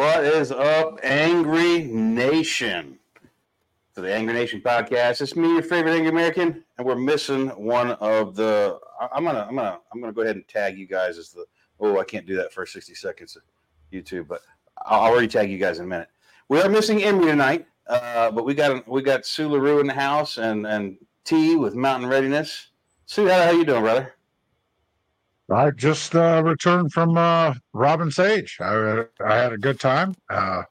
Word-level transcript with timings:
What 0.00 0.24
is 0.24 0.50
up, 0.50 0.98
Angery 1.02 1.86
Nation? 1.86 2.98
To 3.94 4.00
the 4.00 4.08
Angery 4.08 4.32
Nation 4.32 4.62
podcast. 4.62 5.20
It's 5.20 5.36
me, 5.36 5.52
your 5.52 5.62
favorite 5.62 5.92
Angery 5.92 6.08
American, 6.08 6.64
and 6.78 6.86
we're 6.86 6.94
missing 6.94 7.48
one 7.48 7.90
of 7.90 8.34
the. 8.34 8.78
I'm 9.12 9.26
gonna, 9.26 9.44
I'm 9.46 9.54
gonna, 9.54 9.78
I'm 9.92 10.00
gonna 10.00 10.14
go 10.14 10.22
ahead 10.22 10.36
and 10.36 10.48
tag 10.48 10.78
you 10.78 10.86
guys 10.86 11.18
as 11.18 11.32
the. 11.32 11.44
Oh, 11.80 11.98
I 11.98 12.04
can't 12.04 12.24
do 12.24 12.34
that 12.36 12.50
for 12.50 12.64
60 12.64 12.94
seconds 12.94 13.36
of 13.36 13.42
YouTube, 13.92 14.26
but 14.26 14.40
I'll 14.86 15.00
already 15.00 15.28
tag 15.28 15.50
you 15.50 15.58
guys 15.58 15.80
in 15.80 15.84
a 15.84 15.88
minute. 15.88 16.08
We 16.48 16.62
are 16.62 16.68
missing 16.70 17.02
Emery 17.02 17.26
tonight, 17.26 17.66
uh, 17.86 18.30
but 18.30 18.46
we 18.46 18.54
got 18.54 18.88
we 18.88 19.02
got 19.02 19.26
Sue 19.26 19.50
Larue 19.50 19.80
in 19.80 19.86
the 19.86 19.92
house 19.92 20.38
and 20.38 20.66
and 20.66 20.96
T 21.24 21.56
with 21.56 21.74
Mountain 21.74 22.08
Readiness. 22.08 22.68
Sue, 23.04 23.28
how, 23.28 23.42
how 23.42 23.50
you 23.50 23.66
doing, 23.66 23.82
brother? 23.82 24.14
I 25.52 25.70
just 25.70 26.14
uh, 26.14 26.42
returned 26.44 26.92
from 26.92 27.16
uh, 27.16 27.54
Robin 27.72 28.10
Sage. 28.10 28.56
I, 28.60 29.04
I 29.24 29.36
had 29.36 29.52
a 29.52 29.58
good 29.58 29.80
time. 29.80 30.14
Uh, 30.30 30.62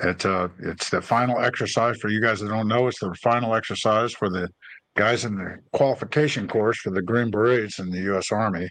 it, 0.00 0.26
uh, 0.26 0.48
it's 0.60 0.90
the 0.90 1.00
final 1.00 1.38
exercise 1.40 1.98
for 1.98 2.08
you 2.08 2.20
guys 2.20 2.40
that 2.40 2.48
don't 2.48 2.68
know. 2.68 2.88
It's 2.88 2.98
the 2.98 3.14
final 3.22 3.54
exercise 3.54 4.12
for 4.12 4.28
the 4.28 4.48
guys 4.96 5.24
in 5.24 5.36
the 5.36 5.58
qualification 5.72 6.48
course 6.48 6.78
for 6.78 6.90
the 6.90 7.02
Green 7.02 7.30
Berets 7.30 7.78
in 7.78 7.90
the 7.90 8.00
U.S. 8.00 8.32
Army, 8.32 8.68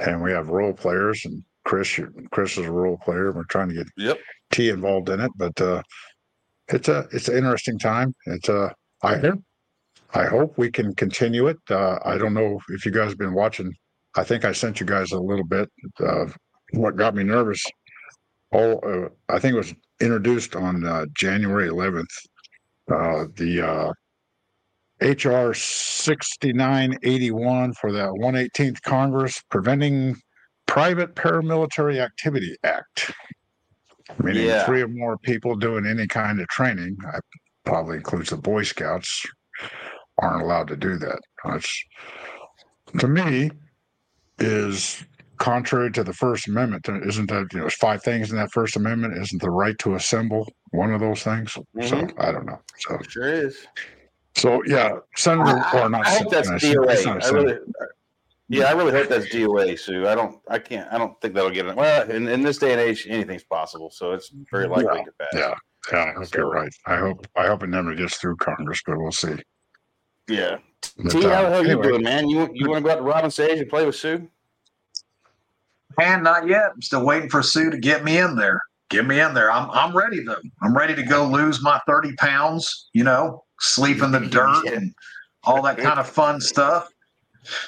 and 0.00 0.22
we 0.22 0.32
have 0.32 0.48
role 0.48 0.72
players. 0.72 1.24
And 1.24 1.42
Chris, 1.64 2.00
Chris 2.32 2.58
is 2.58 2.66
a 2.66 2.72
role 2.72 2.98
player. 3.04 3.32
We're 3.32 3.44
trying 3.44 3.68
to 3.68 3.74
get 3.74 3.86
Yep. 3.96 4.18
T 4.52 4.68
involved 4.70 5.08
in 5.08 5.20
it, 5.20 5.30
but 5.36 5.60
uh, 5.60 5.82
it's 6.68 6.88
a 6.88 7.06
it's 7.12 7.28
an 7.28 7.36
interesting 7.36 7.78
time. 7.78 8.14
It's 8.26 8.48
uh, 8.48 8.70
I 9.02 9.32
I 10.14 10.24
hope 10.24 10.56
we 10.56 10.70
can 10.70 10.94
continue 10.94 11.48
it. 11.48 11.58
Uh, 11.70 11.98
I 12.04 12.16
don't 12.18 12.34
know 12.34 12.58
if 12.70 12.84
you 12.86 12.92
guys 12.92 13.10
have 13.10 13.18
been 13.18 13.34
watching 13.34 13.72
I 14.16 14.24
think 14.24 14.44
I 14.44 14.50
sent 14.52 14.80
you 14.80 14.86
guys 14.86 15.12
a 15.12 15.20
little 15.20 15.44
bit 15.44 15.70
of 16.00 16.36
what 16.72 16.96
got 16.96 17.14
me 17.14 17.22
nervous. 17.22 17.62
Oh, 18.52 18.78
uh, 18.78 19.08
I 19.28 19.38
think 19.38 19.54
it 19.54 19.58
was 19.58 19.74
introduced 20.00 20.56
on 20.56 20.84
uh, 20.86 21.04
January 21.14 21.68
11th. 21.68 22.06
Uh, 22.90 23.26
the 23.36 23.60
uh, 23.60 23.92
HR 25.02 25.52
6981 25.52 27.74
for 27.74 27.92
the 27.92 28.06
118th 28.18 28.80
Congress 28.82 29.42
Preventing 29.50 30.16
Private 30.66 31.14
Paramilitary 31.14 31.98
Activity 31.98 32.56
Act, 32.64 33.12
meaning 34.22 34.46
Yeah. 34.46 34.64
three 34.64 34.80
or 34.82 34.88
more 34.88 35.18
people 35.18 35.56
doing 35.56 35.86
any 35.86 36.06
kind 36.06 36.40
of 36.40 36.48
training. 36.48 36.96
I 37.06 37.18
probably 37.64 37.96
includes 37.96 38.30
the 38.30 38.36
Boy 38.36 38.62
Scouts. 38.62 39.26
Aren't 40.18 40.42
allowed 40.42 40.68
to 40.68 40.76
do 40.76 40.96
that. 40.98 41.18
That's 41.44 41.84
to 42.98 43.08
me 43.08 43.50
is 44.38 45.04
contrary 45.38 45.90
to 45.92 46.02
the 46.04 46.12
First 46.12 46.48
Amendment. 46.48 46.88
Isn't 46.88 47.28
that 47.28 47.46
you 47.52 47.58
know, 47.58 47.64
there's 47.64 47.74
five 47.76 48.02
things 48.02 48.30
in 48.30 48.36
that 48.36 48.52
First 48.52 48.76
Amendment? 48.76 49.18
Isn't 49.18 49.40
the 49.42 49.50
right 49.50 49.76
to 49.78 49.94
assemble 49.94 50.50
one 50.70 50.92
of 50.92 51.00
those 51.00 51.22
things? 51.22 51.52
So 51.52 51.64
Mhm. 51.76 52.12
I 52.18 52.32
don't 52.32 52.46
know. 52.46 52.58
So 52.78 52.98
Sure 53.08 53.28
is. 53.28 53.66
so 54.36 54.62
yeah, 54.66 54.98
Senator 55.16 55.62
I, 55.64 55.80
or 55.82 55.88
not? 55.90 56.06
I 56.06 56.10
hope 56.18 56.30
that's 56.30 56.48
DOA. 56.48 57.22
I 57.22 57.28
really, 57.30 57.58
yeah, 58.48 58.64
I 58.64 58.72
really 58.72 58.92
hope 58.92 59.08
that's 59.08 59.26
DOA, 59.28 59.76
Sue. 59.78 60.06
I 60.08 60.14
don't, 60.14 60.40
I 60.48 60.58
can't, 60.58 60.90
I 60.92 60.98
don't 60.98 61.20
think 61.20 61.34
that'll 61.34 61.50
get 61.50 61.66
it. 61.66 61.76
Well, 61.76 62.10
in, 62.10 62.28
in 62.28 62.42
this 62.42 62.58
day 62.58 62.72
and 62.72 62.80
age, 62.80 63.06
anything's 63.08 63.44
possible, 63.44 63.90
so 63.90 64.12
it's 64.12 64.30
very 64.50 64.68
likely 64.68 65.04
to 65.04 65.12
pass. 65.18 65.28
Yeah, 65.34 65.54
yeah, 65.92 66.04
I 66.04 66.12
hope 66.18 66.34
you're 66.34 66.48
right. 66.48 66.72
I 66.86 66.96
hope 66.96 67.26
I 67.36 67.46
hope 67.46 67.62
it 67.62 67.68
never 67.68 67.94
gets 67.94 68.16
through 68.18 68.36
Congress, 68.36 68.80
but 68.86 68.98
we'll 68.98 69.12
see. 69.12 69.34
yeah. 70.28 70.58
But, 70.98 71.10
T, 71.10 71.22
how 71.24 71.42
the 71.42 71.48
uh, 71.48 71.50
hell 71.50 71.66
you 71.66 71.82
doing, 71.82 72.02
man? 72.02 72.28
You 72.28 72.48
you 72.54 72.70
want 72.70 72.84
to 72.84 72.88
go 72.88 72.92
out 72.92 72.96
to 72.96 73.02
Robin 73.02 73.30
Sage 73.30 73.58
and 73.58 73.68
play 73.68 73.84
with 73.84 73.96
Sue? 73.96 74.28
Man, 75.98 76.22
not 76.22 76.46
yet. 76.46 76.72
I'm 76.74 76.82
still 76.82 77.04
waiting 77.04 77.28
for 77.28 77.42
Sue 77.42 77.70
to 77.70 77.78
get 77.78 78.04
me 78.04 78.18
in 78.18 78.36
there. 78.36 78.60
Get 78.88 79.06
me 79.06 79.20
in 79.20 79.34
there. 79.34 79.50
I'm 79.50 79.70
I'm 79.70 79.96
ready 79.96 80.22
though. 80.22 80.36
I'm 80.62 80.76
ready 80.76 80.94
to 80.94 81.02
go 81.02 81.26
lose 81.26 81.62
my 81.62 81.80
30 81.86 82.14
pounds, 82.16 82.88
you 82.92 83.02
know, 83.02 83.44
sleep 83.60 84.02
in 84.02 84.12
the 84.12 84.20
dirt 84.30 84.66
and 84.66 84.94
all 85.44 85.62
that 85.62 85.78
kind 85.78 85.98
of 85.98 86.08
fun 86.08 86.40
stuff. 86.40 86.88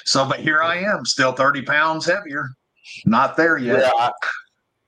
So, 0.05 0.27
but 0.27 0.39
here 0.39 0.61
I 0.61 0.77
am, 0.77 1.05
still 1.05 1.31
30 1.31 1.63
pounds 1.63 2.05
heavier. 2.05 2.49
Not 3.05 3.37
there 3.37 3.57
yet. 3.57 3.79
Yeah. 3.83 3.91
I, 3.97 4.11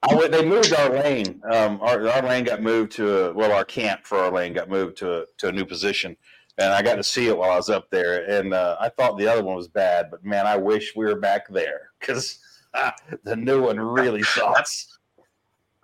I 0.03 0.27
they 0.27 0.45
moved 0.45 0.73
our 0.73 0.89
lane. 0.89 1.41
Um, 1.51 1.79
our, 1.81 2.07
our 2.09 2.21
lane 2.23 2.43
got 2.43 2.61
moved 2.61 2.91
to 2.93 3.25
a, 3.25 3.33
well, 3.33 3.51
our 3.51 3.65
camp 3.65 4.01
for 4.03 4.17
our 4.17 4.31
lane 4.31 4.53
got 4.53 4.69
moved 4.69 4.97
to 4.97 5.21
a, 5.21 5.25
to 5.37 5.49
a 5.49 5.51
new 5.51 5.65
position, 5.65 6.17
and 6.57 6.73
I 6.73 6.81
got 6.81 6.95
to 6.95 7.03
see 7.03 7.27
it 7.27 7.37
while 7.37 7.51
I 7.51 7.57
was 7.57 7.69
up 7.69 7.89
there. 7.91 8.25
And 8.29 8.53
uh, 8.53 8.77
I 8.79 8.89
thought 8.89 9.17
the 9.17 9.27
other 9.27 9.43
one 9.43 9.55
was 9.55 9.67
bad, 9.67 10.07
but 10.09 10.25
man, 10.25 10.47
I 10.47 10.57
wish 10.57 10.95
we 10.95 11.05
were 11.05 11.19
back 11.19 11.47
there 11.49 11.91
because 11.99 12.39
the 13.23 13.35
new 13.35 13.63
one 13.63 13.79
really 13.79 14.23
sucks. 14.23 14.97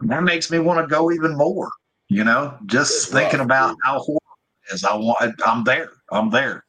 That 0.01 0.23
makes 0.23 0.51
me 0.51 0.59
want 0.59 0.79
to 0.79 0.87
go 0.93 1.11
even 1.11 1.35
more, 1.35 1.69
you 2.07 2.23
know, 2.23 2.57
just 2.67 2.91
It's 2.93 3.05
thinking 3.11 3.39
rough, 3.39 3.45
about 3.45 3.69
dude. 3.71 3.77
how 3.83 3.99
horrible 3.99 4.21
it 4.69 4.73
is. 4.75 4.83
I 4.83 4.95
want 4.95 5.33
I'm 5.45 5.63
there. 5.63 5.91
I'm 6.11 6.29
there. 6.29 6.63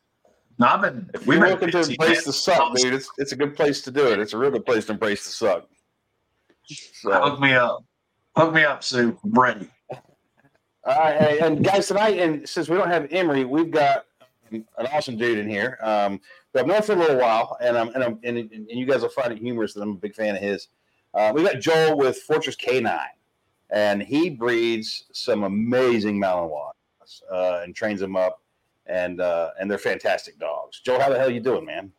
Now 0.59 0.75
I've 0.75 0.81
been 0.83 1.11
If 1.15 1.27
we've 1.27 1.39
you're 1.39 1.47
been 1.47 1.55
looking 1.55 1.71
to 1.71 1.79
busy, 1.79 1.93
embrace 1.95 2.17
man. 2.19 2.23
the 2.27 2.33
suck, 2.33 2.75
dude, 2.77 2.95
it's 2.95 3.09
it's 3.19 3.33
a 3.33 3.37
good 3.37 3.55
place 3.55 3.83
to 3.83 3.91
do 3.91 4.07
it. 4.09 4.19
It's 4.19 4.33
a 4.33 4.39
real 4.39 4.51
good 4.51 4.65
place 4.67 4.87
to 4.87 4.93
embrace 4.93 5.25
the 5.25 5.31
suck. 5.31 5.69
So, 6.67 7.13
Hook 7.13 7.41
me 7.41 7.53
up. 7.55 7.85
Hook 8.37 8.53
me 8.55 8.65
up, 8.65 8.83
Sue. 8.83 9.17
I'm 9.25 9.33
ready. 9.33 9.69
all 10.85 10.95
right, 10.99 11.39
and 11.41 11.65
guys, 11.65 11.89
tonight, 11.89 12.19
and 12.19 12.49
since 12.49 12.69
we 12.69 12.77
don't 12.77 12.89
have 12.91 13.07
Emery, 13.13 13.45
we've 13.45 13.71
got 13.71 14.05
an 14.51 14.65
awesome 14.93 15.17
dude 15.17 15.39
in 15.39 15.49
here. 15.49 15.79
Um, 15.83 16.21
who 16.53 16.61
I've 16.61 16.67
known 16.67 16.83
for 16.83 16.93
a 16.93 16.97
little 16.97 17.17
while, 17.19 17.57
and 17.61 17.77
I'm 17.77 17.89
and 17.95 18.03
I'm 18.05 18.19
and, 18.25 18.39
and 18.39 18.69
you 18.71 18.87
guys 18.87 19.03
will 19.03 19.09
find 19.09 19.33
it 19.33 19.39
humorous 19.39 19.75
that 19.75 19.83
I'm 19.83 19.91
a 19.91 19.95
big 19.95 20.15
fan 20.15 20.35
of 20.37 20.43
his. 20.43 20.69
Uh, 21.15 21.33
we 21.35 21.43
got 21.43 21.61
Joel 21.61 21.97
with 21.97 22.19
Fortress 22.19 22.57
K9, 22.57 22.99
and 23.71 24.03
he 24.03 24.31
breeds 24.31 25.05
some 25.13 25.45
amazing 25.45 26.21
Malinois 26.21 26.71
uh, 27.33 27.61
and 27.63 27.75
trains 27.75 28.01
them 28.01 28.17
up, 28.17 28.43
and 28.87 29.21
uh, 29.21 29.51
and 29.61 29.71
they're 29.71 29.79
fantastic 29.79 30.39
dogs. 30.39 30.81
Joel, 30.81 31.01
how 31.01 31.11
the 31.11 31.19
hell 31.19 31.31
you 31.31 31.41
doing, 31.41 31.65
man? 31.65 31.93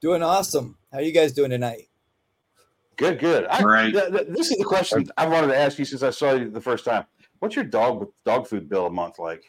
Doing 0.00 0.22
awesome. 0.22 0.76
How 0.92 0.98
you 1.00 1.12
guys 1.12 1.32
doing 1.32 1.50
tonight? 1.50 1.88
Good, 2.96 3.18
good. 3.18 3.46
I, 3.46 3.62
Right. 3.62 3.92
th- 3.92 4.10
th- 4.12 4.26
this 4.28 4.50
is 4.52 4.58
the 4.58 4.64
question 4.64 5.04
I 5.16 5.26
wanted 5.26 5.48
to 5.48 5.56
ask 5.56 5.78
you 5.78 5.84
since 5.84 6.02
I 6.04 6.10
saw 6.10 6.34
you 6.34 6.48
the 6.50 6.60
first 6.60 6.84
time. 6.84 7.04
What's 7.40 7.56
your 7.56 7.64
dog 7.64 8.12
dog 8.24 8.46
food 8.46 8.68
bill 8.68 8.86
a 8.86 8.90
month 8.90 9.18
like? 9.18 9.42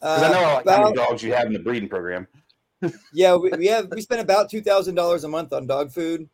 Because 0.00 0.22
I 0.22 0.32
know 0.32 0.40
Uh, 0.48 0.54
like, 0.64 0.68
how 0.76 0.82
many 0.84 0.94
dogs 0.94 1.22
you 1.22 1.34
have 1.34 1.46
in 1.46 1.52
the 1.52 1.58
breeding 1.58 1.88
program. 1.88 2.26
Yeah, 3.12 3.36
we, 3.36 3.50
we 3.50 3.66
have 3.66 3.88
we 3.90 4.00
spend 4.00 4.20
about 4.20 4.50
two 4.50 4.60
thousand 4.60 4.94
dollars 4.94 5.24
a 5.24 5.28
month 5.28 5.52
on 5.52 5.66
dog 5.66 5.90
food, 5.90 6.28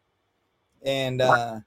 and 0.83 1.21
uh, 1.21 1.61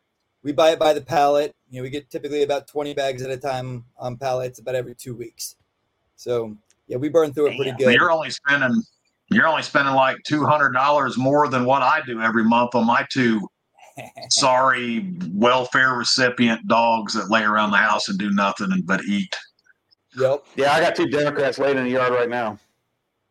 we 0.44 0.52
buy 0.52 0.72
it 0.72 0.80
by 0.80 0.94
the 0.94 1.02
pallet. 1.02 1.56
You 1.70 1.80
know, 1.80 1.84
we 1.84 1.90
get 1.90 2.10
typically 2.10 2.44
about 2.44 2.68
twenty 2.68 2.94
bags 2.94 3.22
at 3.22 3.32
a 3.32 3.38
time 3.38 3.86
on 3.98 4.18
pallets, 4.18 4.60
about 4.60 4.76
every 4.76 4.96
two 4.96 5.16
weeks. 5.16 5.56
So 6.16 6.56
yeah, 6.88 6.98
we 6.98 7.10
burn 7.10 7.34
through 7.34 7.48
it 7.48 7.56
pretty 7.58 7.72
Damn, 7.72 7.78
good. 7.78 7.94
You're 7.94 8.12
only 8.12 8.30
spending 8.30 8.82
you're 9.32 9.48
only 9.48 9.64
spending 9.64 9.94
like 9.96 10.18
two 10.26 10.46
hundred 10.46 10.72
dollars 10.72 11.18
more 11.18 11.48
than 11.48 11.66
what 11.66 11.82
I 11.82 12.02
do 12.06 12.22
every 12.22 12.44
month 12.44 12.76
on 12.76 12.86
my 12.86 13.06
two 13.12 13.42
sorry 14.30 15.16
welfare 15.32 15.94
recipient 15.94 16.68
dogs 16.68 17.14
that 17.14 17.30
lay 17.30 17.44
around 17.44 17.72
the 17.72 17.78
house 17.78 18.10
and 18.10 18.20
do 18.20 18.32
nothing 18.32 18.72
and 18.72 18.86
but 18.86 19.04
eat. 19.06 19.36
yep. 20.18 20.46
Yeah, 20.56 20.74
I 20.74 20.82
got 20.82 20.96
two 20.96 21.08
Democrats 21.08 21.58
laying 21.58 21.78
in 21.78 21.86
the 21.86 21.92
yard 21.92 22.14
right 22.14 22.30
now. 22.30 22.60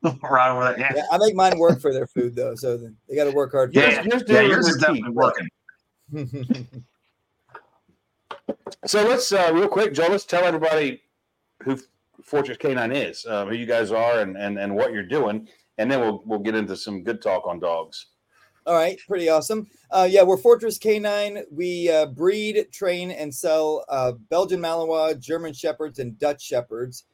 right 0.22 0.50
over 0.50 0.64
there. 0.64 0.78
Yeah, 0.78 0.92
Yeah, 0.96 1.02
I 1.12 1.18
make 1.18 1.34
mine 1.34 1.58
work 1.58 1.80
for 1.80 1.92
their 1.92 2.06
food 2.06 2.34
though, 2.36 2.54
so 2.54 2.76
they 3.08 3.16
got 3.16 3.24
to 3.24 3.32
work 3.32 3.52
hard. 3.52 3.72
For 3.72 3.80
yeah, 3.80 4.02
yours 4.02 4.24
yeah, 4.26 4.40
doing 4.40 4.50
yours 4.50 4.68
is 4.68 4.76
definitely 4.76 5.02
teeth. 5.08 5.14
working. 5.14 5.48
So 8.86 9.06
let's 9.06 9.32
uh, 9.32 9.50
real 9.54 9.68
quick, 9.68 9.94
Joe. 9.94 10.08
Let's 10.10 10.24
tell 10.26 10.44
everybody 10.44 11.02
who 11.62 11.78
Fortress 12.22 12.58
K9 12.58 12.94
is, 12.94 13.24
uh, 13.24 13.46
who 13.46 13.54
you 13.54 13.66
guys 13.66 13.90
are, 13.92 14.20
and, 14.20 14.36
and 14.36 14.58
and 14.58 14.74
what 14.74 14.92
you're 14.92 15.02
doing, 15.06 15.48
and 15.78 15.90
then 15.90 16.00
we'll 16.00 16.22
we'll 16.26 16.38
get 16.38 16.54
into 16.54 16.76
some 16.76 17.02
good 17.02 17.22
talk 17.22 17.46
on 17.46 17.60
dogs. 17.60 18.06
All 18.66 18.74
right, 18.74 18.98
pretty 19.06 19.28
awesome. 19.28 19.68
Uh, 19.90 20.06
yeah, 20.10 20.22
we're 20.22 20.36
Fortress 20.38 20.78
K9. 20.78 21.44
We 21.50 21.90
uh, 21.90 22.06
breed, 22.06 22.66
train, 22.72 23.10
and 23.10 23.34
sell 23.34 23.84
uh, 23.88 24.12
Belgian 24.30 24.60
Malinois, 24.60 25.18
German 25.18 25.52
Shepherds, 25.52 25.98
and 25.98 26.18
Dutch 26.18 26.42
Shepherds. 26.42 27.04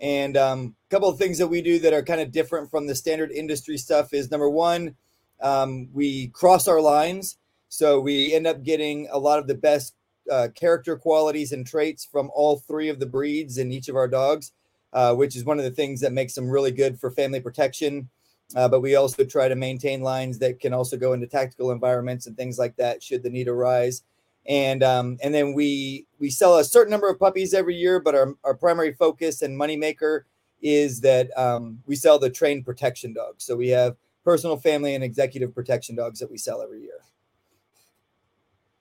And 0.00 0.36
a 0.36 0.46
um, 0.46 0.76
couple 0.88 1.08
of 1.08 1.18
things 1.18 1.38
that 1.38 1.48
we 1.48 1.60
do 1.60 1.78
that 1.80 1.92
are 1.92 2.02
kind 2.02 2.20
of 2.20 2.32
different 2.32 2.70
from 2.70 2.86
the 2.86 2.94
standard 2.94 3.30
industry 3.30 3.76
stuff 3.76 4.14
is 4.14 4.30
number 4.30 4.48
one, 4.48 4.94
um, 5.40 5.88
we 5.92 6.28
cross 6.28 6.66
our 6.68 6.80
lines. 6.80 7.36
So 7.68 8.00
we 8.00 8.34
end 8.34 8.46
up 8.46 8.62
getting 8.62 9.08
a 9.12 9.18
lot 9.18 9.38
of 9.38 9.46
the 9.46 9.54
best 9.54 9.94
uh, 10.30 10.48
character 10.54 10.96
qualities 10.96 11.52
and 11.52 11.66
traits 11.66 12.04
from 12.04 12.30
all 12.34 12.58
three 12.58 12.88
of 12.88 12.98
the 12.98 13.06
breeds 13.06 13.58
in 13.58 13.72
each 13.72 13.88
of 13.88 13.96
our 13.96 14.08
dogs, 14.08 14.52
uh, 14.92 15.14
which 15.14 15.36
is 15.36 15.44
one 15.44 15.58
of 15.58 15.64
the 15.64 15.70
things 15.70 16.00
that 16.00 16.12
makes 16.12 16.34
them 16.34 16.48
really 16.48 16.72
good 16.72 16.98
for 16.98 17.10
family 17.10 17.40
protection. 17.40 18.08
Uh, 18.56 18.68
but 18.68 18.80
we 18.80 18.96
also 18.96 19.24
try 19.24 19.48
to 19.48 19.54
maintain 19.54 20.02
lines 20.02 20.38
that 20.38 20.60
can 20.60 20.72
also 20.72 20.96
go 20.96 21.12
into 21.12 21.26
tactical 21.26 21.70
environments 21.70 22.26
and 22.26 22.36
things 22.36 22.58
like 22.58 22.74
that 22.76 23.02
should 23.02 23.22
the 23.22 23.30
need 23.30 23.48
arise. 23.48 24.02
And 24.46 24.82
um, 24.82 25.18
and 25.22 25.34
then 25.34 25.52
we 25.52 26.06
we 26.18 26.30
sell 26.30 26.58
a 26.58 26.64
certain 26.64 26.90
number 26.90 27.08
of 27.08 27.18
puppies 27.18 27.54
every 27.54 27.76
year, 27.76 28.00
but 28.00 28.14
our, 28.14 28.34
our 28.44 28.54
primary 28.54 28.92
focus 28.92 29.42
and 29.42 29.58
moneymaker 29.58 30.22
is 30.62 31.00
that 31.00 31.36
um, 31.38 31.78
we 31.86 31.96
sell 31.96 32.18
the 32.18 32.30
trained 32.30 32.64
protection 32.64 33.12
dogs. 33.12 33.44
So 33.44 33.56
we 33.56 33.68
have 33.68 33.96
personal, 34.24 34.56
family, 34.56 34.94
and 34.94 35.04
executive 35.04 35.54
protection 35.54 35.96
dogs 35.96 36.18
that 36.20 36.30
we 36.30 36.38
sell 36.38 36.62
every 36.62 36.82
year. 36.82 37.00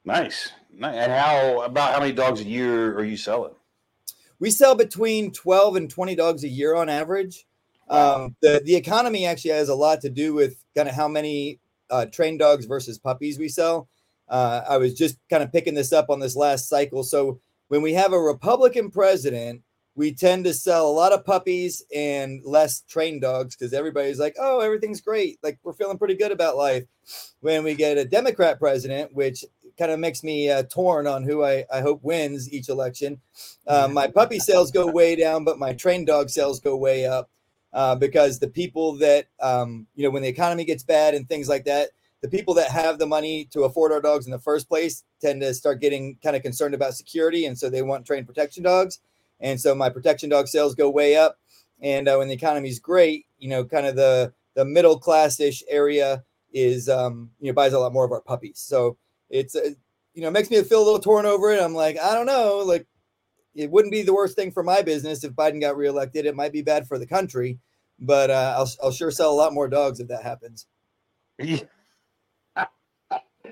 Nice. 0.06 0.52
And 0.82 1.12
how 1.12 1.62
about 1.62 1.94
how 1.94 2.00
many 2.00 2.14
dogs 2.14 2.42
a 2.42 2.46
year 2.46 2.98
are 2.98 3.04
you 3.04 3.18
selling? 3.18 3.54
We 4.40 4.50
sell 4.52 4.76
between 4.76 5.32
12 5.32 5.76
and 5.76 5.90
20 5.90 6.16
dogs 6.16 6.44
a 6.44 6.48
year 6.48 6.76
on 6.76 6.90
average. 6.90 7.46
Um, 7.90 8.36
the, 8.42 8.62
the 8.64 8.76
economy 8.76 9.26
actually 9.26 9.52
has 9.52 9.70
a 9.70 9.76
lot 9.76 10.02
to 10.02 10.10
do 10.10 10.34
with 10.34 10.64
kind 10.76 10.88
of 10.88 10.96
how 10.96 11.08
many 11.08 11.60
uh, 11.90 12.06
trained 12.06 12.40
dogs 12.40 12.66
versus 12.66 12.98
puppies 12.98 13.38
we 13.38 13.50
sell. 13.50 13.90
Uh, 14.30 14.62
I 14.68 14.78
was 14.78 14.94
just 14.94 15.18
kind 15.30 15.44
of 15.44 15.52
picking 15.52 15.74
this 15.74 15.92
up 15.92 16.10
on 16.10 16.20
this 16.20 16.36
last 16.36 16.70
cycle. 16.70 17.04
So 17.04 17.40
when 17.68 17.82
we 17.82 17.94
have 17.94 18.14
a 18.14 18.20
Republican 18.20 18.92
president, 18.92 19.62
we 19.96 20.14
tend 20.14 20.46
to 20.46 20.54
sell 20.54 20.88
a 20.88 20.92
lot 20.92 21.12
of 21.12 21.26
puppies 21.26 21.84
and 21.94 22.42
less 22.46 22.82
trained 22.88 23.22
dogs 23.22 23.56
because 23.56 23.74
everybody's 23.74 24.20
like, 24.20 24.36
oh, 24.40 24.60
everything's 24.60 25.02
great. 25.02 25.40
Like 25.44 25.60
we're 25.64 25.74
feeling 25.74 25.98
pretty 25.98 26.16
good 26.16 26.32
about 26.32 26.56
life. 26.56 26.86
When 27.42 27.64
we 27.64 27.74
get 27.74 27.98
a 27.98 28.06
Democrat 28.06 28.60
president, 28.60 29.14
which 29.14 29.44
kind 29.78 29.92
of 29.92 30.00
makes 30.00 30.24
me 30.24 30.50
uh, 30.50 30.64
torn 30.64 31.08
on 31.08 31.24
who 31.24 31.44
I, 31.44 31.66
I 31.74 31.82
hope 31.82 32.04
wins 32.04 32.52
each 32.52 32.70
election, 32.70 33.20
uh, 33.68 33.90
my 33.92 34.08
puppy 34.08 34.40
sales 34.40 34.72
go 34.72 34.88
way 34.88 35.16
down, 35.16 35.44
but 35.44 35.60
my 35.60 35.74
trained 35.74 36.08
dog 36.08 36.30
sales 36.30 36.60
go 36.60 36.78
way 36.78 37.06
up 37.06 37.30
uh, 37.74 37.96
because 37.96 38.40
the 38.40 38.48
people 38.48 38.94
that 38.98 39.28
um, 39.42 39.88
you 39.96 40.04
know 40.04 40.10
when 40.10 40.22
the 40.22 40.30
economy 40.30 40.66
gets 40.66 40.84
bad 40.84 41.14
and 41.14 41.28
things 41.28 41.50
like 41.50 41.66
that 41.66 41.90
the 42.22 42.30
people 42.30 42.54
that 42.54 42.72
have 42.72 43.00
the 43.00 43.06
money 43.06 43.46
to 43.52 43.64
afford 43.64 43.92
our 43.92 44.02
dogs 44.02 44.26
in 44.26 44.32
the 44.32 44.40
first 44.40 44.68
place 44.68 45.04
tend 45.22 45.42
to 45.42 45.54
start 45.54 45.82
getting 45.82 46.18
kind 46.24 46.36
of 46.36 46.42
concerned 46.42 46.74
about 46.74 46.94
security 46.94 47.46
and 47.46 47.58
so 47.58 47.70
they 47.70 47.82
want 47.82 48.06
trained 48.06 48.28
protection 48.28 48.64
dogs 48.64 49.00
and 49.40 49.60
so 49.60 49.74
my 49.74 49.90
protection 49.90 50.30
dog 50.30 50.48
sales 50.48 50.76
go 50.76 50.90
way 50.90 51.16
up 51.16 51.38
and 51.82 52.08
uh, 52.08 52.16
when 52.16 52.28
the 52.28 52.34
economy 52.34 52.70
is 52.70 52.80
great 52.80 53.26
you 53.38 53.50
know 53.50 53.64
kind 53.64 53.86
of 53.86 53.96
the 53.96 54.34
the 54.56 54.66
middle 54.66 55.00
class-ish 55.00 55.64
area 55.70 56.24
is 56.54 56.90
um, 56.90 57.30
you 57.40 57.48
know 57.48 57.54
buys 57.54 57.74
a 57.74 57.80
lot 57.80 57.94
more 57.94 58.06
of 58.06 58.12
our 58.12 58.22
puppies 58.22 58.60
so 58.60 58.98
it's 59.30 59.56
uh, 59.56 59.70
you 60.14 60.22
know 60.22 60.32
makes 60.32 60.50
me 60.50 60.62
feel 60.64 60.82
a 60.82 60.86
little 60.86 61.00
torn 61.00 61.26
over 61.26 61.52
it 61.52 61.62
i'm 61.62 61.74
like 61.76 61.98
i 62.00 62.14
don't 62.14 62.26
know 62.26 62.58
like 62.58 62.86
it 63.56 63.70
wouldn't 63.70 63.92
be 63.92 64.02
the 64.04 64.14
worst 64.14 64.36
thing 64.36 64.52
for 64.52 64.64
my 64.64 64.82
business 64.82 65.24
if 65.24 65.34
Biden 65.34 65.60
got 65.60 65.78
reelected. 65.78 66.26
It 66.26 66.36
might 66.36 66.54
be 66.54 66.62
bad 66.62 66.88
for 66.88 66.98
the 66.98 67.06
country, 67.06 67.60
but 68.00 68.30
uh, 68.30 68.56
I'll, 68.58 68.70
I'll 68.84 68.92
sure 68.92 69.12
sell 69.12 69.32
a 69.32 69.36
lot 69.36 69.54
more 69.54 69.68
dogs 69.68 70.00
if 70.00 70.08
that 70.08 70.24
happens. 70.24 70.68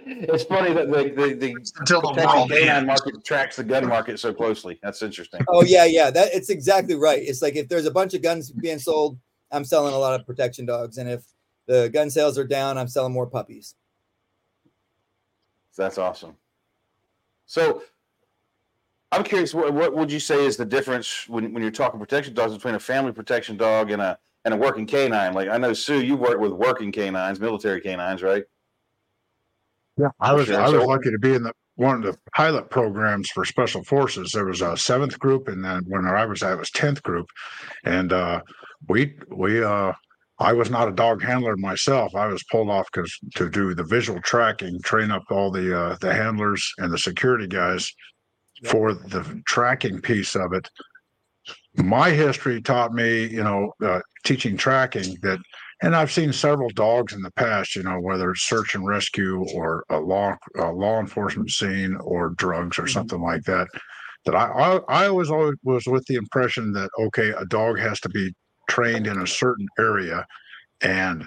It's 0.08 0.44
funny 0.44 0.74
that 0.74 0.90
the 0.90 1.04
the, 1.10 1.34
the 1.36 1.56
until 1.80 2.02
the 2.02 2.26
world 2.26 2.50
gun 2.50 2.86
market 2.86 3.24
tracks 3.24 3.56
the 3.58 3.64
gun 3.64 3.88
market 3.88 4.20
so 4.20 4.34
closely. 4.34 4.80
That's 4.82 5.02
interesting. 5.02 5.42
Oh 5.50 5.64
yeah, 5.64 5.86
yeah, 5.86 6.10
that 6.12 6.30
it's 6.34 6.50
exactly 6.50 6.96
right. 6.96 7.22
It's 7.22 7.42
like 7.42 7.56
if 7.56 7.68
there's 7.68 7.86
a 7.86 7.92
bunch 7.92 8.14
of 8.14 8.22
guns 8.22 8.52
being 8.52 8.80
sold, 8.80 9.18
I'm 9.52 9.66
selling 9.66 9.94
a 9.94 9.98
lot 9.98 10.20
of 10.20 10.26
protection 10.26 10.66
dogs, 10.66 10.98
and 10.98 11.10
if 11.10 11.24
the 11.68 11.90
gun 11.94 12.10
sales 12.10 12.38
are 12.38 12.48
down, 12.48 12.78
I'm 12.78 12.88
selling 12.88 13.14
more 13.14 13.28
puppies. 13.28 13.76
That's 15.76 15.98
awesome. 15.98 16.36
So 17.46 17.84
I'm 19.12 19.24
curious, 19.24 19.54
what, 19.54 19.74
what 19.74 19.96
would 19.96 20.12
you 20.12 20.20
say 20.20 20.46
is 20.46 20.58
the 20.58 20.66
difference 20.66 21.30
when, 21.30 21.54
when 21.54 21.62
you're 21.62 21.72
talking 21.72 22.00
protection 22.00 22.34
dogs 22.34 22.54
between 22.54 22.76
a 22.76 22.80
family 22.80 23.12
protection 23.12 23.56
dog 23.58 23.92
and 23.92 24.02
a 24.02 24.18
and 24.46 24.54
a 24.54 24.58
working 24.58 24.86
canine? 24.86 25.34
Like 25.34 25.50
I 25.50 25.58
know 25.58 25.74
Sue, 25.74 26.02
you 26.02 26.16
work 26.16 26.40
with 26.40 26.52
working 26.52 26.92
canines, 26.92 27.40
military 27.40 27.82
canines, 27.82 28.24
right? 28.24 28.44
Yeah, 29.98 30.10
I 30.20 30.34
was 30.34 30.48
sure. 30.48 30.60
I 30.60 30.70
was 30.70 30.86
lucky 30.86 31.12
to 31.12 31.20
be 31.20 31.34
in 31.34 31.44
the 31.44 31.54
one 31.76 31.96
of 31.96 32.02
the 32.04 32.18
pilot 32.36 32.70
programs 32.70 33.30
for 33.30 33.46
special 33.46 33.84
forces. 33.84 34.32
There 34.32 34.46
was 34.46 34.62
a 34.62 34.76
seventh 34.78 35.18
group, 35.20 35.48
and 35.48 35.64
then 35.64 35.84
when 35.88 36.06
I 36.06 36.26
was 36.26 36.44
at 36.44 36.54
it 36.54 36.60
was 36.60 36.72
tenth 36.72 37.02
group, 37.04 37.28
and 37.84 38.12
uh, 38.12 38.42
we 38.88 39.16
we 39.32 39.64
uh, 39.64 39.94
I 40.40 40.54
was 40.54 40.70
not 40.70 40.88
a 40.88 40.92
dog 40.92 41.24
handler 41.24 41.58
myself. 41.58 42.16
I 42.16 42.28
was 42.28 42.44
pulled 42.44 42.70
off 42.70 42.88
because 42.92 43.18
to 43.36 43.50
do 43.50 43.74
the 43.74 43.84
visual 43.84 44.22
tracking, 44.22 44.80
train 44.82 45.12
up 45.12 45.24
all 45.32 45.52
the 45.52 45.78
uh, 45.78 45.98
the 46.02 46.14
handlers 46.14 46.72
and 46.78 46.92
the 46.92 46.98
security 46.98 47.48
guys 47.48 47.92
for 48.66 48.94
the 48.94 49.42
tracking 49.48 50.02
piece 50.02 50.36
of 50.36 50.54
it. 50.54 50.70
My 51.76 52.10
history 52.10 52.62
taught 52.62 52.94
me, 52.94 53.28
you 53.28 53.44
know, 53.44 53.72
uh, 53.84 54.02
teaching 54.24 54.58
tracking 54.58 55.16
that, 55.22 55.40
and 55.82 55.96
I've 55.96 56.12
seen 56.12 56.34
several 56.34 56.70
dogs 56.70 57.14
in 57.14 57.22
the 57.22 57.32
past, 57.32 57.76
you 57.76 57.84
know, 57.84 58.00
whether 58.00 58.32
it's 58.32 58.42
search 58.42 58.74
and 58.74 58.86
rescue 58.86 59.46
or 59.54 59.84
a 59.90 60.00
law 60.00 60.36
a 60.58 60.72
law 60.72 61.00
enforcement 61.00 61.52
scene 61.52 61.96
or 61.98 62.30
drugs 62.32 62.80
or 62.80 62.84
mm-hmm. 62.84 62.92
something 62.92 63.22
like 63.22 63.44
that. 63.44 63.68
That 64.26 64.36
I, 64.36 64.46
I 64.48 65.04
I 65.04 65.08
always 65.08 65.30
always 65.30 65.56
was 65.64 65.86
with 65.86 66.06
the 66.06 66.16
impression 66.16 66.72
that 66.74 66.90
okay, 67.00 67.30
a 67.30 67.46
dog 67.46 67.80
has 67.80 68.00
to 68.02 68.10
be 68.10 68.34
trained 68.70 69.08
in 69.08 69.22
a 69.22 69.28
certain 69.28 69.68
area, 69.80 70.26
and 70.82 71.26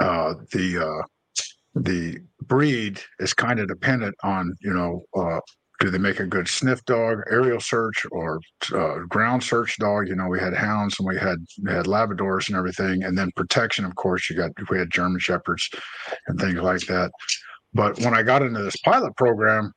uh, 0.00 0.34
the 0.52 0.84
uh, 0.84 1.40
the 1.74 2.18
breed 2.42 3.00
is 3.20 3.32
kind 3.32 3.60
of 3.60 3.68
dependent 3.68 4.14
on 4.24 4.56
you 4.60 4.74
know 4.74 5.04
uh, 5.16 5.40
do 5.80 5.90
they 5.90 5.98
make 5.98 6.20
a 6.20 6.26
good 6.26 6.48
sniff 6.48 6.84
dog, 6.84 7.20
aerial 7.30 7.60
search, 7.60 8.04
or 8.10 8.40
uh, 8.74 8.98
ground 9.08 9.42
search 9.42 9.78
dog? 9.78 10.08
You 10.08 10.16
know, 10.16 10.26
we 10.26 10.40
had 10.40 10.54
hounds 10.54 10.98
and 10.98 11.06
we 11.06 11.16
had 11.16 11.38
we 11.62 11.70
had 11.70 11.86
Labradors 11.86 12.48
and 12.48 12.56
everything, 12.56 13.04
and 13.04 13.16
then 13.16 13.30
protection. 13.36 13.84
Of 13.84 13.94
course, 13.94 14.28
you 14.28 14.36
got 14.36 14.50
we 14.70 14.78
had 14.78 14.90
German 14.90 15.20
shepherds 15.20 15.68
and 16.26 16.38
things 16.38 16.60
like 16.60 16.86
that. 16.86 17.10
But 17.74 17.98
when 18.00 18.14
I 18.14 18.22
got 18.22 18.42
into 18.42 18.62
this 18.62 18.76
pilot 18.78 19.16
program, 19.16 19.72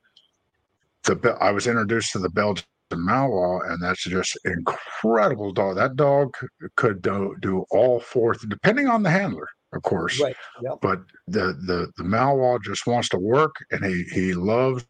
the 1.04 1.38
I 1.40 1.52
was 1.52 1.68
introduced 1.68 2.14
to 2.14 2.20
the 2.20 2.30
Belgian 2.30 2.66
Malinois, 2.92 3.72
and 3.72 3.82
that's 3.82 4.04
just 4.04 4.38
incredible 4.46 5.52
dog. 5.54 5.76
That 5.76 5.96
dog 5.96 6.34
could 6.76 7.02
do, 7.02 7.36
do 7.42 7.66
all 7.72 8.00
four, 8.00 8.36
depending 8.48 8.88
on 8.88 9.04
the 9.04 9.10
handler, 9.10 9.48
of 9.74 9.84
course. 9.84 10.20
Right. 10.20 10.36
Yep. 10.62 10.80
But 10.82 11.00
the 11.28 11.54
the 11.66 11.92
the 11.98 12.04
Malinois 12.04 12.64
just 12.64 12.88
wants 12.88 13.10
to 13.10 13.18
work, 13.18 13.56
and 13.72 13.86
he 13.86 14.04
he 14.12 14.34
loves 14.34 14.86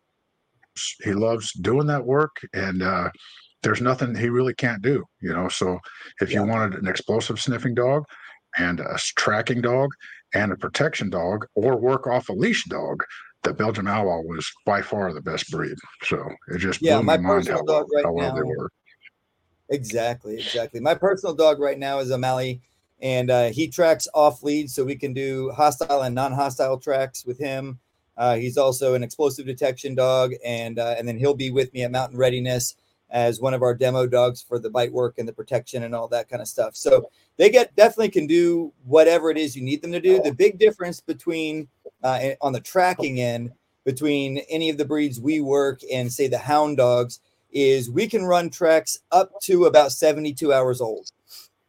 he 1.03 1.13
loves 1.13 1.51
doing 1.53 1.87
that 1.87 2.05
work 2.05 2.35
and 2.53 2.81
uh, 2.81 3.09
there's 3.63 3.81
nothing 3.81 4.15
he 4.15 4.29
really 4.29 4.53
can't 4.53 4.81
do 4.81 5.03
you 5.21 5.33
know 5.33 5.47
so 5.47 5.79
if 6.21 6.31
yeah. 6.31 6.41
you 6.41 6.47
wanted 6.47 6.79
an 6.79 6.87
explosive 6.87 7.39
sniffing 7.39 7.75
dog 7.75 8.03
and 8.57 8.79
a 8.79 8.97
tracking 9.17 9.61
dog 9.61 9.89
and 10.33 10.51
a 10.51 10.57
protection 10.57 11.09
dog 11.09 11.45
or 11.55 11.77
work 11.77 12.07
off 12.07 12.29
a 12.29 12.33
leash 12.33 12.65
dog 12.65 13.03
the 13.43 13.53
Belgian 13.53 13.85
Malinois 13.85 14.23
was 14.25 14.51
by 14.65 14.81
far 14.81 15.13
the 15.13 15.21
best 15.21 15.49
breed. 15.49 15.75
So 16.03 16.29
it 16.49 16.59
just 16.59 16.81
yeah, 16.81 16.97
blew 16.97 17.05
my, 17.05 17.17
my 17.17 17.33
mind 17.33 17.47
how, 17.47 17.61
dog 17.63 17.87
right 17.93 18.05
how 18.05 18.11
well 18.13 18.29
now, 18.29 18.35
they 18.35 18.43
were. 18.43 18.69
Exactly, 19.69 20.35
exactly. 20.35 20.79
My 20.79 20.93
personal 20.93 21.33
dog 21.33 21.59
right 21.59 21.79
now 21.79 21.99
is 21.99 22.11
a 22.11 22.17
Mally, 22.17 22.61
and 23.01 23.31
uh, 23.31 23.49
he 23.49 23.67
tracks 23.67 24.07
off 24.13 24.43
lead, 24.43 24.69
so 24.69 24.83
we 24.83 24.95
can 24.95 25.13
do 25.13 25.49
hostile 25.51 26.01
and 26.01 26.13
non-hostile 26.13 26.77
tracks 26.79 27.25
with 27.25 27.39
him. 27.39 27.79
Uh, 28.21 28.35
he's 28.35 28.55
also 28.55 28.93
an 28.93 29.01
explosive 29.01 29.47
detection 29.47 29.95
dog, 29.95 30.31
and 30.45 30.77
uh, 30.77 30.93
and 30.95 31.07
then 31.07 31.17
he'll 31.17 31.33
be 31.33 31.49
with 31.49 31.73
me 31.73 31.81
at 31.81 31.91
Mountain 31.91 32.19
Readiness 32.19 32.75
as 33.09 33.41
one 33.41 33.55
of 33.55 33.63
our 33.63 33.73
demo 33.73 34.05
dogs 34.05 34.43
for 34.43 34.59
the 34.59 34.69
bite 34.69 34.93
work 34.93 35.17
and 35.17 35.27
the 35.27 35.33
protection 35.33 35.81
and 35.81 35.95
all 35.95 36.07
that 36.07 36.29
kind 36.29 36.39
of 36.39 36.47
stuff. 36.47 36.75
So 36.75 37.09
they 37.37 37.49
get 37.49 37.75
definitely 37.75 38.09
can 38.09 38.27
do 38.27 38.73
whatever 38.85 39.31
it 39.31 39.39
is 39.39 39.55
you 39.55 39.63
need 39.63 39.81
them 39.81 39.91
to 39.91 39.99
do. 39.99 40.21
The 40.21 40.35
big 40.35 40.59
difference 40.59 41.01
between 41.01 41.67
uh, 42.03 42.19
on 42.41 42.53
the 42.53 42.59
tracking 42.59 43.19
end 43.19 43.53
between 43.85 44.37
any 44.51 44.69
of 44.69 44.77
the 44.77 44.85
breeds 44.85 45.19
we 45.19 45.41
work 45.41 45.81
and 45.91 46.13
say 46.13 46.27
the 46.27 46.37
hound 46.37 46.77
dogs 46.77 47.21
is 47.51 47.89
we 47.89 48.07
can 48.07 48.23
run 48.23 48.51
tracks 48.51 48.99
up 49.11 49.31
to 49.41 49.65
about 49.65 49.93
72 49.93 50.53
hours 50.53 50.79
old. 50.79 51.09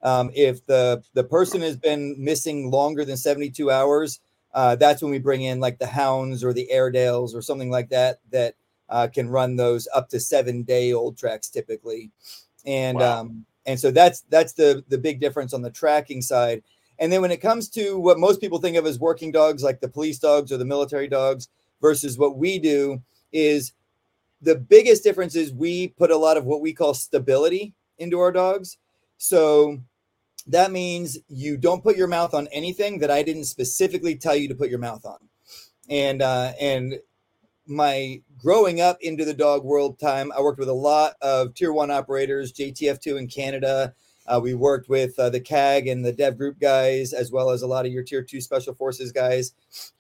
Um, 0.03 0.31
if 0.35 0.67
the 0.67 1.03
the 1.15 1.25
person 1.25 1.63
has 1.63 1.79
been 1.79 2.15
missing 2.23 2.71
longer 2.71 3.07
than 3.07 3.17
72 3.17 3.71
hours, 3.71 4.21
uh, 4.55 4.77
that's 4.77 5.03
when 5.03 5.11
we 5.11 5.19
bring 5.19 5.43
in 5.43 5.61
like 5.61 5.79
the 5.79 5.87
hounds 5.87 6.45
or 6.45 6.53
the 6.53 6.71
Airedales 6.71 7.35
or 7.35 7.43
something 7.43 7.71
like 7.71 7.89
that 7.91 8.21
that 8.31 8.55
uh, 8.89 9.09
can 9.13 9.29
run 9.29 9.57
those 9.57 9.89
up 9.95 10.09
to 10.11 10.21
seven 10.21 10.63
day 10.63 10.93
old 10.93 11.17
tracks 11.17 11.49
typically, 11.49 12.11
and 12.67 12.99
wow. 12.99 13.21
um, 13.21 13.47
and 13.67 13.79
so 13.79 13.91
that's 13.91 14.23
that's 14.29 14.53
the 14.53 14.85
the 14.89 14.99
big 14.99 15.21
difference 15.21 15.55
on 15.55 15.63
the 15.63 15.71
tracking 15.71 16.23
side. 16.23 16.63
And 16.99 17.11
then 17.11 17.23
when 17.23 17.31
it 17.33 17.41
comes 17.41 17.69
to 17.71 17.99
what 17.99 18.19
most 18.19 18.41
people 18.41 18.59
think 18.59 18.77
of 18.77 18.87
as 18.87 18.99
working 18.99 19.33
dogs, 19.33 19.63
like 19.63 19.81
the 19.81 19.89
police 19.89 20.19
dogs 20.19 20.53
or 20.53 20.57
the 20.57 20.65
military 20.65 21.09
dogs, 21.09 21.49
versus 21.81 22.17
what 22.17 22.37
we 22.37 22.59
do, 22.59 23.03
is 23.33 23.73
the 24.41 24.55
biggest 24.55 25.03
difference 25.03 25.35
is 25.35 25.53
we 25.53 25.89
put 25.89 26.11
a 26.11 26.17
lot 26.17 26.37
of 26.37 26.45
what 26.45 26.61
we 26.61 26.73
call 26.73 26.95
stability 26.95 27.75
into 27.99 28.19
our 28.19 28.33
dogs. 28.33 28.79
So 29.19 29.79
that 30.47 30.73
means 30.73 31.19
you 31.29 31.57
don't 31.57 31.83
put 31.83 31.97
your 31.97 32.09
mouth 32.09 32.35
on 32.35 32.49
anything 32.53 32.99
that 32.99 33.11
I 33.11 33.23
didn't 33.23 33.45
specifically 33.45 34.17
tell 34.17 34.37
you 34.37 34.49
to 34.49 34.55
put 34.55 34.71
your 34.71 34.79
mouth 34.79 35.05
on. 35.05 35.19
And 35.89 36.23
uh, 36.23 36.53
and 36.61 36.99
my 37.67 38.21
growing 38.39 38.81
up 38.81 38.99
into 39.01 39.25
the 39.25 39.35
dog 39.35 39.65
world 39.65 39.99
time, 39.99 40.33
I 40.37 40.41
worked 40.41 40.59
with 40.59 40.69
a 40.69 40.75
lot 40.75 41.15
of 41.21 41.55
tier 41.55 41.73
one 41.73 41.91
operators, 41.91 42.53
JTF2 42.53 43.19
in 43.19 43.29
Canada. 43.29 43.95
Uh, 44.27 44.41
we 44.43 44.55
worked 44.55 44.89
with 44.89 45.19
uh, 45.19 45.31
the 45.31 45.41
CAG 45.41 45.89
and 45.89 46.05
the 46.05 46.13
Dev 46.13 46.39
Group 46.39 46.61
guys, 46.61 47.13
as 47.13 47.33
well 47.33 47.51
as 47.51 47.63
a 47.63 47.67
lot 47.67 47.87
of 47.87 47.93
your 47.93 48.05
tier 48.05 48.23
two 48.23 48.41
special 48.41 48.75
forces 48.75 49.13
guys. 49.13 49.53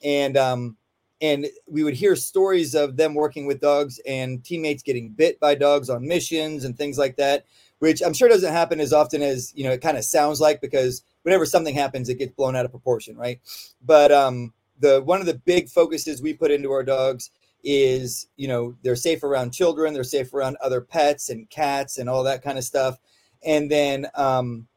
And 0.02 0.36
um, 0.36 0.76
and 1.20 1.46
we 1.68 1.84
would 1.84 1.94
hear 1.94 2.16
stories 2.16 2.74
of 2.74 2.96
them 2.96 3.14
working 3.14 3.46
with 3.46 3.60
dogs 3.60 4.00
and 4.06 4.44
teammates 4.44 4.82
getting 4.82 5.10
bit 5.10 5.38
by 5.38 5.54
dogs 5.54 5.88
on 5.88 6.06
missions 6.06 6.64
and 6.64 6.76
things 6.76 6.98
like 6.98 7.16
that 7.16 7.46
which 7.82 8.00
I'm 8.00 8.14
sure 8.14 8.28
doesn't 8.28 8.52
happen 8.52 8.78
as 8.78 8.92
often 8.92 9.22
as 9.22 9.52
you 9.56 9.64
know 9.64 9.72
it 9.72 9.80
kind 9.80 9.98
of 9.98 10.04
sounds 10.04 10.40
like 10.40 10.60
because 10.60 11.02
whenever 11.24 11.44
something 11.44 11.74
happens, 11.74 12.08
it 12.08 12.16
gets 12.16 12.30
blown 12.30 12.54
out 12.54 12.64
of 12.64 12.70
proportion, 12.70 13.16
right? 13.16 13.40
But 13.84 14.12
um, 14.12 14.54
the 14.78 15.02
one 15.02 15.18
of 15.18 15.26
the 15.26 15.34
big 15.34 15.68
focuses 15.68 16.22
we 16.22 16.32
put 16.32 16.52
into 16.52 16.70
our 16.70 16.84
dogs 16.84 17.32
is 17.64 18.28
you 18.36 18.46
know 18.46 18.76
they're 18.84 18.94
safe 18.94 19.24
around 19.24 19.52
children 19.52 19.94
they're 19.94 20.04
safe 20.04 20.32
around 20.32 20.56
other 20.60 20.80
pets 20.80 21.28
and 21.28 21.50
cats 21.50 21.98
and 21.98 22.08
all 22.08 22.22
that 22.22 22.40
kind 22.40 22.56
of 22.56 22.62
stuff. 22.62 23.00
And 23.44 23.68
then 23.68 24.06
um 24.14 24.68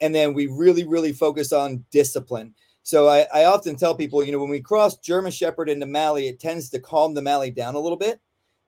and 0.00 0.14
then 0.14 0.32
we 0.32 0.46
really 0.46 0.86
really 0.86 1.12
focus 1.12 1.52
on 1.52 1.84
discipline. 1.90 2.54
So 2.84 3.06
I, 3.06 3.26
I 3.34 3.44
often 3.44 3.76
tell 3.76 3.94
people 3.94 4.24
you 4.24 4.32
know 4.32 4.38
when 4.38 4.48
we 4.48 4.60
cross 4.62 4.96
german 4.96 5.30
shepherd 5.30 5.68
into 5.68 5.84
Mallee 5.84 6.28
it 6.28 6.40
tends 6.40 6.70
to 6.70 6.80
calm 6.80 7.12
the 7.12 7.20
Mallee 7.20 7.50
down 7.50 7.74
a 7.74 7.80
little 7.80 7.98
bit 7.98 8.18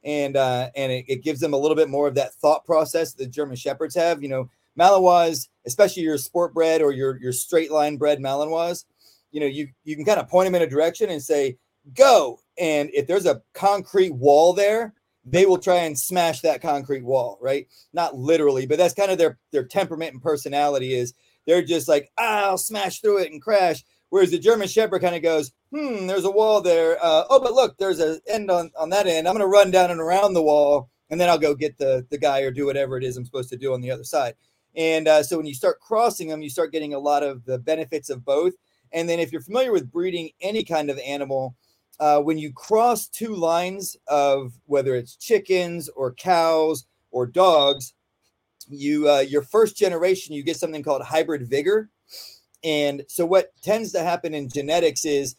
and 0.05 0.37
uh 0.37 0.71
and 0.77 0.93
it, 0.93 1.05
it 1.09 1.25
gives 1.25 1.41
them 1.41 1.55
a 1.55 1.57
little 1.57 1.77
bit 1.77 1.89
more 1.89 2.07
of 2.07 2.15
that 2.15 2.35
thought 2.35 2.65
process 2.65 3.13
that 3.15 3.31
german 3.31 3.57
shepherds 3.57 3.95
have 3.95 4.23
you 4.23 4.29
know 4.29 4.49
malinois 4.79 5.49
especially 5.67 6.03
your 6.03 6.19
sport 6.19 6.55
bred 6.55 6.81
or 6.81 6.93
your 6.93 7.19
your 7.21 7.33
straight 7.33 7.71
line 7.73 7.97
bred 7.97 8.21
malinois 8.21 8.85
you 9.33 9.41
know 9.41 9.47
you 9.47 9.69
you 9.85 9.97
can 9.97 10.05
kind 10.05 10.21
of 10.21 10.29
point 10.29 10.47
them 10.47 10.55
in 10.55 10.63
a 10.63 10.67
direction 10.71 11.11
and 11.11 11.23
say 11.23 11.57
go. 11.95 12.41
And 12.59 12.91
if 12.93 13.07
there's 13.07 13.27
a 13.27 13.43
concrete 13.55 14.15
wall 14.15 14.53
there, 14.53 14.95
they 15.25 15.47
will 15.47 15.59
try 15.59 15.79
and 15.79 15.99
smash 15.99 16.41
that 16.41 16.63
concrete 16.63 17.05
wall, 17.05 17.39
right? 17.41 17.67
Not 17.93 18.17
literally, 18.17 18.67
but 18.67 18.79
that's 18.79 18.95
kind 18.95 19.11
of 19.11 19.19
their 19.19 19.39
their 19.53 19.65
temperament 19.65 20.13
and 20.13 20.23
personality 20.23 20.95
is 20.95 21.15
they're 21.47 21.63
just 21.63 21.89
like, 21.89 22.11
ah, 22.19 22.47
I'll 22.47 22.59
smash 22.59 23.01
through 23.01 23.19
it 23.19 23.33
and 23.33 23.43
crash. 23.43 23.85
Whereas 24.11 24.31
the 24.31 24.39
German 24.39 24.69
Shepherd 24.69 25.03
kind 25.03 25.15
of 25.15 25.23
goes, 25.23 25.53
hmm, 25.71 26.07
there's 26.07 26.25
a 26.25 26.31
wall 26.31 26.61
there. 26.61 26.97
Uh, 27.03 27.25
oh, 27.29 27.41
but 27.41 27.53
look, 27.53 27.77
there's 27.77 28.01
an 28.01 28.21
end 28.27 28.51
on, 28.51 28.71
on 28.79 28.89
that 28.91 29.07
end. 29.07 29.29
I'm 29.29 29.35
going 29.35 29.45
to 29.45 29.47
run 29.47 29.71
down 29.71 29.91
and 29.91 30.01
around 30.01 30.33
the 30.33 30.43
wall, 30.43 30.89
and 31.11 31.21
then 31.21 31.29
I'll 31.29 31.39
go 31.39 31.55
get 31.55 31.77
the, 31.79 32.07
the 32.11 32.19
guy 32.19 32.41
or 32.41 32.51
do 32.51 32.67
whatever 32.67 32.97
it 32.97 33.05
is 33.05 33.17
I'm 33.17 33.27
supposed 33.27 33.51
to 33.51 33.59
do 33.59 33.75
on 33.75 33.81
the 33.81 33.91
other 33.91 34.05
side. 34.05 34.35
And 34.75 35.09
uh, 35.09 35.23
so 35.23 35.37
when 35.37 35.47
you 35.47 35.55
start 35.55 35.81
crossing 35.81 36.29
them, 36.29 36.43
you 36.43 36.51
start 36.51 36.73
getting 36.73 36.95
a 36.95 36.99
lot 36.99 37.23
of 37.23 37.45
the 37.45 37.59
benefits 37.59 38.11
of 38.11 38.25
both. 38.25 38.55
And 38.93 39.09
then 39.09 39.19
if 39.19 39.33
you're 39.33 39.43
familiar 39.43 39.73
with 39.73 39.91
breeding 39.91 40.31
any 40.41 40.65
kind 40.65 40.89
of 40.89 40.99
animal, 41.01 41.55
uh, 42.01 42.21
when 42.21 42.39
you 42.39 42.53
cross 42.53 43.09
two 43.09 43.35
lines 43.35 43.97
of 44.07 44.53
whether 44.67 44.95
it's 44.95 45.17
chickens 45.17 45.89
or 45.91 46.13
cows 46.15 46.87
or 47.11 47.27
dogs, 47.27 47.93
you 48.69 49.09
uh, 49.11 49.21
your 49.21 49.43
first 49.43 49.77
generation 49.77 50.35
you 50.35 50.43
get 50.43 50.57
something 50.57 50.83
called 50.83 51.03
hybrid 51.03 51.49
vigor, 51.49 51.91
and 52.65 53.05
so 53.09 53.25
what 53.25 53.53
tends 53.63 53.93
to 53.93 54.03
happen 54.03 54.35
in 54.35 54.49
genetics 54.49 55.05
is 55.05 55.37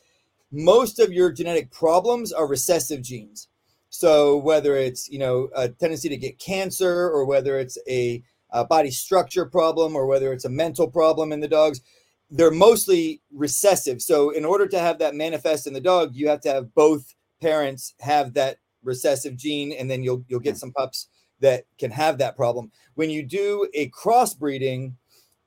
most 0.51 0.99
of 0.99 1.11
your 1.11 1.31
genetic 1.31 1.71
problems 1.71 2.31
are 2.31 2.47
recessive 2.47 3.01
genes. 3.01 3.47
So 3.89 4.38
whether 4.38 4.75
it's 4.75 5.09
you 5.09 5.19
know 5.19 5.49
a 5.55 5.69
tendency 5.69 6.09
to 6.09 6.17
get 6.17 6.39
cancer 6.39 7.09
or 7.09 7.25
whether 7.25 7.57
it's 7.59 7.77
a, 7.88 8.23
a 8.51 8.65
body 8.65 8.91
structure 8.91 9.45
problem 9.45 9.95
or 9.95 10.05
whether 10.05 10.31
it's 10.31 10.45
a 10.45 10.49
mental 10.49 10.88
problem 10.88 11.31
in 11.31 11.39
the 11.39 11.47
dogs, 11.47 11.81
they're 12.29 12.51
mostly 12.51 13.21
recessive. 13.33 14.01
So 14.01 14.29
in 14.29 14.45
order 14.45 14.67
to 14.67 14.79
have 14.79 14.99
that 14.99 15.15
manifest 15.15 15.67
in 15.67 15.73
the 15.73 15.81
dog, 15.81 16.15
you 16.15 16.29
have 16.29 16.41
to 16.41 16.49
have 16.49 16.73
both 16.75 17.15
parents 17.41 17.95
have 17.99 18.33
that 18.35 18.57
recessive 18.83 19.35
gene, 19.35 19.71
and 19.73 19.89
then 19.89 20.03
you'll 20.03 20.23
you'll 20.27 20.39
get 20.39 20.57
some 20.57 20.71
pups 20.71 21.07
that 21.41 21.65
can 21.77 21.91
have 21.91 22.17
that 22.17 22.35
problem. 22.35 22.71
When 22.95 23.09
you 23.09 23.23
do 23.23 23.67
a 23.73 23.89
crossbreeding, 23.89 24.93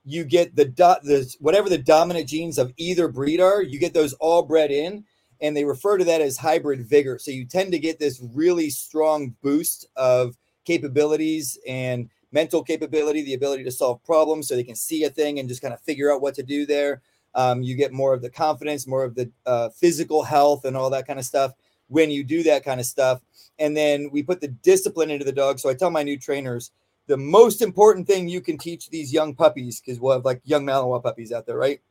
you 0.05 0.23
get 0.23 0.55
the 0.55 0.65
dot 0.65 1.03
the 1.03 1.33
whatever 1.39 1.69
the 1.69 1.77
dominant 1.77 2.27
genes 2.27 2.57
of 2.57 2.73
either 2.77 3.07
breed 3.07 3.39
are, 3.39 3.61
you 3.61 3.79
get 3.79 3.93
those 3.93 4.13
all 4.13 4.43
bred 4.43 4.71
in, 4.71 5.05
and 5.41 5.55
they 5.55 5.65
refer 5.65 5.97
to 5.97 6.05
that 6.05 6.21
as 6.21 6.37
hybrid 6.37 6.85
vigor. 6.85 7.17
So 7.19 7.31
you 7.31 7.45
tend 7.45 7.71
to 7.71 7.79
get 7.79 7.99
this 7.99 8.21
really 8.33 8.69
strong 8.69 9.35
boost 9.41 9.87
of 9.95 10.37
capabilities 10.65 11.57
and 11.67 12.09
mental 12.31 12.63
capability, 12.63 13.21
the 13.21 13.33
ability 13.33 13.63
to 13.63 13.71
solve 13.71 14.03
problems 14.03 14.47
so 14.47 14.55
they 14.55 14.63
can 14.63 14.75
see 14.75 15.03
a 15.03 15.09
thing 15.09 15.39
and 15.39 15.47
just 15.47 15.61
kind 15.61 15.73
of 15.73 15.79
figure 15.81 16.11
out 16.11 16.21
what 16.21 16.35
to 16.35 16.43
do 16.43 16.65
there. 16.65 17.01
Um, 17.35 17.61
you 17.61 17.75
get 17.75 17.91
more 17.91 18.13
of 18.13 18.21
the 18.21 18.29
confidence, 18.29 18.87
more 18.87 19.03
of 19.03 19.15
the 19.15 19.31
uh, 19.45 19.69
physical 19.69 20.23
health, 20.23 20.65
and 20.65 20.77
all 20.77 20.89
that 20.91 21.07
kind 21.07 21.19
of 21.19 21.25
stuff 21.25 21.53
when 21.87 22.11
you 22.11 22.23
do 22.23 22.43
that 22.43 22.63
kind 22.63 22.79
of 22.79 22.85
stuff. 22.85 23.21
And 23.59 23.77
then 23.77 24.09
we 24.11 24.23
put 24.23 24.41
the 24.41 24.47
discipline 24.47 25.11
into 25.11 25.25
the 25.25 25.31
dog. 25.31 25.59
So 25.59 25.69
I 25.69 25.73
tell 25.73 25.89
my 25.89 26.03
new 26.03 26.17
trainers 26.17 26.71
the 27.07 27.17
most 27.17 27.61
important 27.61 28.07
thing 28.07 28.27
you 28.27 28.41
can 28.41 28.57
teach 28.57 28.89
these 28.89 29.13
young 29.13 29.35
puppies, 29.35 29.81
because 29.81 29.99
we'll 29.99 30.13
have 30.13 30.25
like 30.25 30.41
young 30.43 30.65
Malinois 30.65 31.03
puppies 31.03 31.31
out 31.31 31.45
there, 31.45 31.57
right? 31.57 31.81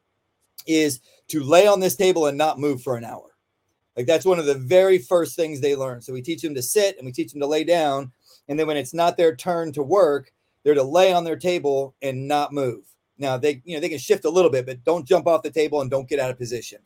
Is 0.66 1.00
to 1.28 1.42
lay 1.42 1.66
on 1.66 1.80
this 1.80 1.96
table 1.96 2.26
and 2.26 2.38
not 2.38 2.58
move 2.58 2.82
for 2.82 2.96
an 2.96 3.04
hour. 3.04 3.30
Like 3.96 4.06
that's 4.06 4.24
one 4.24 4.38
of 4.38 4.46
the 4.46 4.54
very 4.54 4.98
first 4.98 5.36
things 5.36 5.60
they 5.60 5.76
learn. 5.76 6.00
So 6.00 6.12
we 6.12 6.22
teach 6.22 6.40
them 6.40 6.54
to 6.54 6.62
sit 6.62 6.96
and 6.96 7.04
we 7.04 7.12
teach 7.12 7.32
them 7.32 7.40
to 7.40 7.46
lay 7.46 7.64
down 7.64 8.12
and 8.48 8.58
then 8.58 8.66
when 8.66 8.76
it's 8.76 8.94
not 8.94 9.16
their 9.16 9.34
turn 9.34 9.72
to 9.72 9.82
work, 9.82 10.32
they're 10.62 10.74
to 10.74 10.82
lay 10.82 11.12
on 11.12 11.24
their 11.24 11.36
table 11.36 11.94
and 12.02 12.28
not 12.28 12.52
move. 12.52 12.84
Now 13.18 13.36
they, 13.36 13.62
you 13.64 13.74
know, 13.74 13.80
they 13.80 13.88
can 13.88 13.98
shift 13.98 14.24
a 14.24 14.30
little 14.30 14.50
bit, 14.50 14.66
but 14.66 14.84
don't 14.84 15.06
jump 15.06 15.26
off 15.26 15.42
the 15.42 15.50
table 15.50 15.80
and 15.80 15.90
don't 15.90 16.08
get 16.08 16.18
out 16.18 16.30
of 16.30 16.38
position. 16.38 16.78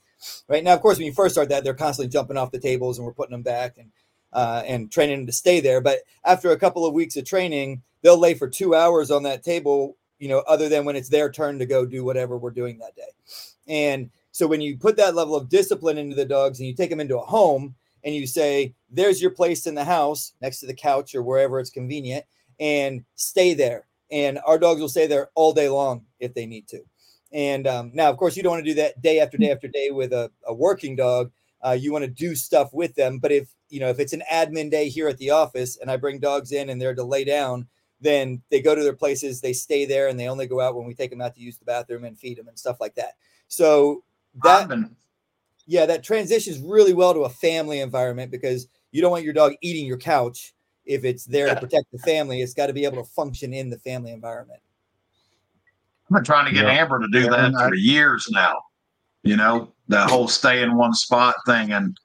Right 0.49 0.65
now, 0.65 0.75
of 0.75 0.81
course, 0.81 0.99
when 0.99 1.07
you 1.07 1.13
first 1.13 1.35
start 1.35 1.49
that, 1.51 1.63
they're 1.63 1.75
constantly 1.75 2.11
jumping 2.11 2.37
off 2.37 2.51
the 2.51 2.59
tables 2.59 2.99
and 2.99 3.07
we're 3.07 3.13
putting 3.13 3.33
them 3.33 3.43
back 3.43 3.79
and 3.79 3.91
uh, 4.37 4.63
and 4.67 4.93
training 4.93 5.21
them 5.21 5.27
to 5.27 5.33
stay 5.33 5.61
there. 5.61 5.81
But 5.81 6.01
after 6.25 6.53
a 6.53 6.59
couple 6.59 6.85
of 6.85 6.93
weeks 6.93 7.17
of 7.17 7.25
training, 7.25 7.83
they'll 8.03 8.19
lay 8.19 8.35
for 8.35 8.49
two 8.49 8.75
hours 8.75 9.11
on 9.11 9.23
that 9.23 9.43
table, 9.43 9.97
you 10.19 10.29
know, 10.29 10.41
other 10.47 10.69
than 10.69 10.85
when 10.85 10.95
it's 10.95 11.09
their 11.09 11.33
turn 11.33 11.59
to 11.59 11.67
go 11.67 11.87
do 11.87 12.05
whatever 12.05 12.37
we're 12.37 12.51
doing 12.51 12.79
that 12.79 12.95
day. 12.95 13.09
And 13.67 14.11
so 14.31 14.47
when 14.47 14.61
you 14.61 14.77
put 14.77 14.97
that 14.99 15.15
level 15.15 15.35
of 15.35 15.49
discipline 15.49 15.97
into 15.97 16.15
the 16.15 16.27
dogs 16.27 16.61
and 16.61 16.69
you 16.69 16.75
take 16.75 16.91
them 16.91 17.01
into 17.01 17.19
a 17.19 17.25
home, 17.25 17.75
and 18.05 18.15
you 18.15 18.27
say, 18.27 18.75
There's 18.91 19.21
your 19.21 19.33
place 19.33 19.67
in 19.67 19.75
the 19.75 19.85
house 19.85 20.35
next 20.41 20.61
to 20.61 20.67
the 20.67 20.75
couch 20.75 21.15
or 21.15 21.23
wherever 21.23 21.59
it's 21.59 21.71
convenient, 21.71 22.25
and 22.61 23.05
stay 23.17 23.55
there. 23.55 23.87
And 24.13 24.39
our 24.47 24.59
dogs 24.59 24.81
will 24.81 24.89
stay 24.89 25.07
there 25.07 25.31
all 25.35 25.53
day 25.53 25.69
long 25.69 26.05
if 26.21 26.35
they 26.35 26.47
need 26.47 26.69
to. 26.69 26.81
And 27.33 27.67
um, 27.67 27.91
now, 27.95 28.09
of 28.11 28.17
course, 28.17 28.37
you 28.37 28.43
don't 28.43 28.53
want 28.53 28.65
to 28.65 28.71
do 28.71 28.81
that 28.81 29.03
day 29.03 29.19
after 29.19 29.37
day 29.37 29.51
after 29.51 29.67
day 29.67 29.91
with 29.91 30.13
a, 30.13 30.31
a 30.47 30.55
working 30.55 30.95
dog. 30.95 31.33
Uh, 31.65 31.73
you 31.73 31.91
want 31.91 32.05
to 32.05 32.11
do 32.11 32.37
stuff 32.37 32.73
with 32.73 32.95
them. 32.95 33.19
But 33.19 33.33
if 33.33 33.49
you 33.69 33.81
know 33.81 33.89
if 33.89 33.99
it's 33.99 34.13
an 34.13 34.23
admin 34.33 34.71
day 34.71 34.89
here 34.89 35.09
at 35.09 35.19
the 35.19 35.31
office 35.31 35.77
and 35.77 35.91
I 35.91 35.97
bring 35.97 36.19
dogs 36.19 36.53
in 36.53 36.71
and 36.71 36.81
they're 36.81 36.95
to 36.95 37.05
lay 37.05 37.25
down, 37.25 37.67
then 38.01 38.43
they 38.51 38.61
go 38.61 38.75
to 38.75 38.83
their 38.83 38.93
places, 38.93 39.41
they 39.41 39.53
stay 39.53 39.85
there, 39.85 40.09
and 40.09 40.19
they 40.19 40.29
only 40.29 40.47
go 40.47 40.61
out 40.61 40.77
when 40.77 40.87
we 40.87 40.95
take 40.95 41.11
them 41.11 41.21
out 41.21 41.35
to 41.35 41.41
use 41.41 41.59
the 41.59 41.65
bathroom 41.65 42.05
and 42.05 42.19
feed 42.19 42.39
them 42.39 42.49
and 42.49 42.59
stuff 42.59 42.81
like 42.81 42.95
that. 42.95 43.15
So 43.49 44.03
that 44.43 44.71
yeah, 45.67 45.87
that 45.87 46.05
transitions 46.05 46.59
really 46.59 46.95
well 46.95 47.13
to 47.13 47.21
a 47.21 47.29
family 47.29 47.81
environment 47.81 48.31
because 48.31 48.69
you 48.93 49.03
don't 49.03 49.11
want 49.11 49.25
your 49.25 49.35
dog 49.35 49.55
eating 49.63 49.85
your 49.85 49.99
couch 49.99 50.55
if 50.85 51.05
it's 51.05 51.25
there 51.25 51.49
to 51.49 51.61
protect 51.61 51.91
the 51.93 51.99
family. 51.99 52.41
It's 52.41 52.55
got 52.55 52.69
to 52.69 52.73
be 52.73 52.85
able 52.85 53.03
to 53.03 53.11
function 53.11 53.53
in 53.53 53.69
the 53.69 53.79
family 53.79 54.13
environment. 54.13 54.61
I've 56.09 56.15
been 56.15 56.25
trying 56.25 56.47
to 56.47 56.53
get 56.53 56.67
yeah. 56.67 56.83
Amber 56.83 57.01
to 57.01 57.09
do 57.09 57.29
that 57.29 57.53
for 57.53 57.75
years 57.75 58.29
now. 58.31 58.63
You 59.25 59.37
know, 59.37 59.73
the 59.89 60.07
whole 60.07 60.29
stay 60.29 60.63
in 60.63 60.77
one 60.77 60.95
spot 60.95 61.35
thing, 61.47 61.73
and 61.73 61.99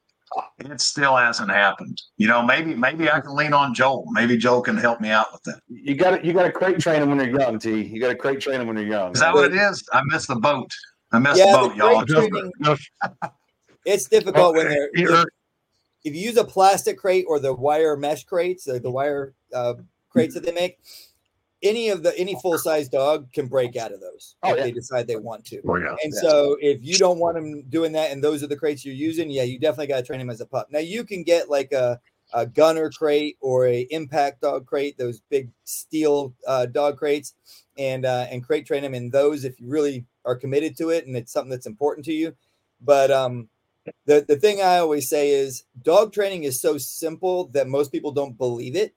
it 0.59 0.81
still 0.81 1.15
hasn't 1.15 1.49
happened. 1.49 2.01
You 2.17 2.27
know, 2.27 2.41
maybe 2.41 2.73
maybe 2.75 3.09
I 3.09 3.19
can 3.19 3.35
lean 3.35 3.53
on 3.53 3.73
Joel. 3.73 4.05
Maybe 4.11 4.37
Joel 4.37 4.61
can 4.61 4.77
help 4.77 5.01
me 5.01 5.09
out 5.09 5.27
with 5.31 5.43
that. 5.43 5.61
You 5.67 5.95
got 5.95 6.17
to 6.21 6.25
you 6.25 6.33
got 6.33 6.43
to 6.43 6.51
crate 6.51 6.79
train 6.79 6.99
them 6.99 7.09
when 7.09 7.17
they're 7.17 7.29
young. 7.29 7.59
T. 7.59 7.83
You 7.83 7.99
got 7.99 8.09
to 8.09 8.15
crate 8.15 8.39
train 8.39 8.59
them 8.59 8.67
when 8.67 8.75
they're 8.75 8.85
young. 8.85 9.13
Is 9.13 9.19
that 9.19 9.33
what 9.33 9.45
it 9.45 9.55
is? 9.55 9.83
I 9.91 10.01
missed 10.05 10.27
the 10.27 10.35
boat. 10.35 10.71
I 11.11 11.19
missed 11.19 11.39
yeah, 11.39 11.51
the 11.51 11.57
boat, 11.57 11.75
y'all. 11.75 12.77
It's 13.85 14.07
difficult 14.07 14.55
when 14.55 14.69
they're 14.69 14.89
if, 14.93 15.25
if, 16.03 16.15
you 16.15 16.21
use 16.21 16.37
a 16.37 16.43
plastic 16.43 16.97
crate 16.97 17.25
or 17.27 17.39
the 17.39 17.53
wire 17.53 17.97
mesh 17.97 18.23
crates, 18.23 18.63
the, 18.63 18.79
the 18.79 18.91
wire 18.91 19.33
uh, 19.53 19.73
crates 20.09 20.35
that 20.35 20.43
they 20.43 20.51
make. 20.51 20.79
Any 21.63 21.89
of 21.89 22.01
the 22.01 22.17
any 22.17 22.35
full 22.41 22.57
size 22.57 22.89
dog 22.89 23.31
can 23.33 23.47
break 23.47 23.75
out 23.75 23.91
of 23.91 23.99
those 23.99 24.35
oh, 24.43 24.51
if 24.51 24.57
yeah. 24.57 24.63
they 24.63 24.71
decide 24.71 25.07
they 25.07 25.15
want 25.15 25.45
to. 25.45 25.61
Oh, 25.67 25.75
yeah. 25.75 25.95
And 26.03 26.13
yeah. 26.13 26.21
so 26.21 26.57
if 26.59 26.83
you 26.83 26.97
don't 26.97 27.19
want 27.19 27.35
them 27.35 27.61
doing 27.69 27.91
that, 27.91 28.11
and 28.11 28.23
those 28.23 28.41
are 28.41 28.47
the 28.47 28.55
crates 28.55 28.83
you're 28.83 28.95
using, 28.95 29.29
yeah, 29.29 29.43
you 29.43 29.59
definitely 29.59 29.87
got 29.87 29.97
to 29.97 30.03
train 30.03 30.19
them 30.19 30.29
as 30.29 30.41
a 30.41 30.45
pup. 30.45 30.67
Now 30.71 30.79
you 30.79 31.03
can 31.03 31.23
get 31.23 31.49
like 31.49 31.71
a 31.71 31.99
a 32.33 32.45
gunner 32.45 32.89
crate 32.89 33.37
or 33.41 33.67
a 33.67 33.81
impact 33.91 34.41
dog 34.41 34.65
crate, 34.65 34.97
those 34.97 35.21
big 35.29 35.49
steel 35.65 36.33
uh, 36.47 36.65
dog 36.65 36.97
crates, 36.97 37.35
and 37.77 38.05
uh, 38.05 38.27
and 38.31 38.43
crate 38.43 38.65
train 38.65 38.83
them 38.83 38.95
in 38.95 39.09
those 39.09 39.43
if 39.43 39.59
you 39.59 39.67
really 39.67 40.05
are 40.25 40.35
committed 40.35 40.77
to 40.77 40.89
it 40.89 41.07
and 41.07 41.15
it's 41.15 41.31
something 41.31 41.49
that's 41.49 41.65
important 41.65 42.05
to 42.05 42.13
you. 42.13 42.33
But 42.81 43.11
um, 43.11 43.49
the, 44.05 44.25
the 44.27 44.35
thing 44.35 44.61
I 44.61 44.77
always 44.77 45.09
say 45.09 45.31
is 45.31 45.63
dog 45.81 46.13
training 46.13 46.43
is 46.43 46.61
so 46.61 46.77
simple 46.77 47.47
that 47.49 47.67
most 47.67 47.91
people 47.91 48.11
don't 48.11 48.37
believe 48.37 48.75
it. 48.75 48.93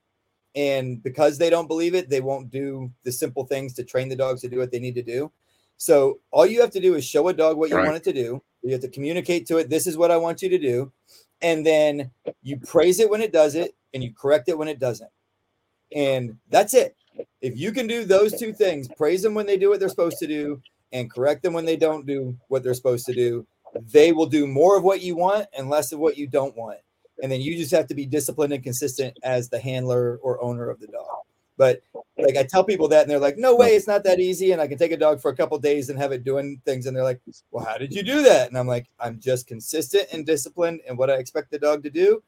And 0.54 1.02
because 1.02 1.36
they 1.36 1.50
don't 1.50 1.66
believe 1.66 1.94
it, 1.94 2.08
they 2.08 2.20
won't 2.20 2.50
do 2.50 2.90
the 3.02 3.12
simple 3.12 3.44
things 3.44 3.74
to 3.74 3.84
train 3.84 4.08
the 4.08 4.16
dogs 4.16 4.40
to 4.42 4.48
do 4.48 4.58
what 4.58 4.70
they 4.70 4.78
need 4.78 4.94
to 4.94 5.02
do. 5.02 5.32
So 5.76 6.20
all 6.30 6.46
you 6.46 6.60
have 6.60 6.70
to 6.70 6.80
do 6.80 6.94
is 6.94 7.04
show 7.04 7.28
a 7.28 7.32
dog 7.32 7.56
what 7.56 7.70
you 7.70 7.76
right. 7.76 7.84
want 7.84 7.96
it 7.96 8.04
to 8.04 8.12
do. 8.12 8.42
You 8.62 8.72
have 8.72 8.80
to 8.82 8.88
communicate 8.88 9.46
to 9.48 9.58
it, 9.58 9.68
this 9.68 9.86
is 9.86 9.98
what 9.98 10.10
I 10.10 10.16
want 10.16 10.42
you 10.42 10.48
to 10.48 10.58
do. 10.58 10.92
And 11.42 11.66
then 11.66 12.10
you 12.42 12.58
praise 12.58 13.00
it 13.00 13.10
when 13.10 13.20
it 13.20 13.32
does 13.32 13.54
it 13.54 13.74
and 13.92 14.02
you 14.02 14.12
correct 14.14 14.48
it 14.48 14.56
when 14.56 14.68
it 14.68 14.78
doesn't. 14.78 15.10
And 15.94 16.36
that's 16.48 16.74
it. 16.74 16.96
If 17.40 17.58
you 17.58 17.72
can 17.72 17.86
do 17.86 18.04
those 18.04 18.38
two 18.38 18.52
things, 18.52 18.88
praise 18.96 19.22
them 19.22 19.34
when 19.34 19.46
they 19.46 19.58
do 19.58 19.68
what 19.68 19.80
they're 19.80 19.88
supposed 19.88 20.18
to 20.18 20.26
do 20.26 20.62
and 20.92 21.10
correct 21.10 21.42
them 21.42 21.52
when 21.52 21.64
they 21.64 21.76
don't 21.76 22.06
do 22.06 22.36
what 22.48 22.62
they're 22.62 22.74
supposed 22.74 23.06
to 23.06 23.12
do, 23.12 23.46
they 23.92 24.12
will 24.12 24.26
do 24.26 24.46
more 24.46 24.76
of 24.76 24.84
what 24.84 25.02
you 25.02 25.16
want 25.16 25.46
and 25.56 25.68
less 25.68 25.92
of 25.92 25.98
what 25.98 26.16
you 26.16 26.26
don't 26.26 26.56
want. 26.56 26.78
And 27.22 27.30
then 27.30 27.40
you 27.40 27.56
just 27.56 27.70
have 27.70 27.86
to 27.88 27.94
be 27.94 28.06
disciplined 28.06 28.52
and 28.52 28.62
consistent 28.62 29.16
as 29.22 29.48
the 29.48 29.58
handler 29.58 30.18
or 30.22 30.42
owner 30.42 30.68
of 30.68 30.80
the 30.80 30.88
dog. 30.88 31.06
But 31.56 31.82
like 32.18 32.36
I 32.36 32.42
tell 32.42 32.64
people 32.64 32.88
that, 32.88 33.02
and 33.02 33.10
they're 33.10 33.20
like, 33.20 33.38
"No 33.38 33.54
way, 33.54 33.76
it's 33.76 33.86
not 33.86 34.02
that 34.04 34.18
easy." 34.18 34.50
And 34.50 34.60
I 34.60 34.66
can 34.66 34.76
take 34.76 34.90
a 34.90 34.96
dog 34.96 35.20
for 35.20 35.30
a 35.30 35.36
couple 35.36 35.56
days 35.58 35.88
and 35.88 35.98
have 35.98 36.10
it 36.10 36.24
doing 36.24 36.60
things, 36.64 36.86
and 36.86 36.96
they're 36.96 37.04
like, 37.04 37.20
"Well, 37.52 37.64
how 37.64 37.78
did 37.78 37.94
you 37.94 38.02
do 38.02 38.22
that?" 38.24 38.48
And 38.48 38.58
I'm 38.58 38.66
like, 38.66 38.88
"I'm 38.98 39.20
just 39.20 39.46
consistent 39.46 40.08
and 40.12 40.26
disciplined 40.26 40.80
in 40.88 40.96
what 40.96 41.10
I 41.10 41.14
expect 41.14 41.52
the 41.52 41.58
dog 41.60 41.84
to 41.84 41.90
do, 41.90 42.22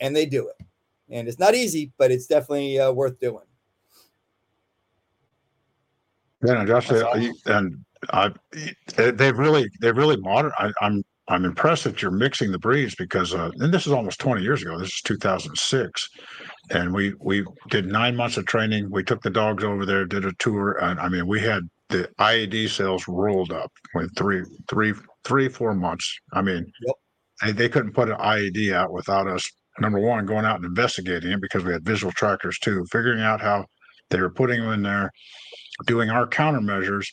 and 0.00 0.16
they 0.16 0.26
do 0.26 0.48
it. 0.48 0.66
And 1.10 1.28
it's 1.28 1.38
not 1.38 1.54
easy, 1.54 1.92
but 1.96 2.10
it's 2.10 2.26
definitely 2.26 2.80
uh, 2.80 2.90
worth 2.90 3.20
doing. 3.20 3.44
Yeah, 6.44 6.58
and 6.58 6.66
Josh, 6.68 6.90
uh, 6.90 7.04
awesome. 7.06 7.22
you- 7.22 7.34
and 7.46 7.84
I, 8.12 8.32
they've 8.96 9.38
really, 9.38 9.70
they've 9.80 9.96
really 9.96 10.16
modern. 10.16 10.50
I, 10.58 10.72
I'm, 10.80 11.04
I'm 11.28 11.44
impressed 11.44 11.84
that 11.84 12.02
you're 12.02 12.10
mixing 12.10 12.50
the 12.50 12.58
breeds 12.58 12.94
because, 12.96 13.32
uh, 13.32 13.50
and 13.58 13.72
this 13.72 13.86
is 13.86 13.92
almost 13.92 14.18
20 14.20 14.42
years 14.42 14.62
ago. 14.62 14.78
This 14.78 14.88
is 14.88 15.02
2006, 15.02 16.08
and 16.70 16.92
we 16.92 17.14
we 17.20 17.44
did 17.70 17.86
nine 17.86 18.16
months 18.16 18.36
of 18.36 18.46
training. 18.46 18.88
We 18.90 19.04
took 19.04 19.22
the 19.22 19.30
dogs 19.30 19.62
over 19.62 19.86
there, 19.86 20.04
did 20.04 20.24
a 20.24 20.32
tour, 20.38 20.78
and 20.82 20.98
I 20.98 21.08
mean, 21.08 21.26
we 21.28 21.40
had 21.40 21.62
the 21.90 22.08
IED 22.18 22.68
sales 22.70 23.06
rolled 23.06 23.52
up 23.52 23.70
with 23.94 24.10
three, 24.16 24.42
three, 24.68 24.94
three, 25.24 25.48
four 25.48 25.74
months. 25.74 26.12
I 26.32 26.42
mean, 26.42 26.66
Yep. 26.86 26.96
they, 27.42 27.52
they 27.52 27.68
couldn't 27.68 27.92
put 27.92 28.08
an 28.08 28.16
IED 28.16 28.72
out 28.72 28.92
without 28.92 29.28
us. 29.28 29.48
Number 29.78 30.00
one, 30.00 30.26
going 30.26 30.44
out 30.44 30.56
and 30.56 30.64
investigating 30.64 31.30
it 31.32 31.40
because 31.40 31.64
we 31.64 31.72
had 31.72 31.84
visual 31.84 32.12
trackers 32.12 32.58
too, 32.58 32.84
figuring 32.90 33.20
out 33.20 33.40
how 33.40 33.64
they 34.10 34.20
were 34.20 34.30
putting 34.30 34.60
them 34.60 34.72
in 34.72 34.82
there, 34.82 35.10
doing 35.86 36.10
our 36.10 36.26
countermeasures, 36.26 37.06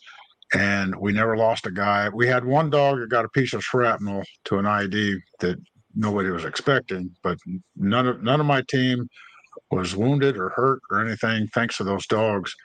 and 0.54 0.96
we 0.96 1.12
never 1.14 1.38
lost 1.38 1.66
a 1.66 1.72
guy. 1.72 2.10
We 2.10 2.28
had 2.28 2.44
one 2.46 2.70
dog 2.70 3.00
that 3.00 3.10
got 3.10 3.26
a 3.26 3.30
piece 3.30 3.54
of 3.54 3.64
shrapnel 3.64 4.24
to 4.46 4.58
an 4.58 4.66
ID 4.66 5.20
that 5.40 5.58
nobody 5.96 6.30
was 6.30 6.46
expecting, 6.46 7.16
but 7.24 7.38
none 7.76 8.08
of 8.08 8.24
none 8.24 8.40
of 8.40 8.46
my 8.46 8.64
team 8.70 9.08
was 9.72 9.96
wounded 9.96 10.38
or 10.38 10.50
hurt 10.50 10.82
or 10.90 11.06
anything 11.06 11.48
thanks 11.54 11.78
to 11.78 11.84
those 11.84 12.08
dogs. 12.08 12.56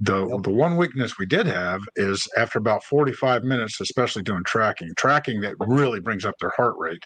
The 0.00 0.26
Yep. 0.26 0.42
the 0.42 0.50
one 0.50 0.76
weakness 0.76 1.18
we 1.18 1.26
did 1.26 1.46
have 1.46 1.80
is 1.94 2.26
after 2.36 2.58
about 2.58 2.82
45 2.82 3.44
minutes, 3.44 3.80
especially 3.80 4.24
doing 4.24 4.42
tracking, 4.44 4.92
tracking 4.96 5.40
that 5.42 5.54
really 5.60 6.00
brings 6.00 6.24
up 6.24 6.34
their 6.40 6.52
heart 6.56 6.74
rate. 6.78 7.02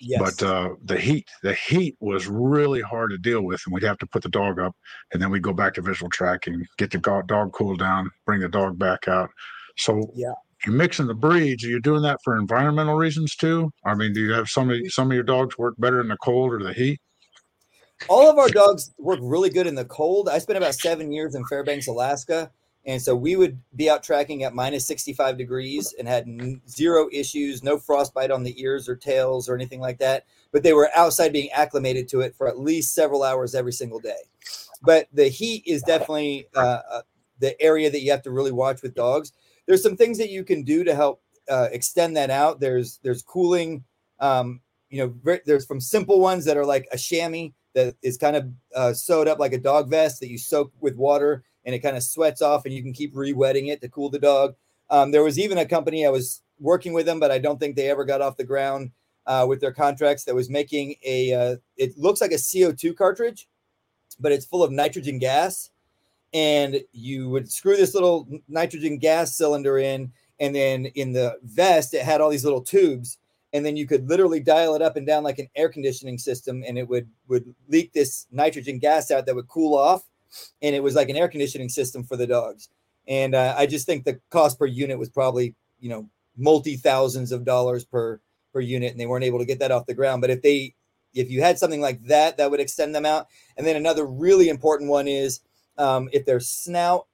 Yes. 0.00 0.20
But 0.20 0.46
uh, 0.46 0.68
the 0.84 0.98
heat, 0.98 1.28
the 1.42 1.54
heat 1.54 1.96
was 1.98 2.28
really 2.28 2.80
hard 2.80 3.10
to 3.10 3.18
deal 3.18 3.42
with, 3.42 3.60
and 3.66 3.74
we'd 3.74 3.82
have 3.82 3.98
to 3.98 4.06
put 4.06 4.22
the 4.22 4.28
dog 4.28 4.60
up, 4.60 4.76
and 5.12 5.20
then 5.20 5.30
we'd 5.30 5.42
go 5.42 5.52
back 5.52 5.74
to 5.74 5.82
visual 5.82 6.10
tracking, 6.10 6.64
get 6.76 6.92
the 6.92 7.22
dog 7.26 7.52
cooled 7.52 7.80
down, 7.80 8.08
bring 8.24 8.40
the 8.40 8.48
dog 8.48 8.78
back 8.78 9.08
out. 9.08 9.30
So 9.78 10.12
Yeah. 10.14 10.34
you're 10.66 10.74
mixing 10.74 11.06
the 11.06 11.14
breeds. 11.14 11.64
Are 11.64 11.68
you 11.68 11.80
doing 11.80 12.02
that 12.02 12.18
for 12.22 12.36
environmental 12.36 12.96
reasons 12.96 13.36
too? 13.36 13.70
I 13.84 13.94
mean, 13.94 14.12
do 14.12 14.20
you 14.20 14.32
have 14.32 14.48
some 14.48 14.70
of 14.70 14.76
some 14.88 15.10
of 15.10 15.14
your 15.14 15.24
dogs 15.24 15.56
work 15.56 15.74
better 15.78 16.00
in 16.00 16.08
the 16.08 16.16
cold 16.18 16.52
or 16.52 16.62
the 16.62 16.72
heat? 16.72 17.00
all 18.08 18.30
of 18.30 18.38
our 18.38 18.48
dogs 18.48 18.92
work 18.98 19.20
really 19.22 19.50
good 19.50 19.66
in 19.66 19.74
the 19.74 19.84
cold. 19.84 20.28
I 20.28 20.38
spent 20.38 20.56
about 20.56 20.74
seven 20.74 21.12
years 21.12 21.34
in 21.34 21.44
Fairbanks, 21.44 21.86
Alaska. 21.86 22.50
And 22.86 23.02
so 23.02 23.14
we 23.14 23.36
would 23.36 23.60
be 23.76 23.90
out 23.90 24.02
tracking 24.02 24.44
at 24.44 24.54
minus 24.54 24.86
65 24.86 25.36
degrees 25.36 25.94
and 25.98 26.08
had 26.08 26.26
zero 26.68 27.08
issues, 27.12 27.62
no 27.62 27.76
frostbite 27.76 28.30
on 28.30 28.44
the 28.44 28.60
ears 28.60 28.88
or 28.88 28.96
tails 28.96 29.48
or 29.48 29.54
anything 29.54 29.80
like 29.80 29.98
that. 29.98 30.24
But 30.52 30.62
they 30.62 30.72
were 30.72 30.88
outside 30.96 31.32
being 31.32 31.50
acclimated 31.50 32.08
to 32.08 32.20
it 32.20 32.34
for 32.34 32.48
at 32.48 32.58
least 32.58 32.94
several 32.94 33.22
hours 33.22 33.54
every 33.54 33.72
single 33.72 33.98
day. 33.98 34.22
But 34.80 35.08
the 35.12 35.28
heat 35.28 35.64
is 35.66 35.82
definitely 35.82 36.48
uh, 36.54 36.80
uh, 36.90 37.02
the 37.40 37.60
area 37.60 37.90
that 37.90 38.00
you 38.00 38.10
have 38.10 38.22
to 38.22 38.30
really 38.30 38.52
watch 38.52 38.80
with 38.80 38.94
dogs. 38.94 39.32
There's 39.68 39.82
some 39.82 39.96
things 39.96 40.18
that 40.18 40.30
you 40.30 40.42
can 40.42 40.64
do 40.64 40.82
to 40.82 40.94
help 40.94 41.22
uh, 41.48 41.68
extend 41.70 42.16
that 42.16 42.30
out. 42.30 42.58
There's 42.58 42.98
there's 43.04 43.22
cooling. 43.22 43.84
Um, 44.18 44.60
you 44.90 44.98
know, 45.24 45.38
there's 45.44 45.66
from 45.66 45.80
simple 45.80 46.18
ones 46.18 46.44
that 46.46 46.56
are 46.56 46.64
like 46.64 46.88
a 46.90 46.98
chamois 46.98 47.50
that 47.74 47.94
is 48.02 48.16
kind 48.16 48.34
of 48.34 48.48
uh, 48.74 48.92
sewed 48.92 49.28
up 49.28 49.38
like 49.38 49.52
a 49.52 49.58
dog 49.58 49.90
vest 49.90 50.18
that 50.20 50.28
you 50.30 50.38
soak 50.38 50.72
with 50.80 50.96
water 50.96 51.44
and 51.64 51.74
it 51.74 51.80
kind 51.80 51.96
of 51.96 52.02
sweats 52.02 52.40
off 52.40 52.64
and 52.64 52.74
you 52.74 52.82
can 52.82 52.92
keep 52.92 53.14
re-wetting 53.14 53.66
it 53.66 53.80
to 53.82 53.88
cool 53.88 54.08
the 54.08 54.18
dog. 54.18 54.54
Um, 54.90 55.10
there 55.10 55.22
was 55.22 55.38
even 55.38 55.58
a 55.58 55.66
company 55.66 56.06
I 56.06 56.10
was 56.10 56.42
working 56.58 56.94
with 56.94 57.04
them, 57.06 57.20
but 57.20 57.30
I 57.30 57.38
don't 57.38 57.60
think 57.60 57.76
they 57.76 57.90
ever 57.90 58.04
got 58.04 58.22
off 58.22 58.38
the 58.38 58.44
ground 58.44 58.90
uh, 59.26 59.44
with 59.46 59.60
their 59.60 59.72
contracts 59.72 60.24
that 60.24 60.34
was 60.34 60.48
making 60.48 60.94
a, 61.04 61.32
uh, 61.32 61.56
it 61.76 61.96
looks 61.98 62.20
like 62.22 62.32
a 62.32 62.36
CO2 62.36 62.96
cartridge, 62.96 63.46
but 64.18 64.32
it's 64.32 64.46
full 64.46 64.64
of 64.64 64.72
nitrogen 64.72 65.18
gas. 65.18 65.70
And 66.32 66.82
you 66.92 67.30
would 67.30 67.50
screw 67.50 67.76
this 67.76 67.94
little 67.94 68.28
nitrogen 68.48 68.98
gas 68.98 69.36
cylinder 69.36 69.78
in, 69.78 70.12
and 70.38 70.54
then 70.54 70.86
in 70.86 71.12
the 71.12 71.38
vest, 71.42 71.94
it 71.94 72.02
had 72.02 72.20
all 72.20 72.30
these 72.30 72.44
little 72.44 72.62
tubes 72.62 73.18
and 73.52 73.64
then 73.64 73.76
you 73.76 73.86
could 73.86 74.08
literally 74.08 74.40
dial 74.40 74.74
it 74.74 74.82
up 74.82 74.96
and 74.96 75.06
down 75.06 75.22
like 75.22 75.38
an 75.38 75.48
air 75.56 75.68
conditioning 75.68 76.18
system 76.18 76.62
and 76.66 76.78
it 76.78 76.88
would 76.88 77.08
would 77.28 77.54
leak 77.68 77.92
this 77.92 78.26
nitrogen 78.30 78.78
gas 78.78 79.10
out 79.10 79.26
that 79.26 79.34
would 79.34 79.48
cool 79.48 79.76
off 79.76 80.02
and 80.62 80.74
it 80.74 80.82
was 80.82 80.94
like 80.94 81.08
an 81.08 81.16
air 81.16 81.28
conditioning 81.28 81.68
system 81.68 82.04
for 82.04 82.16
the 82.16 82.26
dogs. 82.26 82.68
And 83.06 83.34
uh, 83.34 83.54
i 83.56 83.66
just 83.66 83.86
think 83.86 84.04
the 84.04 84.20
cost 84.30 84.58
per 84.58 84.66
unit 84.66 84.98
was 84.98 85.08
probably 85.08 85.54
you 85.80 85.88
know 85.88 86.08
multi 86.36 86.76
thousands 86.76 87.32
of 87.32 87.44
dollars 87.44 87.84
per 87.84 88.20
per 88.52 88.60
unit 88.60 88.92
and 88.92 89.00
they 89.00 89.06
weren't 89.06 89.24
able 89.24 89.38
to 89.38 89.44
get 89.44 89.58
that 89.60 89.72
off 89.72 89.86
the 89.86 89.94
ground. 89.94 90.20
But 90.20 90.30
if 90.30 90.42
they 90.42 90.74
if 91.14 91.30
you 91.30 91.40
had 91.40 91.58
something 91.58 91.80
like 91.80 92.02
that 92.04 92.36
that 92.36 92.50
would 92.50 92.60
extend 92.60 92.94
them 92.94 93.06
out. 93.06 93.28
And 93.56 93.66
then 93.66 93.76
another 93.76 94.06
really 94.06 94.48
important 94.50 94.90
one 94.90 95.08
is 95.08 95.40
um, 95.78 96.08
if 96.12 96.26
their 96.26 96.40
snout 96.40 97.06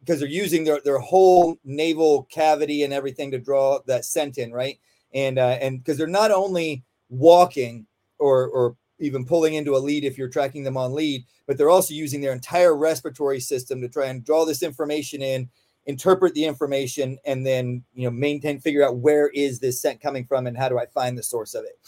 because 0.00 0.18
they're 0.18 0.28
using 0.28 0.64
their, 0.64 0.80
their 0.84 0.98
whole 0.98 1.56
nasal 1.64 2.24
cavity 2.24 2.82
and 2.82 2.92
everything 2.92 3.30
to 3.30 3.38
draw 3.38 3.78
that 3.86 4.04
scent 4.04 4.38
in 4.38 4.52
right 4.52 4.78
and 5.14 5.38
uh, 5.38 5.58
and 5.60 5.78
because 5.78 5.98
they're 5.98 6.06
not 6.06 6.30
only 6.30 6.84
walking 7.08 7.86
or 8.18 8.48
or 8.48 8.76
even 8.98 9.24
pulling 9.24 9.54
into 9.54 9.76
a 9.76 9.78
lead 9.78 10.04
if 10.04 10.16
you're 10.16 10.28
tracking 10.28 10.62
them 10.62 10.76
on 10.76 10.94
lead, 10.94 11.24
but 11.46 11.58
they're 11.58 11.70
also 11.70 11.92
using 11.92 12.20
their 12.20 12.32
entire 12.32 12.76
respiratory 12.76 13.40
system 13.40 13.80
to 13.80 13.88
try 13.88 14.06
and 14.06 14.24
draw 14.24 14.44
this 14.44 14.62
information 14.62 15.20
in, 15.22 15.50
interpret 15.86 16.34
the 16.34 16.44
information, 16.44 17.18
and 17.24 17.44
then 17.44 17.82
you 17.94 18.04
know 18.04 18.10
maintain, 18.10 18.60
figure 18.60 18.84
out 18.84 18.98
where 18.98 19.28
is 19.28 19.58
this 19.58 19.80
scent 19.80 20.00
coming 20.00 20.24
from 20.24 20.46
and 20.46 20.56
how 20.56 20.68
do 20.68 20.78
I 20.78 20.86
find 20.86 21.18
the 21.18 21.22
source 21.22 21.54
of 21.54 21.64
it. 21.64 21.78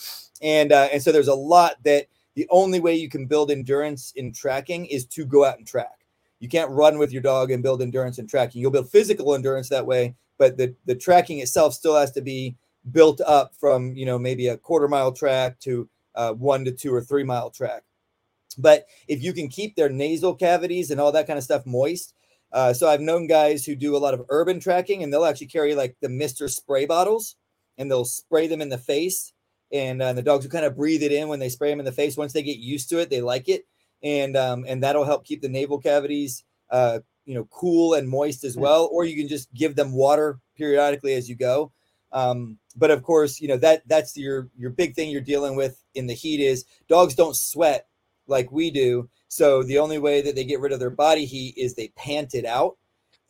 And 0.42 0.72
uh, 0.72 0.88
and 0.92 1.02
so 1.02 1.12
there's 1.12 1.28
a 1.28 1.34
lot 1.34 1.76
that 1.84 2.06
the 2.34 2.46
only 2.50 2.80
way 2.80 2.96
you 2.96 3.08
can 3.08 3.26
build 3.26 3.50
endurance 3.50 4.12
in 4.16 4.32
tracking 4.32 4.86
is 4.86 5.06
to 5.06 5.24
go 5.24 5.44
out 5.44 5.58
and 5.58 5.66
track. 5.66 6.03
You 6.44 6.50
can't 6.50 6.70
run 6.70 6.98
with 6.98 7.10
your 7.10 7.22
dog 7.22 7.50
and 7.50 7.62
build 7.62 7.80
endurance 7.80 8.18
and 8.18 8.28
tracking. 8.28 8.60
You'll 8.60 8.70
build 8.70 8.90
physical 8.90 9.34
endurance 9.34 9.70
that 9.70 9.86
way, 9.86 10.14
but 10.36 10.58
the 10.58 10.74
the 10.84 10.94
tracking 10.94 11.38
itself 11.38 11.72
still 11.72 11.96
has 11.96 12.12
to 12.12 12.20
be 12.20 12.54
built 12.92 13.22
up 13.22 13.54
from 13.58 13.94
you 13.96 14.04
know 14.04 14.18
maybe 14.18 14.48
a 14.48 14.58
quarter 14.58 14.86
mile 14.86 15.10
track 15.10 15.58
to 15.60 15.88
uh, 16.14 16.34
one 16.34 16.62
to 16.66 16.70
two 16.70 16.92
or 16.92 17.00
three 17.00 17.24
mile 17.24 17.48
track. 17.48 17.82
But 18.58 18.84
if 19.08 19.22
you 19.22 19.32
can 19.32 19.48
keep 19.48 19.74
their 19.74 19.88
nasal 19.88 20.34
cavities 20.34 20.90
and 20.90 21.00
all 21.00 21.12
that 21.12 21.26
kind 21.26 21.38
of 21.38 21.44
stuff 21.44 21.64
moist, 21.64 22.12
uh, 22.52 22.74
so 22.74 22.90
I've 22.90 23.00
known 23.00 23.26
guys 23.26 23.64
who 23.64 23.74
do 23.74 23.96
a 23.96 24.04
lot 24.04 24.12
of 24.12 24.26
urban 24.28 24.60
tracking 24.60 25.02
and 25.02 25.10
they'll 25.10 25.24
actually 25.24 25.46
carry 25.46 25.74
like 25.74 25.96
the 26.02 26.10
Mister 26.10 26.46
spray 26.48 26.84
bottles 26.84 27.36
and 27.78 27.90
they'll 27.90 28.04
spray 28.04 28.48
them 28.48 28.60
in 28.60 28.68
the 28.68 28.76
face, 28.76 29.32
and 29.72 30.02
uh, 30.02 30.12
the 30.12 30.20
dogs 30.20 30.44
will 30.44 30.52
kind 30.52 30.66
of 30.66 30.76
breathe 30.76 31.02
it 31.02 31.10
in 31.10 31.28
when 31.28 31.40
they 31.40 31.48
spray 31.48 31.70
them 31.70 31.80
in 31.80 31.86
the 31.86 31.90
face. 31.90 32.18
Once 32.18 32.34
they 32.34 32.42
get 32.42 32.58
used 32.58 32.90
to 32.90 32.98
it, 32.98 33.08
they 33.08 33.22
like 33.22 33.48
it, 33.48 33.66
and 34.04 34.36
um, 34.36 34.64
and 34.68 34.82
that'll 34.84 35.04
help 35.04 35.24
keep 35.24 35.42
the 35.42 35.48
nasal 35.48 35.80
cavities 35.80 36.44
uh, 36.70 37.00
you 37.24 37.34
know 37.34 37.48
cool 37.50 37.94
and 37.94 38.08
moist 38.08 38.44
as 38.44 38.56
well. 38.56 38.88
Or 38.92 39.04
you 39.04 39.16
can 39.16 39.28
just 39.28 39.52
give 39.54 39.74
them 39.74 39.92
water 39.92 40.38
periodically 40.56 41.14
as 41.14 41.28
you 41.28 41.34
go. 41.34 41.72
Um, 42.12 42.58
but 42.76 42.90
of 42.90 43.02
course, 43.02 43.40
you 43.40 43.48
know 43.48 43.56
that 43.56 43.82
that's 43.88 44.16
your 44.16 44.48
your 44.56 44.70
big 44.70 44.94
thing 44.94 45.10
you're 45.10 45.20
dealing 45.20 45.56
with 45.56 45.82
in 45.94 46.06
the 46.06 46.14
heat 46.14 46.40
is 46.40 46.64
dogs 46.88 47.14
don't 47.14 47.36
sweat 47.36 47.88
like 48.26 48.52
we 48.52 48.70
do. 48.70 49.08
So 49.28 49.62
the 49.62 49.78
only 49.78 49.98
way 49.98 50.22
that 50.22 50.36
they 50.36 50.44
get 50.44 50.60
rid 50.60 50.72
of 50.72 50.78
their 50.78 50.90
body 50.90 51.24
heat 51.24 51.54
is 51.56 51.74
they 51.74 51.88
pant 51.96 52.34
it 52.34 52.44
out, 52.44 52.76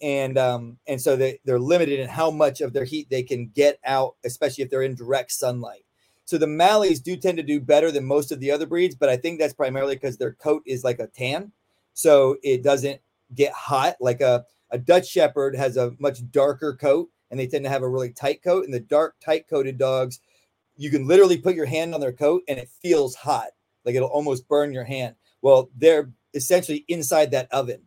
and 0.02 0.37
um, 0.37 0.78
and 0.87 1.00
so 1.00 1.16
they 1.16 1.40
they're 1.44 1.60
limited 1.60 2.00
in 2.00 2.08
how 2.08 2.30
much 2.30 2.60
of 2.60 2.72
their 2.72 2.84
heat 2.84 3.08
they 3.10 3.22
can 3.22 3.48
get 3.54 3.78
out, 3.84 4.16
especially 4.24 4.64
if 4.64 4.70
they're 4.70 4.82
in 4.82 4.96
direct 4.96 5.32
sunlight. 5.32 5.84
So 6.24 6.38
the 6.38 6.46
Malleys 6.46 7.02
do 7.02 7.16
tend 7.16 7.37
to 7.37 7.42
do 7.42 7.60
better 7.60 7.90
than 7.90 8.04
most 8.04 8.32
of 8.32 8.40
the 8.40 8.50
other 8.50 8.66
breeds, 8.66 8.94
but 8.94 9.08
I 9.08 9.16
think 9.16 9.38
that's 9.38 9.52
primarily 9.52 9.94
because 9.94 10.16
their 10.16 10.32
coat 10.32 10.62
is 10.66 10.82
like 10.82 10.98
a 10.98 11.06
tan, 11.06 11.52
so 11.92 12.37
it 12.42 12.62
doesn't 12.62 13.00
get 13.34 13.52
hot. 13.52 13.96
Like 14.00 14.20
a 14.20 14.44
a 14.70 14.78
Dutch 14.78 15.06
Shepherd 15.06 15.54
has 15.54 15.76
a 15.76 15.92
much 15.98 16.28
darker 16.30 16.74
coat, 16.74 17.10
and 17.30 17.38
they 17.38 17.46
tend 17.46 17.64
to 17.64 17.70
have 17.70 17.82
a 17.82 17.88
really 17.88 18.10
tight 18.10 18.42
coat. 18.42 18.64
And 18.64 18.72
the 18.72 18.80
dark, 18.80 19.16
tight 19.20 19.48
coated 19.48 19.78
dogs, 19.78 20.20
you 20.76 20.90
can 20.90 21.06
literally 21.06 21.38
put 21.38 21.54
your 21.54 21.66
hand 21.66 21.94
on 21.94 22.00
their 22.00 22.12
coat 22.12 22.42
and 22.48 22.58
it 22.58 22.68
feels 22.82 23.14
hot, 23.14 23.48
like 23.84 23.94
it'll 23.94 24.08
almost 24.08 24.48
burn 24.48 24.72
your 24.72 24.84
hand. 24.84 25.14
Well, 25.42 25.70
they're 25.76 26.10
essentially 26.32 26.84
inside 26.88 27.30
that 27.30 27.52
oven, 27.52 27.82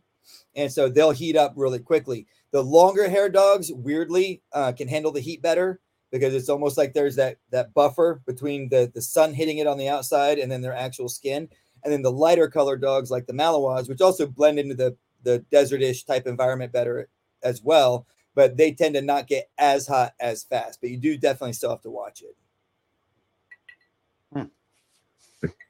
and 0.54 0.72
so 0.72 0.88
they'll 0.88 1.10
heat 1.10 1.36
up 1.36 1.54
really 1.56 1.80
quickly. 1.80 2.26
The 2.52 2.62
longer 2.62 3.08
hair 3.08 3.28
dogs, 3.28 3.70
weirdly, 3.72 4.42
uh, 4.52 4.72
can 4.72 4.88
handle 4.88 5.12
the 5.12 5.20
heat 5.20 5.42
better 5.42 5.80
because 6.10 6.34
it's 6.34 6.48
almost 6.48 6.78
like 6.78 6.94
there's 6.94 7.16
that 7.16 7.36
that 7.50 7.74
buffer 7.74 8.20
between 8.26 8.68
the 8.68 8.90
the 8.94 9.02
sun 9.02 9.34
hitting 9.34 9.58
it 9.58 9.66
on 9.66 9.78
the 9.78 9.88
outside 9.88 10.38
and 10.38 10.50
then 10.50 10.60
their 10.60 10.74
actual 10.74 11.08
skin. 11.08 11.48
And 11.84 11.92
then 11.92 12.02
the 12.02 12.12
lighter 12.12 12.48
colored 12.48 12.80
dogs 12.80 13.10
like 13.10 13.26
the 13.26 13.32
Malinois, 13.32 13.88
which 13.88 14.00
also 14.00 14.26
blend 14.26 14.58
into 14.58 14.74
the 14.74 14.96
the 15.22 15.44
desertish 15.50 16.04
type 16.04 16.26
environment 16.26 16.72
better 16.72 17.08
as 17.42 17.62
well, 17.62 18.06
but 18.34 18.56
they 18.56 18.72
tend 18.72 18.94
to 18.94 19.02
not 19.02 19.26
get 19.26 19.50
as 19.58 19.86
hot 19.86 20.14
as 20.20 20.44
fast. 20.44 20.80
But 20.80 20.90
you 20.90 20.96
do 20.96 21.16
definitely 21.16 21.52
still 21.52 21.70
have 21.70 21.82
to 21.82 21.90
watch 21.90 22.22
it. 22.22 22.36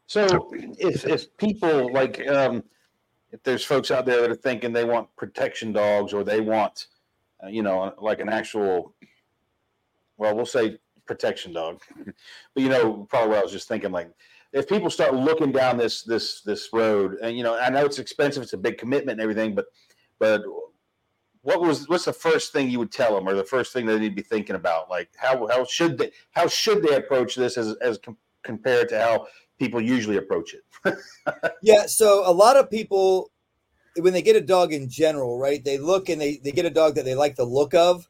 So 0.09 0.48
if 0.79 1.05
if 1.05 1.37
people 1.37 1.92
like 1.92 2.27
um, 2.29 2.64
if 3.31 3.42
there's 3.42 3.62
folks 3.62 3.90
out 3.90 4.07
there 4.07 4.22
that 4.22 4.31
are 4.31 4.35
thinking 4.35 4.72
they 4.72 4.85
want 4.85 5.14
protection 5.16 5.70
dogs 5.70 6.14
or 6.14 6.24
they 6.24 6.40
want 6.40 6.87
uh, 7.44 7.48
you 7.48 7.62
know 7.62 7.94
like 7.98 8.20
an 8.20 8.31
actual 8.31 8.94
well 10.18 10.37
we'll 10.37 10.46
say 10.46 10.78
protection 11.07 11.52
dog 11.54 11.81
but 12.54 12.62
you 12.62 12.68
know 12.68 13.07
probably 13.09 13.31
what 13.31 13.38
I 13.38 13.42
was 13.42 13.52
just 13.52 13.68
thinking 13.68 13.92
like 13.92 14.11
if 14.52 14.68
people 14.68 14.90
start 14.90 15.14
looking 15.14 15.52
down 15.52 15.76
this 15.76 16.02
this 16.02 16.40
this 16.42 16.68
road, 16.72 17.16
and 17.22 17.37
you 17.37 17.42
know, 17.42 17.59
I 17.59 17.68
know 17.70 17.85
it's 17.85 17.98
expensive, 17.98 18.42
it's 18.42 18.52
a 18.52 18.59
big 18.59 18.78
commitment 18.78 19.20
and 19.20 19.20
everything, 19.20 19.54
but 19.54 19.66
but 20.18 20.42
what 21.42 21.61
was 21.61 21.88
what's 21.88 22.07
the 22.07 22.12
first 22.12 22.52
thing 22.52 22.70
you 22.70 22.78
would 22.78 22.92
tell 22.92 23.14
them, 23.14 23.28
or 23.28 23.35
the 23.35 23.44
first 23.44 23.72
thing 23.72 23.87
they 23.87 23.98
need 23.98 24.11
to 24.11 24.14
be 24.14 24.22
thinking 24.22 24.57
about? 24.57 24.90
Like 24.90 25.11
how 25.16 25.46
how 25.48 25.64
should 25.64 25.98
they 25.98 26.12
how 26.33 26.48
should 26.48 26.83
they 26.83 26.96
approach 26.96 27.35
this 27.35 27.57
as 27.57 27.74
as 27.76 27.98
com- 27.98 28.16
compared 28.42 28.88
to 28.90 28.98
how 28.98 29.26
people 29.59 29.81
usually 29.81 30.16
approach 30.16 30.54
it? 30.54 30.96
yeah, 31.62 31.87
so 31.87 32.28
a 32.28 32.33
lot 32.33 32.57
of 32.57 32.70
people 32.70 33.31
when 33.98 34.12
they 34.12 34.22
get 34.22 34.37
a 34.37 34.40
dog 34.40 34.72
in 34.72 34.88
general, 34.88 35.38
right? 35.38 35.62
They 35.62 35.76
look 35.76 36.09
and 36.09 36.20
they 36.20 36.38
they 36.38 36.52
get 36.52 36.64
a 36.64 36.70
dog 36.70 36.94
that 36.94 37.04
they 37.04 37.14
like 37.14 37.37
the 37.37 37.44
look 37.44 37.74
of, 37.74 38.09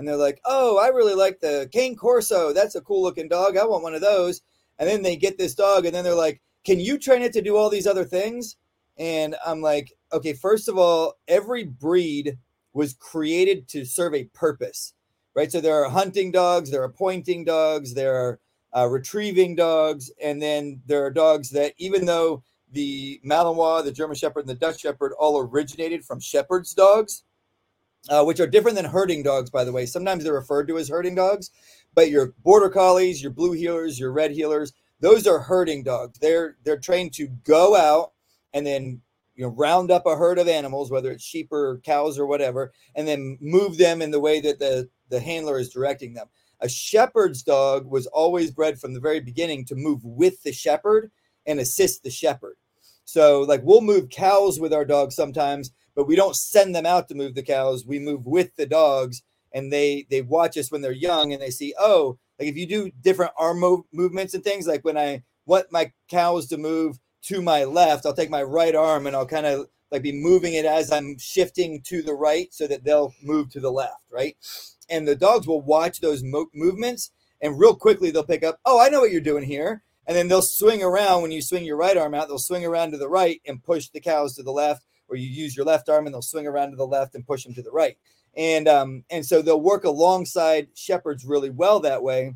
and 0.00 0.08
they're 0.08 0.16
like, 0.16 0.40
"Oh, 0.44 0.78
I 0.78 0.88
really 0.88 1.14
like 1.14 1.40
the 1.40 1.68
Cane 1.72 1.94
Corso. 1.94 2.52
That's 2.52 2.74
a 2.74 2.80
cool 2.80 3.02
looking 3.02 3.28
dog. 3.28 3.56
I 3.56 3.64
want 3.64 3.82
one 3.82 3.94
of 3.94 4.00
those." 4.00 4.42
And 4.78 4.88
then 4.88 5.02
they 5.02 5.16
get 5.16 5.38
this 5.38 5.54
dog, 5.54 5.86
and 5.86 5.94
then 5.94 6.04
they're 6.04 6.14
like, 6.14 6.40
"Can 6.64 6.80
you 6.80 6.98
train 6.98 7.22
it 7.22 7.32
to 7.34 7.42
do 7.42 7.56
all 7.56 7.70
these 7.70 7.86
other 7.86 8.04
things?" 8.04 8.56
And 8.98 9.36
I'm 9.46 9.60
like, 9.60 9.92
"Okay, 10.12 10.32
first 10.32 10.68
of 10.68 10.78
all, 10.78 11.18
every 11.28 11.64
breed 11.64 12.38
was 12.72 12.94
created 12.94 13.68
to 13.68 13.84
serve 13.84 14.14
a 14.14 14.24
purpose, 14.24 14.94
right? 15.34 15.50
So 15.52 15.60
there 15.60 15.82
are 15.84 15.90
hunting 15.90 16.30
dogs, 16.30 16.70
there 16.70 16.82
are 16.82 16.92
pointing 16.92 17.44
dogs, 17.44 17.94
there 17.94 18.14
are 18.14 18.40
uh, 18.76 18.86
retrieving 18.88 19.56
dogs, 19.56 20.10
and 20.22 20.40
then 20.40 20.80
there 20.86 21.04
are 21.04 21.10
dogs 21.10 21.50
that, 21.50 21.74
even 21.78 22.06
though 22.06 22.42
the 22.72 23.20
Malinois, 23.24 23.84
the 23.84 23.92
German 23.92 24.16
Shepherd, 24.16 24.40
and 24.40 24.48
the 24.48 24.54
Dutch 24.54 24.80
Shepherd 24.80 25.12
all 25.18 25.38
originated 25.38 26.04
from 26.04 26.20
shepherd's 26.20 26.72
dogs, 26.72 27.24
uh, 28.08 28.24
which 28.24 28.40
are 28.40 28.46
different 28.46 28.76
than 28.76 28.86
herding 28.86 29.22
dogs, 29.22 29.50
by 29.50 29.64
the 29.64 29.72
way. 29.72 29.86
Sometimes 29.86 30.24
they're 30.24 30.32
referred 30.32 30.68
to 30.68 30.78
as 30.78 30.88
herding 30.88 31.14
dogs, 31.14 31.50
but 31.94 32.10
your 32.10 32.34
border 32.42 32.70
collies, 32.70 33.22
your 33.22 33.32
blue 33.32 33.54
heelers, 33.54 33.98
your 33.98 34.12
red 34.12 34.32
heelers, 34.32 34.72
those 35.00 35.26
are 35.26 35.38
herding 35.38 35.82
dogs. 35.82 36.18
They're 36.18 36.56
they're 36.64 36.78
trained 36.78 37.14
to 37.14 37.26
go 37.44 37.76
out 37.76 38.12
and 38.52 38.66
then 38.66 39.00
you 39.34 39.44
know 39.44 39.50
round 39.50 39.90
up 39.90 40.06
a 40.06 40.16
herd 40.16 40.38
of 40.38 40.48
animals, 40.48 40.90
whether 40.90 41.10
it's 41.10 41.24
sheep 41.24 41.48
or 41.50 41.80
cows 41.84 42.18
or 42.18 42.26
whatever, 42.26 42.72
and 42.94 43.08
then 43.08 43.38
move 43.40 43.78
them 43.78 44.02
in 44.02 44.10
the 44.10 44.20
way 44.20 44.40
that 44.40 44.58
the 44.58 44.88
the 45.08 45.20
handler 45.20 45.58
is 45.58 45.70
directing 45.70 46.14
them. 46.14 46.28
A 46.60 46.68
shepherd's 46.68 47.42
dog 47.42 47.86
was 47.86 48.06
always 48.08 48.50
bred 48.50 48.78
from 48.78 48.92
the 48.92 49.00
very 49.00 49.20
beginning 49.20 49.64
to 49.66 49.74
move 49.74 50.04
with 50.04 50.42
the 50.42 50.52
shepherd 50.52 51.10
and 51.46 51.58
assist 51.58 52.02
the 52.02 52.10
shepherd. 52.10 52.56
So, 53.04 53.40
like, 53.40 53.62
we'll 53.64 53.80
move 53.80 54.10
cows 54.10 54.60
with 54.60 54.72
our 54.72 54.84
dogs 54.84 55.16
sometimes, 55.16 55.72
but 56.00 56.06
we 56.06 56.16
don't 56.16 56.34
send 56.34 56.74
them 56.74 56.86
out 56.86 57.08
to 57.08 57.14
move 57.14 57.34
the 57.34 57.42
cows. 57.42 57.84
We 57.84 57.98
move 57.98 58.24
with 58.24 58.56
the 58.56 58.64
dogs, 58.64 59.20
and 59.52 59.70
they 59.70 60.06
they 60.08 60.22
watch 60.22 60.56
us 60.56 60.72
when 60.72 60.80
they're 60.80 60.92
young, 60.92 61.30
and 61.30 61.42
they 61.42 61.50
see, 61.50 61.74
oh, 61.78 62.16
like 62.38 62.48
if 62.48 62.56
you 62.56 62.66
do 62.66 62.90
different 63.02 63.32
arm 63.36 63.60
move, 63.60 63.80
movements 63.92 64.32
and 64.32 64.42
things, 64.42 64.66
like 64.66 64.82
when 64.82 64.96
I 64.96 65.24
want 65.44 65.66
my 65.70 65.92
cows 66.08 66.48
to 66.48 66.56
move 66.56 66.98
to 67.24 67.42
my 67.42 67.64
left, 67.64 68.06
I'll 68.06 68.14
take 68.14 68.30
my 68.30 68.42
right 68.42 68.74
arm 68.74 69.06
and 69.06 69.14
I'll 69.14 69.26
kind 69.26 69.44
of 69.44 69.66
like 69.92 70.00
be 70.00 70.10
moving 70.10 70.54
it 70.54 70.64
as 70.64 70.90
I'm 70.90 71.18
shifting 71.18 71.82
to 71.88 72.00
the 72.00 72.14
right, 72.14 72.48
so 72.50 72.66
that 72.66 72.82
they'll 72.82 73.12
move 73.22 73.50
to 73.50 73.60
the 73.60 73.70
left, 73.70 74.06
right? 74.10 74.38
And 74.88 75.06
the 75.06 75.14
dogs 75.14 75.46
will 75.46 75.60
watch 75.60 76.00
those 76.00 76.22
mo- 76.22 76.48
movements, 76.54 77.10
and 77.42 77.58
real 77.58 77.76
quickly 77.76 78.10
they'll 78.10 78.24
pick 78.24 78.42
up, 78.42 78.58
oh, 78.64 78.80
I 78.80 78.88
know 78.88 79.00
what 79.00 79.12
you're 79.12 79.20
doing 79.20 79.44
here 79.44 79.82
and 80.06 80.16
then 80.16 80.28
they'll 80.28 80.40
swing 80.40 80.82
around 80.82 81.20
when 81.20 81.30
you 81.30 81.42
swing 81.42 81.64
your 81.64 81.76
right 81.76 81.96
arm 81.96 82.14
out 82.14 82.26
they'll 82.26 82.38
swing 82.38 82.64
around 82.64 82.90
to 82.90 82.96
the 82.96 83.08
right 83.08 83.42
and 83.46 83.62
push 83.62 83.88
the 83.88 84.00
cows 84.00 84.34
to 84.34 84.42
the 84.42 84.50
left 84.50 84.82
or 85.10 85.16
you 85.16 85.28
use 85.28 85.56
your 85.56 85.66
left 85.66 85.88
arm 85.88 86.06
and 86.06 86.14
they'll 86.14 86.22
swing 86.22 86.46
around 86.46 86.70
to 86.70 86.76
the 86.76 86.86
left 86.86 87.14
and 87.14 87.26
push 87.26 87.44
them 87.44 87.54
to 87.54 87.62
the 87.62 87.70
right. 87.70 87.96
And 88.36 88.68
um 88.68 89.04
and 89.10 89.24
so 89.24 89.42
they'll 89.42 89.60
work 89.60 89.84
alongside 89.84 90.68
shepherds 90.74 91.24
really 91.24 91.50
well 91.50 91.80
that 91.80 92.02
way. 92.02 92.34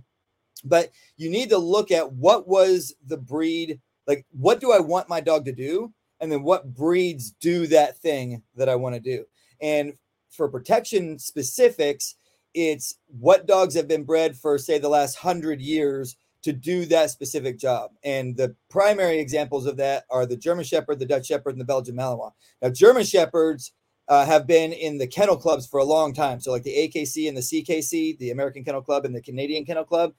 But 0.65 0.91
you 1.17 1.31
need 1.31 1.51
to 1.51 1.59
look 1.59 1.91
at 1.91 2.13
what 2.13 2.49
was 2.49 2.95
the 3.07 3.19
breed 3.19 3.81
like 4.07 4.27
what 4.33 4.61
do 4.61 4.73
i 4.73 4.79
want 4.79 5.09
my 5.09 5.21
dog 5.21 5.45
to 5.47 5.53
do? 5.53 5.93
And 6.21 6.31
then 6.31 6.43
what 6.43 6.75
breeds 6.75 7.33
do 7.33 7.67
that 7.69 7.99
thing 7.99 8.43
that 8.57 8.69
i 8.69 8.75
want 8.75 8.95
to 8.95 9.01
do? 9.01 9.25
And 9.61 9.95
for 10.31 10.49
protection 10.49 11.19
specifics 11.19 12.17
it's 12.55 12.99
what 13.09 13.47
dogs 13.47 13.75
have 13.75 13.89
been 13.89 14.05
bred 14.05 14.37
for 14.37 14.59
say 14.59 14.79
the 14.79 14.89
last 14.89 15.23
100 15.23 15.61
years 15.61 16.17
to 16.45 16.53
do 16.53 16.85
that 16.87 17.11
specific 17.11 17.59
job. 17.59 17.91
And 18.05 18.37
the 18.37 18.55
primary 18.69 19.19
examples 19.19 19.67
of 19.67 19.79
that 19.79 20.05
are 20.11 20.27
the 20.27 20.37
German 20.37 20.65
Shepherd, 20.65 20.99
the 20.99 21.07
Dutch 21.07 21.27
Shepherd, 21.27 21.51
and 21.51 21.61
the 21.61 21.65
Belgian 21.65 21.97
Malinois. 21.97 22.33
Now, 22.61 22.69
German 22.69 23.05
Shepherds 23.05 23.73
uh, 24.09 24.27
have 24.27 24.47
been 24.47 24.73
in 24.73 24.99
the 24.99 25.07
kennel 25.07 25.39
clubs 25.39 25.67
for 25.67 25.81
a 25.81 25.85
long 25.85 26.13
time. 26.13 26.41
So, 26.41 26.53
like 26.53 26.63
the 26.63 26.71
AKC 26.89 27.29
and 27.29 27.37
the 27.37 27.41
CKC, 27.41 28.19
the 28.19 28.31
American 28.31 28.63
Kennel 28.63 28.83
Club 28.83 29.07
and 29.07 29.15
the 29.15 29.23
Canadian 29.23 29.65
Kennel 29.65 29.85
Club. 29.85 30.13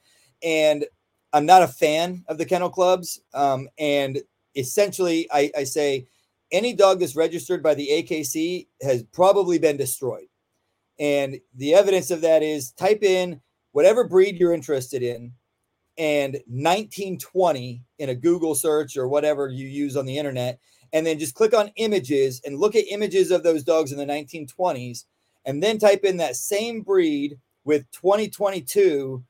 And 0.43 0.85
I'm 1.31 1.45
not 1.45 1.61
a 1.61 1.67
fan 1.67 2.23
of 2.27 2.39
the 2.39 2.45
kennel 2.45 2.69
clubs. 2.71 3.21
Um, 3.33 3.69
and 3.77 4.19
essentially, 4.55 5.27
I, 5.31 5.51
I 5.55 5.63
say 5.63 6.07
any 6.51 6.73
dog 6.73 6.99
that's 6.99 7.15
registered 7.15 7.61
by 7.61 7.75
the 7.75 7.88
AKC 7.88 8.67
has 8.81 9.03
probably 9.03 9.59
been 9.59 9.77
destroyed. 9.77 10.27
And 10.97 11.39
the 11.53 11.75
evidence 11.75 12.09
of 12.09 12.21
that 12.21 12.41
is 12.41 12.71
type 12.71 13.03
in 13.03 13.41
whatever 13.73 14.07
breed 14.07 14.38
you're 14.38 14.53
interested 14.53 15.03
in 15.03 15.33
and 15.97 16.34
1920 16.47 17.81
in 17.99 18.10
a 18.10 18.15
Google 18.15 18.55
search 18.55 18.97
or 18.97 19.08
whatever 19.08 19.47
you 19.47 19.67
use 19.67 19.95
on 19.95 20.05
the 20.05 20.17
internet, 20.17 20.60
and 20.93 21.05
then 21.05 21.19
just 21.19 21.36
click 21.36 21.53
on 21.53 21.71
images 21.75 22.41
and 22.45 22.60
look 22.60 22.75
at 22.75 22.91
images 22.91 23.31
of 23.31 23.43
those 23.43 23.63
dogs 23.63 23.91
in 23.91 23.97
the 23.97 24.05
1920s, 24.05 25.05
and 25.45 25.62
then 25.62 25.77
type 25.77 26.03
in 26.03 26.17
that 26.17 26.36
same 26.36 26.81
breed 26.81 27.38
with 27.63 27.89
2022 27.91 29.23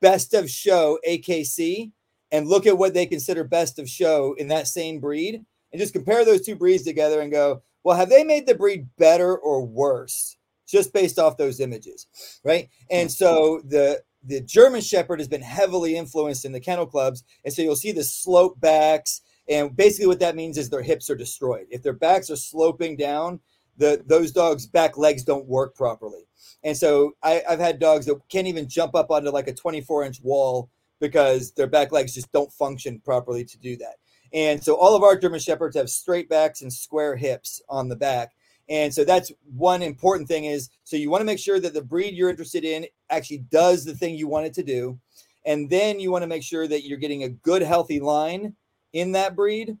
best 0.00 0.34
of 0.34 0.50
show 0.50 0.98
AKC 1.08 1.92
and 2.30 2.48
look 2.48 2.66
at 2.66 2.78
what 2.78 2.94
they 2.94 3.06
consider 3.06 3.44
best 3.44 3.78
of 3.78 3.88
show 3.88 4.34
in 4.38 4.48
that 4.48 4.66
same 4.66 5.00
breed 5.00 5.44
and 5.72 5.80
just 5.80 5.92
compare 5.92 6.24
those 6.24 6.42
two 6.42 6.56
breeds 6.56 6.82
together 6.82 7.20
and 7.20 7.30
go, 7.30 7.62
well, 7.84 7.96
have 7.96 8.08
they 8.08 8.24
made 8.24 8.46
the 8.46 8.54
breed 8.54 8.86
better 8.96 9.36
or 9.36 9.64
worse 9.64 10.36
just 10.66 10.92
based 10.92 11.18
off 11.18 11.36
those 11.36 11.60
images? 11.60 12.06
Right. 12.44 12.68
And 12.90 13.08
hmm. 13.08 13.12
so 13.12 13.60
the 13.64 14.02
the 14.24 14.40
German 14.40 14.80
Shepherd 14.80 15.20
has 15.20 15.28
been 15.28 15.42
heavily 15.42 15.96
influenced 15.96 16.44
in 16.44 16.52
the 16.52 16.60
kennel 16.60 16.86
clubs, 16.86 17.24
and 17.44 17.52
so 17.52 17.62
you'll 17.62 17.76
see 17.76 17.92
the 17.92 18.04
slope 18.04 18.60
backs. 18.60 19.22
And 19.48 19.74
basically, 19.76 20.06
what 20.06 20.20
that 20.20 20.36
means 20.36 20.56
is 20.56 20.70
their 20.70 20.82
hips 20.82 21.10
are 21.10 21.16
destroyed. 21.16 21.66
If 21.70 21.82
their 21.82 21.92
backs 21.92 22.30
are 22.30 22.36
sloping 22.36 22.96
down, 22.96 23.40
the 23.76 24.02
those 24.06 24.32
dogs' 24.32 24.66
back 24.66 24.96
legs 24.96 25.24
don't 25.24 25.46
work 25.46 25.74
properly. 25.74 26.26
And 26.64 26.76
so 26.76 27.12
I, 27.22 27.42
I've 27.48 27.58
had 27.58 27.78
dogs 27.78 28.06
that 28.06 28.20
can't 28.28 28.46
even 28.46 28.68
jump 28.68 28.94
up 28.94 29.10
onto 29.10 29.30
like 29.30 29.48
a 29.48 29.54
24 29.54 30.04
inch 30.04 30.20
wall 30.22 30.70
because 31.00 31.52
their 31.52 31.66
back 31.66 31.90
legs 31.90 32.14
just 32.14 32.30
don't 32.32 32.52
function 32.52 33.00
properly 33.00 33.44
to 33.44 33.58
do 33.58 33.76
that. 33.76 33.96
And 34.32 34.62
so 34.62 34.74
all 34.76 34.94
of 34.94 35.02
our 35.02 35.16
German 35.16 35.40
Shepherds 35.40 35.76
have 35.76 35.90
straight 35.90 36.28
backs 36.28 36.62
and 36.62 36.72
square 36.72 37.16
hips 37.16 37.60
on 37.68 37.88
the 37.88 37.96
back. 37.96 38.32
And 38.68 38.94
so 38.94 39.04
that's 39.04 39.32
one 39.54 39.82
important 39.82 40.28
thing 40.28 40.44
is 40.44 40.70
so 40.84 40.96
you 40.96 41.10
want 41.10 41.20
to 41.20 41.26
make 41.26 41.38
sure 41.38 41.60
that 41.60 41.74
the 41.74 41.82
breed 41.82 42.14
you're 42.14 42.30
interested 42.30 42.64
in 42.64 42.86
actually 43.10 43.38
does 43.38 43.84
the 43.84 43.94
thing 43.94 44.14
you 44.14 44.28
want 44.28 44.46
it 44.46 44.54
to 44.54 44.62
do. 44.62 44.98
And 45.44 45.68
then 45.68 45.98
you 45.98 46.12
want 46.12 46.22
to 46.22 46.28
make 46.28 46.44
sure 46.44 46.68
that 46.68 46.84
you're 46.84 46.98
getting 46.98 47.24
a 47.24 47.28
good, 47.28 47.62
healthy 47.62 48.00
line 48.00 48.54
in 48.92 49.12
that 49.12 49.34
breed. 49.34 49.76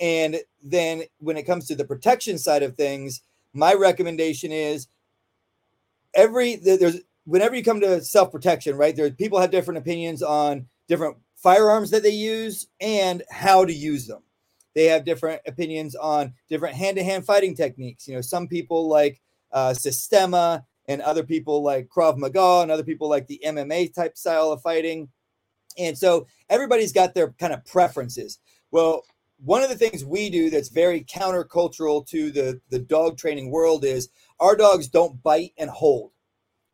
And 0.00 0.40
then 0.62 1.02
when 1.18 1.36
it 1.36 1.44
comes 1.44 1.66
to 1.66 1.74
the 1.74 1.84
protection 1.84 2.38
side 2.38 2.62
of 2.62 2.76
things, 2.76 3.20
my 3.52 3.74
recommendation 3.74 4.50
is 4.50 4.88
every 6.14 6.56
there's 6.56 7.00
whenever 7.24 7.54
you 7.54 7.62
come 7.62 7.80
to 7.80 8.02
self 8.02 8.32
protection, 8.32 8.76
right? 8.76 8.96
There 8.96 9.10
people 9.10 9.40
have 9.40 9.50
different 9.50 9.78
opinions 9.78 10.22
on 10.22 10.66
different 10.88 11.18
firearms 11.36 11.90
that 11.90 12.02
they 12.02 12.10
use 12.10 12.66
and 12.80 13.22
how 13.30 13.64
to 13.64 13.72
use 13.72 14.06
them. 14.06 14.22
They 14.74 14.86
have 14.86 15.04
different 15.04 15.42
opinions 15.46 15.94
on 15.94 16.34
different 16.48 16.74
hand 16.76 16.96
to 16.96 17.04
hand 17.04 17.26
fighting 17.26 17.54
techniques. 17.54 18.08
You 18.08 18.14
know, 18.14 18.20
some 18.20 18.48
people 18.48 18.88
like 18.88 19.20
uh, 19.52 19.74
Systema, 19.74 20.64
and 20.86 21.00
other 21.02 21.22
people 21.22 21.62
like 21.62 21.88
Krav 21.88 22.16
Maga, 22.16 22.60
and 22.62 22.70
other 22.70 22.82
people 22.82 23.08
like 23.08 23.26
the 23.26 23.40
MMA 23.44 23.94
type 23.94 24.16
style 24.16 24.50
of 24.52 24.62
fighting. 24.62 25.08
And 25.78 25.96
so 25.96 26.26
everybody's 26.50 26.92
got 26.92 27.14
their 27.14 27.32
kind 27.32 27.52
of 27.52 27.64
preferences. 27.64 28.38
Well, 28.70 29.04
one 29.44 29.62
of 29.62 29.70
the 29.70 29.76
things 29.76 30.04
we 30.04 30.30
do 30.30 30.50
that's 30.50 30.68
very 30.68 31.02
countercultural 31.04 32.06
to 32.08 32.30
the, 32.30 32.60
the 32.70 32.78
dog 32.78 33.16
training 33.16 33.50
world 33.50 33.84
is 33.84 34.08
our 34.40 34.56
dogs 34.56 34.88
don't 34.88 35.22
bite 35.22 35.52
and 35.58 35.70
hold. 35.70 36.12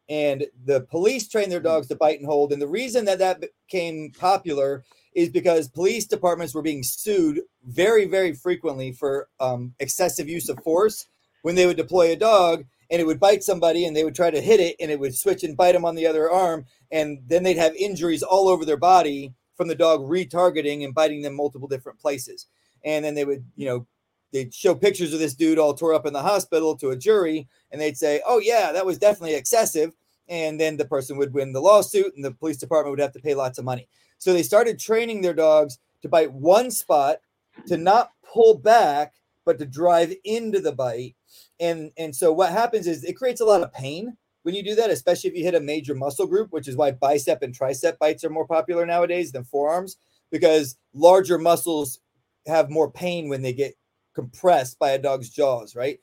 And 0.08 0.46
the 0.64 0.82
police 0.82 1.28
train 1.28 1.50
their 1.50 1.60
dogs 1.60 1.88
to 1.88 1.96
bite 1.96 2.18
and 2.18 2.26
hold. 2.26 2.52
And 2.52 2.60
the 2.60 2.68
reason 2.68 3.04
that 3.06 3.18
that 3.18 3.44
became 3.68 4.10
popular 4.18 4.84
is 5.18 5.28
because 5.28 5.66
police 5.66 6.06
departments 6.06 6.54
were 6.54 6.62
being 6.62 6.84
sued 6.84 7.40
very, 7.66 8.04
very 8.04 8.32
frequently 8.32 8.92
for 8.92 9.28
um, 9.40 9.74
excessive 9.80 10.28
use 10.28 10.48
of 10.48 10.62
force 10.62 11.08
when 11.42 11.56
they 11.56 11.66
would 11.66 11.76
deploy 11.76 12.12
a 12.12 12.16
dog 12.16 12.64
and 12.88 13.00
it 13.00 13.04
would 13.04 13.18
bite 13.18 13.42
somebody 13.42 13.84
and 13.84 13.96
they 13.96 14.04
would 14.04 14.14
try 14.14 14.30
to 14.30 14.40
hit 14.40 14.60
it 14.60 14.76
and 14.78 14.92
it 14.92 15.00
would 15.00 15.16
switch 15.16 15.42
and 15.42 15.56
bite 15.56 15.72
them 15.72 15.84
on 15.84 15.96
the 15.96 16.06
other 16.06 16.30
arm. 16.30 16.66
And 16.92 17.18
then 17.26 17.42
they'd 17.42 17.56
have 17.56 17.74
injuries 17.74 18.22
all 18.22 18.48
over 18.48 18.64
their 18.64 18.76
body 18.76 19.34
from 19.56 19.66
the 19.66 19.74
dog 19.74 20.02
retargeting 20.02 20.84
and 20.84 20.94
biting 20.94 21.22
them 21.22 21.34
multiple 21.34 21.66
different 21.66 21.98
places. 21.98 22.46
And 22.84 23.04
then 23.04 23.16
they 23.16 23.24
would, 23.24 23.44
you 23.56 23.66
know, 23.66 23.88
they'd 24.32 24.54
show 24.54 24.76
pictures 24.76 25.12
of 25.12 25.18
this 25.18 25.34
dude 25.34 25.58
all 25.58 25.74
tore 25.74 25.94
up 25.94 26.06
in 26.06 26.12
the 26.12 26.22
hospital 26.22 26.76
to 26.76 26.90
a 26.90 26.96
jury 26.96 27.48
and 27.72 27.80
they'd 27.80 27.96
say, 27.96 28.22
oh, 28.24 28.38
yeah, 28.38 28.70
that 28.70 28.86
was 28.86 28.98
definitely 28.98 29.34
excessive. 29.34 29.90
And 30.28 30.60
then 30.60 30.76
the 30.76 30.84
person 30.84 31.16
would 31.16 31.32
win 31.32 31.52
the 31.52 31.60
lawsuit 31.60 32.14
and 32.14 32.24
the 32.24 32.32
police 32.32 32.58
department 32.58 32.92
would 32.92 33.00
have 33.00 33.12
to 33.12 33.20
pay 33.20 33.34
lots 33.34 33.58
of 33.58 33.64
money. 33.64 33.88
So 34.18 34.32
they 34.32 34.42
started 34.42 34.78
training 34.78 35.22
their 35.22 35.34
dogs 35.34 35.78
to 36.02 36.08
bite 36.08 36.32
one 36.32 36.70
spot, 36.70 37.18
to 37.66 37.76
not 37.76 38.12
pull 38.22 38.58
back, 38.58 39.14
but 39.44 39.58
to 39.58 39.66
drive 39.66 40.14
into 40.24 40.60
the 40.60 40.72
bite. 40.72 41.16
And 41.60 41.90
and 41.96 42.14
so 42.14 42.32
what 42.32 42.52
happens 42.52 42.86
is 42.86 43.04
it 43.04 43.16
creates 43.16 43.40
a 43.40 43.46
lot 43.46 43.62
of 43.62 43.72
pain 43.72 44.16
when 44.42 44.54
you 44.54 44.62
do 44.62 44.74
that, 44.76 44.90
especially 44.90 45.30
if 45.30 45.36
you 45.36 45.44
hit 45.44 45.54
a 45.54 45.60
major 45.60 45.94
muscle 45.94 46.26
group, 46.26 46.52
which 46.52 46.68
is 46.68 46.76
why 46.76 46.90
bicep 46.90 47.42
and 47.42 47.56
tricep 47.56 47.98
bites 47.98 48.24
are 48.24 48.30
more 48.30 48.46
popular 48.46 48.86
nowadays 48.86 49.32
than 49.32 49.44
forearms, 49.44 49.96
because 50.30 50.76
larger 50.94 51.38
muscles 51.38 52.00
have 52.46 52.70
more 52.70 52.90
pain 52.90 53.28
when 53.28 53.42
they 53.42 53.52
get 53.52 53.74
compressed 54.14 54.78
by 54.78 54.90
a 54.90 54.98
dog's 54.98 55.30
jaws, 55.30 55.76
right? 55.76 56.00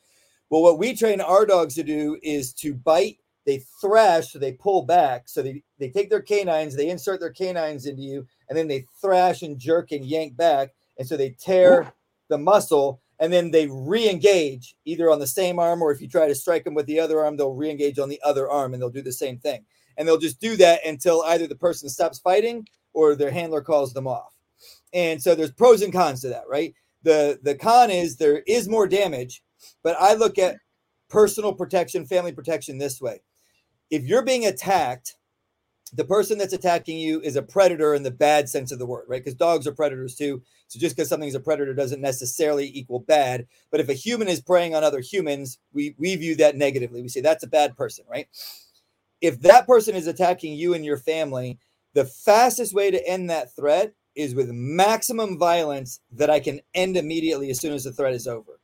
Well, 0.49 0.61
what 0.61 0.77
we 0.77 0.95
train 0.95 1.21
our 1.21 1.45
dogs 1.45 1.75
to 1.75 1.83
do 1.83 2.17
is 2.21 2.53
to 2.55 2.75
bite, 2.75 3.17
they 3.45 3.63
thrash, 3.81 4.31
so 4.31 4.39
they 4.39 4.53
pull 4.53 4.83
back. 4.83 5.27
So 5.27 5.41
they, 5.41 5.63
they 5.79 5.89
take 5.89 6.09
their 6.09 6.21
canines, 6.21 6.75
they 6.75 6.89
insert 6.89 7.19
their 7.19 7.31
canines 7.31 7.85
into 7.85 8.01
you, 8.01 8.27
and 8.49 8.57
then 8.57 8.67
they 8.67 8.85
thrash 9.01 9.41
and 9.41 9.59
jerk 9.59 9.91
and 9.91 10.05
yank 10.05 10.35
back. 10.35 10.73
And 10.97 11.07
so 11.07 11.17
they 11.17 11.35
tear 11.39 11.93
the 12.29 12.37
muscle 12.37 13.01
and 13.19 13.31
then 13.31 13.51
they 13.51 13.67
re-engage 13.67 14.75
either 14.83 15.09
on 15.09 15.19
the 15.19 15.27
same 15.27 15.59
arm 15.59 15.81
or 15.81 15.91
if 15.91 16.01
you 16.01 16.07
try 16.07 16.27
to 16.27 16.35
strike 16.35 16.63
them 16.63 16.73
with 16.73 16.85
the 16.85 16.99
other 16.99 17.23
arm 17.23 17.37
they'll 17.37 17.53
re-engage 17.53 17.99
on 17.99 18.09
the 18.09 18.19
other 18.23 18.49
arm 18.49 18.73
and 18.73 18.81
they'll 18.81 18.89
do 18.89 19.01
the 19.01 19.11
same 19.11 19.37
thing. 19.37 19.65
And 19.97 20.07
they'll 20.07 20.17
just 20.17 20.41
do 20.41 20.57
that 20.57 20.85
until 20.85 21.23
either 21.23 21.47
the 21.47 21.55
person 21.55 21.87
stops 21.87 22.19
fighting 22.19 22.67
or 22.93 23.15
their 23.15 23.31
handler 23.31 23.61
calls 23.61 23.93
them 23.93 24.07
off. 24.07 24.33
And 24.93 25.21
so 25.21 25.35
there's 25.35 25.51
pros 25.51 25.81
and 25.81 25.93
cons 25.93 26.21
to 26.21 26.29
that 26.29 26.43
right? 26.49 26.73
The 27.03 27.39
the 27.43 27.55
con 27.55 27.91
is 27.91 28.17
there 28.17 28.39
is 28.47 28.67
more 28.67 28.87
damage 28.87 29.43
but 29.83 29.95
i 29.99 30.13
look 30.13 30.37
at 30.37 30.57
personal 31.09 31.53
protection 31.53 32.05
family 32.05 32.31
protection 32.31 32.77
this 32.77 32.99
way 32.99 33.21
if 33.89 34.03
you're 34.03 34.23
being 34.23 34.45
attacked 34.45 35.15
the 35.95 36.05
person 36.05 36.37
that's 36.37 36.53
attacking 36.53 36.97
you 36.97 37.21
is 37.21 37.35
a 37.35 37.41
predator 37.41 37.93
in 37.93 38.03
the 38.03 38.11
bad 38.11 38.49
sense 38.49 38.71
of 38.71 38.79
the 38.79 38.85
word, 38.85 39.05
right? 39.07 39.23
Because 39.23 39.35
dogs 39.35 39.65
are 39.65 39.71
predators 39.71 40.15
too. 40.15 40.41
So 40.67 40.79
just 40.79 40.95
because 40.95 41.07
something's 41.07 41.35
a 41.35 41.39
predator 41.39 41.73
doesn't 41.73 42.01
necessarily 42.01 42.69
equal 42.73 42.99
bad. 42.99 43.47
But 43.71 43.79
if 43.79 43.87
a 43.87 43.93
human 43.93 44.27
is 44.27 44.41
preying 44.41 44.75
on 44.75 44.83
other 44.83 44.99
humans, 44.99 45.57
we 45.73 45.95
we 45.97 46.15
view 46.15 46.35
that 46.35 46.57
negatively. 46.57 47.01
We 47.01 47.07
say 47.07 47.21
that's 47.21 47.43
a 47.43 47.47
bad 47.47 47.77
person, 47.77 48.05
right? 48.09 48.27
If 49.21 49.41
that 49.41 49.67
person 49.67 49.95
is 49.95 50.07
attacking 50.07 50.53
you 50.53 50.73
and 50.73 50.83
your 50.83 50.97
family, 50.97 51.59
the 51.93 52.05
fastest 52.05 52.73
way 52.73 52.91
to 52.91 53.07
end 53.07 53.29
that 53.29 53.55
threat 53.55 53.93
is 54.15 54.35
with 54.35 54.49
maximum 54.51 55.37
violence 55.37 55.99
that 56.11 56.29
I 56.29 56.39
can 56.39 56.61
end 56.73 56.97
immediately 56.97 57.49
as 57.49 57.59
soon 57.59 57.73
as 57.73 57.83
the 57.83 57.91
threat 57.91 58.13
is 58.13 58.27
over. 58.27 58.59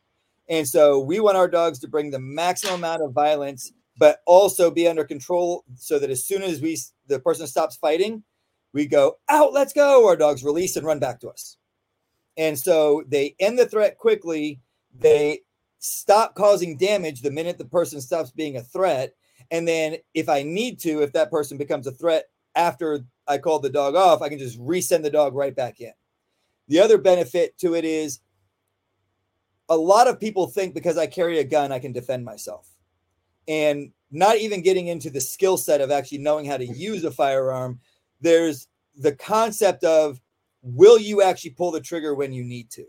And 0.50 0.68
so 0.68 1.00
we 1.00 1.20
want 1.20 1.38
our 1.38 1.48
dogs 1.48 1.80
to 1.80 1.88
bring 1.88 2.12
the 2.12 2.20
maximum 2.20 2.76
amount 2.76 3.04
of 3.04 3.14
violence 3.14 3.72
but 3.98 4.22
also 4.26 4.72
be 4.72 4.88
under 4.88 5.04
control 5.04 5.64
so 5.76 6.00
that 6.00 6.10
as 6.10 6.26
soon 6.26 6.44
as 6.44 6.62
we 6.62 6.78
the 7.08 7.20
person 7.20 7.48
stops 7.48 7.76
fighting, 7.76 8.24
we 8.74 8.86
go 8.86 9.18
out, 9.30 9.54
let's 9.54 9.74
go. 9.74 10.08
Our 10.08 10.16
dogs 10.16 10.44
release 10.44 10.76
and 10.76 10.86
run 10.86 11.00
back 11.00 11.20
to 11.22 11.30
us. 11.30 11.58
And 12.38 12.58
so 12.58 13.04
they 13.08 13.36
end 13.40 13.60
the 13.60 13.66
threat 13.66 13.98
quickly. 13.98 14.62
They 14.98 15.42
stop 15.80 16.36
causing 16.36 16.78
damage 16.78 17.22
the 17.22 17.32
minute 17.32 17.58
the 17.58 17.66
person 17.66 18.00
stops 18.00 18.32
being 18.32 18.58
a 18.58 18.62
threat. 18.62 19.14
And 19.50 19.68
then 19.68 19.98
if 20.14 20.30
I 20.30 20.44
need 20.44 20.80
to, 20.82 21.02
if 21.02 21.12
that 21.14 21.32
person 21.32 21.58
becomes 21.58 21.88
a 21.88 21.92
threat 21.92 22.26
after 22.56 23.06
I 23.28 23.38
call 23.38 23.60
the 23.60 23.70
dog 23.70 23.96
off, 23.96 24.22
I 24.22 24.30
can 24.30 24.40
just 24.40 24.60
resend 24.60 25.04
the 25.04 25.10
dog 25.10 25.36
right 25.36 25.56
back 25.56 25.82
in. 25.82 25.92
The 26.68 26.80
other 26.80 26.98
benefit 26.98 27.58
to 27.60 27.76
it 27.76 27.84
is 27.84 28.20
a 29.68 29.76
lot 29.76 30.08
of 30.08 30.20
people 30.20 30.48
think 30.48 30.74
because 30.74 30.98
I 30.98 31.08
carry 31.08 31.40
a 31.40 31.44
gun, 31.44 31.72
I 31.72 31.80
can 31.80 31.92
defend 31.92 32.24
myself 32.24 32.70
and 33.48 33.92
not 34.12 34.38
even 34.38 34.62
getting 34.62 34.88
into 34.88 35.10
the 35.10 35.22
skill 35.22 35.58
set 35.58 35.82
of 35.82 35.92
actually 35.92 36.18
knowing 36.18 36.46
how 36.46 36.58
to 36.58 36.66
mm-hmm. 36.66 36.74
use 36.76 37.04
a 37.04 37.12
firearm 37.12 37.80
there's 38.22 38.68
the 38.96 39.16
concept 39.16 39.84
of 39.84 40.22
will 40.62 41.00
you 41.00 41.22
actually 41.22 41.52
pull 41.52 41.72
the 41.72 41.82
trigger 41.82 42.14
when 42.14 42.32
you 42.32 42.44
need 42.44 42.70
to? 42.70 42.86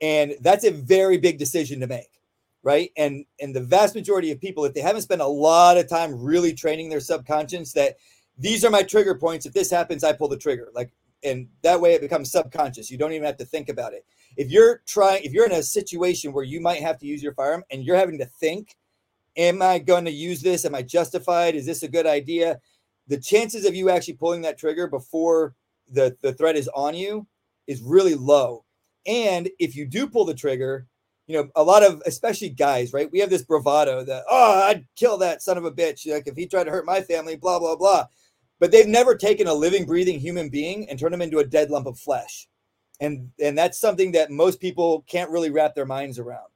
And 0.00 0.34
that's 0.40 0.64
a 0.64 0.72
very 0.72 1.18
big 1.18 1.38
decision 1.38 1.80
to 1.80 1.86
make 1.86 2.20
right? 2.62 2.90
And 2.96 3.24
and 3.40 3.54
the 3.54 3.60
vast 3.60 3.94
majority 3.94 4.30
of 4.30 4.40
people 4.40 4.64
if 4.64 4.74
they 4.74 4.80
haven't 4.80 5.02
spent 5.02 5.20
a 5.20 5.26
lot 5.26 5.78
of 5.78 5.88
time 5.88 6.20
really 6.22 6.52
training 6.52 6.88
their 6.88 7.00
subconscious 7.00 7.72
that 7.72 7.96
these 8.38 8.64
are 8.64 8.70
my 8.70 8.82
trigger 8.82 9.14
points 9.14 9.46
if 9.46 9.52
this 9.52 9.70
happens 9.70 10.04
i 10.04 10.12
pull 10.12 10.28
the 10.28 10.36
trigger 10.36 10.68
like 10.74 10.90
and 11.22 11.48
that 11.62 11.80
way 11.80 11.94
it 11.94 12.00
becomes 12.00 12.30
subconscious 12.30 12.90
you 12.90 12.98
don't 12.98 13.12
even 13.12 13.24
have 13.24 13.36
to 13.36 13.44
think 13.44 13.68
about 13.68 13.92
it. 13.92 14.04
If 14.36 14.50
you're 14.50 14.82
trying 14.86 15.24
if 15.24 15.32
you're 15.32 15.46
in 15.46 15.52
a 15.52 15.62
situation 15.62 16.32
where 16.32 16.44
you 16.44 16.60
might 16.60 16.82
have 16.82 16.98
to 16.98 17.06
use 17.06 17.22
your 17.22 17.34
firearm 17.34 17.64
and 17.70 17.84
you're 17.84 17.96
having 17.96 18.18
to 18.18 18.26
think 18.26 18.76
am 19.36 19.62
I 19.62 19.78
going 19.78 20.04
to 20.04 20.10
use 20.10 20.42
this? 20.42 20.64
Am 20.64 20.74
I 20.74 20.82
justified? 20.82 21.54
Is 21.54 21.66
this 21.66 21.82
a 21.82 21.88
good 21.88 22.06
idea? 22.06 22.60
The 23.06 23.18
chances 23.18 23.64
of 23.64 23.74
you 23.74 23.90
actually 23.90 24.14
pulling 24.14 24.42
that 24.42 24.58
trigger 24.58 24.86
before 24.86 25.54
the, 25.90 26.16
the 26.22 26.32
threat 26.32 26.56
is 26.56 26.68
on 26.68 26.94
you 26.94 27.26
is 27.66 27.82
really 27.82 28.14
low. 28.14 28.64
And 29.06 29.48
if 29.58 29.74
you 29.74 29.86
do 29.86 30.06
pull 30.06 30.24
the 30.24 30.34
trigger, 30.34 30.86
you 31.26 31.36
know, 31.36 31.48
a 31.54 31.62
lot 31.62 31.82
of 31.82 32.02
especially 32.06 32.50
guys, 32.50 32.92
right? 32.92 33.10
We 33.10 33.20
have 33.20 33.30
this 33.30 33.44
bravado 33.44 34.04
that, 34.04 34.24
oh, 34.28 34.62
I'd 34.66 34.86
kill 34.96 35.16
that 35.18 35.42
son 35.42 35.56
of 35.56 35.64
a 35.64 35.70
bitch. 35.70 36.10
Like 36.10 36.26
if 36.26 36.36
he 36.36 36.46
tried 36.46 36.64
to 36.64 36.70
hurt 36.70 36.86
my 36.86 37.00
family, 37.00 37.36
blah, 37.36 37.58
blah, 37.58 37.76
blah. 37.76 38.06
But 38.58 38.72
they've 38.72 38.86
never 38.86 39.14
taken 39.14 39.46
a 39.46 39.54
living, 39.54 39.86
breathing 39.86 40.18
human 40.18 40.48
being 40.48 40.88
and 40.90 40.98
turned 40.98 41.14
him 41.14 41.22
into 41.22 41.38
a 41.38 41.46
dead 41.46 41.70
lump 41.70 41.86
of 41.86 41.98
flesh. 41.98 42.48
And 43.00 43.30
and 43.42 43.56
that's 43.56 43.78
something 43.78 44.12
that 44.12 44.30
most 44.30 44.60
people 44.60 45.04
can't 45.08 45.30
really 45.30 45.50
wrap 45.50 45.74
their 45.74 45.86
minds 45.86 46.18
around. 46.18 46.48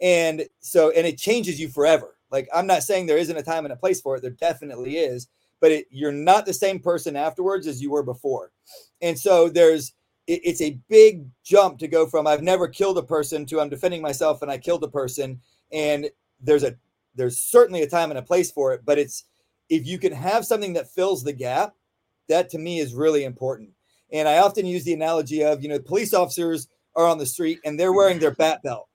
And 0.00 0.46
so, 0.60 0.90
and 0.90 1.04
it 1.04 1.18
changes 1.18 1.58
you 1.58 1.68
forever 1.68 2.17
like 2.30 2.48
I'm 2.54 2.66
not 2.66 2.82
saying 2.82 3.06
there 3.06 3.18
isn't 3.18 3.36
a 3.36 3.42
time 3.42 3.64
and 3.64 3.72
a 3.72 3.76
place 3.76 4.00
for 4.00 4.16
it. 4.16 4.22
There 4.22 4.30
definitely 4.30 4.98
is, 4.98 5.28
but 5.60 5.72
it, 5.72 5.86
you're 5.90 6.12
not 6.12 6.46
the 6.46 6.54
same 6.54 6.78
person 6.78 7.16
afterwards 7.16 7.66
as 7.66 7.80
you 7.80 7.90
were 7.90 8.02
before. 8.02 8.52
And 9.00 9.18
so 9.18 9.48
there's 9.48 9.92
it, 10.26 10.40
it's 10.44 10.60
a 10.60 10.78
big 10.88 11.26
jump 11.42 11.78
to 11.78 11.88
go 11.88 12.06
from 12.06 12.26
I've 12.26 12.42
never 12.42 12.68
killed 12.68 12.98
a 12.98 13.02
person 13.02 13.46
to 13.46 13.60
I'm 13.60 13.68
defending 13.68 14.02
myself 14.02 14.42
and 14.42 14.50
I 14.50 14.58
killed 14.58 14.84
a 14.84 14.88
person. 14.88 15.40
And 15.72 16.10
there's 16.40 16.64
a 16.64 16.76
there's 17.14 17.40
certainly 17.40 17.82
a 17.82 17.88
time 17.88 18.10
and 18.10 18.18
a 18.18 18.22
place 18.22 18.50
for 18.50 18.72
it, 18.72 18.82
but 18.84 18.98
it's 18.98 19.24
if 19.68 19.86
you 19.86 19.98
can 19.98 20.12
have 20.12 20.46
something 20.46 20.72
that 20.74 20.90
fills 20.90 21.24
the 21.24 21.32
gap, 21.32 21.74
that 22.28 22.48
to 22.50 22.58
me 22.58 22.78
is 22.78 22.94
really 22.94 23.24
important. 23.24 23.70
And 24.12 24.28
I 24.28 24.38
often 24.38 24.64
use 24.64 24.84
the 24.84 24.94
analogy 24.94 25.44
of, 25.44 25.62
you 25.62 25.68
know, 25.68 25.78
police 25.78 26.14
officers 26.14 26.68
are 26.96 27.06
on 27.06 27.18
the 27.18 27.26
street 27.26 27.58
and 27.64 27.78
they're 27.78 27.92
wearing 27.92 28.18
their 28.18 28.34
bat 28.34 28.62
belt, 28.62 28.88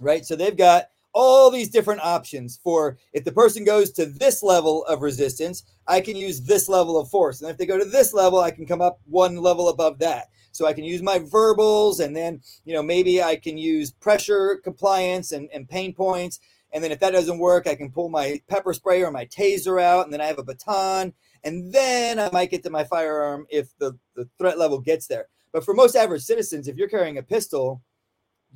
right? 0.00 0.24
So 0.24 0.36
they've 0.36 0.56
got 0.56 0.84
all 1.14 1.50
these 1.50 1.70
different 1.70 2.00
options 2.02 2.60
for 2.62 2.98
if 3.12 3.24
the 3.24 3.32
person 3.32 3.64
goes 3.64 3.90
to 3.92 4.06
this 4.06 4.42
level 4.42 4.84
of 4.86 5.02
resistance, 5.02 5.64
I 5.86 6.00
can 6.00 6.16
use 6.16 6.42
this 6.42 6.68
level 6.68 6.98
of 6.98 7.08
force. 7.08 7.40
And 7.40 7.50
if 7.50 7.56
they 7.56 7.66
go 7.66 7.78
to 7.78 7.84
this 7.84 8.12
level, 8.12 8.40
I 8.40 8.50
can 8.50 8.66
come 8.66 8.80
up 8.80 9.00
one 9.06 9.36
level 9.36 9.68
above 9.68 9.98
that. 10.00 10.28
So 10.52 10.66
I 10.66 10.72
can 10.72 10.84
use 10.84 11.02
my 11.02 11.18
verbals 11.18 12.00
and 12.00 12.16
then, 12.16 12.40
you 12.64 12.74
know, 12.74 12.82
maybe 12.82 13.22
I 13.22 13.36
can 13.36 13.56
use 13.56 13.90
pressure 13.92 14.60
compliance 14.62 15.32
and, 15.32 15.48
and 15.52 15.68
pain 15.68 15.94
points. 15.94 16.40
And 16.72 16.84
then 16.84 16.92
if 16.92 17.00
that 17.00 17.12
doesn't 17.12 17.38
work, 17.38 17.66
I 17.66 17.74
can 17.74 17.90
pull 17.90 18.08
my 18.08 18.40
pepper 18.48 18.72
spray 18.72 19.02
or 19.02 19.10
my 19.10 19.26
taser 19.26 19.80
out. 19.80 20.04
And 20.04 20.12
then 20.12 20.20
I 20.20 20.26
have 20.26 20.38
a 20.38 20.44
baton. 20.44 21.12
And 21.44 21.72
then 21.72 22.18
I 22.18 22.30
might 22.32 22.50
get 22.50 22.62
to 22.64 22.70
my 22.70 22.84
firearm 22.84 23.46
if 23.48 23.76
the, 23.78 23.96
the 24.14 24.28
threat 24.38 24.58
level 24.58 24.80
gets 24.80 25.06
there. 25.06 25.28
But 25.52 25.64
for 25.64 25.74
most 25.74 25.96
average 25.96 26.22
citizens, 26.22 26.68
if 26.68 26.76
you're 26.76 26.88
carrying 26.88 27.18
a 27.18 27.22
pistol, 27.22 27.82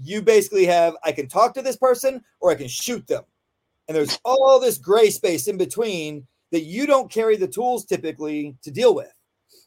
you 0.00 0.22
basically 0.22 0.64
have 0.66 0.96
I 1.05 1.12
can 1.12 1.28
talk 1.28 1.55
to 1.55 1.62
this 1.62 1.76
person 1.76 2.22
or 2.40 2.50
I 2.50 2.55
can 2.55 2.68
shoot 2.68 3.07
them. 3.07 3.24
And 3.88 3.96
there's 3.96 4.18
all 4.24 4.61
this 4.61 4.78
gray 4.78 5.11
space 5.11 5.48
in 5.48 5.57
between 5.57 6.26
that 6.50 6.62
you 6.62 6.87
don't 6.87 7.11
carry 7.11 7.37
the 7.37 7.48
tools 7.48 7.85
typically 7.85 8.57
to 8.62 8.70
deal 8.70 8.94
with. 8.94 9.12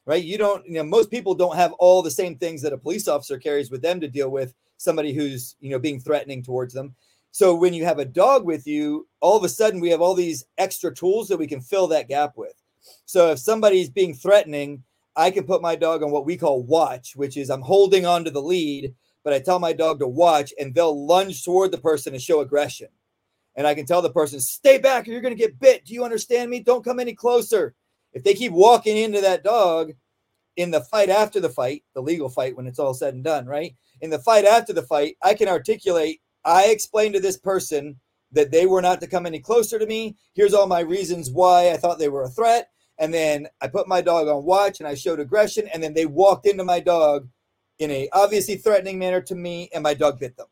Right? 0.06 0.24
You 0.24 0.38
don't, 0.38 0.66
you 0.68 0.74
know, 0.74 0.84
most 0.84 1.10
people 1.10 1.34
don't 1.34 1.56
have 1.56 1.74
all 1.74 2.04
the 2.04 2.12
same 2.12 2.38
things 2.38 2.62
that 2.62 2.74
a 2.74 2.78
police 2.78 3.08
officer 3.08 3.40
carries 3.40 3.72
with 3.72 3.82
them 3.82 4.00
to 4.02 4.08
deal 4.08 4.30
with 4.30 4.54
somebody 4.78 5.14
who's, 5.14 5.56
you 5.60 5.72
know, 5.72 5.80
being 5.80 6.00
threatening 6.00 6.44
towards 6.44 6.74
them. 6.74 6.96
So 7.32 7.56
when 7.56 7.74
you 7.74 7.84
have 7.86 8.00
a 8.00 8.06
dog 8.06 8.46
with 8.46 8.68
you, 8.68 9.08
all 9.20 9.36
of 9.36 9.44
a 9.44 9.50
sudden 9.50 9.80
we 9.80 9.90
have 9.90 10.02
all 10.02 10.14
these 10.14 10.46
extra 10.58 10.94
tools 10.94 11.28
that 11.28 11.38
we 11.38 11.48
can 11.48 11.60
fill 11.60 11.88
that 11.88 12.08
gap 12.08 12.38
with. 12.38 12.54
So 13.06 13.32
if 13.32 13.40
somebody's 13.40 13.90
being 13.90 14.14
threatening, 14.14 14.84
I 15.16 15.32
can 15.32 15.46
put 15.46 15.62
my 15.62 15.76
dog 15.76 16.04
on 16.04 16.12
what 16.12 16.26
we 16.26 16.38
call 16.38 16.64
watch, 16.64 17.16
which 17.16 17.36
is 17.36 17.50
I'm 17.50 17.62
holding 17.62 18.06
on 18.06 18.24
to 18.26 18.32
the 18.32 18.42
lead 18.42 18.94
but 19.26 19.34
I 19.34 19.40
tell 19.40 19.58
my 19.60 19.74
dog 19.74 20.00
to 20.00 20.08
watch 20.08 20.54
and 20.60 20.74
they'll 20.74 21.06
lunge 21.06 21.44
toward 21.44 21.72
the 21.72 21.80
person 21.80 22.14
and 22.14 22.22
show 22.22 22.42
aggression. 22.42 22.88
And 23.56 23.66
I 23.66 23.74
can 23.74 23.88
tell 23.88 24.04
the 24.04 24.12
person, 24.12 24.40
stay 24.40 24.78
back 24.78 25.08
or 25.08 25.12
you're 25.12 25.22
going 25.22 25.36
to 25.36 25.40
get 25.40 25.60
bit. 25.60 25.84
Do 25.84 25.96
you 25.96 26.06
understand 26.06 26.52
me? 26.52 26.60
Don't 26.60 26.86
come 26.86 27.00
any 27.00 27.16
closer. 27.16 27.74
If 28.14 28.24
they 28.24 28.36
keep 28.36 28.52
walking 28.52 28.98
into 28.98 29.22
that 29.22 29.44
dog 29.44 29.94
in 30.58 30.70
the 30.70 30.82
fight 30.82 31.10
after 31.10 31.40
the 31.40 31.50
fight, 31.50 31.84
the 31.96 32.02
legal 32.02 32.30
fight 32.30 32.56
when 32.56 32.68
it's 32.68 32.78
all 32.78 32.94
said 32.94 33.16
and 33.16 33.24
done, 33.24 33.48
right? 33.48 33.76
In 34.02 34.12
the 34.12 34.20
fight 34.20 34.46
after 34.46 34.74
the 34.74 34.84
fight, 34.84 35.18
I 35.24 35.34
can 35.34 35.50
articulate, 35.50 36.22
I 36.46 36.66
explained 36.66 37.16
to 37.16 37.20
this 37.20 37.38
person 37.38 38.00
that 38.32 38.52
they 38.52 38.68
were 38.68 38.82
not 38.82 39.02
to 39.02 39.08
come 39.08 39.26
any 39.26 39.40
closer 39.40 39.80
to 39.80 39.88
me. 39.88 40.18
Here's 40.36 40.54
all 40.54 40.68
my 40.68 40.82
reasons 40.82 41.32
why 41.32 41.72
I 41.72 41.78
thought 41.78 41.98
they 41.98 42.10
were 42.10 42.24
a 42.24 42.30
threat. 42.30 42.70
And 43.00 43.12
then 43.12 43.48
I 43.60 43.70
put 43.70 43.88
my 43.88 44.02
dog 44.02 44.28
on 44.28 44.46
watch 44.46 44.80
and 44.80 44.88
I 44.88 44.94
showed 44.94 45.20
aggression. 45.20 45.68
And 45.74 45.82
then 45.82 45.96
they 45.96 46.06
walked 46.06 46.46
into 46.46 46.64
my 46.64 46.80
dog 46.80 47.28
in 47.80 47.92
a 47.92 48.10
obviously 48.14 48.56
threatening 48.56 49.00
manner 49.00 49.22
to 49.22 49.36
me, 49.36 49.70
and 49.74 49.84
my 49.84 49.94
dog 49.94 50.20
bit 50.20 50.38
them. 50.38 50.48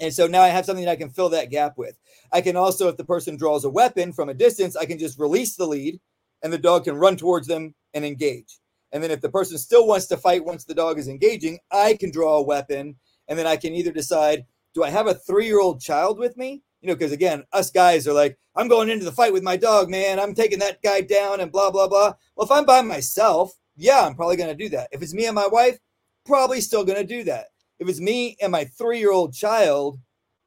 And 0.00 0.12
so 0.12 0.26
now 0.26 0.40
I 0.42 0.48
have 0.48 0.64
something 0.64 0.84
that 0.84 0.92
I 0.92 0.96
can 0.96 1.10
fill 1.10 1.28
that 1.30 1.50
gap 1.50 1.76
with. 1.76 1.98
I 2.32 2.40
can 2.40 2.56
also, 2.56 2.88
if 2.88 2.96
the 2.96 3.04
person 3.04 3.36
draws 3.36 3.64
a 3.64 3.70
weapon 3.70 4.12
from 4.12 4.30
a 4.30 4.34
distance, 4.34 4.76
I 4.76 4.86
can 4.86 4.98
just 4.98 5.18
release 5.18 5.56
the 5.56 5.66
lead 5.66 6.00
and 6.42 6.52
the 6.52 6.58
dog 6.58 6.84
can 6.84 6.96
run 6.96 7.16
towards 7.16 7.46
them 7.46 7.74
and 7.92 8.04
engage. 8.04 8.58
And 8.92 9.02
then 9.02 9.10
if 9.10 9.20
the 9.20 9.28
person 9.28 9.58
still 9.58 9.86
wants 9.86 10.06
to 10.06 10.16
fight 10.16 10.44
once 10.44 10.64
the 10.64 10.74
dog 10.74 10.98
is 10.98 11.08
engaging, 11.08 11.58
I 11.70 11.96
can 12.00 12.10
draw 12.10 12.38
a 12.38 12.42
weapon 12.42 12.96
and 13.28 13.38
then 13.38 13.46
I 13.46 13.56
can 13.56 13.74
either 13.74 13.92
decide 13.92 14.46
do 14.72 14.84
I 14.84 14.90
have 14.90 15.06
a 15.06 15.14
three 15.14 15.46
year 15.46 15.60
old 15.60 15.80
child 15.80 16.18
with 16.18 16.36
me? 16.36 16.62
You 16.80 16.88
know, 16.88 16.94
because 16.94 17.12
again, 17.12 17.44
us 17.52 17.70
guys 17.70 18.08
are 18.08 18.12
like, 18.12 18.38
I'm 18.56 18.68
going 18.68 18.88
into 18.88 19.04
the 19.04 19.12
fight 19.12 19.32
with 19.32 19.42
my 19.42 19.56
dog, 19.56 19.90
man. 19.90 20.18
I'm 20.18 20.34
taking 20.34 20.60
that 20.60 20.80
guy 20.82 21.02
down 21.02 21.40
and 21.40 21.52
blah, 21.52 21.70
blah, 21.70 21.88
blah. 21.88 22.14
Well, 22.36 22.46
if 22.46 22.50
I'm 22.50 22.64
by 22.64 22.80
myself, 22.80 23.52
yeah, 23.76 24.06
I'm 24.06 24.14
probably 24.14 24.36
going 24.36 24.48
to 24.48 24.54
do 24.54 24.68
that. 24.70 24.88
If 24.92 25.02
it's 25.02 25.14
me 25.14 25.26
and 25.26 25.34
my 25.34 25.46
wife, 25.46 25.78
probably 26.24 26.60
still 26.60 26.84
going 26.84 26.98
to 26.98 27.06
do 27.06 27.24
that. 27.24 27.46
If 27.78 27.88
it's 27.88 28.00
me 28.00 28.36
and 28.40 28.52
my 28.52 28.64
three 28.64 28.98
year 28.98 29.12
old 29.12 29.34
child, 29.34 29.98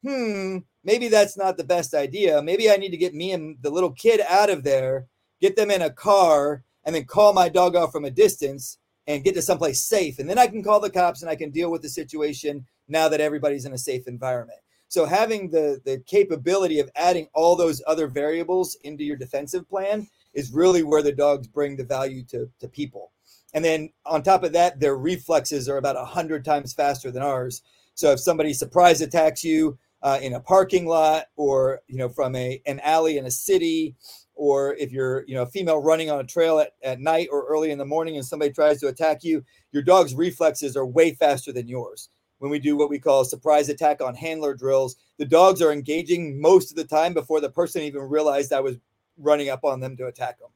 hmm, 0.03 0.59
maybe 0.83 1.07
that's 1.07 1.38
not 1.38 1.57
the 1.57 1.63
best 1.63 1.93
idea. 1.93 2.41
Maybe 2.41 2.69
I 2.69 2.75
need 2.75 2.91
to 2.91 2.97
get 2.97 3.13
me 3.13 3.31
and 3.31 3.57
the 3.62 3.71
little 3.71 3.91
kid 3.91 4.21
out 4.29 4.49
of 4.49 4.63
there, 4.63 5.07
get 5.41 5.55
them 5.55 5.71
in 5.71 5.81
a 5.81 5.89
car, 5.89 6.63
and 6.86 6.93
then 6.95 7.05
call 7.05 7.33
my 7.33 7.49
dog 7.49 7.75
off 7.75 7.91
from 7.91 8.05
a 8.05 8.12
distance 8.12 8.77
and 9.07 9.23
get 9.23 9.36
to 9.36 9.41
someplace 9.41 9.83
safe. 9.83 10.19
And 10.19 10.29
then 10.29 10.39
I 10.39 10.47
can 10.47 10.63
call 10.63 10.79
the 10.79 10.89
cops 10.89 11.21
and 11.21 11.29
I 11.29 11.36
can 11.36 11.51
deal 11.51 11.71
with 11.71 11.81
the 11.81 11.89
situation 11.89 12.65
now 12.88 13.09
that 13.09 13.21
everybody's 13.21 13.65
in 13.65 13.73
a 13.73 13.77
safe 13.77 14.07
environment. 14.07 14.59
So 14.88 15.05
having 15.05 15.49
the 15.49 15.81
the 15.86 16.03
capability 16.05 16.79
of 16.79 16.91
adding 16.95 17.27
all 17.33 17.55
those 17.55 17.81
other 17.88 18.07
variables 18.07 18.75
into 18.83 19.03
your 19.03 19.17
defensive 19.17 19.67
plan 19.67 20.07
is 20.33 20.51
really 20.51 20.83
where 20.83 21.01
the 21.01 21.12
dogs 21.12 21.47
bring 21.47 21.75
the 21.75 21.83
value 21.83 22.23
to, 22.25 22.49
to 22.59 22.67
people. 22.67 23.12
And 23.54 23.63
then 23.63 23.89
on 24.06 24.24
top 24.24 24.44
of 24.44 24.54
that, 24.54 24.80
their 24.80 24.98
reflexes 24.98 25.70
are 25.70 25.78
about 25.78 25.96
100 25.96 26.44
times 26.44 26.74
faster 26.74 27.12
than 27.12 27.22
ours. 27.22 27.62
So 27.96 28.12
if 28.12 28.20
somebody 28.20 28.54
surprise 28.54 29.02
attacks 29.02 29.44
you 29.44 29.78
uh, 30.02 30.20
in 30.22 30.34
a 30.34 30.39
parking 30.39 30.86
lot 30.86 31.26
or, 31.36 31.82
you 31.88 31.98
know, 31.98 32.10
from 32.10 32.36
a, 32.36 32.62
an 32.66 32.80
alley 32.82 33.18
in 33.18 33.26
a 33.26 33.32
city, 33.32 33.96
or 34.36 34.74
if 34.76 34.92
you're, 34.92 35.24
you 35.28 35.36
know, 35.36 35.44
a 35.44 35.48
female 35.48 35.82
running 35.82 36.10
on 36.10 36.20
a 36.20 36.24
trail 36.24 36.60
at, 36.60 36.72
at 36.82 37.00
night 37.00 37.30
or 37.32 37.46
early 37.46 37.70
in 37.70 37.78
the 37.78 37.86
morning 37.86 38.16
and 38.16 38.26
somebody 38.26 38.52
tries 38.52 38.80
to 38.80 38.88
attack 38.88 39.24
you, 39.24 39.44
your 39.72 39.84
dog's 39.84 40.16
reflexes 40.16 40.76
are 40.76 40.86
way 40.86 41.13
faster 41.13 41.52
than 41.52 41.68
yours. 41.68 42.10
When 42.39 42.52
we 42.52 42.60
do 42.60 42.76
what 42.76 42.89
we 42.89 43.00
call 43.00 43.24
surprise 43.24 43.70
attack 43.70 44.02
on 44.02 44.16
handler 44.16 44.56
drills, 44.56 44.98
the 45.18 45.26
dogs 45.26 45.62
are 45.62 45.72
engaging 45.72 46.42
most 46.42 46.72
of 46.72 46.76
the 46.76 46.84
time 46.84 47.13
before 47.13 47.39
the 47.39 47.50
person 47.50 47.84
even 47.84 48.02
realized 48.02 48.52
I 48.52 48.60
was 48.60 48.76
running 49.18 49.50
up 49.50 49.63
on 49.63 49.80
them 49.80 49.96
to 49.98 50.08
attack 50.08 50.39
them. 50.39 50.50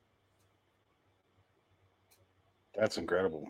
That's 2.78 2.98
incredible. 2.98 3.48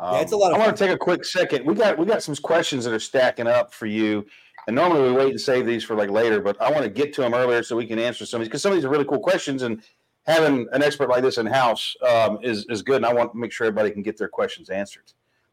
Yeah, 0.00 0.20
it's 0.20 0.32
a 0.32 0.36
lot 0.36 0.52
of 0.52 0.56
Um, 0.56 0.60
I 0.60 0.66
want 0.66 0.76
to 0.76 0.84
take 0.84 0.94
a 0.94 0.98
quick 0.98 1.24
second. 1.24 1.64
We 1.64 1.74
got 1.74 1.98
we 1.98 2.04
got 2.04 2.22
some 2.22 2.36
questions 2.36 2.84
that 2.84 2.92
are 2.92 3.00
stacking 3.00 3.46
up 3.46 3.72
for 3.72 3.86
you, 3.86 4.26
and 4.66 4.76
normally 4.76 5.08
we 5.08 5.12
wait 5.12 5.30
and 5.30 5.40
save 5.40 5.66
these 5.66 5.82
for 5.82 5.96
like 5.96 6.10
later, 6.10 6.40
but 6.40 6.60
I 6.60 6.70
want 6.70 6.82
to 6.82 6.90
get 6.90 7.14
to 7.14 7.22
them 7.22 7.32
earlier 7.32 7.62
so 7.62 7.76
we 7.76 7.86
can 7.86 7.98
answer 7.98 8.26
some 8.26 8.40
of 8.40 8.44
these 8.44 8.48
because 8.48 8.62
some 8.62 8.72
of 8.72 8.76
these 8.76 8.84
are 8.84 8.90
really 8.90 9.04
cool 9.04 9.20
questions, 9.20 9.62
and 9.62 9.82
having 10.26 10.66
an 10.72 10.82
expert 10.82 11.08
like 11.08 11.22
this 11.22 11.38
in 11.38 11.46
house 11.46 11.94
um, 12.06 12.38
is 12.42 12.66
is 12.66 12.82
good. 12.82 12.96
And 12.96 13.06
I 13.06 13.14
want 13.14 13.32
to 13.32 13.38
make 13.38 13.52
sure 13.52 13.66
everybody 13.66 13.90
can 13.90 14.02
get 14.02 14.18
their 14.18 14.28
questions 14.28 14.68
answered. 14.68 15.12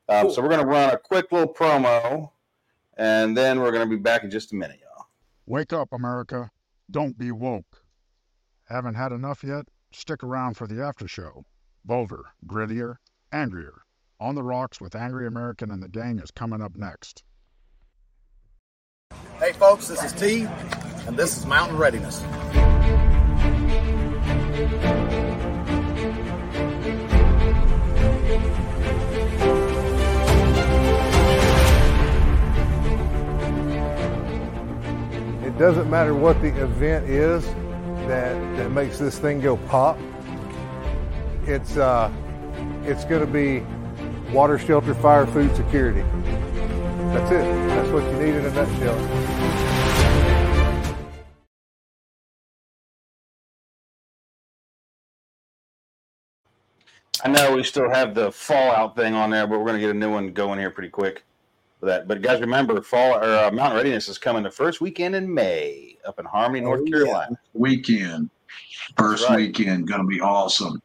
Um, 0.09 0.23
Cool. 0.23 0.33
So 0.33 0.41
we're 0.41 0.49
going 0.49 0.61
to 0.61 0.67
run 0.67 0.89
a 0.89 0.97
quick 0.97 1.31
little 1.31 1.53
promo, 1.53 2.31
and 2.97 3.37
then 3.37 3.61
we're 3.61 3.71
going 3.71 3.87
to 3.87 3.95
be 3.95 4.01
back 4.01 4.23
in 4.23 4.31
just 4.31 4.51
a 4.51 4.55
minute, 4.55 4.79
y'all. 4.81 5.05
Wake 5.45 5.71
up, 5.71 5.93
America. 5.93 6.49
Don't 6.89 7.17
be 7.17 7.31
woke. 7.31 7.83
Haven't 8.65 8.95
had 8.95 9.11
enough 9.11 9.43
yet? 9.43 9.67
Stick 9.93 10.23
around 10.23 10.57
for 10.57 10.67
the 10.67 10.83
after 10.83 11.07
show. 11.07 11.45
Bolder, 11.83 12.25
grittier, 12.45 12.97
angrier. 13.31 13.81
On 14.19 14.35
the 14.35 14.43
Rocks 14.43 14.79
with 14.79 14.93
Angery 14.93 15.25
American 15.27 15.71
and 15.71 15.81
the 15.81 15.89
Gang 15.89 16.19
is 16.19 16.29
coming 16.29 16.61
up 16.61 16.75
next. 16.75 17.23
Hey 19.39 19.51
folks, 19.53 19.87
this 19.87 20.03
is 20.03 20.13
T, 20.13 20.45
and 21.07 21.17
this 21.17 21.35
is 21.35 21.47
Mountain 21.47 21.79
Readiness. 21.79 22.21
It 35.43 35.57
doesn't 35.57 35.89
matter 35.89 36.13
what 36.13 36.39
the 36.43 36.49
event 36.63 37.09
is 37.09 37.43
that 38.07 38.35
that 38.57 38.69
makes 38.69 38.99
this 38.99 39.17
thing 39.17 39.41
go 39.41 39.57
pop. 39.57 39.97
It's 41.45 41.77
uh, 41.77 42.11
it's 42.83 43.05
going 43.05 43.21
to 43.21 43.27
be 43.31 43.65
water, 44.33 44.59
shelter, 44.59 44.93
fire, 44.95 45.27
food 45.27 45.55
security. 45.55 46.03
That's 46.99 47.31
it. 47.31 47.43
That's 47.69 47.89
what 47.89 48.03
you 48.05 48.13
need 48.13 48.35
in 48.35 48.45
a 48.45 48.51
nutshell. 48.53 49.23
I 57.23 57.29
know 57.29 57.55
we 57.55 57.63
still 57.63 57.89
have 57.89 58.15
the 58.15 58.31
Fallout 58.31 58.95
thing 58.95 59.13
on 59.13 59.29
there, 59.31 59.47
but 59.47 59.59
we're 59.59 59.65
going 59.67 59.75
to 59.75 59.81
get 59.81 59.91
a 59.91 59.99
new 59.99 60.11
one 60.11 60.33
going 60.33 60.59
here 60.59 60.71
pretty 60.71 60.89
quick 60.89 61.23
for 61.79 61.87
that. 61.87 62.07
But 62.07 62.21
guys, 62.21 62.41
remember, 62.41 62.81
Fall 62.81 63.15
or 63.15 63.23
uh, 63.23 63.51
Mountain 63.51 63.77
Readiness 63.77 64.09
is 64.09 64.17
coming 64.17 64.43
the 64.43 64.51
first 64.51 64.81
weekend 64.81 65.15
in 65.15 65.33
May 65.33 65.97
up 66.05 66.19
in 66.19 66.25
Harmony, 66.25 66.61
North 66.61 66.81
Oh, 66.81 66.85
yeah. 66.87 66.91
Carolina. 66.91 67.37
Weekend, 67.53 68.29
first 68.97 69.29
Right. 69.29 69.37
weekend, 69.37 69.87
gonna 69.87 70.05
be 70.05 70.21
awesome. 70.21 70.81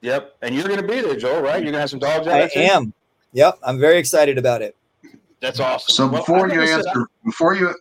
Yep, 0.00 0.36
and 0.42 0.54
you're 0.54 0.64
going 0.68 0.80
to 0.80 0.86
be 0.86 1.00
there, 1.00 1.16
Joel, 1.16 1.42
right? 1.42 1.54
You're 1.56 1.64
going 1.64 1.74
to 1.74 1.80
have 1.80 1.90
some 1.90 1.98
dogs 1.98 2.26
out 2.26 2.34
I 2.34 2.38
there 2.40 2.48
too? 2.48 2.60
am. 2.60 2.92
Yep, 3.32 3.58
I'm 3.62 3.78
very 3.80 3.98
excited 3.98 4.38
about 4.38 4.62
it. 4.62 4.76
That's 5.40 5.60
awesome. 5.60 5.92
So 5.94 6.06
Well, 6.08 6.20
before 6.22 6.48
you 6.48 6.60
think 6.60 6.62
I 6.62 6.66
said- 6.66 6.86
answer, 6.86 7.06
before 7.24 7.54
you 7.54 7.74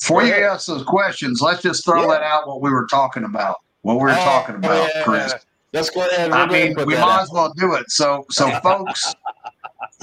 before 0.00 0.24
you 0.24 0.34
ask 0.34 0.66
those 0.66 0.84
questions, 0.84 1.40
let's 1.40 1.62
just 1.62 1.84
throw 1.84 2.02
Yeah. 2.02 2.08
that 2.08 2.22
out. 2.22 2.46
What 2.46 2.60
we 2.60 2.70
were 2.70 2.86
talking 2.90 3.24
about. 3.24 3.56
What 3.82 3.94
we 3.94 4.02
were 4.02 4.10
Oh, 4.10 4.14
talking 4.14 4.56
about, 4.56 4.90
yeah. 4.94 5.02
Chris. 5.04 5.34
Let's 5.72 5.88
go 5.90 6.00
ahead. 6.06 6.30
I 6.32 6.38
We'll 6.40 6.48
go 6.48 6.54
ahead 6.54 6.76
mean, 6.76 6.86
we 6.86 6.94
might 6.94 7.00
out. 7.02 7.22
as 7.22 7.30
well 7.32 7.52
do 7.56 7.74
it. 7.74 7.90
So, 7.90 8.26
so 8.30 8.50
folks, 8.62 9.14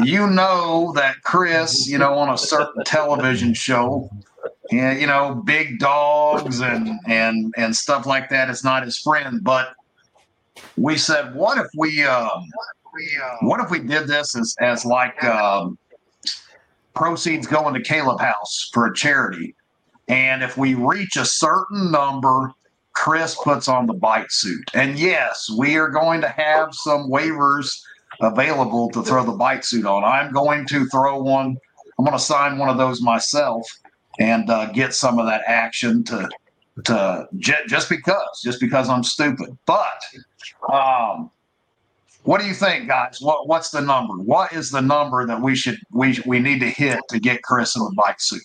you 0.04 0.28
know 0.28 0.92
that 0.96 1.22
Chris, 1.24 1.88
you 1.88 1.98
know, 2.00 2.14
on 2.16 2.30
a 2.34 2.38
certain 2.38 2.84
television 2.86 3.54
show, 3.54 4.10
yeah, 4.72 4.94
you 4.94 5.06
know, 5.06 5.36
big 5.46 5.78
dogs 5.80 6.60
and 6.62 6.90
and 7.08 7.54
and 7.58 7.76
stuff 7.76 8.06
like 8.08 8.30
that 8.30 8.50
is 8.50 8.64
not 8.64 8.84
his 8.84 8.98
friend. 8.98 9.44
But 9.44 9.74
we 10.78 10.98
said, 10.98 11.34
what 11.36 11.58
if 11.58 11.68
we, 11.78 12.04
um, 12.04 12.44
what 13.42 13.60
if 13.60 13.72
we 13.72 13.80
did 13.80 14.08
this 14.08 14.36
as 14.36 14.56
as 14.60 14.86
like 14.86 15.24
um, 15.24 15.78
proceeds 16.94 17.48
going 17.48 17.74
to 17.74 17.82
Caleb 17.82 18.20
House 18.20 18.70
for 18.74 18.88
a 18.88 18.94
charity, 18.94 19.56
and 20.08 20.44
if 20.44 20.58
we 20.58 20.76
reach 20.76 21.16
a 21.16 21.26
certain 21.26 21.92
number, 21.92 22.52
Chris 22.94 23.36
puts 23.44 23.68
on 23.68 23.88
the 23.88 23.94
bite 23.94 24.32
suit. 24.32 24.70
And 24.74 25.00
yes, 25.00 25.50
we 25.58 25.76
are 25.78 25.90
going 25.90 26.22
to 26.22 26.30
have 26.30 26.70
some 26.72 27.10
waivers 27.10 27.68
available 28.22 28.90
to 28.92 29.02
throw 29.02 29.24
the 29.26 29.32
bite 29.32 29.66
suit 29.66 29.86
on. 29.86 30.04
I'm 30.04 30.32
going 30.32 30.68
to 30.68 30.86
throw 30.88 31.22
one. 31.22 31.58
I'm 31.98 32.06
going 32.06 32.18
to 32.18 32.24
sign 32.24 32.58
one 32.58 32.70
of 32.70 32.78
those 32.78 33.02
myself 33.02 33.66
and 34.20 34.50
uh, 34.50 34.68
get 34.68 34.94
some 34.94 35.20
of 35.20 35.26
that 35.26 35.42
action 35.48 36.04
to 36.06 36.30
to 36.86 37.28
j- 37.38 37.66
just 37.68 37.88
because, 37.88 38.42
just 38.44 38.60
because 38.60 38.90
I'm 38.90 39.04
stupid. 39.04 39.58
But 39.66 40.02
um, 40.72 41.30
what 42.24 42.40
do 42.40 42.48
you 42.48 42.54
think, 42.54 42.88
guys? 42.88 43.18
What 43.22 43.48
what's 43.48 43.70
the 43.72 43.82
number? 43.82 44.14
What 44.16 44.54
is 44.54 44.72
the 44.72 44.82
number 44.82 45.26
that 45.28 45.42
we 45.42 45.56
should 45.56 45.78
we 45.92 46.18
we 46.26 46.40
need 46.40 46.60
to 46.62 46.70
hit 46.70 47.00
to 47.10 47.20
get 47.20 47.42
Chris 47.44 47.76
in 47.76 47.84
the 47.84 47.94
bite 47.98 48.22
suit? 48.22 48.42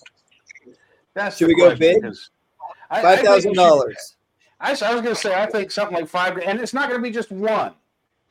That's 1.14 1.36
Should 1.36 1.48
we 1.48 1.54
go 1.54 1.66
question, 1.66 1.78
big? 1.78 2.02
because 2.02 2.30
I- 2.90 2.98
I 2.98 3.02
Five 3.02 3.14
think 3.16 3.20
we 3.22 3.26
thousand 3.34 3.50
should- 3.50 3.56
dollars. 3.56 4.14
I, 4.60 4.72
s- 4.72 4.82
I 4.82 4.92
was 4.92 5.02
going 5.02 5.14
to 5.14 5.20
say, 5.20 5.40
I 5.40 5.46
think 5.46 5.70
something 5.70 5.96
like 5.96 6.08
five, 6.08 6.36
and 6.38 6.58
it's 6.60 6.74
not 6.74 6.88
going 6.88 7.00
to 7.00 7.02
be 7.02 7.12
just 7.12 7.30
one. 7.30 7.74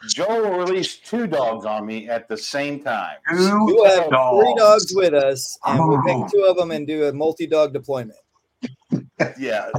Joel 0.09 0.41
will 0.41 0.57
release 0.57 0.97
two 0.97 1.25
dogs 1.25 1.65
on 1.65 1.85
me 1.85 2.09
at 2.09 2.27
the 2.27 2.35
same 2.35 2.81
time. 2.83 3.15
we'll 3.31 3.85
have 3.85 4.07
three 4.07 4.53
dogs 4.57 4.93
with 4.93 5.13
us, 5.13 5.57
and 5.65 5.79
we'll 5.79 5.97
Oh. 5.97 6.01
pick 6.23 6.31
two 6.33 6.43
of 6.45 6.57
them 6.57 6.71
and 6.71 6.85
do 6.85 7.05
a 7.05 7.13
multi-dog 7.13 7.71
deployment. 7.71 8.19
Yeah, 9.37 9.69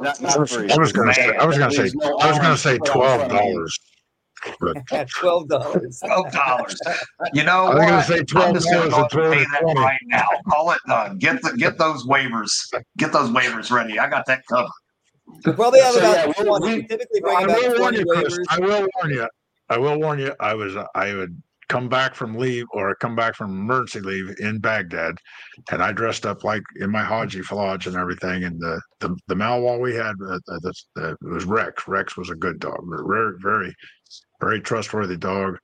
not, 0.00 0.22
I 0.24 0.38
was, 0.38 0.52
three. 0.52 0.70
I 0.70 0.76
was 0.76 0.92
going 0.92 1.08
to 1.08 1.14
say, 1.14 1.36
I 1.36 1.44
was 1.46 1.56
going 1.58 1.70
to 1.70 1.76
say, 1.76 1.90
no 1.94 2.16
I 2.18 2.28
was 2.30 2.38
going 2.38 2.50
to 2.52 2.58
say 2.58 2.78
twelve 2.78 3.20
front 3.20 3.32
of 3.32 3.32
me. 3.32 3.38
dollars. 3.52 3.78
Twelve 5.18 5.48
dollars. 5.48 6.00
Twelve 6.04 6.30
dollars. 6.32 6.78
You 7.32 7.42
know 7.42 7.66
I 7.66 7.74
was 7.74 7.86
gonna 7.86 8.02
say 8.04 8.22
twelve 8.22 8.48
dollars 8.54 8.64
go 8.66 8.82
and 8.82 8.92
ahead 8.92 9.00
and 9.02 9.10
throw 9.10 9.32
it 9.32 9.38
pay 9.38 9.44
that 9.52 9.60
20. 9.62 9.80
right 9.80 9.98
now. 10.06 10.26
Call 10.48 10.70
it 10.70 10.78
done. 10.86 11.18
Get 11.18 11.42
the 11.42 11.56
get 11.56 11.78
those 11.78 12.06
waivers. 12.06 12.50
Get 12.98 13.12
those 13.12 13.30
waivers 13.30 13.70
ready. 13.72 13.98
I 13.98 14.08
got 14.08 14.24
that 14.26 14.42
covered. 14.46 14.70
We 15.44 15.52
probably 15.52 15.80
have 15.80 15.94
So, 15.94 15.98
about 16.00 16.16
yeah, 16.28 16.32
we'll- 16.44 16.58
20. 16.60 16.66
we- 16.74 16.80
We 16.82 16.86
typically 16.86 17.20
bring 17.22 17.36
I 17.36 17.42
about 17.42 17.56
will 17.62 17.80
warn 17.80 17.94
you, 17.94 18.04
Chris. 18.06 18.38
I 18.50 18.60
will 18.60 18.86
warn 18.96 19.10
you. 19.10 19.28
I 19.68 19.78
will 19.78 19.98
warn 19.98 20.18
you. 20.20 20.34
I 20.38 20.54
was 20.54 20.76
I 20.94 21.14
would 21.14 21.42
come 21.68 21.88
back 21.88 22.14
from 22.14 22.36
leave 22.36 22.66
or 22.72 22.94
come 22.96 23.16
back 23.16 23.34
from 23.34 23.50
emergency 23.50 24.00
leave 24.00 24.34
in 24.38 24.58
Baghdad, 24.58 25.16
and 25.70 25.82
I 25.82 25.92
dressed 25.92 26.26
up 26.26 26.44
like 26.44 26.62
in 26.80 26.90
my 26.90 27.02
Haji 27.02 27.40
Falaj 27.40 27.86
and 27.86 27.96
everything. 27.96 28.44
And 28.44 28.60
the 28.60 28.80
the, 29.00 29.16
the 29.28 29.34
Malwa 29.34 29.78
we 29.78 29.94
had, 29.94 30.14
uh, 30.24 30.34
uh, 30.34 30.58
the, 30.62 30.74
the, 30.94 31.16
was 31.22 31.44
Rex. 31.44 31.88
Rex 31.88 32.16
was 32.16 32.30
a 32.30 32.36
good 32.36 32.60
dog, 32.60 32.84
very 33.06 33.34
very 33.40 33.74
very 34.40 34.60
trustworthy 34.60 35.16
dog, 35.16 35.56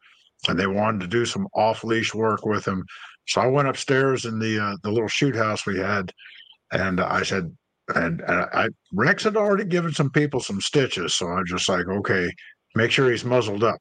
and 0.48 0.59
they 0.59 0.66
wanted 0.66 1.00
to 1.03 1.07
do 1.07 1.24
some 1.24 1.46
off 1.55 1.84
leash 1.84 2.14
work 2.14 2.44
with 2.44 2.66
him. 2.66 2.84
So 3.28 3.40
I 3.40 3.46
went 3.46 3.68
upstairs 3.68 4.24
in 4.24 4.38
the 4.38 4.59
uh, 4.59 4.76
the 4.82 4.90
little 4.90 5.09
shoot 5.09 5.36
house 5.36 5.66
we 5.66 5.78
had, 5.78 6.12
and 6.72 7.00
I 7.00 7.22
said, 7.22 7.55
and, 7.94 8.20
and 8.22 8.46
I 8.53 8.68
Rex 8.92 9.24
had 9.24 9.36
already 9.36 9.64
given 9.64 9.92
some 9.92 10.11
people 10.11 10.40
some 10.40 10.61
stitches, 10.61 11.14
so 11.14 11.28
I'm 11.28 11.46
just 11.46 11.68
like, 11.68 11.86
okay, 11.86 12.30
make 12.74 12.90
sure 12.90 13.11
he's 13.11 13.24
muzzled 13.24 13.62
up. 13.62 13.78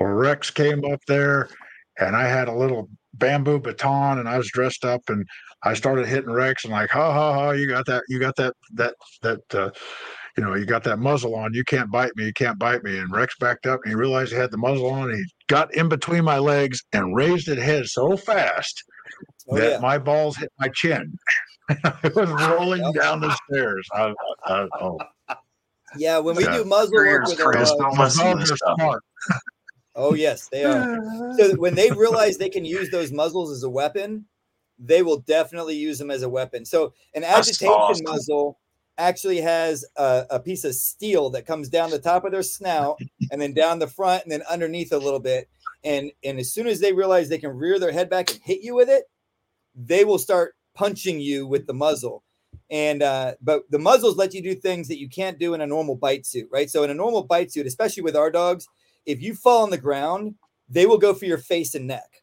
Well, 0.00 0.10
Rex 0.10 0.50
came 0.50 0.84
up 0.84 1.00
there, 1.06 1.48
and 1.98 2.14
I 2.16 2.26
had 2.28 2.48
a 2.48 2.54
little 2.54 2.88
bamboo 3.14 3.60
baton, 3.60 4.18
and 4.18 4.28
I 4.28 4.36
was 4.38 4.48
dressed 4.50 4.84
up, 4.84 5.02
and 5.08 5.24
I 5.62 5.74
started 5.74 6.06
hitting 6.06 6.30
Rex, 6.30 6.64
and 6.64 6.72
like, 6.72 6.90
ha 6.90 7.12
ha 7.12 7.32
ha, 7.32 7.50
you 7.52 7.68
got 7.68 7.86
that, 7.86 8.02
you 8.08 8.18
got 8.20 8.36
that, 8.36 8.54
that 8.74 8.94
that, 9.22 9.40
uh, 9.54 9.70
you 10.36 10.44
know, 10.44 10.54
you 10.54 10.66
got 10.66 10.84
that 10.84 10.98
muzzle 10.98 11.34
on. 11.34 11.54
You 11.54 11.64
can't 11.64 11.90
bite 11.90 12.12
me. 12.14 12.26
You 12.26 12.32
can't 12.34 12.58
bite 12.58 12.82
me. 12.84 12.98
And 12.98 13.10
Rex 13.10 13.34
backed 13.40 13.66
up, 13.66 13.80
and 13.84 13.90
he 13.90 13.96
realized 13.96 14.32
he 14.32 14.38
had 14.38 14.50
the 14.50 14.58
muzzle 14.58 14.90
on. 14.90 15.08
And 15.10 15.18
he 15.18 15.24
got 15.48 15.74
in 15.74 15.88
between 15.88 16.24
my 16.24 16.38
legs 16.38 16.82
and 16.92 17.16
raised 17.16 17.46
his 17.46 17.58
head 17.62 17.86
so 17.86 18.16
fast 18.16 18.82
Oh, 19.48 19.56
that 19.56 19.72
yeah. 19.72 19.78
my 19.80 19.96
balls 19.96 20.36
hit 20.36 20.50
my 20.58 20.68
chin. 20.74 21.10
I 21.70 21.94
was 22.14 22.28
rolling 22.30 22.82
Yep. 22.82 22.94
down 22.94 23.20
the 23.20 23.34
stairs. 23.48 23.86
I, 23.94 24.12
I, 24.44 24.66
oh, 24.80 24.98
Yeah, 25.96 26.18
when 26.18 26.36
we 26.36 26.44
Yeah. 26.44 26.58
do 26.58 26.64
muzzle 26.64 26.96
work 26.96 27.26
with 27.28 27.40
our 27.40 27.52
Chris, 27.52 27.70
dogs, 27.70 27.80
don't 27.80 27.96
my 27.96 28.04
listen 28.04 28.24
to 28.24 28.30
dogs 28.30 28.40
this 28.42 28.50
are 28.52 28.56
stuff. 28.56 28.74
smart. 28.78 29.02
oh 29.96 30.14
yes, 30.14 30.48
they 30.48 30.64
are. 30.64 31.00
So 31.36 31.54
when 31.56 31.74
they 31.74 31.90
realize 31.90 32.36
they 32.36 32.48
can 32.48 32.64
use 32.64 32.90
those 32.90 33.10
muzzles 33.10 33.50
as 33.50 33.62
a 33.64 33.70
weapon, 33.70 34.26
they 34.78 35.02
will 35.02 35.18
definitely 35.20 35.76
use 35.76 35.98
them 35.98 36.10
as 36.10 36.22
a 36.22 36.28
weapon. 36.28 36.64
So 36.64 36.92
an 37.14 37.22
That's 37.22 37.48
agitation 37.48 37.72
awesome. 37.72 38.04
muzzle 38.04 38.58
actually 38.98 39.40
has 39.40 39.84
a, 39.96 40.26
a 40.30 40.40
piece 40.40 40.64
of 40.64 40.74
steel 40.74 41.30
that 41.30 41.46
comes 41.46 41.68
down 41.68 41.90
the 41.90 41.98
top 41.98 42.24
of 42.24 42.32
their 42.32 42.42
snout 42.42 42.98
and 43.30 43.40
then 43.40 43.52
down 43.52 43.78
the 43.78 43.86
front 43.86 44.22
and 44.22 44.32
then 44.32 44.42
underneath 44.50 44.92
a 44.92 44.98
little 44.98 45.20
bit. 45.20 45.48
And 45.84 46.10
and 46.24 46.38
as 46.38 46.52
soon 46.52 46.66
as 46.66 46.80
they 46.80 46.92
realize 46.92 47.28
they 47.28 47.38
can 47.38 47.56
rear 47.56 47.78
their 47.78 47.92
head 47.92 48.10
back 48.10 48.30
and 48.30 48.40
hit 48.42 48.62
you 48.62 48.74
with 48.74 48.88
it, 48.88 49.04
they 49.74 50.04
will 50.04 50.18
start 50.18 50.54
punching 50.74 51.20
you 51.20 51.46
with 51.46 51.66
the 51.66 51.74
muzzle. 51.74 52.22
And 52.70 53.02
uh, 53.02 53.34
but 53.40 53.62
the 53.70 53.78
muzzles 53.78 54.16
let 54.16 54.34
you 54.34 54.42
do 54.42 54.54
things 54.54 54.88
that 54.88 54.98
you 54.98 55.08
can't 55.08 55.38
do 55.38 55.54
in 55.54 55.60
a 55.60 55.66
normal 55.66 55.94
bite 55.94 56.26
suit, 56.26 56.48
right? 56.50 56.68
So 56.68 56.82
in 56.82 56.90
a 56.90 56.94
normal 56.94 57.22
bite 57.22 57.52
suit, 57.52 57.66
especially 57.66 58.02
with 58.02 58.16
our 58.16 58.30
dogs, 58.30 58.66
if 59.06 59.22
you 59.22 59.34
fall 59.34 59.62
on 59.62 59.70
the 59.70 59.78
ground, 59.78 60.34
they 60.68 60.86
will 60.86 60.98
go 60.98 61.14
for 61.14 61.24
your 61.24 61.38
face 61.38 61.74
and 61.74 61.86
neck. 61.86 62.22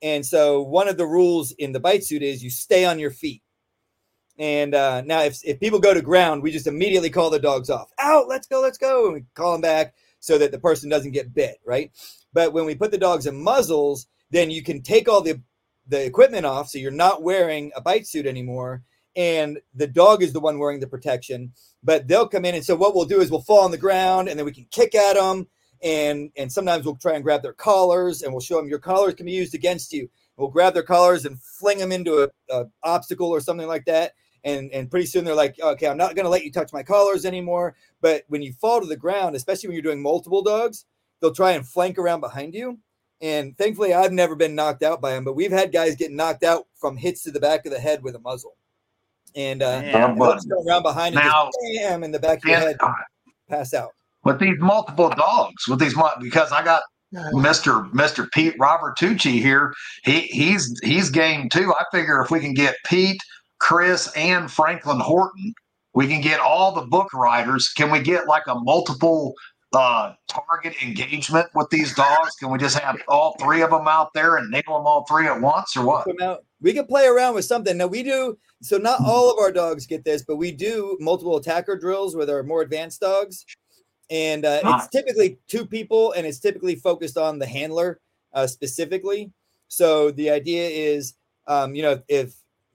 And 0.00 0.24
so 0.24 0.62
one 0.62 0.88
of 0.88 0.96
the 0.96 1.06
rules 1.06 1.52
in 1.52 1.72
the 1.72 1.80
bite 1.80 2.04
suit 2.04 2.22
is 2.22 2.42
you 2.42 2.50
stay 2.50 2.84
on 2.84 2.98
your 2.98 3.10
feet. 3.10 3.42
And 4.38 4.74
uh, 4.74 5.02
now 5.02 5.22
if, 5.22 5.38
if 5.44 5.60
people 5.60 5.78
go 5.78 5.94
to 5.94 6.02
ground, 6.02 6.42
we 6.42 6.50
just 6.50 6.66
immediately 6.66 7.10
call 7.10 7.30
the 7.30 7.38
dogs 7.38 7.70
off. 7.70 7.90
Out, 7.98 8.28
let's 8.28 8.46
go, 8.46 8.60
let's 8.60 8.78
go. 8.78 9.06
And 9.06 9.14
we 9.14 9.24
call 9.34 9.52
them 9.52 9.60
back 9.60 9.94
so 10.20 10.38
that 10.38 10.50
the 10.52 10.58
person 10.58 10.88
doesn't 10.88 11.12
get 11.12 11.34
bit, 11.34 11.58
right? 11.64 11.92
But 12.32 12.52
when 12.52 12.64
we 12.64 12.74
put 12.74 12.90
the 12.90 12.98
dogs 12.98 13.26
in 13.26 13.42
muzzles, 13.42 14.06
then 14.30 14.50
you 14.50 14.62
can 14.62 14.82
take 14.82 15.08
all 15.08 15.20
the 15.20 15.40
the 15.88 16.04
equipment 16.04 16.46
off, 16.46 16.68
so 16.68 16.78
you're 16.78 16.92
not 16.92 17.22
wearing 17.24 17.72
a 17.74 17.80
bite 17.80 18.06
suit 18.06 18.24
anymore, 18.24 18.82
and 19.16 19.58
the 19.74 19.86
dog 19.86 20.22
is 20.22 20.32
the 20.32 20.40
one 20.40 20.58
wearing 20.60 20.78
the 20.78 20.86
protection. 20.86 21.52
But 21.82 22.06
they'll 22.06 22.28
come 22.28 22.44
in, 22.44 22.54
and 22.54 22.64
so 22.64 22.76
what 22.76 22.94
we'll 22.94 23.04
do 23.04 23.20
is 23.20 23.30
we'll 23.30 23.42
fall 23.42 23.64
on 23.64 23.72
the 23.72 23.78
ground, 23.78 24.28
and 24.28 24.38
then 24.38 24.46
we 24.46 24.52
can 24.52 24.66
kick 24.70 24.94
at 24.94 25.14
them, 25.14 25.48
and 25.82 26.30
and 26.36 26.50
sometimes 26.50 26.84
we'll 26.84 26.96
try 26.96 27.14
and 27.14 27.24
grab 27.24 27.42
their 27.42 27.52
collars, 27.52 28.22
and 28.22 28.32
we'll 28.32 28.40
show 28.40 28.56
them 28.56 28.68
your 28.68 28.78
collars 28.78 29.14
can 29.14 29.26
be 29.26 29.32
used 29.32 29.54
against 29.54 29.92
you. 29.92 30.08
We'll 30.36 30.48
grab 30.48 30.74
their 30.74 30.82
collars 30.82 31.24
and 31.26 31.40
fling 31.40 31.78
them 31.78 31.92
into 31.92 32.22
a, 32.22 32.28
a 32.54 32.66
obstacle 32.82 33.28
or 33.28 33.40
something 33.40 33.66
like 33.68 33.84
that, 33.86 34.12
and 34.44 34.70
and 34.72 34.90
pretty 34.90 35.06
soon 35.06 35.24
they're 35.24 35.34
like, 35.34 35.58
okay, 35.60 35.86
I'm 35.86 35.96
not 35.96 36.14
going 36.14 36.24
to 36.24 36.30
let 36.30 36.44
you 36.44 36.52
touch 36.52 36.72
my 36.72 36.82
collars 36.82 37.24
anymore. 37.24 37.74
But 38.00 38.24
when 38.28 38.42
you 38.42 38.52
fall 38.54 38.80
to 38.80 38.86
the 38.86 38.96
ground, 38.96 39.36
especially 39.36 39.68
when 39.68 39.74
you're 39.74 39.82
doing 39.82 40.02
multiple 40.02 40.42
dogs, 40.42 40.86
they'll 41.20 41.34
try 41.34 41.52
and 41.52 41.66
flank 41.66 41.98
around 41.98 42.20
behind 42.20 42.54
you. 42.54 42.78
And 43.20 43.56
thankfully, 43.56 43.94
I've 43.94 44.10
never 44.12 44.34
been 44.34 44.56
knocked 44.56 44.82
out 44.82 45.00
by 45.00 45.12
them, 45.12 45.22
but 45.22 45.34
we've 45.34 45.52
had 45.52 45.70
guys 45.72 45.94
get 45.94 46.10
knocked 46.10 46.42
out 46.42 46.66
from 46.74 46.96
hits 46.96 47.22
to 47.22 47.30
the 47.30 47.38
back 47.38 47.64
of 47.66 47.72
the 47.72 47.78
head 47.78 48.02
with 48.02 48.16
a 48.16 48.18
muzzle. 48.18 48.56
And 49.36 49.62
uh, 49.62 49.66
and 49.84 49.94
they'll 49.94 50.16
buddy. 50.16 50.34
just 50.38 50.48
go 50.50 50.62
around 50.66 50.82
behind 50.82 51.14
and 51.14 51.24
Now- 51.24 51.46
just 51.46 51.58
bam 51.84 52.02
in 52.04 52.10
the 52.10 52.18
back 52.18 52.38
of 52.38 52.44
your 52.50 52.58
head, 52.58 52.76
pass 53.48 53.72
out. 53.74 53.92
With 54.24 54.38
these 54.38 54.58
multiple 54.58 55.10
dogs, 55.10 55.66
with 55.68 55.78
these 55.78 55.96
mu- 55.96 56.02
because 56.20 56.52
I 56.52 56.62
got 56.62 56.82
Mister 57.32 57.84
Mister 57.92 58.26
Pete 58.32 58.54
Robert 58.58 58.96
Tucci 58.98 59.40
here. 59.40 59.74
He 60.04 60.22
he's 60.22 60.78
he's 60.82 61.10
game 61.10 61.48
too. 61.48 61.72
I 61.78 61.84
figure 61.92 62.22
if 62.22 62.30
we 62.30 62.40
can 62.40 62.54
get 62.54 62.76
Pete, 62.86 63.20
Chris, 63.58 64.10
and 64.16 64.50
Franklin 64.50 64.98
Horton, 64.98 65.52
we 65.94 66.08
can 66.08 66.20
get 66.20 66.40
all 66.40 66.72
the 66.72 66.86
book 66.86 67.12
writers. 67.12 67.68
Can 67.68 67.90
we 67.90 68.00
get 68.00 68.26
like 68.26 68.46
a 68.46 68.54
multiple 68.54 69.34
uh 69.74 70.12
target 70.28 70.74
engagement 70.82 71.48
with 71.54 71.68
these 71.70 71.94
dogs? 71.94 72.34
Can 72.38 72.50
we 72.50 72.58
just 72.58 72.78
have 72.78 72.96
all 73.08 73.36
three 73.40 73.62
of 73.62 73.70
them 73.70 73.88
out 73.88 74.14
there 74.14 74.36
and 74.36 74.50
nail 74.50 74.62
them 74.66 74.86
all 74.86 75.04
three 75.08 75.26
at 75.26 75.40
once, 75.40 75.76
or 75.76 75.84
what? 75.84 76.06
Come. 76.18 76.38
We 76.60 76.72
can 76.72 76.86
play 76.86 77.06
around 77.06 77.34
with 77.34 77.44
something. 77.44 77.76
Now 77.76 77.88
we 77.88 78.02
do 78.02 78.38
so. 78.62 78.78
Not 78.78 79.00
all 79.04 79.30
of 79.30 79.38
our 79.38 79.50
dogs 79.50 79.86
get 79.86 80.04
this, 80.04 80.22
but 80.24 80.36
we 80.36 80.52
do 80.52 80.96
multiple 81.00 81.36
attacker 81.36 81.76
drills 81.76 82.14
with 82.14 82.30
our 82.30 82.42
more 82.42 82.62
advanced 82.62 83.00
dogs, 83.00 83.44
and 84.12 84.44
uh, 84.44 84.60
it's 84.62 84.88
typically 84.88 85.38
two 85.48 85.64
people, 85.64 86.12
and 86.12 86.26
it's 86.26 86.38
typically 86.38 86.74
focused 86.74 87.16
on 87.16 87.38
the 87.38 87.46
handler 87.46 87.98
uh, 88.34 88.46
specifically. 88.46 89.32
So 89.68 90.10
the 90.10 90.28
idea 90.28 90.68
is, 90.68 91.14
um, 91.46 91.74
you 91.74 91.82
know, 91.82 92.02
if 92.08 92.34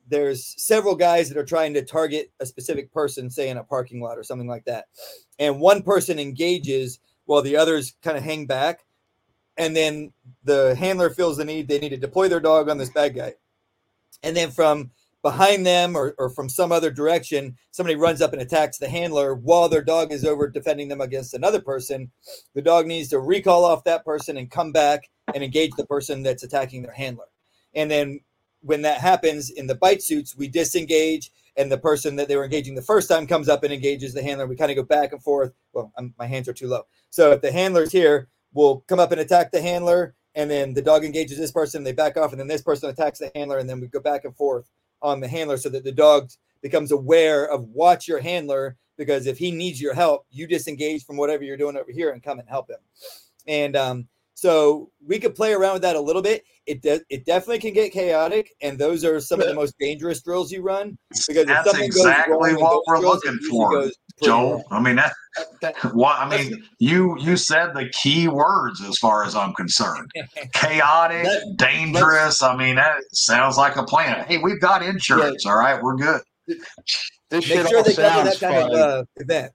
there's 0.10 0.56
several 0.58 0.96
guys 0.96 1.30
that 1.30 1.38
are 1.38 1.46
trying 1.46 1.76
to 1.76 1.86
target 1.86 2.32
a 2.40 2.46
specific 2.46 2.92
person, 2.92 3.30
say 3.30 3.50
in 3.50 3.58
a 3.58 3.64
parking 3.64 4.02
lot 4.02 4.18
or 4.18 4.24
something 4.24 4.48
like 4.48 4.66
that, 4.66 4.86
and 5.38 5.60
one 5.60 5.84
person 5.84 6.18
engages 6.18 7.00
while 7.26 7.44
the 7.44 7.56
others 7.56 7.94
kind 8.02 8.18
of 8.18 8.24
hang 8.24 8.48
back, 8.48 8.84
and 9.58 9.76
then 9.76 10.12
the 10.44 10.74
handler 10.76 11.12
feels 11.12 11.38
the 11.38 11.46
need 11.46 11.68
they 11.68 11.78
need 11.78 11.90
to 11.90 11.98
deploy 11.98 12.28
their 12.28 12.40
dog 12.40 12.68
on 12.68 12.80
this 12.80 12.90
bad 12.90 13.14
guy, 13.14 13.36
and 14.24 14.36
then 14.36 14.50
from 14.50 14.90
behind 15.22 15.66
them 15.66 15.96
or, 15.96 16.16
or 16.18 16.30
from 16.30 16.50
some 16.50 16.72
other 16.72 16.92
direction, 16.92 17.56
somebody 17.72 17.96
runs 17.96 18.22
up 18.22 18.34
and 18.34 18.42
attacks 18.42 18.78
the 18.78 18.90
handler 18.90 19.36
while 19.36 19.68
their 19.68 19.84
dog 19.84 20.12
is 20.12 20.24
over 20.24 20.48
defending 20.48 20.88
them 20.88 21.02
against 21.02 21.34
another 21.34 21.62
person. 21.62 22.12
The 22.54 22.62
dog 22.62 22.88
needs 22.88 23.10
to 23.10 23.20
recall 23.20 23.66
off 23.66 23.84
that 23.86 24.06
person 24.06 24.38
and 24.38 24.50
come 24.50 24.72
back 24.72 25.10
and 25.34 25.44
engage 25.44 25.72
the 25.76 25.86
person 25.86 26.24
that's 26.24 26.44
attacking 26.44 26.84
their 26.84 26.94
handler. 26.94 27.26
And 27.74 27.90
then 27.92 28.22
when 28.62 28.82
that 28.84 29.00
happens 29.00 29.50
in 29.50 29.68
the 29.68 29.76
bite 29.76 30.02
suits, 30.02 30.36
we 30.36 30.48
disengage, 30.48 31.32
and 31.56 31.72
the 31.72 31.78
person 31.78 32.16
that 32.18 32.28
they 32.28 32.36
were 32.36 32.44
engaging 32.44 32.76
the 32.76 32.82
first 32.82 33.10
time 33.10 33.26
comes 33.26 33.50
up 33.50 33.64
and 33.64 33.74
engages 33.74 34.14
the 34.14 34.22
handler. 34.22 34.46
We 34.46 34.56
kind 34.56 34.72
of 34.72 34.78
go 34.78 34.84
back 34.84 35.12
and 35.12 35.22
forth. 35.22 35.54
Well, 35.74 35.92
I'm, 35.98 36.14
my 36.20 36.28
hands 36.28 36.48
are 36.48 36.54
too 36.54 36.68
low. 36.68 36.84
So 37.10 37.32
if 37.32 37.42
the 37.42 37.52
handler's 37.52 37.92
here, 37.92 38.30
we'll 38.54 38.82
come 38.88 39.00
up 39.00 39.12
and 39.12 39.22
attack 39.22 39.52
the 39.52 39.62
handler, 39.62 40.16
and 40.36 40.52
then 40.52 40.74
the 40.74 40.82
dog 40.82 41.04
engages 41.04 41.38
this 41.38 41.52
person, 41.52 41.84
they 41.84 41.94
back 41.94 42.16
off, 42.16 42.32
and 42.32 42.40
then 42.40 42.48
this 42.48 42.62
person 42.62 42.90
attacks 42.90 43.20
the 43.20 43.32
handler, 43.34 43.58
and 43.58 43.70
then 43.70 43.82
we 43.82 43.88
go 43.88 44.00
back 44.00 44.24
and 44.24 44.36
forth 44.36 44.70
on 45.02 45.20
the 45.20 45.28
handler 45.28 45.58
so 45.58 45.70
that 45.70 45.84
the 45.84 45.92
dog 45.92 46.30
becomes 46.62 46.92
aware 46.92 47.46
of 47.50 47.70
watch 47.70 48.08
your 48.08 48.20
handler 48.20 48.78
because 48.98 49.28
if 49.28 49.38
he 49.38 49.52
needs 49.52 49.80
your 49.80 49.94
help, 49.94 50.26
you 50.32 50.48
disengage 50.48 51.06
from 51.06 51.18
whatever 51.18 51.44
you're 51.44 51.58
doing 51.58 51.78
over 51.78 51.92
here 51.92 52.12
and 52.12 52.24
come 52.24 52.40
and 52.40 52.50
help 52.50 52.70
him. 52.70 52.80
And 53.48 53.76
um, 53.76 54.08
so 54.40 54.92
we 55.04 55.18
could 55.18 55.34
play 55.34 55.52
around 55.52 55.74
with 55.74 55.82
that 55.82 55.96
a 55.96 56.00
little 56.00 56.22
bit. 56.22 56.44
It 56.68 56.84
de- 56.84 57.02
it 57.10 57.26
definitely 57.26 57.58
can 57.58 57.74
get 57.74 57.92
chaotic, 57.92 58.52
and 58.62 58.78
those 58.78 59.04
are 59.04 59.20
some 59.20 59.42
of 59.42 59.48
the 59.48 59.54
most 59.56 59.74
dangerous 59.80 60.22
drills 60.22 60.52
you 60.52 60.62
run 60.62 60.96
because 61.10 61.38
if 61.44 61.48
That's 61.48 61.66
something 61.72 61.86
exactly 61.86 62.52
goes 62.52 62.62
wrong 62.62 62.62
what 62.62 62.84
we're 62.88 63.00
looking 63.00 63.40
for, 63.50 63.72
goes 63.72 63.96
Joel. 64.24 64.52
wrong. 64.52 64.64
I 64.70 64.80
mean 64.80 64.98
that. 64.98 65.14
That- 65.62 65.76
What 65.96 66.20
I 66.20 66.30
mean, 66.30 66.64
you 66.78 67.18
you 67.20 67.36
said 67.36 67.74
the 67.74 67.90
key 67.90 68.28
words 68.28 68.80
as 68.84 68.98
far 69.00 69.24
as 69.24 69.34
I'm 69.36 69.54
concerned. 69.56 70.12
Chaotic, 70.54 71.24
That- 71.24 71.56
dangerous. 71.58 72.44
I 72.44 72.56
mean, 72.56 72.76
that 72.76 72.98
sounds 73.14 73.58
like 73.58 73.76
a 73.76 73.84
plan. 73.84 74.24
Hey, 74.28 74.38
we've 74.38 74.62
got 74.62 74.84
insurance. 74.84 75.46
All 75.48 75.58
right, 75.58 75.82
we're 75.82 75.96
good. 75.96 76.22
This 77.30 77.44
shit 77.44 77.58
Make 77.58 77.68
sure 77.70 77.78
all 77.78 77.84
they 77.84 77.94
cover 77.96 78.24
that 78.30 78.40
kind 78.40 78.62
fun. 78.62 78.72
of 78.72 78.78
uh, 78.78 79.04
event. 79.16 79.52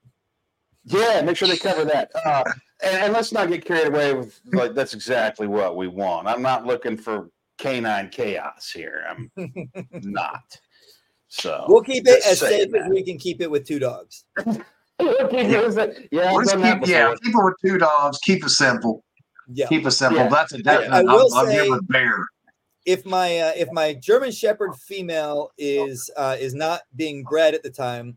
Yeah, 0.86 1.22
make 1.22 1.36
sure 1.36 1.46
they 1.46 1.56
cover 1.56 1.84
that. 1.84 2.10
Uh, 2.24 2.42
and, 2.82 2.96
and 2.96 3.12
let's 3.12 3.32
not 3.32 3.48
get 3.48 3.64
carried 3.64 3.88
away 3.88 4.14
with 4.14 4.40
like 4.52 4.74
that's 4.74 4.94
exactly 4.94 5.46
what 5.46 5.76
we 5.76 5.88
want. 5.88 6.26
I'm 6.28 6.42
not 6.42 6.66
looking 6.66 6.96
for 6.96 7.30
canine 7.58 8.08
chaos 8.10 8.70
here. 8.70 9.04
I'm 9.08 9.30
not. 9.92 10.42
So 11.28 11.64
We'll 11.68 11.82
keep 11.82 12.06
it 12.06 12.22
as 12.26 12.40
saying 12.40 12.72
safe 12.72 12.82
as 12.82 12.90
we 12.90 13.02
can 13.02 13.18
keep 13.18 13.40
it 13.40 13.50
with 13.50 13.66
two 13.66 13.78
dogs. 13.78 14.24
We'll 15.00 15.28
keep 15.28 15.40
it 15.48 16.08
yeah, 16.12 16.32
We're 16.32 16.40
I've 16.42 16.44
just 16.44 16.52
done 16.52 16.62
that 16.62 16.78
keep, 16.80 16.88
yeah, 16.88 17.12
keep 17.24 17.34
it 17.34 17.42
with 17.44 17.54
two 17.64 17.76
dogs. 17.78 18.18
Keep 18.18 18.44
it 18.44 18.50
simple. 18.50 19.02
Yeah. 19.52 19.66
Keep 19.66 19.86
it 19.86 19.90
simple. 19.90 20.18
Yeah. 20.18 20.28
That's 20.28 20.52
a 20.52 20.62
definite. 20.62 21.04
will 21.04 21.34
I'm, 21.34 21.40
I'm 21.40 21.46
say- 21.46 21.64
here 21.64 21.70
with 21.72 21.88
Bear. 21.88 22.26
if 22.86 23.04
my 23.04 23.38
uh, 23.38 23.52
if 23.56 23.68
my 23.72 23.94
German 23.94 24.30
Shepherd 24.30 24.76
female 24.76 25.50
is 25.58 26.08
uh, 26.16 26.36
is 26.38 26.54
not 26.54 26.82
being 26.94 27.24
bred 27.24 27.54
at 27.54 27.64
the 27.64 27.70
time, 27.70 28.16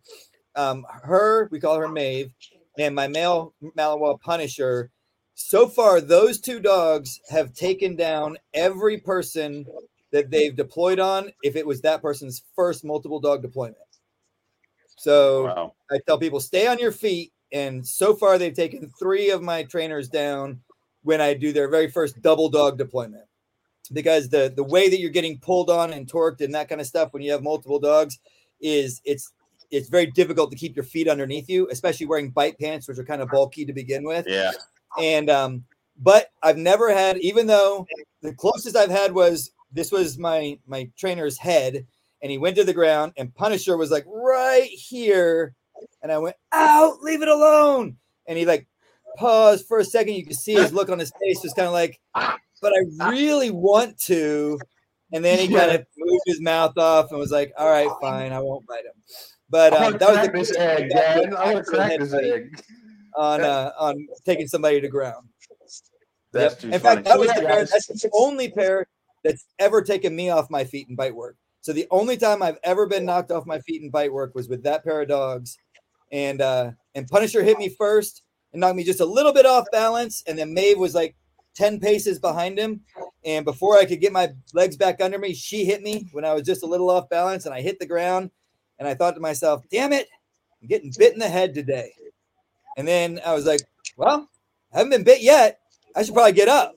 um, 0.55 0.85
her 1.03 1.47
we 1.51 1.59
call 1.59 1.79
her 1.79 1.87
Maeve, 1.87 2.31
and 2.79 2.95
my 2.95 3.07
male 3.07 3.53
Malinois 3.77 4.19
Punisher. 4.21 4.91
So 5.33 5.67
far, 5.67 5.99
those 5.99 6.39
two 6.39 6.59
dogs 6.59 7.19
have 7.29 7.53
taken 7.53 7.95
down 7.95 8.37
every 8.53 8.99
person 8.99 9.65
that 10.11 10.31
they've 10.31 10.55
deployed 10.55 10.99
on. 10.99 11.31
If 11.43 11.55
it 11.55 11.67
was 11.67 11.81
that 11.81 12.01
person's 12.01 12.43
first 12.55 12.85
multiple 12.85 13.19
dog 13.19 13.41
deployment, 13.41 13.77
so 14.97 15.45
Wow. 15.45 15.73
I 15.91 15.99
tell 16.07 16.17
people 16.17 16.39
stay 16.39 16.67
on 16.67 16.79
your 16.79 16.91
feet. 16.91 17.31
And 17.51 17.85
so 17.85 18.15
far, 18.15 18.37
they've 18.37 18.53
taken 18.53 18.91
three 18.97 19.29
of 19.29 19.41
my 19.41 19.63
trainers 19.63 20.09
down 20.09 20.61
when 21.03 21.21
I 21.21 21.33
do 21.33 21.53
their 21.53 21.69
very 21.69 21.89
first 21.89 22.21
double 22.21 22.49
dog 22.49 22.77
deployment. 22.77 23.25
Because 23.93 24.29
the 24.29 24.51
the 24.55 24.63
way 24.63 24.89
that 24.89 24.99
you're 24.99 25.11
getting 25.11 25.37
pulled 25.39 25.69
on 25.69 25.93
and 25.93 26.07
torqued 26.11 26.41
and 26.41 26.55
that 26.55 26.69
kind 26.69 26.81
of 26.81 26.87
stuff 26.87 27.13
when 27.13 27.21
you 27.21 27.31
have 27.31 27.43
multiple 27.43 27.79
dogs 27.79 28.19
is 28.59 28.99
it's 29.05 29.31
it's 29.71 29.89
very 29.89 30.07
difficult 30.07 30.51
to 30.51 30.57
keep 30.57 30.75
your 30.75 30.85
feet 30.85 31.07
underneath 31.07 31.49
you, 31.49 31.67
especially 31.71 32.05
wearing 32.05 32.29
bite 32.29 32.57
pants, 32.59 32.87
which 32.87 32.97
are 32.97 33.05
kind 33.05 33.21
of 33.21 33.29
bulky 33.29 33.65
to 33.65 33.73
begin 33.73 34.03
with. 34.03 34.25
Yeah. 34.27 34.51
And 34.97 35.29
um, 35.29 35.63
but 35.97 36.31
I've 36.43 36.57
never 36.57 36.93
had, 36.93 37.17
even 37.17 37.47
though 37.47 37.87
the 38.21 38.33
closest 38.33 38.75
I've 38.75 38.91
had 38.91 39.13
was 39.13 39.51
this 39.71 39.91
was 39.91 40.17
my 40.17 40.57
my 40.65 40.89
trainer's 40.97 41.37
head, 41.37 41.85
and 42.21 42.31
he 42.31 42.37
went 42.37 42.55
to 42.57 42.63
the 42.63 42.73
ground, 42.73 43.13
and 43.17 43.33
Punisher 43.33 43.77
was 43.77 43.91
like 43.91 44.05
right 44.07 44.69
here, 44.69 45.53
and 46.01 46.11
I 46.11 46.17
went 46.17 46.35
out, 46.51 47.01
leave 47.01 47.21
it 47.21 47.27
alone, 47.27 47.97
and 48.27 48.37
he 48.37 48.45
like 48.45 48.67
paused 49.17 49.67
for 49.67 49.79
a 49.79 49.85
second. 49.85 50.15
You 50.15 50.25
could 50.25 50.35
see 50.35 50.53
his 50.53 50.73
look 50.73 50.89
on 50.89 50.99
his 50.99 51.11
face 51.21 51.43
was 51.43 51.53
kind 51.53 51.67
of 51.67 51.73
like, 51.73 51.99
but 52.13 52.73
I 52.73 53.09
really 53.09 53.51
want 53.51 53.99
to. 54.01 54.59
And 55.11 55.23
then 55.23 55.39
he 55.39 55.47
kind 55.47 55.71
of 55.71 55.85
moved 55.97 56.23
his 56.25 56.41
mouth 56.41 56.77
off 56.77 57.11
and 57.11 57.19
was 57.19 57.31
like, 57.31 57.53
"All 57.57 57.69
right, 57.69 57.89
fine, 58.01 58.33
I 58.33 58.39
won't 58.39 58.65
bite 58.65 58.85
him." 58.85 59.03
But 59.49 59.73
um, 59.73 59.97
that 59.97 60.09
was 60.09 60.27
the 60.27 60.31
this 60.31 60.55
egg, 60.57 60.89
Dad. 60.89 61.33
I 61.33 61.53
want 61.53 61.65
to 61.65 61.71
crack 61.71 61.99
this 61.99 62.13
egg. 62.13 62.59
on 63.15 63.41
uh, 63.41 63.71
on 63.79 64.07
taking 64.25 64.47
somebody 64.47 64.81
to 64.81 64.87
ground. 64.87 65.27
That's 66.31 66.55
Yep. 66.55 66.61
too 66.61 66.67
In 66.71 66.79
funny. 66.81 66.95
fact, 66.95 67.07
that 67.07 67.19
was 67.19 67.27
the 67.29 67.41
pair, 67.41 67.65
that's 67.65 67.87
the 67.87 68.09
only 68.13 68.49
pair 68.49 68.87
that's 69.23 69.45
ever 69.59 69.81
taken 69.81 70.15
me 70.15 70.29
off 70.29 70.49
my 70.49 70.63
feet 70.63 70.87
in 70.89 70.95
bite 70.95 71.15
work. 71.15 71.37
So 71.61 71.73
the 71.73 71.87
only 71.91 72.17
time 72.17 72.43
I've 72.43 72.59
ever 72.63 72.85
been 72.85 73.05
knocked 73.05 73.31
off 73.31 73.45
my 73.45 73.59
feet 73.59 73.81
in 73.81 73.89
bite 73.89 74.11
work 74.11 74.35
was 74.35 74.49
with 74.49 74.61
that 74.63 74.83
pair 74.83 75.01
of 75.01 75.07
dogs, 75.07 75.57
and 76.11 76.41
uh, 76.41 76.71
and 76.93 77.07
Punisher 77.07 77.41
hit 77.43 77.57
me 77.57 77.69
first 77.69 78.23
and 78.51 78.59
knocked 78.59 78.75
me 78.75 78.83
just 78.83 78.99
a 78.99 79.05
little 79.05 79.33
bit 79.33 79.45
off 79.45 79.65
balance, 79.71 80.23
and 80.27 80.37
then 80.37 80.53
Maeve 80.53 80.77
was 80.77 80.93
like 80.93 81.15
ten 81.55 81.79
paces 81.79 82.19
behind 82.19 82.59
him, 82.59 82.81
and 83.23 83.45
before 83.45 83.77
I 83.77 83.85
could 83.85 84.01
get 84.01 84.11
my 84.11 84.29
legs 84.53 84.75
back 84.75 85.01
under 85.01 85.17
me, 85.17 85.33
she 85.33 85.65
hit 85.65 85.81
me 85.81 86.07
when 86.11 86.25
I 86.25 86.33
was 86.33 86.43
just 86.43 86.63
a 86.63 86.67
little 86.67 86.89
off 86.89 87.09
balance, 87.09 87.45
and 87.45 87.55
I 87.55 87.61
hit 87.61 87.79
the 87.79 87.85
ground, 87.87 88.29
and 88.79 88.87
I 88.87 88.93
thought 88.93 89.15
to 89.15 89.21
myself, 89.21 89.63
"Damn 89.71 89.93
it, 89.93 90.07
I'm 90.61 90.67
getting 90.67 90.91
bit 90.97 91.13
in 91.13 91.19
the 91.19 91.29
head 91.29 91.53
today," 91.53 91.93
and 92.77 92.87
then 92.87 93.19
I 93.25 93.33
was 93.33 93.45
like, 93.45 93.61
"Well, 93.97 94.29
I 94.73 94.77
haven't 94.77 94.91
been 94.91 95.03
bit 95.03 95.21
yet." 95.21 95.59
I 95.95 96.03
should 96.03 96.13
probably 96.13 96.33
get 96.33 96.49
up. 96.49 96.75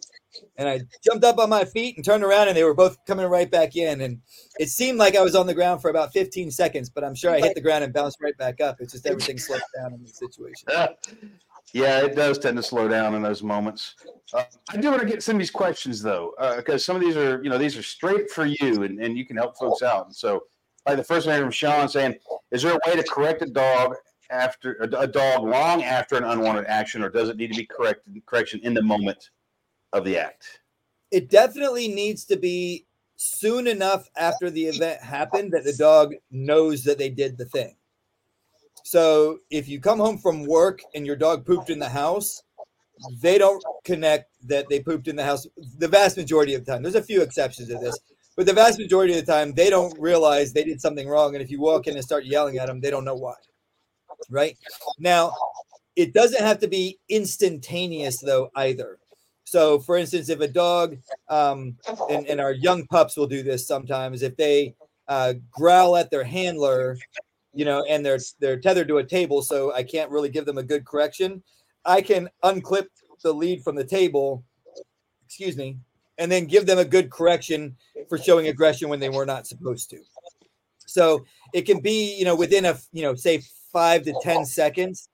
And 0.56 0.68
I 0.68 0.80
jumped 1.04 1.24
up 1.24 1.38
on 1.38 1.48
my 1.48 1.64
feet 1.64 1.96
and 1.96 2.04
turned 2.04 2.22
around, 2.22 2.48
and 2.48 2.56
they 2.56 2.62
were 2.62 2.74
both 2.74 2.96
coming 3.06 3.26
right 3.26 3.50
back 3.50 3.76
in. 3.76 4.00
And 4.02 4.20
it 4.60 4.68
seemed 4.68 4.98
like 4.98 5.16
I 5.16 5.22
was 5.22 5.34
on 5.34 5.46
the 5.46 5.54
ground 5.54 5.82
for 5.82 5.90
about 5.90 6.12
15 6.12 6.50
seconds, 6.50 6.90
but 6.90 7.02
I'm 7.02 7.14
sure 7.14 7.32
I 7.32 7.40
hit 7.40 7.54
the 7.54 7.60
ground 7.60 7.82
and 7.82 7.92
bounced 7.92 8.18
right 8.20 8.36
back 8.36 8.60
up. 8.60 8.76
It's 8.80 8.92
just 8.92 9.06
everything 9.06 9.38
slowed 9.38 9.62
down 9.76 9.94
in 9.94 10.02
the 10.02 10.08
situation. 10.08 10.68
yeah, 11.72 12.04
it 12.04 12.14
does 12.14 12.38
tend 12.38 12.56
to 12.56 12.62
slow 12.62 12.88
down 12.88 13.14
in 13.14 13.22
those 13.22 13.42
moments. 13.42 13.94
Uh, 14.32 14.44
I 14.70 14.76
do 14.76 14.90
want 14.90 15.02
to 15.02 15.08
get 15.08 15.22
some 15.22 15.36
of 15.36 15.40
these 15.40 15.50
questions 15.50 16.02
though, 16.02 16.34
because 16.56 16.84
some 16.84 16.94
of 16.94 17.02
these 17.02 17.16
are, 17.16 17.42
you 17.42 17.50
know, 17.50 17.58
these 17.58 17.76
are 17.76 17.82
straight 17.82 18.30
for 18.30 18.46
you, 18.46 18.82
and, 18.82 19.00
and 19.00 19.16
you 19.16 19.26
can 19.26 19.36
help 19.36 19.56
folks 19.56 19.82
out. 19.82 20.06
And 20.06 20.14
so, 20.14 20.44
like 20.86 20.96
the 20.96 21.04
first 21.04 21.26
one 21.26 21.40
from 21.40 21.50
Sean 21.50 21.88
saying, 21.88 22.16
"Is 22.50 22.62
there 22.62 22.72
a 22.72 22.80
way 22.86 22.96
to 22.96 23.02
correct 23.02 23.42
a 23.42 23.46
dog 23.46 23.94
after 24.30 24.74
a, 24.80 25.06
dog 25.06 25.44
long 25.44 25.82
after 25.82 26.16
an 26.16 26.24
unwanted 26.24 26.66
action, 26.66 27.02
or 27.02 27.08
does 27.08 27.28
it 27.28 27.36
need 27.36 27.52
to 27.52 27.58
be 27.58 27.66
corrected 27.66 28.20
correction 28.26 28.60
in 28.62 28.74
the 28.74 28.82
moment 28.82 29.30
of 29.92 30.04
the 30.04 30.18
act?" 30.18 30.60
It 31.10 31.30
definitely 31.30 31.88
needs 31.88 32.24
to 32.26 32.36
be 32.36 32.86
soon 33.16 33.66
enough 33.66 34.08
after 34.16 34.50
the 34.50 34.66
event 34.66 35.00
happened 35.00 35.52
that 35.52 35.64
the 35.64 35.72
dog 35.72 36.14
knows 36.30 36.84
that 36.84 36.98
they 36.98 37.08
did 37.08 37.36
the 37.36 37.46
thing. 37.46 37.74
So 38.84 39.40
if 39.50 39.68
you 39.68 39.80
come 39.80 39.98
home 39.98 40.18
from 40.18 40.46
work 40.46 40.80
and 40.94 41.04
your 41.04 41.16
dog 41.16 41.44
pooped 41.44 41.68
in 41.68 41.78
the 41.78 41.88
house, 41.88 42.42
they 43.20 43.36
don't 43.36 43.62
connect 43.84 44.30
that 44.48 44.68
they 44.68 44.80
pooped 44.80 45.08
in 45.08 45.16
the 45.16 45.24
house 45.24 45.46
the 45.78 45.88
vast 45.88 46.16
majority 46.16 46.54
of 46.54 46.64
the 46.64 46.72
time. 46.72 46.82
There's 46.82 46.94
a 46.94 47.02
few 47.02 47.22
exceptions 47.22 47.68
to 47.68 47.78
this, 47.78 47.98
but 48.38 48.46
the 48.46 48.52
vast 48.52 48.78
majority 48.78 49.18
of 49.18 49.26
the 49.26 49.32
time, 49.32 49.52
they 49.52 49.68
don't 49.68 49.98
realize 49.98 50.52
they 50.52 50.62
did 50.62 50.80
something 50.80 51.08
wrong. 51.08 51.34
And 51.34 51.42
if 51.42 51.50
you 51.50 51.60
walk 51.60 51.88
in 51.88 51.96
and 51.96 52.04
start 52.04 52.24
yelling 52.24 52.58
at 52.58 52.68
them, 52.68 52.80
they 52.80 52.88
don't 52.88 53.04
know 53.04 53.16
why. 53.16 53.34
Right 54.30 54.56
now, 54.96 55.32
it 55.96 56.14
doesn't 56.14 56.40
have 56.40 56.60
to 56.60 56.68
be 56.68 57.00
instantaneous 57.08 58.20
though 58.20 58.48
either. 58.54 59.00
So, 59.42 59.80
for 59.80 59.96
instance, 59.96 60.28
if 60.28 60.38
a 60.38 60.46
dog, 60.46 60.98
um, 61.28 61.76
and, 62.08 62.28
and 62.28 62.40
our 62.40 62.52
young 62.52 62.86
pups 62.86 63.16
will 63.16 63.26
do 63.26 63.42
this 63.42 63.66
sometimes, 63.66 64.22
if 64.22 64.36
they 64.36 64.76
uh, 65.08 65.34
growl 65.50 65.96
at 65.96 66.08
their 66.08 66.22
handler, 66.22 66.96
you 67.54 67.64
know, 67.64 67.84
and 67.88 68.06
they're 68.06 68.20
they're 68.38 68.60
tethered 68.60 68.86
to 68.86 68.98
a 68.98 69.04
table, 69.04 69.42
so 69.42 69.74
I 69.74 69.82
can't 69.82 70.12
really 70.12 70.28
give 70.28 70.46
them 70.46 70.58
a 70.58 70.62
good 70.62 70.84
correction. 70.84 71.42
I 71.84 72.02
can 72.02 72.28
unclip 72.44 72.86
the 73.20 73.32
lead 73.32 73.64
from 73.64 73.74
the 73.74 73.84
table, 73.84 74.44
excuse 75.26 75.56
me, 75.56 75.78
and 76.18 76.30
then 76.30 76.46
give 76.46 76.66
them 76.66 76.78
a 76.78 76.84
good 76.84 77.10
correction 77.10 77.76
for 78.08 78.18
showing 78.18 78.48
aggression 78.48 78.88
when 78.88 79.00
they 79.00 79.08
were 79.08 79.26
not 79.26 79.46
supposed 79.46 79.90
to. 79.90 80.00
So 80.86 81.24
it 81.52 81.62
can 81.62 81.80
be, 81.80 82.16
you 82.16 82.24
know, 82.24 82.34
within 82.34 82.64
a, 82.64 82.78
you 82.92 83.02
know, 83.02 83.14
say 83.14 83.42
five 83.72 84.02
to 84.04 84.14
10 84.22 84.44
seconds 84.44 85.08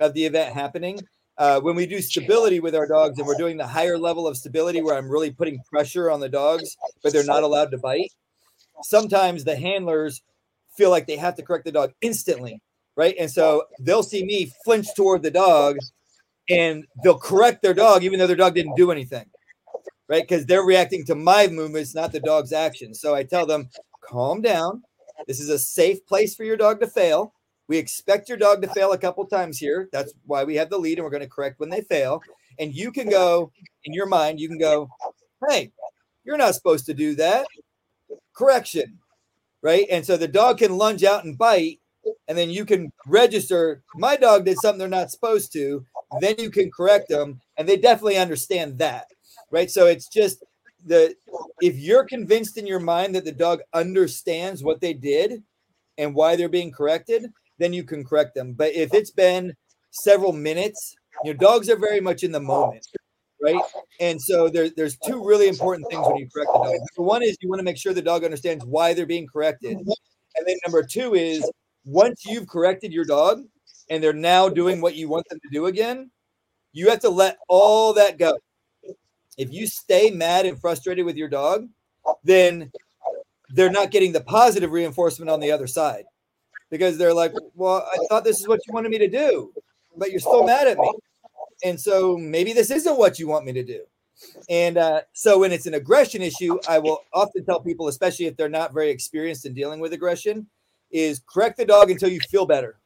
of 0.00 0.14
the 0.14 0.24
event 0.24 0.54
happening. 0.54 0.98
Uh, 1.36 1.60
when 1.60 1.76
we 1.76 1.86
do 1.86 2.00
stability 2.00 2.58
with 2.58 2.74
our 2.74 2.86
dogs 2.86 3.18
and 3.18 3.26
we're 3.26 3.36
doing 3.36 3.56
the 3.56 3.66
higher 3.66 3.96
level 3.96 4.26
of 4.26 4.36
stability 4.36 4.82
where 4.82 4.96
I'm 4.96 5.08
really 5.08 5.30
putting 5.30 5.60
pressure 5.70 6.10
on 6.10 6.18
the 6.18 6.28
dogs, 6.28 6.76
but 7.02 7.12
they're 7.12 7.24
not 7.24 7.44
allowed 7.44 7.70
to 7.70 7.78
bite, 7.78 8.10
sometimes 8.82 9.44
the 9.44 9.54
handlers 9.54 10.22
feel 10.76 10.90
like 10.90 11.06
they 11.06 11.16
have 11.16 11.36
to 11.36 11.42
correct 11.42 11.64
the 11.64 11.72
dog 11.72 11.92
instantly, 12.00 12.60
right? 12.96 13.14
And 13.18 13.30
so 13.30 13.64
they'll 13.80 14.02
see 14.02 14.24
me 14.24 14.52
flinch 14.64 14.88
toward 14.96 15.22
the 15.22 15.30
dog 15.30 15.76
and 16.48 16.84
they'll 17.04 17.18
correct 17.18 17.62
their 17.62 17.74
dog 17.74 18.02
even 18.02 18.18
though 18.18 18.26
their 18.26 18.36
dog 18.36 18.54
didn't 18.54 18.76
do 18.76 18.90
anything, 18.90 19.26
right? 20.08 20.26
Because 20.26 20.46
they're 20.46 20.62
reacting 20.62 21.04
to 21.06 21.14
my 21.14 21.46
movements, 21.46 21.94
not 21.94 22.12
the 22.12 22.20
dog's 22.20 22.52
actions. 22.52 23.00
So 23.00 23.14
I 23.14 23.22
tell 23.22 23.46
them, 23.46 23.68
calm 24.00 24.40
down. 24.40 24.82
This 25.26 25.40
is 25.40 25.50
a 25.50 25.58
safe 25.58 26.04
place 26.06 26.34
for 26.34 26.44
your 26.44 26.56
dog 26.56 26.80
to 26.80 26.86
fail. 26.86 27.34
We 27.68 27.76
expect 27.76 28.28
your 28.28 28.38
dog 28.38 28.62
to 28.62 28.68
fail 28.68 28.92
a 28.92 28.98
couple 28.98 29.26
times 29.26 29.58
here. 29.58 29.88
That's 29.92 30.14
why 30.24 30.44
we 30.44 30.54
have 30.56 30.70
the 30.70 30.78
lead, 30.78 30.98
and 30.98 31.04
we're 31.04 31.10
going 31.10 31.22
to 31.22 31.28
correct 31.28 31.60
when 31.60 31.68
they 31.68 31.82
fail. 31.82 32.22
And 32.58 32.74
you 32.74 32.90
can 32.90 33.10
go 33.10 33.52
in 33.84 33.92
your 33.92 34.06
mind, 34.06 34.40
you 34.40 34.48
can 34.48 34.58
go, 34.58 34.88
hey, 35.48 35.70
you're 36.24 36.38
not 36.38 36.54
supposed 36.54 36.86
to 36.86 36.94
do 36.94 37.14
that. 37.16 37.46
Correction, 38.34 38.98
right? 39.60 39.86
And 39.90 40.06
so 40.06 40.16
the 40.16 40.28
dog 40.28 40.58
can 40.58 40.78
lunge 40.78 41.04
out 41.04 41.24
and 41.24 41.36
bite, 41.36 41.80
and 42.26 42.38
then 42.38 42.48
you 42.48 42.64
can 42.64 42.90
register, 43.06 43.82
my 43.96 44.16
dog 44.16 44.46
did 44.46 44.58
something 44.58 44.78
they're 44.78 44.88
not 44.88 45.10
supposed 45.10 45.52
to. 45.52 45.84
Then 46.20 46.36
you 46.38 46.50
can 46.50 46.70
correct 46.70 47.10
them, 47.10 47.40
and 47.58 47.68
they 47.68 47.76
definitely 47.76 48.16
understand 48.16 48.78
that, 48.78 49.08
right? 49.50 49.70
So 49.70 49.86
it's 49.86 50.08
just 50.08 50.44
the 50.84 51.14
if 51.60 51.76
you're 51.76 52.04
convinced 52.04 52.56
in 52.56 52.66
your 52.66 52.80
mind 52.80 53.14
that 53.14 53.24
the 53.24 53.32
dog 53.32 53.60
understands 53.72 54.62
what 54.62 54.80
they 54.80 54.92
did 54.92 55.42
and 55.96 56.14
why 56.14 56.36
they're 56.36 56.48
being 56.48 56.70
corrected, 56.70 57.26
then 57.58 57.72
you 57.72 57.84
can 57.84 58.04
correct 58.04 58.34
them. 58.34 58.52
But 58.52 58.72
if 58.74 58.94
it's 58.94 59.10
been 59.10 59.54
several 59.90 60.32
minutes, 60.32 60.94
your 61.24 61.34
dogs 61.34 61.68
are 61.68 61.76
very 61.76 62.00
much 62.00 62.22
in 62.22 62.30
the 62.30 62.40
moment, 62.40 62.86
right? 63.42 63.60
And 64.00 64.20
so 64.20 64.48
there, 64.48 64.70
there's 64.70 64.96
two 64.98 65.24
really 65.24 65.48
important 65.48 65.88
things 65.90 66.06
when 66.06 66.16
you 66.16 66.28
correct 66.32 66.50
the 66.52 66.58
dog. 66.58 66.74
Number 66.96 67.08
one 67.08 67.22
is 67.22 67.36
you 67.40 67.48
want 67.48 67.58
to 67.58 67.64
make 67.64 67.76
sure 67.76 67.92
the 67.92 68.02
dog 68.02 68.24
understands 68.24 68.64
why 68.64 68.94
they're 68.94 69.06
being 69.06 69.26
corrected. 69.26 69.76
And 69.76 70.46
then 70.46 70.56
number 70.64 70.84
two 70.84 71.14
is 71.14 71.50
once 71.84 72.24
you've 72.24 72.46
corrected 72.46 72.92
your 72.92 73.04
dog 73.04 73.42
and 73.90 74.02
they're 74.02 74.12
now 74.12 74.48
doing 74.48 74.80
what 74.80 74.94
you 74.94 75.08
want 75.08 75.26
them 75.28 75.40
to 75.42 75.48
do 75.52 75.66
again, 75.66 76.10
you 76.72 76.90
have 76.90 77.00
to 77.00 77.08
let 77.08 77.38
all 77.48 77.92
that 77.94 78.18
go. 78.18 78.38
If 79.38 79.52
you 79.52 79.66
stay 79.66 80.10
mad 80.10 80.44
and 80.44 80.60
frustrated 80.60 81.06
with 81.06 81.16
your 81.16 81.28
dog, 81.28 81.68
then 82.24 82.70
they're 83.50 83.70
not 83.70 83.90
getting 83.90 84.12
the 84.12 84.20
positive 84.20 84.72
reinforcement 84.72 85.30
on 85.30 85.40
the 85.40 85.50
other 85.50 85.66
side 85.66 86.04
because 86.70 86.98
they're 86.98 87.14
like, 87.14 87.32
well, 87.54 87.88
I 87.90 87.96
thought 88.08 88.24
this 88.24 88.40
is 88.40 88.48
what 88.48 88.60
you 88.66 88.74
wanted 88.74 88.90
me 88.90 88.98
to 88.98 89.08
do, 89.08 89.52
but 89.96 90.10
you're 90.10 90.20
still 90.20 90.44
mad 90.44 90.66
at 90.66 90.76
me. 90.76 90.92
And 91.64 91.80
so 91.80 92.16
maybe 92.16 92.52
this 92.52 92.70
isn't 92.70 92.98
what 92.98 93.18
you 93.18 93.26
want 93.26 93.46
me 93.46 93.52
to 93.52 93.64
do. 93.64 93.84
And 94.50 94.76
uh, 94.76 95.02
so 95.12 95.38
when 95.38 95.52
it's 95.52 95.66
an 95.66 95.74
aggression 95.74 96.22
issue, 96.22 96.58
I 96.68 96.78
will 96.78 97.00
often 97.14 97.44
tell 97.44 97.60
people, 97.60 97.88
especially 97.88 98.26
if 98.26 98.36
they're 98.36 98.48
not 98.48 98.74
very 98.74 98.90
experienced 98.90 99.46
in 99.46 99.54
dealing 99.54 99.80
with 99.80 99.92
aggression, 99.92 100.46
is 100.90 101.22
correct 101.26 101.56
the 101.56 101.64
dog 101.64 101.90
until 101.90 102.08
you 102.08 102.20
feel 102.20 102.46
better. 102.46 102.76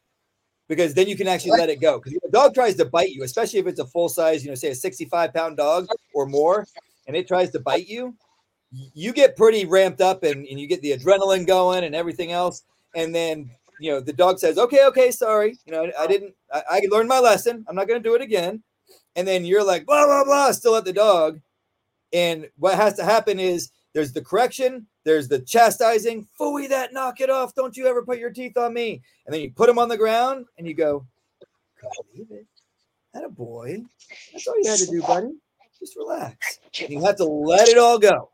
Because 0.73 0.95
then 0.95 1.07
you 1.07 1.17
can 1.17 1.29
actually 1.29 1.51
let 1.51 1.69
it 1.69 1.83
go. 1.83 1.99
Because 1.99 2.15
if 2.15 2.25
a 2.25 2.31
dog 2.31 2.55
tries 2.55 2.77
to 2.77 2.87
bite 2.87 3.11
you, 3.11 3.25
especially 3.25 3.59
if 3.59 3.67
it's 3.67 3.79
a 3.79 3.87
full 3.87 4.09
size, 4.09 4.43
you 4.43 4.51
know, 4.51 4.55
say 4.55 4.71
a 4.71 4.75
65 4.75 5.35
pound 5.35 5.59
dog 5.59 5.87
or 6.15 6.25
more, 6.25 6.67
and 7.07 7.15
it 7.15 7.29
tries 7.29 7.51
to 7.51 7.61
bite 7.61 7.89
you, 7.89 8.17
you 8.71 9.13
get 9.13 9.37
pretty 9.37 9.67
ramped 9.67 10.01
up 10.01 10.23
and, 10.23 10.47
and 10.47 10.59
you 10.59 10.67
get 10.67 10.81
the 10.81 10.97
adrenaline 10.97 11.47
going 11.47 11.85
and 11.85 11.95
everything 11.95 12.33
else. 12.33 12.63
And 12.95 13.15
then 13.15 13.51
you 13.79 13.91
know 13.91 14.01
the 14.01 14.13
dog 14.13 14.39
says 14.39 14.59
okay 14.59 14.87
okay 14.87 15.11
sorry 15.11 15.59
you 15.67 15.73
know 15.73 15.85
i, 15.85 16.05
I 16.05 16.07
didn't 16.07 16.35
I, 16.53 16.63
I 16.71 16.81
learned 16.89 17.09
my 17.09 17.19
lesson 17.19 17.65
i'm 17.67 17.75
not 17.75 17.89
going 17.89 18.01
to 18.01 18.09
do 18.09 18.15
it 18.15 18.23
again 18.23 18.63
and 19.17 19.27
then 19.27 19.45
you're 19.45 19.65
like 19.65 19.87
blah 19.87 20.07
blah 20.07 20.25
blah 20.25 20.53
still 20.53 20.77
at 20.77 20.85
the 20.85 20.93
dog 20.93 21.41
and 22.13 22.49
what 22.59 22.77
has 22.77 22.95
to 22.95 23.05
happen 23.05 23.41
is 23.41 23.71
there's 23.93 24.13
the 24.13 24.23
correction 24.23 24.87
there's 25.05 25.29
the 25.29 25.41
chastising 25.41 26.27
fooey 26.39 26.69
that 26.69 26.93
knock 26.93 27.21
it 27.21 27.31
off. 27.31 27.55
Don't 27.55 27.77
you 27.77 27.87
ever 27.87 28.05
put 28.05 28.19
your 28.19 28.31
teeth 28.31 28.57
on 28.57 28.73
me. 28.73 29.03
And 29.27 29.35
then 29.35 29.41
you 29.41 29.51
put 29.51 29.67
them 29.67 29.79
on 29.79 29.89
the 29.89 29.97
ground 29.97 30.47
and 30.59 30.67
you 30.67 30.75
go 30.75 31.07
God, 31.81 31.91
David, 32.15 32.47
that 33.13 33.25
a 33.25 33.29
boy? 33.29 33.83
That's 34.33 34.47
all 34.47 34.55
you 34.63 34.71
had 34.71 34.79
to 34.79 34.87
do 34.87 35.03
buddy. 35.03 35.33
Just 35.79 35.97
relax. 35.97 36.61
And 36.81 36.91
you 36.91 37.05
have 37.05 37.17
to 37.17 37.25
let 37.25 37.69
it 37.69 37.79
all 37.79 37.99
go. 37.99 38.31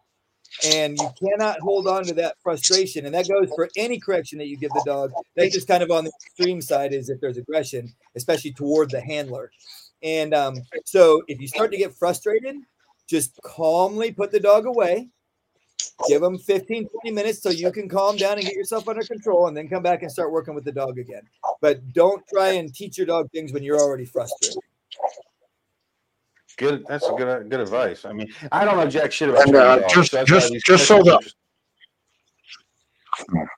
And 0.66 0.98
you 0.98 1.10
cannot 1.22 1.60
hold 1.60 1.86
on 1.86 2.04
to 2.04 2.14
that 2.14 2.36
frustration. 2.42 3.06
And 3.06 3.14
that 3.14 3.28
goes 3.28 3.48
for 3.54 3.68
any 3.76 3.98
correction 3.98 4.38
that 4.38 4.48
you 4.48 4.56
give 4.56 4.70
the 4.70 4.82
dog. 4.84 5.12
That's 5.36 5.54
just 5.54 5.68
kind 5.68 5.82
of 5.82 5.90
on 5.90 6.04
the 6.04 6.12
extreme 6.26 6.60
side 6.60 6.92
is 6.92 7.08
if 7.08 7.20
there's 7.20 7.36
aggression 7.36 7.92
especially 8.16 8.52
toward 8.52 8.90
the 8.90 9.00
handler. 9.00 9.50
And 10.02 10.34
um, 10.34 10.56
so 10.84 11.22
if 11.28 11.40
you 11.40 11.48
start 11.48 11.70
to 11.72 11.78
get 11.78 11.94
frustrated, 11.94 12.56
just 13.08 13.38
calmly 13.42 14.12
put 14.12 14.30
the 14.30 14.40
dog 14.40 14.66
away. 14.66 15.08
Give 16.08 16.20
them 16.20 16.38
15, 16.38 16.88
20 16.88 17.10
minutes 17.10 17.42
so 17.42 17.50
you 17.50 17.72
can 17.72 17.88
calm 17.88 18.16
down 18.16 18.34
and 18.34 18.42
get 18.42 18.54
yourself 18.54 18.88
under 18.88 19.02
control 19.02 19.48
and 19.48 19.56
then 19.56 19.68
come 19.68 19.82
back 19.82 20.02
and 20.02 20.10
start 20.10 20.30
working 20.32 20.54
with 20.54 20.64
the 20.64 20.72
dog 20.72 20.98
again. 20.98 21.22
But 21.60 21.92
don't 21.92 22.24
try 22.28 22.50
and 22.50 22.72
teach 22.72 22.96
your 22.98 23.06
dog 23.06 23.30
things 23.32 23.52
when 23.52 23.62
you're 23.62 23.78
already 23.80 24.04
frustrated. 24.04 24.58
Good. 26.56 26.84
That's 26.88 27.06
a 27.06 27.12
good 27.12 27.50
good 27.50 27.60
advice. 27.60 28.04
I 28.04 28.12
mean, 28.12 28.32
I 28.50 28.64
don't 28.64 28.76
know 28.76 28.88
jack 28.88 29.12
shit 29.12 29.28
about 29.28 29.46
And, 29.46 29.56
uh, 29.56 29.60
training 29.60 29.80
dogs, 29.82 29.94
just- 29.94 30.10
so 30.12 30.24
just- 30.24 30.66
just 30.66 30.86
so 30.88 31.02
questions 31.02 31.34
that- 33.28 33.48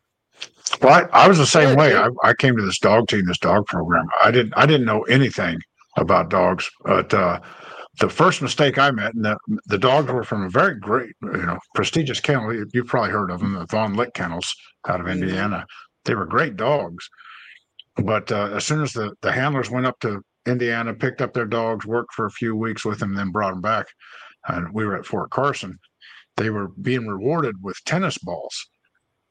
Well, 0.83 1.09
I, 1.13 1.25
I 1.25 1.29
was 1.29 1.39
the 1.39 1.47
same 1.47 1.77
way. 1.77 1.95
I, 1.97 2.09
I 2.23 2.35
came 2.35 2.57
to 2.57 2.63
this 2.65 2.79
dog 2.79 3.09
team, 3.09 3.27
this 3.27 3.39
dog 3.39 3.67
program. 3.67 4.07
I 4.23 4.31
didn't 4.31 4.55
I 4.57 4.67
didn't 4.67 4.87
know 4.87 5.03
anything 5.03 5.61
about 5.97 6.31
dogs, 6.31 6.71
but 6.85 7.13
uh, 7.13 7.41
the 8.01 8.09
first 8.09 8.41
mistake 8.41 8.79
I 8.79 8.91
met, 8.91 9.15
and 9.15 9.25
the, 9.25 9.37
the 9.67 9.79
dogs 9.79 10.11
were 10.11 10.25
from 10.25 10.43
a 10.43 10.49
very 10.49 10.75
great, 10.75 11.15
you 11.23 11.47
know, 11.47 11.59
prestigious 11.75 12.19
kennel. 12.19 12.53
You, 12.53 12.67
you've 12.73 12.87
probably 12.87 13.11
heard 13.11 13.31
of 13.31 13.41
them, 13.41 13.53
the 13.53 13.67
Vohne 13.67 13.97
Liche 13.97 14.13
kennels 14.15 14.53
out 14.89 15.01
of. 15.01 15.07
Indiana. 15.07 15.67
They 16.07 16.15
were 16.15 16.27
great 16.27 16.57
dogs, 16.57 17.09
but 17.97 18.33
uh, 18.33 18.51
as 18.55 18.65
soon 18.65 18.83
as 18.83 18.93
the 18.93 19.13
the 19.21 19.31
handlers 19.31 19.71
went 19.71 19.87
up 19.87 20.01
to 20.01 20.23
Indiana, 20.47 20.95
picked 20.95 21.21
up 21.21 21.35
their 21.35 21.47
dogs, 21.47 21.85
worked 21.85 22.15
for 22.15 22.25
a 22.25 22.31
few 22.31 22.57
weeks 22.57 22.85
with 22.85 22.99
them, 22.99 23.15
then 23.15 23.31
brought 23.31 23.53
them 23.53 23.61
back, 23.61 23.87
and 24.49 24.73
we 24.73 24.87
were 24.87 24.97
at 24.97 25.07
Fort 25.07 25.31
Carson. 25.31 25.79
They 26.37 26.49
were 26.49 26.69
being 26.69 27.07
rewarded 27.07 27.57
with 27.63 27.85
tennis 27.85 28.17
balls. 28.17 28.67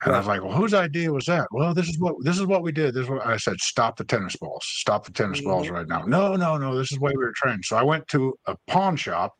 And 0.06 0.16
I 0.16 0.18
was 0.18 0.28
like, 0.28 0.42
"Well, 0.42 0.54
whose 0.54 0.74
idea 0.74 1.12
was 1.12 1.26
that?" 1.26 1.48
Well, 1.52 1.74
this 1.74 1.90
is 1.90 2.00
what 2.00 2.16
this 2.22 2.38
is 2.38 2.46
what 2.46 2.64
we 2.64 2.72
did. 2.72 2.94
This 2.94 3.04
is 3.04 3.10
what 3.10 3.26
I 3.26 3.36
said. 3.38 3.60
Stop 3.60 3.98
the 3.98 4.06
tennis 4.06 4.36
balls. 4.38 4.66
Stop 4.66 5.06
the 5.06 5.12
tennis 5.12 5.42
balls 5.42 5.70
right 5.70 5.88
now. 5.88 6.04
No, 6.04 6.36
no, 6.36 6.58
no. 6.58 6.78
This 6.78 6.92
is 6.92 6.98
the 6.98 7.04
way 7.04 7.12
we 7.12 7.24
were 7.24 7.34
trained. 7.36 7.66
So 7.66 7.76
I 7.76 7.84
went 7.84 8.08
to 8.10 8.34
a 8.48 8.56
pawn 8.68 8.96
shop 8.96 9.34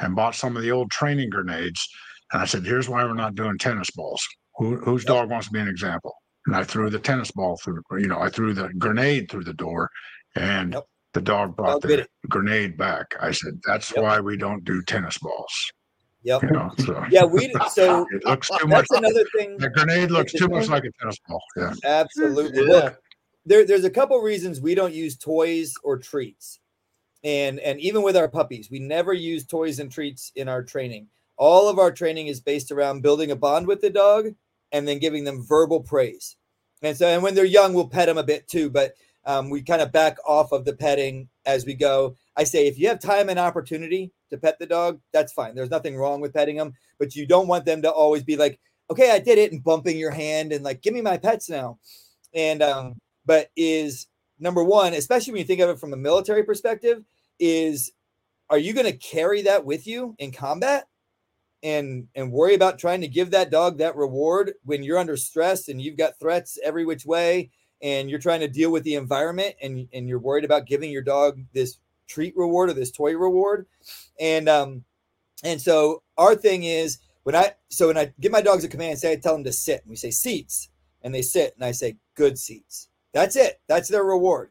and 0.00 0.14
bought 0.14 0.34
some 0.36 0.56
of 0.56 0.62
the 0.62 0.70
old 0.70 0.90
training 0.90 1.30
grenades. 1.30 1.84
And 2.32 2.40
I 2.40 2.44
said, 2.44 2.64
"Here's 2.64 2.88
why 2.88 3.04
we're 3.04 3.14
not 3.14 3.34
doing 3.34 3.58
tennis 3.58 3.90
balls. 3.90 4.24
Who, 4.56 4.76
whose 4.76 5.04
dog 5.04 5.30
wants 5.30 5.48
to 5.48 5.52
be 5.52 5.60
an 5.60 5.68
example?" 5.68 6.14
And 6.46 6.54
I 6.54 6.62
threw 6.62 6.90
the 6.90 6.98
tennis 7.00 7.32
ball 7.32 7.58
through. 7.64 7.82
You 7.98 8.06
know, 8.06 8.20
I 8.20 8.28
threw 8.28 8.54
the 8.54 8.68
grenade 8.78 9.30
through 9.30 9.44
the 9.44 9.54
door, 9.54 9.90
and 10.36 10.74
Yep. 10.74 10.84
the 11.14 11.20
dog 11.22 11.56
brought 11.56 11.82
the 11.82 12.06
grenade 12.28 12.76
back. 12.76 13.06
I 13.20 13.32
said, 13.32 13.60
"That's 13.66 13.92
Yep. 13.92 14.02
why 14.04 14.20
we 14.20 14.36
don't 14.36 14.64
do 14.64 14.80
tennis 14.82 15.18
balls." 15.18 15.72
Yep. 16.24 16.42
You 16.42 16.50
know, 16.50 16.70
so 16.78 17.04
Yeah, 17.10 17.24
we 17.24 17.54
so 17.70 18.06
it 18.10 18.24
looks 18.24 18.48
too 18.48 18.66
much. 18.66 18.86
that's 18.88 18.98
another 18.98 19.24
thing. 19.36 19.58
The 19.58 19.68
grenade 19.68 20.10
looks 20.10 20.32
too 20.32 20.48
much 20.48 20.68
like 20.68 20.84
a 20.84 20.90
tennis 21.00 21.18
ball. 21.28 21.42
Yeah. 21.56 21.72
Absolutely. 21.84 22.62
Yeah. 22.66 22.72
Look, 22.72 23.02
there, 23.46 23.66
there's 23.66 23.84
a 23.84 23.90
couple 23.90 24.18
reasons 24.20 24.60
we 24.60 24.74
don't 24.74 24.94
use 24.94 25.16
toys 25.16 25.74
or 25.84 25.98
treats. 25.98 26.60
And 27.22 27.60
and 27.60 27.78
even 27.80 28.02
with 28.02 28.16
our 28.16 28.28
puppies, 28.28 28.70
we 28.70 28.78
never 28.78 29.12
use 29.12 29.44
toys 29.46 29.78
and 29.78 29.92
treats 29.92 30.32
in 30.34 30.48
our 30.48 30.62
training. 30.62 31.08
All 31.36 31.68
of 31.68 31.78
our 31.78 31.90
training 31.92 32.28
is 32.28 32.40
based 32.40 32.70
around 32.72 33.02
building 33.02 33.30
a 33.30 33.36
bond 33.36 33.66
with 33.66 33.80
the 33.80 33.90
dog 33.90 34.28
and 34.72 34.88
then 34.88 34.98
giving 34.98 35.24
them 35.24 35.44
verbal 35.46 35.80
praise. 35.80 36.36
And 36.82 36.96
so 36.96 37.06
and 37.06 37.22
when 37.22 37.34
they're 37.34 37.44
young, 37.44 37.74
we'll 37.74 37.88
pet 37.88 38.06
them 38.06 38.18
a 38.18 38.22
bit 38.22 38.48
too, 38.48 38.70
but 38.70 38.94
um, 39.26 39.48
we 39.50 39.62
kind 39.62 39.80
of 39.82 39.90
back 39.92 40.18
off 40.26 40.52
of 40.52 40.64
the 40.64 40.74
petting 40.74 41.28
as 41.46 41.64
we 41.64 41.74
go. 41.74 42.16
I 42.36 42.44
say 42.44 42.66
if 42.66 42.78
you 42.78 42.88
have 42.88 42.98
time 42.98 43.28
and 43.30 43.38
opportunity 43.38 44.12
to 44.34 44.40
pet 44.40 44.58
the 44.58 44.66
dog, 44.66 45.00
that's 45.12 45.32
fine. 45.32 45.54
There's 45.54 45.70
nothing 45.70 45.96
wrong 45.96 46.20
with 46.20 46.34
petting 46.34 46.56
them, 46.56 46.74
but 46.98 47.16
you 47.16 47.26
don't 47.26 47.48
want 47.48 47.64
them 47.64 47.82
to 47.82 47.90
always 47.90 48.22
be 48.22 48.36
like, 48.36 48.60
okay, 48.90 49.10
I 49.10 49.18
did 49.18 49.38
it, 49.38 49.52
and 49.52 49.64
bumping 49.64 49.98
your 49.98 50.10
hand 50.10 50.52
and 50.52 50.64
like, 50.64 50.82
give 50.82 50.94
me 50.94 51.00
my 51.00 51.16
pets 51.16 51.48
now. 51.48 51.78
And 52.34 52.62
um, 52.62 53.00
but 53.24 53.50
is 53.56 54.06
number 54.38 54.64
one, 54.64 54.92
especially 54.92 55.32
when 55.32 55.40
you 55.40 55.46
think 55.46 55.60
of 55.60 55.70
it 55.70 55.78
from 55.78 55.92
a 55.92 55.96
military 55.96 56.42
perspective, 56.42 57.04
is 57.38 57.92
are 58.50 58.58
you 58.58 58.72
going 58.72 58.86
to 58.86 58.96
carry 58.96 59.42
that 59.42 59.64
with 59.64 59.86
you 59.86 60.14
in 60.18 60.32
combat 60.32 60.86
and 61.62 62.06
and 62.14 62.30
worry 62.30 62.54
about 62.54 62.78
trying 62.78 63.00
to 63.00 63.08
give 63.08 63.30
that 63.30 63.50
dog 63.50 63.78
that 63.78 63.96
reward 63.96 64.52
when 64.64 64.82
you're 64.82 64.98
under 64.98 65.16
stress 65.16 65.68
and 65.68 65.80
you've 65.80 65.96
got 65.96 66.18
threats 66.20 66.58
every 66.62 66.84
which 66.84 67.06
way 67.06 67.50
and 67.82 68.10
you're 68.10 68.18
trying 68.18 68.40
to 68.40 68.48
deal 68.48 68.70
with 68.70 68.84
the 68.84 68.94
environment 68.94 69.54
and 69.62 69.88
and 69.92 70.06
you're 70.08 70.18
worried 70.18 70.44
about 70.44 70.66
giving 70.66 70.90
your 70.90 71.02
dog 71.02 71.40
this 71.52 71.78
treat 72.06 72.36
reward 72.36 72.70
or 72.70 72.74
this 72.74 72.90
toy 72.90 73.16
reward 73.16 73.66
and 74.20 74.48
um 74.48 74.84
and 75.42 75.60
so 75.60 76.02
our 76.16 76.34
thing 76.34 76.64
is 76.64 76.98
when 77.24 77.34
I 77.34 77.52
so 77.68 77.88
when 77.88 77.98
I 77.98 78.12
give 78.20 78.32
my 78.32 78.40
dogs 78.40 78.64
a 78.64 78.68
command, 78.68 78.98
say 78.98 79.12
I 79.12 79.16
tell 79.16 79.34
them 79.34 79.44
to 79.44 79.52
sit, 79.52 79.82
and 79.82 79.90
we 79.90 79.96
say 79.96 80.10
seats, 80.10 80.68
and 81.02 81.14
they 81.14 81.22
sit, 81.22 81.54
and 81.54 81.64
I 81.64 81.72
say 81.72 81.96
good 82.14 82.38
seats. 82.38 82.88
That's 83.12 83.36
it. 83.36 83.60
That's 83.66 83.88
their 83.88 84.04
reward, 84.04 84.50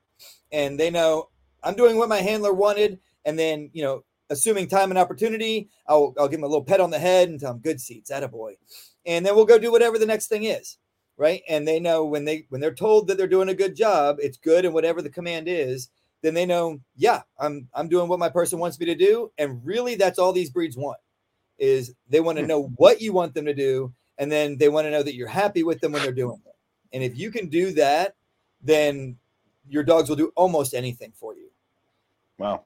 and 0.51 0.79
they 0.79 0.89
know 0.89 1.29
I'm 1.63 1.75
doing 1.75 1.97
what 1.97 2.09
my 2.09 2.17
handler 2.17 2.53
wanted. 2.53 2.99
And 3.25 3.39
then 3.39 3.69
you 3.73 3.83
know, 3.83 4.03
assuming 4.29 4.67
time 4.67 4.91
and 4.91 4.99
opportunity, 4.99 5.69
I'll 5.87 6.13
I'll 6.19 6.27
give 6.27 6.39
them 6.39 6.45
a 6.45 6.47
little 6.47 6.63
pet 6.63 6.81
on 6.81 6.89
the 6.89 6.99
head 6.99 7.29
and 7.29 7.39
tell 7.39 7.53
them 7.53 7.61
good 7.61 7.79
seats, 7.79 8.11
boy, 8.31 8.55
and 9.05 9.25
then 9.25 9.35
we'll 9.35 9.45
go 9.45 9.59
do 9.59 9.71
whatever 9.71 9.97
the 9.97 10.05
next 10.05 10.27
thing 10.27 10.43
is, 10.43 10.77
right? 11.15 11.41
And 11.47 11.67
they 11.67 11.79
know 11.79 12.05
when 12.05 12.25
they 12.25 12.45
when 12.49 12.59
they're 12.59 12.73
told 12.73 13.07
that 13.07 13.17
they're 13.17 13.27
doing 13.27 13.49
a 13.49 13.55
good 13.55 13.75
job, 13.75 14.17
it's 14.19 14.37
good, 14.37 14.65
and 14.65 14.73
whatever 14.73 15.01
the 15.01 15.09
command 15.09 15.47
is, 15.47 15.89
then 16.23 16.33
they 16.33 16.47
know, 16.47 16.79
yeah, 16.95 17.21
I'm 17.37 17.69
I'm 17.75 17.87
doing 17.87 18.07
what 18.07 18.17
my 18.17 18.29
person 18.29 18.57
wants 18.57 18.79
me 18.79 18.87
to 18.87 18.95
do, 18.95 19.31
and 19.37 19.63
really 19.63 19.93
that's 19.93 20.17
all 20.17 20.33
these 20.33 20.49
breeds 20.49 20.75
want 20.75 20.97
is 21.59 21.93
they 22.09 22.19
want 22.19 22.39
to 22.39 22.43
hmm. 22.43 22.47
know 22.47 22.63
what 22.77 22.99
you 22.99 23.13
want 23.13 23.35
them 23.35 23.45
to 23.45 23.53
do 23.53 23.93
and 24.17 24.31
then 24.31 24.57
they 24.57 24.69
want 24.69 24.85
to 24.85 24.91
know 24.91 25.03
that 25.03 25.13
you're 25.13 25.27
happy 25.27 25.61
with 25.61 25.79
them 25.81 25.91
when 25.91 26.01
they're 26.01 26.11
doing 26.11 26.41
it 26.47 26.55
and 26.93 27.03
if 27.03 27.15
you 27.15 27.29
can 27.29 27.47
do 27.47 27.71
that 27.71 28.15
then 28.63 29.15
your 29.69 29.83
dogs 29.83 30.09
will 30.09 30.15
do 30.15 30.31
almost 30.35 30.73
anything 30.73 31.13
for 31.15 31.35
you 31.35 31.47
Wow. 32.37 32.65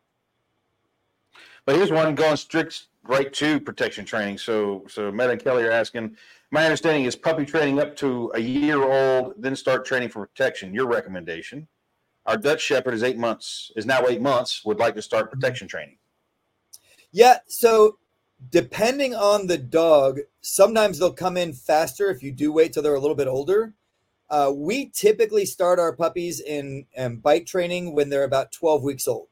But 1.65 1.75
here's 1.75 1.91
one 1.91 2.15
going 2.15 2.37
strict 2.37 2.87
right 3.03 3.31
to 3.33 3.59
protection 3.59 4.05
training. 4.05 4.37
So, 4.37 4.85
so 4.89 5.11
Matt 5.11 5.29
and 5.29 5.43
Kelly 5.43 5.63
are 5.63 5.71
asking. 5.71 6.15
My 6.49 6.63
understanding 6.63 7.03
is 7.03 7.15
puppy 7.15 7.45
training 7.45 7.79
up 7.79 7.95
to 7.97 8.31
a 8.33 8.39
year 8.39 8.81
old, 8.81 9.33
then 9.37 9.55
start 9.55 9.85
training 9.85 10.09
for 10.09 10.25
protection. 10.25 10.73
Your 10.73 10.87
recommendation? 10.87 11.67
Our 12.27 12.37
Dutch 12.37 12.61
Shepherd 12.61 12.93
is 12.93 13.03
eight 13.03 13.17
months, 13.17 13.71
is 13.75 13.85
now 13.85 14.05
eight 14.07 14.21
months. 14.21 14.63
Would 14.65 14.79
like 14.79 14.95
to 14.95 15.01
start 15.01 15.31
protection 15.31 15.67
training. 15.67 15.97
yeah 17.11 17.37
so 17.47 17.97
depending 18.51 19.15
on 19.15 19.47
the 19.47 19.57
dog 19.57 20.19
sometimes 20.41 20.99
they'll 20.99 21.13
come 21.13 21.37
in 21.37 21.53
faster 21.53 22.09
if 22.09 22.21
you 22.21 22.31
do 22.31 22.51
wait 22.51 22.73
till 22.73 22.83
they're 22.83 22.95
a 22.95 22.99
little 22.99 23.15
bit 23.15 23.27
older 23.27 23.73
uh, 24.29 24.51
we 24.53 24.89
typically 24.93 25.45
start 25.45 25.79
our 25.79 25.95
puppies 25.95 26.41
in, 26.41 26.85
in 26.93 27.15
bite 27.17 27.47
training 27.47 27.95
when 27.95 28.09
they're 28.09 28.25
about 28.25 28.51
12 28.51 28.83
weeks 28.83 29.07
old 29.07 29.27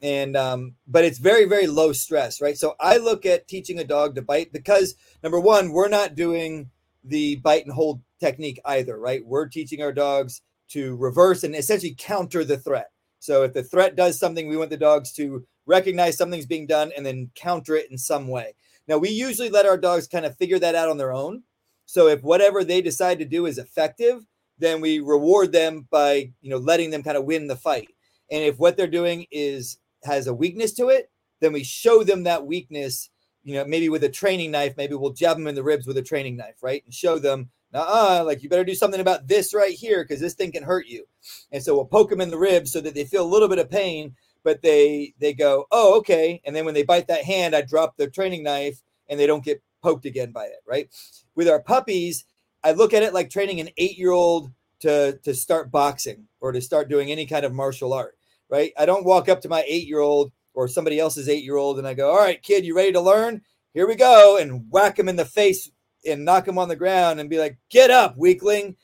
and 0.00 0.36
um, 0.36 0.74
but 0.86 1.04
it's 1.04 1.18
very 1.18 1.44
very 1.44 1.66
low 1.66 1.92
stress 1.92 2.40
right 2.40 2.56
so 2.58 2.74
i 2.80 2.96
look 2.96 3.24
at 3.26 3.46
teaching 3.48 3.78
a 3.78 3.84
dog 3.84 4.14
to 4.14 4.22
bite 4.22 4.52
because 4.52 4.96
number 5.22 5.38
one 5.38 5.72
we're 5.72 5.88
not 5.88 6.14
doing 6.14 6.70
the 7.04 7.36
bite 7.36 7.64
and 7.64 7.74
hold 7.74 8.00
technique 8.18 8.58
either 8.64 8.98
right 8.98 9.24
we're 9.24 9.46
teaching 9.46 9.82
our 9.82 9.92
dogs 9.92 10.42
to 10.68 10.96
reverse 10.96 11.44
and 11.44 11.54
essentially 11.54 11.94
counter 11.98 12.44
the 12.44 12.58
threat. 12.58 12.90
So 13.18 13.42
if 13.42 13.52
the 13.52 13.62
threat 13.62 13.96
does 13.96 14.18
something 14.18 14.48
we 14.48 14.56
want 14.56 14.70
the 14.70 14.76
dogs 14.76 15.12
to 15.12 15.44
recognize 15.66 16.16
something's 16.16 16.46
being 16.46 16.66
done 16.66 16.92
and 16.96 17.04
then 17.04 17.30
counter 17.34 17.74
it 17.74 17.90
in 17.90 17.98
some 17.98 18.28
way. 18.28 18.54
Now 18.88 18.98
we 18.98 19.08
usually 19.08 19.50
let 19.50 19.66
our 19.66 19.76
dogs 19.76 20.06
kind 20.06 20.24
of 20.24 20.36
figure 20.36 20.58
that 20.58 20.74
out 20.74 20.88
on 20.88 20.96
their 20.96 21.12
own. 21.12 21.42
So 21.86 22.08
if 22.08 22.22
whatever 22.22 22.62
they 22.62 22.80
decide 22.80 23.18
to 23.18 23.24
do 23.24 23.46
is 23.46 23.58
effective 23.58 24.26
then 24.58 24.80
we 24.80 25.00
reward 25.00 25.52
them 25.52 25.86
by 25.90 26.32
you 26.40 26.50
know 26.50 26.56
letting 26.58 26.90
them 26.90 27.02
kind 27.02 27.16
of 27.16 27.24
win 27.24 27.46
the 27.46 27.56
fight. 27.56 27.88
And 28.30 28.42
if 28.42 28.58
what 28.58 28.76
they're 28.76 28.86
doing 28.86 29.26
is 29.30 29.78
has 30.04 30.26
a 30.26 30.34
weakness 30.34 30.72
to 30.74 30.88
it, 30.88 31.10
then 31.40 31.52
we 31.52 31.62
show 31.62 32.02
them 32.02 32.24
that 32.24 32.46
weakness, 32.46 33.10
you 33.44 33.54
know, 33.54 33.64
maybe 33.64 33.88
with 33.88 34.04
a 34.04 34.08
training 34.08 34.50
knife, 34.50 34.76
maybe 34.76 34.94
we'll 34.94 35.12
jab 35.12 35.36
them 35.36 35.46
in 35.46 35.54
the 35.54 35.62
ribs 35.62 35.86
with 35.86 35.96
a 35.98 36.02
training 36.02 36.36
knife, 36.36 36.56
right? 36.62 36.82
And 36.84 36.94
show 36.94 37.18
them, 37.18 37.50
uh, 37.74 38.22
like 38.24 38.42
you 38.42 38.48
better 38.48 38.64
do 38.64 38.74
something 38.74 39.00
about 39.00 39.28
this 39.28 39.54
right 39.54 39.72
here 39.72 40.04
because 40.04 40.20
this 40.20 40.34
thing 40.34 40.52
can 40.52 40.62
hurt 40.62 40.86
you. 40.86 41.04
And 41.52 41.62
so 41.62 41.74
we'll 41.74 41.84
poke 41.84 42.10
them 42.10 42.20
in 42.20 42.30
the 42.30 42.38
ribs 42.38 42.72
so 42.72 42.80
that 42.80 42.94
they 42.94 43.04
feel 43.04 43.24
a 43.24 43.28
little 43.28 43.48
bit 43.48 43.58
of 43.58 43.70
pain, 43.70 44.14
but 44.44 44.62
they 44.62 45.14
they 45.18 45.34
go, 45.34 45.66
oh, 45.70 45.96
okay. 45.98 46.40
And 46.44 46.54
then 46.54 46.64
when 46.64 46.74
they 46.74 46.84
bite 46.84 47.08
that 47.08 47.24
hand, 47.24 47.54
I 47.54 47.62
drop 47.62 47.96
the 47.96 48.08
training 48.08 48.42
knife 48.42 48.82
and 49.08 49.18
they 49.18 49.26
don't 49.26 49.44
get 49.44 49.62
poked 49.82 50.06
again 50.06 50.32
by 50.32 50.44
it, 50.44 50.62
right? 50.66 50.88
With 51.34 51.48
our 51.48 51.60
puppies, 51.60 52.24
I 52.64 52.72
look 52.72 52.94
at 52.94 53.02
it 53.02 53.14
like 53.14 53.30
training 53.30 53.60
an 53.60 53.70
eight-year-old 53.76 54.50
to 54.80 55.18
to 55.22 55.34
start 55.34 55.70
boxing 55.70 56.24
or 56.40 56.52
to 56.52 56.60
start 56.60 56.88
doing 56.88 57.10
any 57.10 57.26
kind 57.26 57.44
of 57.44 57.52
martial 57.52 57.92
art 57.92 58.16
right? 58.48 58.72
I 58.78 58.86
don't 58.86 59.04
walk 59.04 59.28
up 59.28 59.40
to 59.42 59.48
my 59.48 59.64
eight 59.66 59.86
year 59.86 60.00
old 60.00 60.32
or 60.54 60.68
somebody 60.68 60.98
else's 60.98 61.28
eight 61.28 61.44
year 61.44 61.56
old 61.56 61.78
and 61.78 61.86
I 61.86 61.94
go, 61.94 62.10
All 62.10 62.18
right, 62.18 62.42
kid, 62.42 62.64
you 62.64 62.76
ready 62.76 62.92
to 62.92 63.00
learn? 63.00 63.42
Here 63.74 63.86
we 63.86 63.94
go. 63.94 64.38
And 64.38 64.70
whack 64.70 64.98
him 64.98 65.08
in 65.08 65.16
the 65.16 65.24
face 65.24 65.70
and 66.06 66.24
knock 66.24 66.46
him 66.46 66.58
on 66.58 66.68
the 66.68 66.76
ground 66.76 67.20
and 67.20 67.30
be 67.30 67.38
like, 67.38 67.58
Get 67.70 67.90
up, 67.90 68.16
weakling. 68.16 68.76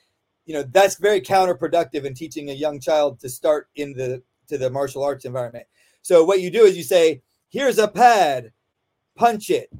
You 0.44 0.54
know, 0.54 0.62
that's 0.64 0.96
very 0.96 1.20
counterproductive 1.20 2.04
in 2.04 2.14
teaching 2.14 2.50
a 2.50 2.54
young 2.54 2.80
child 2.80 3.20
to 3.20 3.28
start 3.28 3.68
in 3.76 3.92
the 3.94 4.22
to 4.48 4.58
the 4.58 4.70
martial 4.70 5.02
arts 5.02 5.24
environment. 5.24 5.66
So 6.02 6.24
what 6.24 6.40
you 6.40 6.50
do 6.50 6.64
is 6.64 6.76
you 6.76 6.82
say, 6.82 7.22
Here's 7.48 7.78
a 7.78 7.88
pad, 7.88 8.52
punch 9.14 9.50
it. 9.50 9.70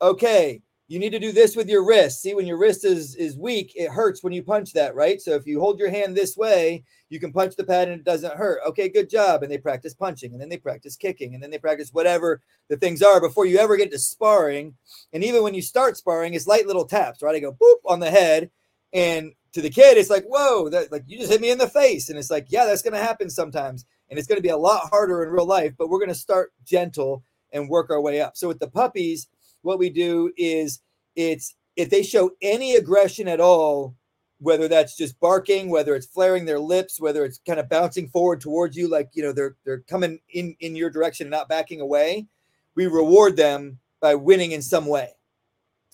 Okay. 0.00 0.62
You 0.92 0.98
need 0.98 1.12
to 1.12 1.18
do 1.18 1.32
this 1.32 1.56
with 1.56 1.70
your 1.70 1.86
wrist. 1.86 2.20
See, 2.20 2.34
when 2.34 2.46
your 2.46 2.58
wrist 2.58 2.84
is 2.84 3.16
is 3.16 3.34
weak, 3.34 3.72
it 3.74 3.90
hurts 3.90 4.22
when 4.22 4.34
you 4.34 4.42
punch 4.42 4.74
that, 4.74 4.94
right? 4.94 5.22
So 5.22 5.30
if 5.30 5.46
you 5.46 5.58
hold 5.58 5.78
your 5.78 5.88
hand 5.88 6.14
this 6.14 6.36
way, 6.36 6.84
you 7.08 7.18
can 7.18 7.32
punch 7.32 7.56
the 7.56 7.64
pad 7.64 7.88
and 7.88 7.98
it 7.98 8.04
doesn't 8.04 8.34
hurt. 8.36 8.60
Okay, 8.66 8.90
good 8.90 9.08
job. 9.08 9.42
And 9.42 9.50
they 9.50 9.56
practice 9.56 9.94
punching, 9.94 10.32
and 10.32 10.40
then 10.40 10.50
they 10.50 10.58
practice 10.58 10.94
kicking, 10.94 11.32
and 11.32 11.42
then 11.42 11.50
they 11.50 11.56
practice 11.56 11.94
whatever 11.94 12.42
the 12.68 12.76
things 12.76 13.00
are 13.00 13.22
before 13.22 13.46
you 13.46 13.56
ever 13.56 13.78
get 13.78 13.90
to 13.90 13.98
sparring. 13.98 14.74
And 15.14 15.24
even 15.24 15.42
when 15.42 15.54
you 15.54 15.62
start 15.62 15.96
sparring, 15.96 16.34
it's 16.34 16.46
light 16.46 16.66
little 16.66 16.84
taps, 16.84 17.22
right? 17.22 17.34
I 17.34 17.40
go 17.40 17.54
boop 17.54 17.76
on 17.86 18.00
the 18.00 18.10
head, 18.10 18.50
and 18.92 19.32
to 19.52 19.62
the 19.62 19.70
kid, 19.70 19.96
it's 19.96 20.10
like, 20.10 20.26
whoa, 20.26 20.68
that 20.68 20.92
like 20.92 21.04
you 21.06 21.16
just 21.16 21.32
hit 21.32 21.40
me 21.40 21.50
in 21.50 21.56
the 21.56 21.70
face. 21.70 22.10
And 22.10 22.18
it's 22.18 22.30
like, 22.30 22.48
yeah, 22.50 22.66
that's 22.66 22.82
gonna 22.82 22.98
happen 22.98 23.30
sometimes. 23.30 23.86
And 24.10 24.18
it's 24.18 24.28
gonna 24.28 24.42
be 24.42 24.50
a 24.50 24.56
lot 24.58 24.90
harder 24.90 25.22
in 25.22 25.30
real 25.30 25.46
life, 25.46 25.72
but 25.78 25.88
we're 25.88 26.00
gonna 26.00 26.14
start 26.14 26.52
gentle 26.66 27.24
and 27.50 27.70
work 27.70 27.88
our 27.88 28.02
way 28.02 28.20
up. 28.20 28.36
So 28.36 28.46
with 28.48 28.58
the 28.58 28.68
puppies, 28.68 29.28
what 29.62 29.78
we 29.78 29.90
do 29.90 30.32
is 30.36 30.80
it's 31.16 31.54
if 31.76 31.90
they 31.90 32.02
show 32.02 32.32
any 32.42 32.76
aggression 32.76 33.28
at 33.28 33.40
all, 33.40 33.94
whether 34.38 34.68
that's 34.68 34.96
just 34.96 35.18
barking, 35.20 35.70
whether 35.70 35.94
it's 35.94 36.06
flaring 36.06 36.44
their 36.44 36.58
lips, 36.58 37.00
whether 37.00 37.24
it's 37.24 37.40
kind 37.46 37.60
of 37.60 37.68
bouncing 37.68 38.08
forward 38.08 38.40
towards 38.40 38.76
you, 38.76 38.88
like 38.88 39.10
you 39.14 39.22
know 39.22 39.32
they're 39.32 39.56
they're 39.64 39.80
coming 39.80 40.18
in 40.30 40.56
in 40.60 40.76
your 40.76 40.90
direction 40.90 41.26
and 41.26 41.30
not 41.30 41.48
backing 41.48 41.80
away, 41.80 42.26
we 42.74 42.86
reward 42.86 43.36
them 43.36 43.78
by 44.00 44.14
winning 44.14 44.52
in 44.52 44.62
some 44.62 44.86
way. 44.86 45.10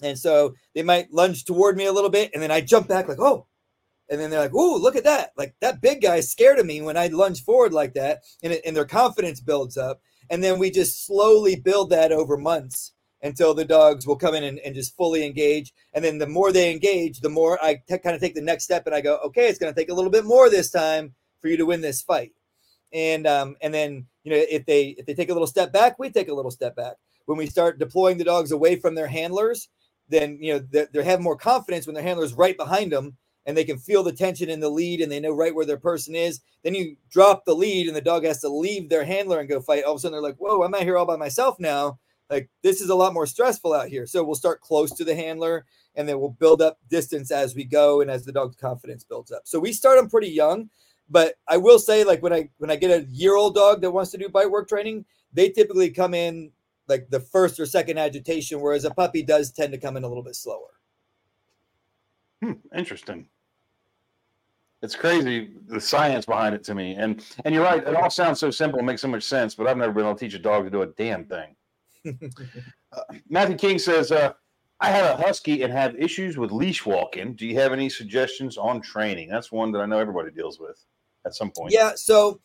And 0.01 0.19
so 0.19 0.55
they 0.75 0.83
might 0.83 1.13
lunge 1.13 1.45
toward 1.45 1.77
me 1.77 1.87
a 1.87 1.93
little 1.93 2.11
bit, 2.11 2.31
and 2.33 2.43
then 2.43 2.51
I 2.51 2.61
jump 2.61 2.89
back 2.89 3.09
like, 3.09 3.21
oh, 3.21 3.47
and 4.09 4.21
then 4.21 4.31
they're 4.31 4.41
like, 4.41 4.55
"Oh, 4.55 4.79
look 4.81 4.97
at 4.97 5.05
that! 5.05 5.33
Like 5.37 5.55
that 5.61 5.83
big 5.83 6.01
guy 6.01 6.17
is 6.17 6.31
scared 6.31 6.59
of 6.59 6.67
me 6.67 6.81
when 6.81 6.97
I 6.97 7.09
lunge 7.09 7.45
forward 7.45 7.73
like 7.73 7.95
that," 7.95 8.21
and, 8.43 8.53
it, 8.55 8.63
and 8.65 8.75
their 8.75 8.87
confidence 8.87 9.41
builds 9.41 9.77
up. 9.77 10.01
And 10.31 10.43
then 10.43 10.59
we 10.59 10.71
just 10.71 11.07
slowly 11.07 11.57
build 11.57 11.91
that 11.91 12.13
over 12.13 12.37
months 12.37 12.93
until 13.23 13.55
the 13.55 13.65
dogs 13.65 14.07
will 14.07 14.17
come 14.17 14.35
in 14.35 14.45
and, 14.45 14.59
and 14.61 14.75
just 14.75 14.97
fully 14.97 15.25
engage. 15.25 15.73
And 15.93 16.05
then 16.05 16.19
the 16.19 16.27
more 16.27 16.53
they 16.53 16.71
engage, 16.71 17.21
the 17.21 17.29
more 17.29 17.63
I 17.63 17.83
t- 17.89 17.99
kind 17.99 18.15
of 18.15 18.21
take 18.21 18.35
the 18.35 18.41
next 18.41 18.65
step 18.65 18.87
and 18.87 18.95
I 18.95 19.01
go, 19.01 19.19
okay, 19.27 19.49
it's 19.49 19.59
going 19.59 19.73
to 19.73 19.79
take 19.79 19.91
a 19.91 19.95
little 19.95 20.11
bit 20.11 20.25
more 20.25 20.49
this 20.51 20.71
time 20.71 21.15
for 21.41 21.49
you 21.49 21.57
to 21.57 21.67
win 21.67 21.81
this 21.81 22.03
fight. 22.03 22.33
And 22.93 23.27
um, 23.27 23.57
and 23.61 23.75
then 23.75 24.07
you 24.25 24.31
know 24.33 24.39
if 24.49 24.65
they 24.65 24.95
if 24.99 25.05
they 25.05 25.15
take 25.15 25.29
a 25.29 25.35
little 25.35 25.47
step 25.47 25.73
back, 25.73 25.99
we 25.99 26.11
take 26.11 26.29
a 26.29 26.35
little 26.35 26.51
step 26.51 26.75
back. 26.75 26.97
When 27.27 27.37
we 27.37 27.47
start 27.47 27.79
deploying 27.79 28.17
the 28.17 28.25
dogs 28.25 28.51
away 28.51 28.77
from 28.77 28.95
their 28.95 29.09
handlers, 29.09 29.69
then 30.09 30.39
you 30.41 30.55
know 30.55 30.59
they, 30.71 30.87
they 30.93 31.05
have 31.05 31.21
more 31.21 31.37
confidence 31.37 31.87
when 31.87 31.95
their 31.95 32.03
handler's 32.03 32.33
right 32.33 32.57
behind 32.57 32.93
them 32.93 33.17
and 33.45 33.57
they 33.57 33.65
can 33.65 33.79
feel 33.79 34.03
the 34.03 34.13
tension 34.13 34.49
in 34.49 34.61
the 34.61 34.71
lead 34.71 35.01
and 35.01 35.13
they 35.13 35.21
know 35.21 35.33
right 35.33 35.55
where 35.55 35.67
their 35.67 35.79
person 35.79 36.15
is. 36.15 36.41
Then 36.65 36.75
you 36.75 36.97
drop 37.11 37.45
the 37.45 37.55
lead 37.55 37.89
and 37.89 37.97
the 37.97 38.01
dog 38.01 38.25
has 38.25 38.41
to 38.41 38.49
leave 38.49 38.89
their 38.89 39.05
handler 39.05 39.41
and 39.41 39.49
go 39.49 39.61
fight. 39.61 39.85
All 39.85 39.93
of 39.93 39.99
a 39.99 40.01
sudden 40.01 40.13
they're 40.13 40.23
like, 40.23 40.37
whoa, 40.37 40.63
I'm 40.63 40.75
out 40.75 40.83
here 40.83 40.97
all 40.97 41.07
by 41.07 41.17
myself 41.17 41.59
now 41.59 41.99
like 42.31 42.51
this 42.63 42.81
is 42.81 42.91
a 42.91 42.95
lot 42.95 43.15
more 43.15 43.27
stressful 43.27 43.73
out 43.73 43.89
here. 43.89 44.07
So 44.07 44.23
we'll 44.23 44.35
start 44.35 44.61
close 44.61 44.93
to 44.93 45.05
the 45.05 45.15
handler 45.15 45.65
and 45.95 46.09
then 46.09 46.21
we'll 46.21 46.31
build 46.31 46.61
up 46.61 46.79
distance 46.89 47.31
as 47.31 47.55
we 47.55 47.65
go 47.65 48.01
and 48.01 48.11
as 48.11 48.25
the 48.25 48.33
dog's 48.33 48.57
confidence 48.57 49.05
builds 49.05 49.33
up. 49.33 49.43
So 49.45 49.59
we 49.59 49.73
start 49.73 49.99
them 49.99 50.11
pretty 50.11 50.29
young, 50.29 50.69
but 51.09 51.35
I 51.49 51.57
will 51.57 51.79
say 51.79 52.05
like 52.05 52.23
when 52.23 52.33
I 52.33 52.51
when 52.59 52.71
I 52.71 52.77
get 52.77 52.91
a 52.91 53.07
year 53.11 53.35
old 53.35 53.55
dog 53.55 53.81
that 53.81 53.91
wants 53.91 54.11
to 54.13 54.19
do 54.19 54.29
bite 54.29 54.51
work 54.51 54.69
training, 54.69 55.05
they 55.33 55.51
typically 55.51 55.91
come 55.91 56.15
in 56.15 56.53
like 56.87 57.09
the 57.11 57.21
first 57.21 57.59
or 57.61 57.67
second 57.67 57.99
agitation, 57.99 58.61
whereas 58.61 58.85
a 58.85 58.91
puppy 58.91 59.23
does 59.23 59.51
tend 59.51 59.73
to 59.73 59.79
come 59.79 59.97
in 59.97 60.05
a 60.05 60.09
little 60.09 60.23
bit 60.23 60.37
slower. 60.37 60.81
Hmm, 62.43 62.53
interesting. 62.77 63.29
It's 64.81 64.95
crazy 64.95 65.55
the 65.67 65.81
science 65.81 66.25
behind 66.25 66.55
it 66.55 66.63
to 66.65 66.75
me, 66.75 66.95
and 66.95 67.25
and 67.45 67.53
you're 67.55 67.65
right. 67.65 67.83
It 67.85 67.97
all 67.97 68.11
sounds 68.11 68.39
so 68.39 68.51
simple, 68.51 68.81
makes 68.83 69.03
so 69.03 69.09
much 69.09 69.25
sense. 69.25 69.55
But 69.55 69.67
I've 69.67 69.77
never 69.77 69.93
been 69.93 70.05
able 70.05 70.15
to 70.15 70.21
teach 70.21 70.35
a 70.35 70.39
dog 70.39 70.65
to 70.65 70.71
do 70.71 70.83
a 70.83 70.87
damn 70.87 71.25
thing 71.25 71.57
uh, 72.93 73.01
Matthew 73.29 73.57
King 73.57 73.79
says, 73.79 74.13
uh, 74.13 74.33
I 74.81 74.91
have 74.91 75.19
a 75.19 75.23
husky 75.23 75.63
and 75.63 75.73
have 75.73 75.97
issues 75.97 76.37
with 76.37 76.53
leash 76.53 76.87
walking. 76.87 77.35
Do 77.35 77.47
you 77.47 77.57
have 77.57 77.73
any 77.73 77.89
suggestions 77.89 78.57
on 78.57 78.81
training? 78.81 79.29
That's 79.29 79.51
one 79.51 79.73
that 79.73 79.81
I 79.81 79.87
know 79.87 79.99
everybody 79.99 80.31
deals 80.31 80.61
with 80.61 80.85
at 81.27 81.35
some 81.35 81.51
point. 81.51 81.73
Yeah. 81.73 81.93
So 81.97 82.41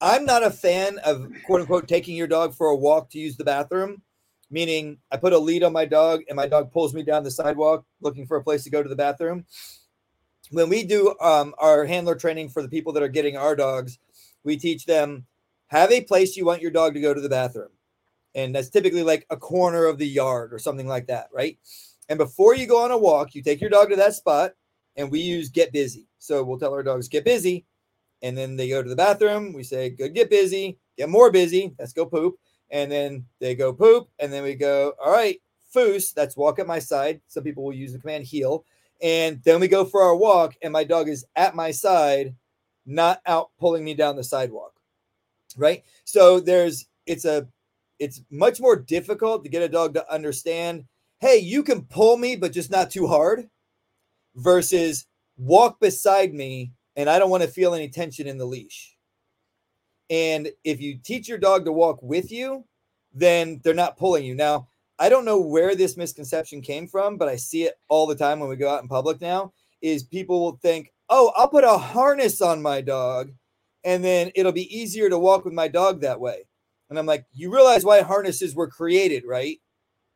I'm 0.00 0.26
not 0.26 0.42
a 0.42 0.50
fan 0.50 0.98
of 0.98 1.26
quote 1.46 1.62
unquote 1.62 1.88
taking 1.88 2.16
your 2.16 2.26
dog 2.26 2.54
for 2.54 2.68
a 2.68 2.76
walk 2.76 3.08
to 3.10 3.18
use 3.18 3.36
the 3.36 3.44
bathroom, 3.44 4.02
meaning 4.50 4.98
I 5.10 5.16
put 5.16 5.32
a 5.32 5.38
lead 5.38 5.62
on 5.62 5.72
my 5.72 5.86
dog 5.86 6.20
and 6.28 6.36
my 6.36 6.46
dog 6.46 6.70
pulls 6.70 6.92
me 6.92 7.02
down 7.02 7.24
the 7.24 7.30
sidewalk 7.30 7.86
looking 8.02 8.26
for 8.26 8.36
a 8.36 8.44
place 8.44 8.64
to 8.64 8.70
go 8.70 8.82
to 8.82 8.88
the 8.88 8.96
bathroom. 8.96 9.46
When 10.50 10.68
we 10.68 10.84
do 10.84 11.14
um, 11.20 11.54
our 11.56 11.86
handler 11.86 12.14
training 12.14 12.50
for 12.50 12.60
the 12.60 12.68
people 12.68 12.92
that 12.92 13.02
are 13.02 13.08
getting 13.08 13.38
our 13.38 13.56
dogs, 13.56 13.98
we 14.44 14.58
teach 14.58 14.84
them 14.84 15.24
have 15.68 15.90
a 15.90 16.02
place 16.02 16.36
you 16.36 16.44
want 16.44 16.60
your 16.60 16.70
dog 16.70 16.92
to 16.92 17.00
go 17.00 17.14
to 17.14 17.20
the 17.22 17.30
bathroom 17.30 17.70
and 18.34 18.54
that's 18.54 18.70
typically 18.70 19.02
like 19.02 19.26
a 19.30 19.36
corner 19.36 19.86
of 19.86 19.98
the 19.98 20.06
yard 20.06 20.52
or 20.52 20.58
something 20.58 20.86
like 20.86 21.06
that, 21.06 21.28
right? 21.32 21.58
And 22.08 22.18
before 22.18 22.54
you 22.54 22.66
go 22.66 22.82
on 22.82 22.90
a 22.90 22.98
walk, 22.98 23.34
you 23.34 23.42
take 23.42 23.60
your 23.60 23.70
dog 23.70 23.90
to 23.90 23.96
that 23.96 24.14
spot, 24.14 24.52
and 24.96 25.10
we 25.10 25.20
use 25.20 25.48
get 25.48 25.72
busy. 25.72 26.06
So 26.18 26.42
we'll 26.42 26.58
tell 26.58 26.72
our 26.72 26.82
dogs 26.82 27.08
get 27.08 27.24
busy, 27.24 27.64
and 28.22 28.36
then 28.36 28.56
they 28.56 28.68
go 28.68 28.82
to 28.82 28.88
the 28.88 28.96
bathroom. 28.96 29.52
We 29.52 29.62
say 29.62 29.90
good, 29.90 30.14
get 30.14 30.30
busy, 30.30 30.78
get 30.96 31.08
more 31.08 31.30
busy. 31.30 31.74
Let's 31.78 31.92
go 31.92 32.06
poop, 32.06 32.36
and 32.70 32.90
then 32.90 33.26
they 33.40 33.54
go 33.54 33.72
poop, 33.72 34.08
and 34.18 34.32
then 34.32 34.42
we 34.42 34.54
go 34.54 34.94
all 35.02 35.12
right, 35.12 35.40
foos. 35.74 36.12
That's 36.12 36.36
walk 36.36 36.58
at 36.58 36.66
my 36.66 36.78
side. 36.78 37.20
Some 37.28 37.44
people 37.44 37.64
will 37.64 37.72
use 37.72 37.92
the 37.92 37.98
command 37.98 38.24
heel, 38.24 38.64
and 39.02 39.42
then 39.44 39.60
we 39.60 39.68
go 39.68 39.84
for 39.84 40.02
our 40.02 40.16
walk, 40.16 40.54
and 40.62 40.72
my 40.72 40.84
dog 40.84 41.08
is 41.08 41.24
at 41.36 41.54
my 41.54 41.70
side, 41.70 42.34
not 42.86 43.20
out 43.26 43.50
pulling 43.58 43.84
me 43.84 43.94
down 43.94 44.16
the 44.16 44.24
sidewalk, 44.24 44.74
right? 45.56 45.84
So 46.04 46.40
there's 46.40 46.86
it's 47.06 47.24
a 47.24 47.46
it's 47.98 48.22
much 48.30 48.60
more 48.60 48.76
difficult 48.76 49.44
to 49.44 49.50
get 49.50 49.62
a 49.62 49.68
dog 49.68 49.94
to 49.94 50.12
understand 50.12 50.84
hey 51.20 51.38
you 51.38 51.62
can 51.62 51.82
pull 51.82 52.16
me 52.16 52.36
but 52.36 52.52
just 52.52 52.70
not 52.70 52.90
too 52.90 53.06
hard 53.06 53.48
versus 54.36 55.06
walk 55.36 55.80
beside 55.80 56.34
me 56.34 56.72
and 56.96 57.08
i 57.08 57.18
don't 57.18 57.30
want 57.30 57.42
to 57.42 57.48
feel 57.48 57.74
any 57.74 57.88
tension 57.88 58.26
in 58.26 58.38
the 58.38 58.44
leash. 58.44 58.96
And 60.10 60.50
if 60.64 60.82
you 60.82 60.98
teach 61.02 61.28
your 61.28 61.38
dog 61.38 61.64
to 61.64 61.72
walk 61.72 61.98
with 62.02 62.30
you 62.30 62.64
then 63.16 63.60
they're 63.62 63.74
not 63.74 63.96
pulling 63.96 64.24
you. 64.24 64.34
Now 64.34 64.68
i 64.98 65.08
don't 65.08 65.24
know 65.24 65.40
where 65.40 65.74
this 65.74 65.96
misconception 65.96 66.60
came 66.60 66.86
from 66.86 67.16
but 67.16 67.28
i 67.28 67.36
see 67.36 67.64
it 67.64 67.74
all 67.88 68.06
the 68.06 68.14
time 68.14 68.40
when 68.40 68.48
we 68.48 68.56
go 68.56 68.70
out 68.70 68.82
in 68.82 68.88
public 68.88 69.20
now 69.20 69.52
is 69.82 70.02
people 70.02 70.40
will 70.40 70.58
think 70.62 70.92
oh 71.08 71.32
i'll 71.36 71.48
put 71.48 71.64
a 71.64 71.78
harness 71.78 72.40
on 72.40 72.62
my 72.62 72.80
dog 72.80 73.32
and 73.84 74.02
then 74.02 74.30
it'll 74.34 74.52
be 74.52 74.74
easier 74.76 75.10
to 75.10 75.18
walk 75.18 75.44
with 75.44 75.54
my 75.54 75.68
dog 75.68 76.00
that 76.00 76.20
way 76.20 76.44
and 76.90 76.98
I'm 76.98 77.06
like, 77.06 77.24
you 77.32 77.52
realize 77.52 77.84
why 77.84 78.02
harnesses 78.02 78.54
were 78.54 78.68
created, 78.68 79.24
right? 79.26 79.58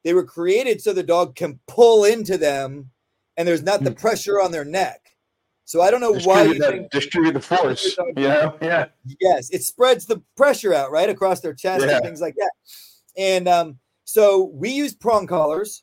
They 0.05 0.14
were 0.14 0.25
created 0.25 0.81
so 0.81 0.93
the 0.93 1.03
dog 1.03 1.35
can 1.35 1.59
pull 1.66 2.05
into 2.05 2.39
them 2.39 2.91
and 3.37 3.47
there's 3.47 3.62
not 3.62 3.85
the 3.85 3.91
hmm. 3.91 3.97
pressure 3.97 4.41
on 4.41 4.53
their 4.53 4.64
neck. 4.64 5.01
So 5.64 5.83
I 5.83 5.91
don't 5.91 6.01
know 6.01 6.14
why 6.21 6.45
you 6.45 6.89
distribute 6.91 7.33
the 7.33 7.41
force. 7.41 7.97
Yeah, 8.16 8.53
yeah. 8.62 8.87
Yes, 9.21 9.51
it 9.51 9.62
spreads 9.62 10.07
the 10.07 10.23
pressure 10.35 10.73
out 10.73 10.91
right 10.91 11.11
across 11.11 11.41
their 11.41 11.53
chest 11.53 11.85
yeah. 11.85 11.97
and 11.97 12.05
things 12.05 12.23
like 12.23 12.35
that. 12.37 12.53
And 13.19 13.47
um, 13.47 13.79
so 14.05 14.45
we 14.55 14.71
use 14.71 14.95
prong 14.95 15.27
collars, 15.27 15.83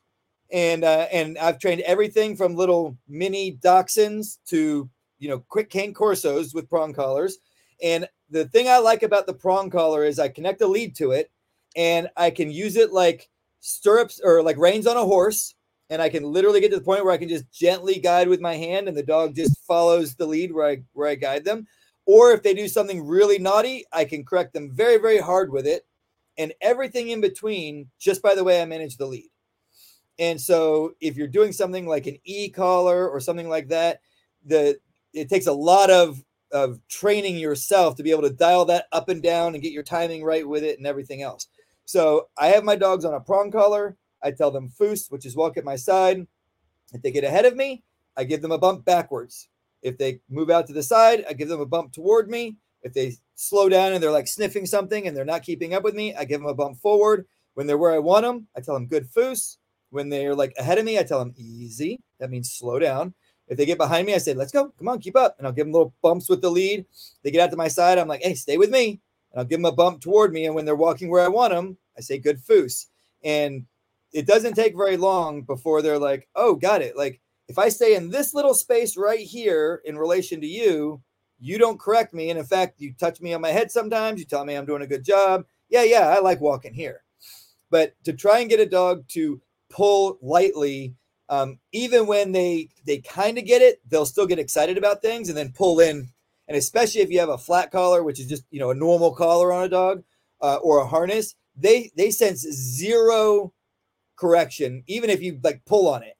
and 0.51 0.83
uh, 0.83 1.05
and 1.11 1.37
I've 1.37 1.59
trained 1.59 1.81
everything 1.81 2.35
from 2.35 2.55
little 2.55 2.97
mini 3.07 3.57
dachshunds 3.57 4.39
to 4.47 4.89
you 5.19 5.29
know 5.29 5.45
quick 5.49 5.69
cane 5.69 5.93
corsos 5.93 6.55
with 6.55 6.67
prong 6.67 6.91
collars. 6.91 7.37
And 7.83 8.09
the 8.29 8.45
thing 8.45 8.67
I 8.67 8.77
like 8.77 9.03
about 9.03 9.27
the 9.27 9.33
prong 9.33 9.69
collar 9.69 10.03
is 10.03 10.19
I 10.19 10.29
connect 10.29 10.61
a 10.61 10.67
lead 10.67 10.95
to 10.97 11.11
it 11.11 11.31
and 11.75 12.09
I 12.17 12.31
can 12.31 12.51
use 12.51 12.75
it 12.75 12.91
like 12.91 13.29
stirrups 13.59 14.21
or 14.23 14.41
like 14.41 14.57
reins 14.57 14.87
on 14.87 14.97
a 14.97 15.05
horse. 15.05 15.55
And 15.91 16.01
I 16.01 16.09
can 16.09 16.23
literally 16.23 16.61
get 16.61 16.71
to 16.71 16.77
the 16.77 16.83
point 16.83 17.05
where 17.05 17.13
I 17.13 17.17
can 17.17 17.29
just 17.29 17.51
gently 17.51 17.99
guide 17.99 18.27
with 18.27 18.41
my 18.41 18.55
hand 18.55 18.87
and 18.87 18.97
the 18.97 19.03
dog 19.03 19.35
just 19.35 19.63
follows 19.65 20.15
the 20.15 20.25
lead 20.25 20.51
where 20.51 20.67
I 20.67 20.81
where 20.93 21.07
I 21.07 21.15
guide 21.15 21.45
them. 21.45 21.67
Or 22.07 22.31
if 22.31 22.41
they 22.41 22.55
do 22.55 22.67
something 22.67 23.05
really 23.05 23.37
naughty, 23.37 23.85
I 23.91 24.05
can 24.05 24.25
correct 24.25 24.53
them 24.53 24.71
very, 24.71 24.97
very 24.97 25.19
hard 25.19 25.51
with 25.51 25.67
it. 25.67 25.85
And 26.37 26.53
everything 26.61 27.09
in 27.09 27.21
between, 27.21 27.89
just 27.99 28.21
by 28.21 28.35
the 28.35 28.43
way 28.43 28.61
I 28.61 28.65
manage 28.65 28.97
the 28.97 29.05
lead. 29.05 29.29
And 30.17 30.39
so 30.39 30.93
if 31.01 31.17
you're 31.17 31.27
doing 31.27 31.51
something 31.51 31.87
like 31.87 32.07
an 32.07 32.17
e-collar 32.23 33.07
or 33.07 33.19
something 33.19 33.49
like 33.49 33.67
that, 33.69 34.01
the 34.45 34.79
it 35.13 35.29
takes 35.29 35.47
a 35.47 35.53
lot 35.53 35.89
of 35.89 36.23
of 36.55 36.79
training 36.87 37.37
yourself 37.37 37.95
to 37.95 38.03
be 38.03 38.11
able 38.11 38.21
to 38.23 38.29
dial 38.29 38.65
that 38.65 38.85
up 38.91 39.09
and 39.09 39.21
down 39.21 39.53
and 39.53 39.61
get 39.61 39.73
your 39.73 39.83
timing 39.83 40.23
right 40.23 40.47
with 40.47 40.63
it 40.63 40.77
and 40.77 40.87
everything 40.87 41.21
else. 41.21 41.47
So 41.85 42.29
I 42.37 42.47
have 42.47 42.63
my 42.63 42.75
dogs 42.75 43.05
on 43.05 43.13
a 43.13 43.19
prong 43.19 43.51
collar. 43.51 43.97
I 44.23 44.31
tell 44.31 44.51
them 44.51 44.69
foos, 44.69 45.11
which 45.11 45.25
is 45.25 45.35
walk 45.35 45.57
at 45.57 45.65
my 45.65 45.75
side. 45.75 46.25
If 46.93 47.01
they 47.01 47.11
get 47.11 47.23
ahead 47.23 47.45
of 47.45 47.55
me, 47.55 47.83
I 48.17 48.23
give 48.23 48.41
them 48.41 48.51
a 48.51 48.57
bump 48.57 48.85
backwards. 48.85 49.49
If 49.81 49.97
they 49.97 50.21
move 50.29 50.49
out 50.49 50.65
to 50.67 50.73
the 50.73 50.81
side, 50.81 51.25
I 51.29 51.33
give 51.33 51.49
them 51.49 51.59
a 51.59 51.65
bump 51.65 51.91
toward 51.91 52.29
me. 52.29 52.55
If 52.81 52.93
they 52.93 53.15
slow 53.35 53.67
down 53.67 53.93
and 53.93 54.01
they're 54.01 54.11
like 54.11 54.27
sniffing 54.27 54.65
something 54.65 55.07
and 55.07 55.15
they're 55.15 55.25
not 55.25 55.43
keeping 55.43 55.73
up 55.73 55.83
with 55.83 55.93
me, 55.93 56.15
I 56.15 56.23
give 56.25 56.39
them 56.39 56.49
a 56.49 56.55
bump 56.55 56.77
forward. 56.77 57.27
When 57.55 57.67
they're 57.67 57.77
where 57.77 57.93
I 57.93 57.99
want 57.99 58.23
them, 58.23 58.47
I 58.55 58.61
tell 58.61 58.75
them 58.75 58.87
good 58.87 59.11
foos. 59.11 59.57
When 59.89 60.09
they're 60.09 60.35
like 60.35 60.53
ahead 60.57 60.77
of 60.77 60.85
me, 60.85 60.97
I 60.97 61.03
tell 61.03 61.19
them 61.19 61.33
easy. 61.37 61.99
That 62.19 62.29
means 62.29 62.51
slow 62.51 62.79
down. 62.79 63.13
If 63.47 63.57
they 63.57 63.65
get 63.65 63.77
behind 63.77 64.07
me, 64.07 64.15
I 64.15 64.17
say, 64.17 64.33
let's 64.33 64.51
go. 64.51 64.71
Come 64.77 64.87
on, 64.87 64.99
keep 64.99 65.15
up. 65.15 65.35
And 65.37 65.45
I'll 65.45 65.53
give 65.53 65.65
them 65.65 65.73
little 65.73 65.93
bumps 66.01 66.29
with 66.29 66.41
the 66.41 66.49
lead. 66.49 66.85
They 67.23 67.31
get 67.31 67.41
out 67.41 67.51
to 67.51 67.57
my 67.57 67.67
side. 67.67 67.97
I'm 67.97 68.07
like, 68.07 68.23
hey, 68.23 68.33
stay 68.33 68.57
with 68.57 68.71
me. 68.71 68.99
And 69.31 69.39
I'll 69.39 69.45
give 69.45 69.59
them 69.59 69.65
a 69.65 69.71
bump 69.71 70.01
toward 70.01 70.33
me. 70.33 70.45
And 70.45 70.55
when 70.55 70.65
they're 70.65 70.75
walking 70.75 71.09
where 71.09 71.23
I 71.23 71.27
want 71.27 71.53
them, 71.53 71.77
I 71.97 72.01
say, 72.01 72.17
good 72.17 72.39
foos. 72.39 72.87
And 73.23 73.65
it 74.13 74.25
doesn't 74.25 74.53
take 74.55 74.75
very 74.75 74.97
long 74.97 75.41
before 75.41 75.81
they're 75.81 75.99
like, 75.99 76.27
oh, 76.35 76.55
got 76.55 76.81
it. 76.81 76.97
Like 76.97 77.19
if 77.47 77.59
I 77.59 77.69
stay 77.69 77.95
in 77.95 78.09
this 78.09 78.33
little 78.33 78.53
space 78.53 78.97
right 78.97 79.19
here 79.19 79.81
in 79.85 79.97
relation 79.97 80.41
to 80.41 80.47
you, 80.47 81.01
you 81.39 81.57
don't 81.57 81.79
correct 81.79 82.13
me. 82.13 82.29
And 82.29 82.39
in 82.39 82.45
fact, 82.45 82.79
you 82.79 82.93
touch 82.93 83.21
me 83.21 83.33
on 83.33 83.41
my 83.41 83.49
head 83.49 83.71
sometimes. 83.71 84.19
You 84.19 84.25
tell 84.25 84.45
me 84.45 84.55
I'm 84.55 84.65
doing 84.65 84.81
a 84.81 84.87
good 84.87 85.03
job. 85.03 85.45
Yeah, 85.69 85.83
yeah, 85.83 86.07
I 86.09 86.19
like 86.19 86.39
walking 86.39 86.73
here. 86.73 87.03
But 87.69 87.93
to 88.05 88.13
try 88.13 88.39
and 88.39 88.49
get 88.49 88.59
a 88.59 88.65
dog 88.65 89.07
to 89.09 89.41
pull 89.69 90.17
lightly, 90.21 90.95
um, 91.29 91.59
even 91.71 92.07
when 92.07 92.31
they 92.31 92.69
they 92.85 92.99
kind 92.99 93.37
of 93.37 93.45
get 93.45 93.61
it, 93.61 93.81
they'll 93.87 94.05
still 94.05 94.27
get 94.27 94.39
excited 94.39 94.77
about 94.77 95.01
things 95.01 95.29
and 95.29 95.37
then 95.37 95.51
pull 95.51 95.79
in. 95.79 96.07
And 96.47 96.55
especially 96.55 97.01
if 97.01 97.09
you 97.09 97.19
have 97.19 97.29
a 97.29 97.37
flat 97.37 97.71
collar, 97.71 98.03
which 98.03 98.19
is 98.19 98.27
just 98.27 98.43
you 98.51 98.59
know 98.59 98.69
a 98.69 98.75
normal 98.75 99.13
collar 99.13 99.51
on 99.51 99.63
a 99.63 99.69
dog 99.69 100.03
uh, 100.41 100.57
or 100.57 100.79
a 100.79 100.87
harness, 100.87 101.35
they 101.55 101.91
they 101.95 102.11
sense 102.11 102.41
zero 102.41 103.53
correction, 104.15 104.83
even 104.87 105.09
if 105.09 105.21
you 105.21 105.39
like 105.43 105.63
pull 105.65 105.87
on 105.87 106.03
it. 106.03 106.15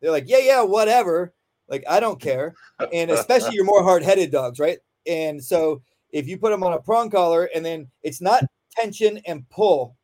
They're 0.00 0.10
like, 0.10 0.28
yeah, 0.28 0.38
yeah, 0.38 0.62
whatever. 0.62 1.32
Like 1.68 1.84
I 1.88 2.00
don't 2.00 2.20
care. 2.20 2.54
And 2.92 3.10
especially 3.10 3.54
your 3.54 3.64
more 3.64 3.82
hard-headed 3.82 4.30
dogs, 4.30 4.58
right? 4.58 4.78
And 5.06 5.42
so 5.42 5.80
if 6.10 6.28
you 6.28 6.36
put 6.36 6.50
them 6.50 6.62
on 6.62 6.74
a 6.74 6.80
prong 6.80 7.08
collar 7.08 7.48
and 7.54 7.64
then 7.64 7.88
it's 8.02 8.20
not 8.20 8.44
tension 8.76 9.20
and 9.26 9.48
pull, 9.48 9.96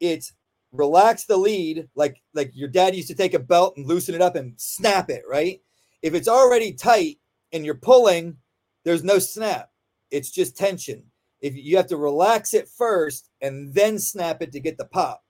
it's 0.00 0.32
relax 0.72 1.24
the 1.24 1.36
lead 1.36 1.88
like 1.94 2.22
like 2.34 2.50
your 2.54 2.68
dad 2.68 2.96
used 2.96 3.08
to 3.08 3.14
take 3.14 3.34
a 3.34 3.38
belt 3.38 3.74
and 3.76 3.86
loosen 3.86 4.14
it 4.14 4.22
up 4.22 4.36
and 4.36 4.54
snap 4.56 5.10
it, 5.10 5.22
right? 5.28 5.60
If 6.02 6.14
it's 6.14 6.28
already 6.28 6.72
tight 6.72 7.18
and 7.52 7.64
you're 7.64 7.74
pulling, 7.74 8.38
there's 8.84 9.04
no 9.04 9.18
snap. 9.18 9.70
It's 10.10 10.30
just 10.30 10.56
tension. 10.56 11.04
If 11.40 11.54
you 11.56 11.76
have 11.76 11.88
to 11.88 11.96
relax 11.96 12.54
it 12.54 12.68
first 12.68 13.30
and 13.40 13.74
then 13.74 13.98
snap 13.98 14.42
it 14.42 14.52
to 14.52 14.60
get 14.60 14.78
the 14.78 14.84
pop. 14.84 15.22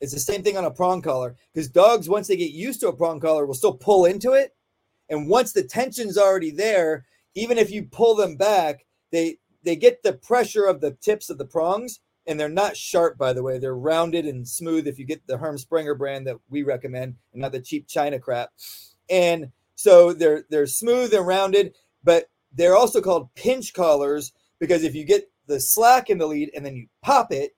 It's 0.00 0.12
the 0.12 0.20
same 0.20 0.42
thing 0.42 0.56
on 0.56 0.64
a 0.64 0.70
prong 0.70 1.00
collar 1.00 1.36
because 1.54 1.68
dogs, 1.68 2.08
once 2.08 2.26
they 2.26 2.36
get 2.36 2.50
used 2.50 2.80
to 2.80 2.88
a 2.88 2.96
prong 2.96 3.20
collar, 3.20 3.46
will 3.46 3.54
still 3.54 3.74
pull 3.74 4.04
into 4.04 4.32
it. 4.32 4.54
And 5.08 5.28
once 5.28 5.52
the 5.52 5.62
tension's 5.62 6.18
already 6.18 6.50
there, 6.50 7.06
even 7.34 7.58
if 7.58 7.70
you 7.70 7.84
pull 7.84 8.16
them 8.16 8.36
back, 8.36 8.84
they 9.12 9.38
they 9.62 9.76
get 9.76 10.02
the 10.02 10.14
pressure 10.14 10.64
of 10.64 10.80
the 10.80 10.92
tips 10.92 11.30
of 11.30 11.38
the 11.38 11.44
prongs, 11.44 12.00
and 12.26 12.38
they're 12.38 12.48
not 12.48 12.76
sharp, 12.76 13.18
by 13.18 13.32
the 13.32 13.42
way. 13.42 13.58
They're 13.58 13.76
rounded 13.76 14.26
and 14.26 14.46
smooth 14.46 14.86
if 14.86 14.98
you 14.98 15.04
get 15.04 15.26
the 15.26 15.38
Herm 15.38 15.58
Sprenger 15.58 15.94
brand 15.94 16.26
that 16.26 16.38
we 16.48 16.62
recommend, 16.62 17.16
and 17.32 17.42
not 17.42 17.52
the 17.52 17.60
cheap 17.60 17.88
China 17.88 18.18
crap. 18.18 18.50
And 19.10 19.52
so 19.74 20.12
they're 20.12 20.44
they're 20.50 20.66
smooth 20.66 21.12
and 21.12 21.26
rounded, 21.26 21.74
but 22.04 22.30
they're 22.52 22.76
also 22.76 23.00
called 23.00 23.34
pinch 23.34 23.72
collars 23.72 24.32
because 24.58 24.84
if 24.84 24.94
you 24.94 25.04
get 25.04 25.30
the 25.46 25.58
slack 25.58 26.08
in 26.08 26.18
the 26.18 26.26
lead 26.26 26.50
and 26.54 26.64
then 26.64 26.76
you 26.76 26.86
pop 27.02 27.32
it, 27.32 27.56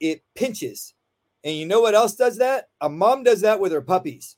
it 0.00 0.22
pinches 0.34 0.94
and 1.46 1.54
you 1.54 1.64
know 1.64 1.80
what 1.80 1.94
else 1.94 2.16
does 2.16 2.38
that? 2.38 2.70
A 2.80 2.88
mom 2.88 3.22
does 3.22 3.40
that 3.42 3.60
with 3.60 3.70
her 3.70 3.80
puppies. 3.80 4.36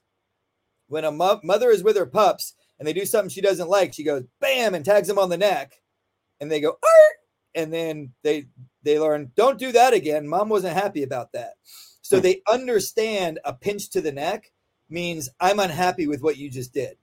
When 0.89 1.05
a 1.05 1.11
mo- 1.11 1.41
mother 1.43 1.71
is 1.71 1.83
with 1.83 1.97
her 1.97 2.05
pups 2.05 2.53
and 2.79 2.87
they 2.87 2.93
do 2.93 3.07
something 3.07 3.31
she 3.31 3.41
doesn't 3.41 3.71
like, 3.71 3.95
she 3.95 4.05
goes 4.05 4.25
bam 4.41 4.75
and 4.75 4.85
tags 4.85 5.09
them 5.09 5.19
on 5.19 5.31
the 5.31 5.39
neck, 5.39 5.81
and 6.39 6.53
they 6.53 6.61
go 6.61 6.69
Art! 6.69 7.18
And 7.59 7.73
then 7.73 8.13
they 8.23 8.47
they 8.83 8.99
learn 8.99 9.33
don't 9.35 9.59
do 9.59 9.73
that 9.73 9.93
again. 9.93 10.27
Mom 10.27 10.49
wasn't 10.49 10.77
happy 10.77 11.03
about 11.03 11.33
that, 11.33 11.55
so 12.01 12.17
hmm. 12.17 12.23
they 12.23 12.43
understand 12.51 13.39
a 13.45 13.53
pinch 13.53 13.91
to 13.91 14.01
the 14.01 14.13
neck 14.13 14.53
means 14.89 15.29
I'm 15.41 15.59
unhappy 15.61 16.07
with 16.07 16.23
what 16.23 16.39
you 16.39 16.51
just 16.51 16.73
did, 16.73 16.97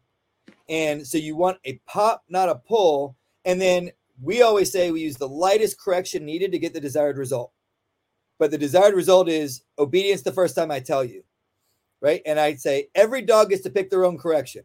and 0.68 1.06
so 1.06 1.18
you 1.18 1.36
want 1.36 1.60
a 1.66 1.80
pop, 1.86 2.24
not 2.30 2.50
a 2.50 2.56
pull, 2.56 3.16
and 3.44 3.62
then 3.62 3.92
we 4.22 4.42
always 4.42 4.72
say 4.72 4.92
we 4.92 5.02
use 5.02 5.18
the 5.18 5.28
lightest 5.28 5.80
correction 5.80 6.26
needed 6.26 6.52
to 6.54 6.60
get 6.60 6.74
the 6.74 6.80
desired 6.80 7.18
result 7.18 7.52
but 8.38 8.52
the 8.52 8.58
desired 8.58 8.96
result 8.96 9.30
is 9.30 9.62
obedience 9.80 10.22
the 10.22 10.32
first 10.32 10.56
time 10.56 10.72
I 10.72 10.80
tell 10.80 11.04
you, 11.04 11.24
right? 12.02 12.22
And 12.26 12.40
I'd 12.40 12.60
say 12.60 12.90
every 12.94 13.22
dog 13.22 13.50
gets 13.50 13.64
to 13.64 13.70
pick 13.70 13.90
their 13.90 14.06
own 14.06 14.18
correction. 14.18 14.64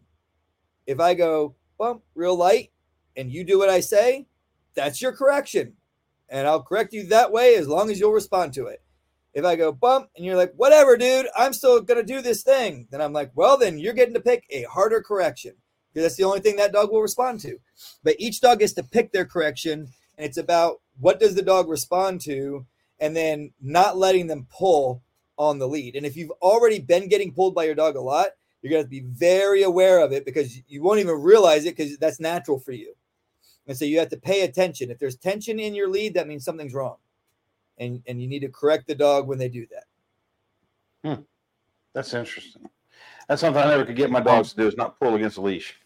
If 0.86 0.98
I 0.98 1.14
go 1.14 1.54
bump 1.78 2.02
real 2.14 2.36
light 2.36 2.72
and 3.16 3.30
you 3.30 3.44
do 3.44 3.58
what 3.58 3.68
I 3.68 3.80
say, 3.80 4.26
that's 4.74 5.00
your 5.00 5.12
correction. 5.12 5.74
And 6.30 6.46
I'll 6.46 6.62
correct 6.62 6.92
you 6.92 7.06
that 7.08 7.32
way 7.32 7.56
as 7.56 7.68
long 7.68 7.90
as 7.90 7.98
you'll 7.98 8.12
respond 8.12 8.54
to 8.54 8.66
it. 8.66 8.82
If 9.34 9.44
I 9.44 9.56
go 9.56 9.72
bump 9.72 10.08
and 10.16 10.24
you're 10.24 10.36
like, 10.36 10.52
whatever, 10.56 10.96
dude, 10.96 11.26
I'm 11.36 11.52
still 11.52 11.80
going 11.80 12.04
to 12.04 12.14
do 12.14 12.22
this 12.22 12.42
thing, 12.42 12.86
then 12.90 13.00
I'm 13.00 13.12
like, 13.12 13.32
well, 13.34 13.56
then 13.56 13.78
you're 13.78 13.92
getting 13.92 14.14
to 14.14 14.20
pick 14.20 14.44
a 14.50 14.62
harder 14.62 15.02
correction 15.02 15.54
because 15.92 16.04
that's 16.04 16.16
the 16.16 16.24
only 16.24 16.40
thing 16.40 16.56
that 16.56 16.72
dog 16.72 16.90
will 16.90 17.02
respond 17.02 17.40
to. 17.40 17.58
But 18.02 18.16
each 18.18 18.40
dog 18.40 18.60
gets 18.60 18.72
to 18.74 18.82
pick 18.82 19.12
their 19.12 19.24
correction, 19.24 19.88
and 20.16 20.26
it's 20.26 20.36
about 20.36 20.80
what 20.98 21.20
does 21.20 21.34
the 21.34 21.42
dog 21.42 21.68
respond 21.68 22.20
to 22.22 22.66
and 23.00 23.16
then 23.16 23.52
not 23.60 23.96
letting 23.96 24.26
them 24.26 24.46
pull 24.50 25.02
on 25.38 25.58
the 25.58 25.68
lead. 25.68 25.96
And 25.96 26.04
if 26.04 26.16
you've 26.16 26.32
already 26.42 26.78
been 26.78 27.08
getting 27.08 27.32
pulled 27.32 27.54
by 27.54 27.64
your 27.64 27.74
dog 27.74 27.96
a 27.96 28.00
lot, 28.00 28.28
you're 28.62 28.70
going 28.70 28.84
to 28.84 28.88
be 28.88 29.00
very 29.00 29.62
aware 29.62 30.00
of 30.00 30.12
it 30.12 30.24
because 30.24 30.60
you 30.68 30.82
won't 30.82 31.00
even 31.00 31.22
realize 31.22 31.64
it 31.64 31.76
because 31.76 31.96
that's 31.96 32.20
natural 32.20 32.58
for 32.58 32.72
you. 32.72 32.94
And 33.70 33.78
so 33.78 33.84
you 33.84 34.00
have 34.00 34.08
to 34.08 34.16
pay 34.16 34.40
attention. 34.40 34.90
If 34.90 34.98
there's 34.98 35.14
tension 35.14 35.60
in 35.60 35.76
your 35.76 35.88
lead, 35.88 36.14
that 36.14 36.26
means 36.26 36.44
something's 36.44 36.74
wrong. 36.74 36.96
And, 37.78 38.02
and 38.08 38.20
you 38.20 38.26
need 38.26 38.40
to 38.40 38.48
correct 38.48 38.88
the 38.88 38.96
dog 38.96 39.28
when 39.28 39.38
they 39.38 39.48
do 39.48 39.64
that. 39.70 39.84
Hmm. 41.08 41.22
That's 41.94 42.12
interesting. 42.12 42.68
That's 43.28 43.40
something 43.40 43.62
I 43.62 43.68
never 43.68 43.84
could 43.84 43.94
get 43.94 44.10
my 44.10 44.18
dogs 44.18 44.50
to 44.50 44.56
do 44.56 44.66
is 44.66 44.76
not 44.76 44.98
pull 44.98 45.14
against 45.14 45.36
a 45.36 45.40
leash. 45.40 45.76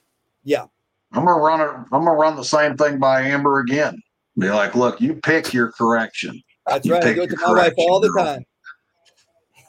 Yeah. 0.45 0.65
I'm 1.13 1.27
gonna 1.27 1.39
run 1.39 1.61
it. 1.61 1.69
I'm 1.93 2.07
gonna 2.07 2.13
run 2.13 2.37
the 2.37 2.43
same 2.43 2.75
thing 2.75 2.99
by 2.99 3.21
Amber 3.21 3.61
again. 3.61 4.01
Be 4.39 4.49
like, 4.49 4.75
look, 4.75 4.99
you 5.03 5.17
pick 5.17 5.53
your 5.53 5.71
correction. 5.73 6.43
That's 6.67 6.89
right. 6.89 7.05
I 7.05 7.13
go 7.13 7.27
to 7.27 7.37
my 7.37 7.53
wife 7.53 7.75
all 7.77 8.01
the 8.01 8.09
time. 8.19 8.47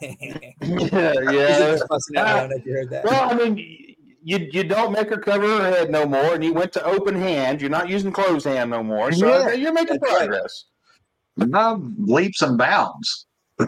yeah, 0.90 1.12
yeah. 1.30 3.02
Well, 3.04 3.30
I 3.30 3.34
mean, 3.34 3.95
you 4.26 4.48
you 4.50 4.64
don't 4.64 4.90
make 4.90 5.08
her 5.08 5.18
cover 5.18 5.46
her 5.46 5.70
head 5.70 5.88
no 5.88 6.04
more, 6.04 6.34
and 6.34 6.42
you 6.42 6.52
went 6.52 6.72
to 6.72 6.84
open 6.84 7.14
hand. 7.14 7.60
You're 7.60 7.70
not 7.70 7.88
using 7.88 8.10
closed 8.10 8.44
hand 8.44 8.70
no 8.70 8.82
more, 8.82 9.12
so 9.12 9.24
yeah. 9.24 9.52
you're 9.52 9.72
making 9.72 10.00
That's 10.00 10.12
progress. 10.12 10.64
Right. 11.36 11.76
leaps 11.96 12.42
and 12.42 12.58
bounds. 12.58 13.26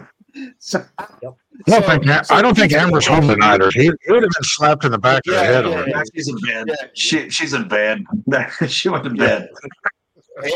so, 0.59 0.83
yep. 1.23 1.37
I 1.65 1.79
don't 1.79 1.85
think 1.85 2.31
I 2.31 2.41
don't 2.41 2.57
think 2.57 2.73
Amber's 2.73 3.07
home 3.07 3.25
tonight, 3.25 3.61
or 3.61 3.71
he, 3.71 3.83
he 3.83 4.11
would 4.11 4.23
have 4.23 4.31
been 4.31 4.43
slapped 4.43 4.83
in 4.83 4.91
the 4.91 4.97
back 4.97 5.21
yeah, 5.25 5.33
of 5.33 5.63
the 5.63 5.71
head. 5.71 5.87
Yeah, 5.87 5.93
yeah, 5.95 6.03
she's 6.13 6.27
in 6.27 6.35
bed. 6.45 6.65
Yeah. 6.67 6.87
She, 6.93 7.29
she's 7.29 7.53
in 7.53 7.67
bed. 7.69 8.03
she 8.67 8.89
went 8.89 9.05
to 9.05 9.11
bed. 9.11 9.47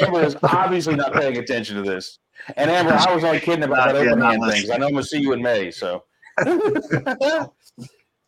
Amber 0.02 0.24
is 0.24 0.36
obviously 0.44 0.96
not 0.96 1.14
paying 1.14 1.38
attention 1.38 1.78
to 1.78 1.82
this. 1.82 2.20
And 2.58 2.70
Amber, 2.70 2.92
I 2.92 3.16
was 3.16 3.24
only 3.24 3.40
kidding 3.40 3.64
about 3.64 3.94
that 3.94 3.96
open 3.96 4.20
hand 4.20 4.44
things. 4.52 4.70
I 4.70 4.76
know 4.76 4.88
I'm 4.88 4.94
gonna 4.94 5.06
see 5.06 5.20
you 5.20 5.32
in 5.32 5.42
May, 5.42 5.72
so. 5.72 6.04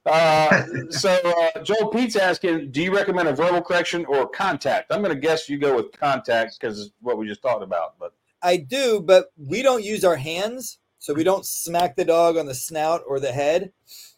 uh, 0.05 0.65
so 0.89 1.17
uh, 1.23 1.63
Joel 1.63 1.89
Pete's 1.89 2.15
asking, 2.15 2.71
do 2.71 2.81
you 2.81 2.93
recommend 2.93 3.27
a 3.27 3.33
verbal 3.33 3.61
correction 3.61 4.05
or 4.05 4.27
contact? 4.27 4.91
I'm 4.91 5.01
gonna 5.01 5.15
guess 5.15 5.49
you 5.49 5.57
go 5.57 5.75
with 5.75 5.91
contact 5.93 6.59
because 6.59 6.79
it's 6.79 6.91
what 7.01 7.17
we 7.17 7.27
just 7.27 7.41
talked 7.41 7.63
about, 7.63 7.97
but 7.99 8.13
I 8.41 8.57
do, 8.57 9.01
but 9.01 9.31
we 9.37 9.61
don't 9.61 9.83
use 9.83 10.03
our 10.03 10.17
hands, 10.17 10.79
so 10.99 11.13
we 11.13 11.23
don't 11.23 11.45
smack 11.45 11.95
the 11.95 12.05
dog 12.05 12.37
on 12.37 12.45
the 12.45 12.53
snout 12.53 13.01
or 13.07 13.19
the 13.19 13.31
head. 13.31 13.71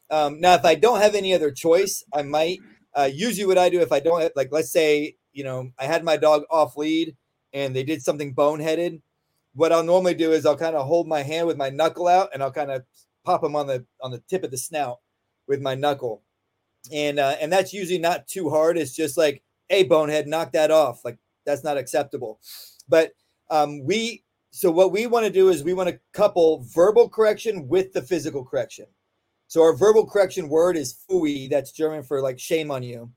Um, 0.10 0.40
now, 0.42 0.54
if 0.56 0.66
I 0.66 0.76
don't 0.76 1.02
have 1.02 1.16
any 1.16 1.34
other 1.34 1.52
choice, 1.52 2.04
I 2.14 2.24
might. 2.24 2.60
Uh, 2.94 3.10
usually, 3.12 3.46
what 3.46 3.58
I 3.58 3.70
do 3.70 3.80
if 3.80 3.92
I 3.92 4.00
don't 4.00 4.36
like, 4.36 4.50
let's 4.52 4.72
say, 4.72 5.16
you 5.32 5.44
know, 5.44 5.72
I 5.78 5.86
had 5.86 6.04
my 6.04 6.18
dog 6.18 6.44
off 6.50 6.76
lead 6.76 7.16
and 7.54 7.76
they 7.76 7.84
did 7.84 8.02
something 8.02 8.34
boneheaded, 8.34 9.02
what 9.54 9.72
I'll 9.72 9.84
normally 9.84 10.14
do 10.14 10.32
is 10.32 10.46
I'll 10.46 10.58
kind 10.58 10.76
of 10.76 10.86
hold 10.86 11.08
my 11.08 11.24
hand 11.24 11.48
with 11.48 11.58
my 11.58 11.70
knuckle 11.70 12.08
out 12.08 12.30
and 12.34 12.44
I'll 12.44 12.52
kind 12.52 12.72
of 12.72 12.84
pop 13.26 13.42
them 13.42 13.56
on 13.56 13.68
the 13.68 13.86
on 14.02 14.12
the 14.12 14.22
tip 14.30 14.44
of 14.44 14.52
the 14.52 14.58
snout 14.58 15.00
with 15.48 15.62
my 15.62 15.76
knuckle, 15.76 16.24
and 16.91 17.20
uh, 17.20 17.36
and 17.39 17.52
that's 17.52 17.74
usually 17.74 18.00
not 18.00 18.28
too 18.28 18.50
hard. 18.50 18.78
It's 18.78 18.95
just 18.95 19.18
like, 19.18 19.43
hey, 19.70 19.84
bonehead, 19.84 20.28
knock 20.28 20.52
that 20.54 20.72
off. 20.72 21.04
Like 21.06 21.18
that's 21.45 21.64
not 21.64 21.78
acceptable. 21.78 22.39
But 22.88 23.14
um, 23.50 23.84
we 23.86 24.24
so 24.52 24.72
what 24.72 24.91
we 24.91 25.08
want 25.08 25.26
to 25.26 25.32
do 25.32 25.50
is 25.50 25.64
we 25.64 25.74
want 25.74 25.89
to 25.89 26.00
couple 26.14 26.66
verbal 26.74 27.10
correction 27.10 27.68
with 27.68 27.93
the 27.93 28.02
physical 28.02 28.43
correction. 28.43 28.86
So 29.48 29.62
our 29.62 29.74
verbal 29.74 30.06
correction 30.06 30.50
word 30.50 30.78
is 30.78 30.93
"fui." 31.08 31.48
That's 31.48 31.72
German 31.72 32.04
for 32.04 32.22
like 32.22 32.39
shame 32.39 32.72
on 32.72 32.84
you. 32.84 33.12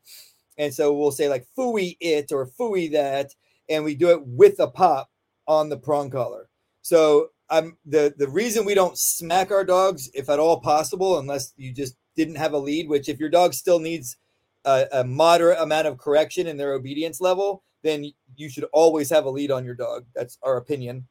And 0.58 0.72
so 0.72 0.92
we'll 0.92 1.12
say 1.12 1.28
like 1.28 1.46
"fui 1.56 1.96
it" 2.00 2.32
or 2.32 2.46
"fui 2.46 2.88
that," 2.88 3.34
and 3.68 3.84
we 3.84 3.94
do 3.94 4.10
it 4.10 4.26
with 4.26 4.60
a 4.60 4.68
pop 4.68 5.10
on 5.46 5.68
the 5.68 5.78
prong 5.78 6.10
collar. 6.10 6.48
So 6.82 7.30
I'm 7.48 7.76
the 7.84 8.14
the 8.16 8.28
reason 8.28 8.64
we 8.64 8.74
don't 8.74 8.96
smack 8.96 9.50
our 9.50 9.64
dogs, 9.64 10.10
if 10.14 10.28
at 10.28 10.38
all 10.38 10.60
possible, 10.60 11.18
unless 11.18 11.52
you 11.56 11.72
just 11.72 11.96
didn't 12.16 12.36
have 12.36 12.52
a 12.52 12.58
lead. 12.58 12.88
Which 12.88 13.08
if 13.08 13.18
your 13.18 13.28
dog 13.28 13.54
still 13.54 13.78
needs 13.78 14.16
a, 14.64 14.86
a 14.92 15.04
moderate 15.04 15.58
amount 15.60 15.86
of 15.86 15.98
correction 15.98 16.46
in 16.46 16.56
their 16.56 16.72
obedience 16.72 17.20
level, 17.20 17.62
then 17.82 18.12
you 18.36 18.48
should 18.48 18.64
always 18.72 19.10
have 19.10 19.24
a 19.24 19.30
lead 19.30 19.50
on 19.50 19.64
your 19.64 19.74
dog. 19.74 20.04
That's 20.14 20.38
our 20.42 20.56
opinion. 20.56 21.06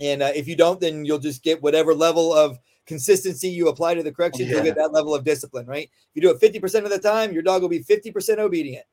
And 0.00 0.22
uh, 0.22 0.30
if 0.34 0.46
you 0.46 0.56
don't, 0.56 0.80
then 0.80 1.04
you'll 1.04 1.18
just 1.18 1.42
get 1.42 1.62
whatever 1.62 1.94
level 1.94 2.32
of 2.32 2.58
consistency 2.86 3.48
you 3.48 3.68
apply 3.68 3.94
to 3.94 4.02
the 4.02 4.12
correction. 4.12 4.46
Yeah. 4.46 4.56
You'll 4.56 4.64
get 4.64 4.76
that 4.76 4.92
level 4.92 5.14
of 5.14 5.24
discipline, 5.24 5.66
right? 5.66 5.88
If 5.90 6.10
you 6.14 6.22
do 6.22 6.30
it 6.30 6.40
fifty 6.40 6.60
percent 6.60 6.84
of 6.84 6.92
the 6.92 6.98
time, 6.98 7.32
your 7.32 7.42
dog 7.42 7.62
will 7.62 7.68
be 7.68 7.82
fifty 7.82 8.10
percent 8.10 8.38
obedient. 8.38 8.86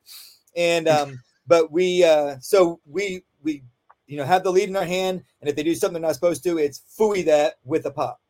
And 0.56 0.88
um, 0.88 1.22
but 1.48 1.72
we 1.72 2.04
uh, 2.04 2.38
so 2.40 2.80
we 2.86 3.24
we 3.44 3.64
you 4.08 4.18
know, 4.18 4.26
have 4.26 4.44
the 4.44 4.52
lead 4.52 4.70
in 4.70 4.76
our 4.76 4.86
hand, 4.86 5.24
and 5.42 5.50
if 5.50 5.56
they 5.56 5.64
do 5.64 5.74
something 5.74 6.02
they're 6.02 6.10
not 6.10 6.16
supposed 6.16 6.44
to, 6.44 6.58
it's 6.58 6.82
fooey 6.98 7.26
that 7.26 7.56
with 7.64 7.86
a 7.86 7.92
pop. 7.92 8.22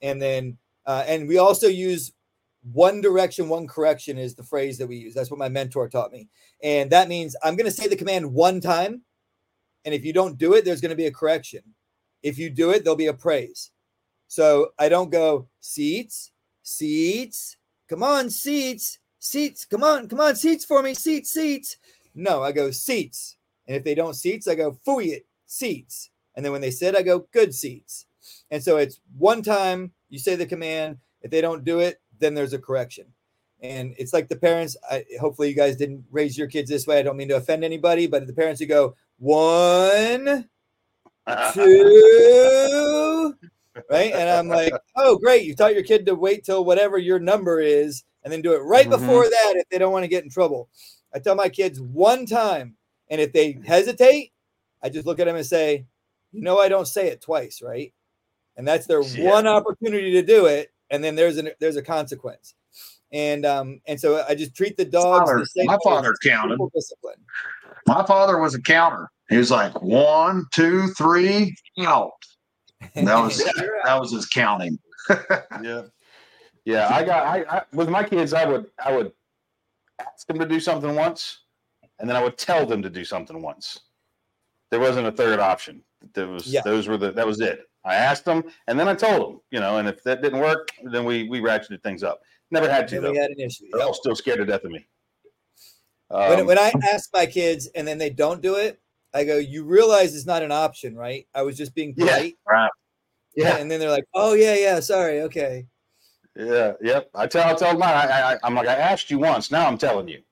And 0.00 0.20
then 0.20 0.56
Uh, 0.88 1.04
and 1.06 1.28
we 1.28 1.36
also 1.36 1.68
use 1.68 2.12
one 2.72 3.02
direction, 3.02 3.50
one 3.50 3.66
correction 3.66 4.16
is 4.16 4.34
the 4.34 4.42
phrase 4.42 4.78
that 4.78 4.86
we 4.86 4.96
use. 4.96 5.12
That's 5.12 5.30
what 5.30 5.38
my 5.38 5.50
mentor 5.50 5.86
taught 5.86 6.10
me. 6.10 6.28
And 6.62 6.90
that 6.90 7.08
means 7.08 7.36
I'm 7.42 7.56
going 7.56 7.70
to 7.70 7.76
say 7.76 7.88
the 7.88 7.94
command 7.94 8.32
one 8.32 8.58
time. 8.60 9.02
And 9.84 9.94
if 9.94 10.02
you 10.02 10.14
don't 10.14 10.38
do 10.38 10.54
it, 10.54 10.64
there's 10.64 10.80
going 10.80 10.90
to 10.90 10.96
be 10.96 11.06
a 11.06 11.12
correction. 11.12 11.60
If 12.22 12.38
you 12.38 12.48
do 12.48 12.70
it, 12.70 12.82
there'll 12.82 12.96
be 12.96 13.06
a 13.06 13.12
praise. 13.12 13.70
So 14.28 14.70
I 14.78 14.88
don't 14.88 15.10
go 15.10 15.48
seats, 15.60 16.32
seats, 16.62 17.58
come 17.88 18.02
on, 18.02 18.30
seats, 18.30 18.98
seats, 19.18 19.66
come 19.66 19.84
on, 19.84 20.08
come 20.08 20.20
on, 20.20 20.36
seats 20.36 20.64
for 20.64 20.82
me, 20.82 20.94
seats, 20.94 21.30
seats. 21.30 21.76
No, 22.14 22.42
I 22.42 22.50
go 22.50 22.70
seats. 22.70 23.36
And 23.66 23.76
if 23.76 23.84
they 23.84 23.94
don't 23.94 24.14
seats, 24.14 24.48
I 24.48 24.54
go 24.54 24.78
fooey 24.86 25.08
it, 25.08 25.26
seats. 25.46 26.10
And 26.34 26.42
then 26.42 26.52
when 26.52 26.62
they 26.62 26.70
sit, 26.70 26.96
I 26.96 27.02
go 27.02 27.26
good 27.30 27.54
seats. 27.54 28.06
And 28.50 28.62
so 28.62 28.78
it's 28.78 29.00
one 29.16 29.42
time 29.42 29.92
you 30.08 30.18
say 30.18 30.34
the 30.36 30.46
command. 30.46 30.98
If 31.22 31.30
they 31.30 31.40
don't 31.40 31.64
do 31.64 31.80
it, 31.80 32.00
then 32.18 32.34
there's 32.34 32.52
a 32.52 32.58
correction. 32.58 33.06
And 33.60 33.94
it's 33.98 34.12
like 34.12 34.28
the 34.28 34.36
parents. 34.36 34.76
I, 34.88 35.04
hopefully, 35.20 35.48
you 35.48 35.54
guys 35.56 35.76
didn't 35.76 36.04
raise 36.10 36.38
your 36.38 36.46
kids 36.46 36.70
this 36.70 36.86
way. 36.86 36.98
I 36.98 37.02
don't 37.02 37.16
mean 37.16 37.28
to 37.28 37.36
offend 37.36 37.64
anybody, 37.64 38.06
but 38.06 38.26
the 38.26 38.32
parents 38.32 38.60
who 38.60 38.66
go 38.66 38.94
one, 39.18 40.48
two, 41.54 43.34
right? 43.90 44.12
And 44.12 44.28
I'm 44.28 44.48
like, 44.48 44.72
oh, 44.96 45.18
great. 45.18 45.44
You 45.44 45.54
taught 45.54 45.74
your 45.74 45.82
kid 45.82 46.06
to 46.06 46.14
wait 46.14 46.44
till 46.44 46.64
whatever 46.64 46.98
your 46.98 47.18
number 47.18 47.60
is 47.60 48.04
and 48.22 48.32
then 48.32 48.42
do 48.42 48.52
it 48.54 48.58
right 48.58 48.86
Mhm. 48.86 48.90
before 48.90 49.24
that 49.24 49.54
if 49.56 49.68
they 49.68 49.78
don't 49.78 49.92
want 49.92 50.04
to 50.04 50.08
get 50.08 50.24
in 50.24 50.30
trouble. 50.30 50.68
I 51.14 51.18
tell 51.18 51.34
my 51.34 51.48
kids 51.48 51.80
one 51.80 52.26
time. 52.26 52.76
And 53.10 53.20
if 53.20 53.32
they 53.32 53.58
hesitate, 53.64 54.32
I 54.82 54.90
just 54.90 55.06
look 55.06 55.18
at 55.18 55.24
them 55.26 55.36
and 55.36 55.46
say, 55.46 55.86
you 56.32 56.42
know, 56.42 56.58
I 56.58 56.68
don't 56.68 56.86
say 56.86 57.08
it 57.08 57.22
twice, 57.22 57.62
right? 57.62 57.92
And 58.58 58.66
that's 58.68 58.86
their 58.86 59.00
Yeah. 59.02 59.30
one 59.30 59.46
opportunity 59.46 60.10
to 60.12 60.22
do 60.22 60.44
it. 60.46 60.70
And 60.90 61.02
then 61.02 61.14
there's 61.14 61.38
an 61.38 61.50
there's 61.60 61.76
a 61.76 61.82
consequence. 61.82 62.54
And 63.12 63.46
um, 63.46 63.80
and 63.86 63.98
so 63.98 64.22
I 64.28 64.34
just 64.34 64.54
treat 64.54 64.76
the 64.76 64.84
dogs 64.84 65.30
Father- 65.30 65.38
the 65.40 65.46
same 65.46 65.66
my 65.66 65.78
father 65.82 66.14
counted. 66.22 66.58
Discipline. 66.74 67.24
My 67.86 68.04
father 68.04 68.38
was 68.38 68.54
a 68.54 68.60
counter. 68.60 69.10
He 69.30 69.36
was 69.38 69.50
like 69.50 69.80
one, 69.80 70.44
two, 70.52 70.88
three, 70.88 71.54
out. 71.80 72.12
And 72.94 73.06
that 73.08 73.18
was 73.18 73.38
that 73.38 73.98
was 74.00 74.12
his 74.12 74.26
counting. 74.26 74.78
yeah 75.62 75.82
yeah 76.66 76.88
i 76.94 77.02
got 77.02 77.24
I, 77.26 77.44
I 77.48 77.62
with 77.72 77.88
my 77.88 78.02
kids 78.04 78.34
i 78.34 78.44
would 78.44 78.66
i 78.84 78.94
would 78.94 79.10
ask 80.00 80.26
them 80.26 80.38
to 80.38 80.44
do 80.44 80.60
something 80.60 80.94
once 80.94 81.38
and 81.98 82.06
then 82.06 82.14
i 82.14 82.22
would 82.22 82.36
tell 82.36 82.66
them 82.66 82.82
to 82.82 82.90
do 82.90 83.04
something 83.06 83.40
once 83.40 83.78
there 84.70 84.80
wasn't 84.80 85.06
a 85.06 85.12
third 85.12 85.38
option 85.40 85.82
there 86.12 86.26
was 86.28 86.46
Yeah. 86.46 86.60
those 86.62 86.88
were 86.88 86.98
the 86.98 87.10
that 87.12 87.26
was 87.26 87.40
it 87.40 87.60
i 87.88 87.94
asked 87.94 88.24
them 88.24 88.44
and 88.68 88.78
then 88.78 88.86
i 88.88 88.94
told 88.94 89.20
them 89.22 89.40
you 89.50 89.58
know 89.60 89.78
and 89.78 89.88
if 89.88 90.02
that 90.04 90.22
didn't 90.22 90.40
work 90.40 90.68
then 90.92 91.04
we 91.04 91.28
we 91.28 91.40
ratcheted 91.40 91.82
things 91.82 92.02
up 92.02 92.20
never 92.50 92.68
had 92.70 92.86
to 92.88 92.94
Then 92.96 93.02
though 93.04 93.12
we 93.12 93.18
had 93.18 93.30
an 93.30 93.40
issue. 93.40 93.64
they're 93.72 93.80
Yep. 93.80 93.88
all 93.88 93.94
still 93.94 94.14
scared 94.14 94.38
to 94.38 94.44
death 94.46 94.64
of 94.64 94.70
me 94.70 94.86
when, 96.10 96.40
Um, 96.40 96.46
when 96.46 96.58
I 96.58 96.72
ask 96.92 97.10
my 97.12 97.26
kids 97.26 97.66
and 97.74 97.86
then 97.86 97.98
they 97.98 98.08
don't 98.10 98.40
do 98.40 98.56
it, 98.56 98.80
I 99.12 99.24
go, 99.24 99.36
"You 99.36 99.64
realize 99.64 100.14
it's 100.16 100.24
not 100.24 100.42
an 100.42 100.50
option, 100.50 100.96
right? 100.96 101.26
I 101.34 101.42
was 101.42 101.56
just 101.56 101.74
being 101.74 101.92
Yeah. 101.96 102.06
polite." 102.06 102.38
Right. 102.46 102.70
yeah 103.36 103.56
And 103.56 103.70
then 103.70 103.78
they're 103.78 103.90
like, 103.90 104.04
"Oh 104.14 104.32
yeah, 104.32 104.54
yeah, 104.54 104.80
sorry, 104.80 105.20
okay." 105.22 105.66
Yeah, 106.34 106.72
yep. 106.80 107.10
I 107.14 107.26
tell, 107.26 107.46
I 107.50 107.54
tell 107.54 107.76
mine. 107.76 107.90
I, 107.94 108.32
I, 108.34 108.38
I'm 108.42 108.54
like, 108.54 108.68
I 108.68 108.74
asked 108.74 109.10
you 109.10 109.18
once. 109.18 109.50
Now 109.50 109.66
I'm 109.66 109.76
telling 109.76 110.08
you, 110.08 110.16
and 110.16 110.24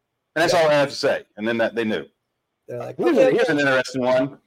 that's 0.43 0.55
all 0.55 0.67
I 0.69 0.73
have 0.75 0.89
to 0.89 0.95
say. 0.95 1.25
And 1.37 1.47
then 1.47 1.59
that 1.59 1.75
they 1.75 1.85
knew. 1.85 2.07
They're 2.69 2.79
like, 2.79 2.97
Here's, 2.97 3.11
"Okay, 3.19 3.33
here's 3.33 3.49
okay." 3.49 3.53
an 3.53 3.59
interesting 3.59 4.03
one. 4.03 4.39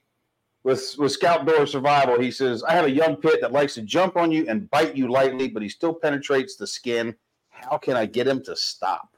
With 0.64 0.96
with 0.98 1.12
Scout 1.14 1.46
Door 1.46 1.68
Survival, 1.68 2.20
he 2.20 2.32
says, 2.32 2.64
I 2.64 2.74
have 2.74 2.86
a 2.86 2.92
young 2.92 3.16
pit 3.16 3.40
that 3.42 3.54
likes 3.54 3.76
to 3.76 3.82
jump 3.82 4.18
on 4.18 4.32
you 4.32 4.46
and 4.50 4.70
bite 4.70 4.96
you 4.96 5.10
lightly, 5.10 5.48
but 5.48 5.64
he 5.64 5.70
still 5.70 5.94
penetrates 5.94 6.56
the 6.56 6.68
skin. 6.68 7.16
How 7.50 7.78
can 7.78 7.96
I 7.96 8.06
get 8.06 8.28
him 8.28 8.44
to 8.44 8.56
stop? 8.56 9.16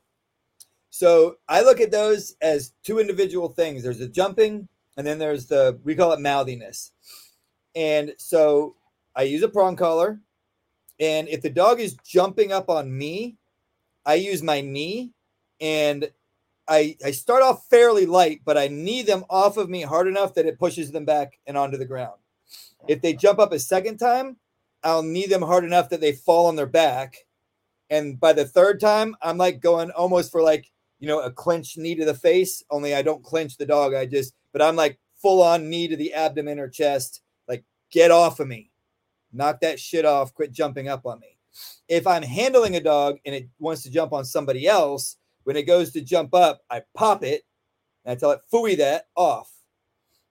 So 0.92 1.38
I 1.48 1.62
look 1.62 1.80
at 1.80 1.92
those 1.92 2.36
as 2.42 2.74
two 2.84 3.00
individual 3.00 3.50
things. 3.50 3.82
There's 3.82 4.00
the 4.00 4.08
jumping, 4.08 4.68
and 4.98 5.08
then 5.08 5.18
there's 5.18 5.48
the 5.48 5.80
we 5.84 5.96
call 5.96 6.12
it 6.12 6.20
mouthiness. 6.20 6.92
And 7.76 8.14
so 8.18 8.76
I 9.16 9.24
use 9.24 9.42
a 9.42 9.50
prong 9.50 9.76
collar, 9.76 10.20
and 11.00 11.28
if 11.28 11.42
the 11.42 11.50
dog 11.50 11.80
is 11.80 11.98
jumping 12.06 12.52
up 12.52 12.70
on 12.70 12.96
me, 12.96 13.38
I 14.06 14.16
use 14.16 14.44
my 14.44 14.62
knee, 14.62 15.12
and 15.60 16.12
I 16.72 16.96
I 17.06 17.12
start 17.12 17.44
off 17.44 17.68
fairly 17.70 18.06
light, 18.06 18.42
but 18.46 18.58
I 18.58 18.68
knee 18.68 19.02
them 19.02 19.26
off 19.30 19.58
of 19.58 19.70
me 19.70 19.82
hard 19.82 20.08
enough 20.08 20.34
that 20.36 20.46
it 20.46 20.60
pushes 20.60 20.92
them 20.92 21.06
back 21.06 21.38
and 21.46 21.58
onto 21.58 21.78
the 21.78 21.86
ground. 21.86 22.20
If 22.88 23.02
they 23.02 23.14
jump 23.14 23.40
up 23.40 23.52
a 23.52 23.60
second 23.60 23.98
time, 23.98 24.38
I'll 24.84 25.04
knee 25.04 25.28
them 25.28 25.42
hard 25.42 25.64
enough 25.64 25.90
that 25.90 26.02
they 26.02 26.14
fall 26.14 26.48
on 26.48 26.56
their 26.56 26.66
back. 26.66 27.18
And 27.90 28.20
by 28.20 28.34
the 28.34 28.46
third 28.46 28.80
time, 28.80 29.16
I'm 29.22 29.38
like 29.38 29.62
going 29.62 29.92
almost 29.92 30.32
for 30.32 30.42
like 30.42 30.72
you 31.02 31.08
know, 31.08 31.20
a 31.20 31.32
clinch 31.32 31.78
knee 31.78 31.96
to 31.96 32.06
the 32.06 32.14
face, 32.14 32.64
only 32.70 32.94
I 32.96 33.02
don't 33.02 33.24
clinch 33.24 33.58
the 33.58 33.66
dog. 33.66 33.96
I 33.96 34.06
just, 34.06 34.36
but 34.54 34.62
I'm 34.62 34.76
like 34.76 35.00
full 35.20 35.42
on 35.42 35.70
knee 35.70 35.88
to 35.88 35.98
the 35.98 36.14
abdomen 36.14 36.60
or 36.60 36.70
chest, 36.70 37.22
like, 37.48 37.66
get 37.90 38.12
off 38.12 38.40
of 38.40 38.48
me. 38.48 38.70
Knock 39.34 39.62
that 39.62 39.80
shit 39.80 40.06
off. 40.06 40.34
Quit 40.34 40.52
jumping 40.52 40.88
up 40.88 41.06
on 41.06 41.20
me. 41.20 41.38
If 41.88 42.06
I'm 42.06 42.22
handling 42.22 42.76
a 42.76 42.80
dog 42.80 43.18
and 43.26 43.34
it 43.34 43.50
wants 43.60 43.82
to 43.84 43.92
jump 43.92 44.14
on 44.14 44.26
somebody 44.26 44.68
else, 44.68 45.18
when 45.44 45.56
it 45.56 45.64
goes 45.64 45.92
to 45.92 46.02
jump 46.02 46.34
up, 46.34 46.62
I 46.70 46.84
pop 46.96 47.24
it 47.24 47.44
and 48.06 48.12
I 48.12 48.16
tell 48.16 48.32
it, 48.32 48.42
fooey 48.52 48.78
that 48.78 49.08
off. 49.16 49.52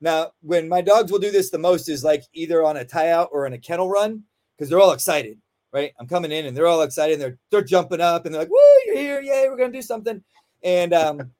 Now, 0.01 0.33
when 0.41 0.69
my 0.69 0.81
dogs 0.81 1.13
will 1.13 1.19
do 1.19 1.31
this 1.31 1.51
the 1.51 1.59
most 1.59 1.89
is 1.89 2.03
like 2.03 2.25
either 2.33 2.65
on 2.65 2.79
a 2.79 2.85
tie 2.85 3.11
out 3.11 3.29
or 3.33 3.47
in 3.47 3.53
a 3.53 3.59
kennel 3.59 3.89
run 3.89 4.23
because 4.57 4.71
they're 4.71 4.81
all 4.81 4.93
excited, 4.93 5.39
right? 5.73 5.93
I'm 5.99 6.07
coming 6.07 6.33
in 6.33 6.47
and 6.47 6.57
they're 6.57 6.67
all 6.67 6.83
excited 6.83 7.15
and 7.15 7.23
they're 7.23 7.39
they're 7.51 7.63
jumping 7.63 8.01
up 8.01 8.25
and 8.25 8.35
they're 8.35 8.43
like, 8.43 8.51
"Woo, 8.51 8.59
you're 8.87 8.97
here! 8.97 9.21
Yay, 9.21 9.49
we're 9.49 9.59
gonna 9.59 9.73
do 9.73 9.83
something!" 9.83 10.23
And 10.63 10.95
um, 10.95 11.33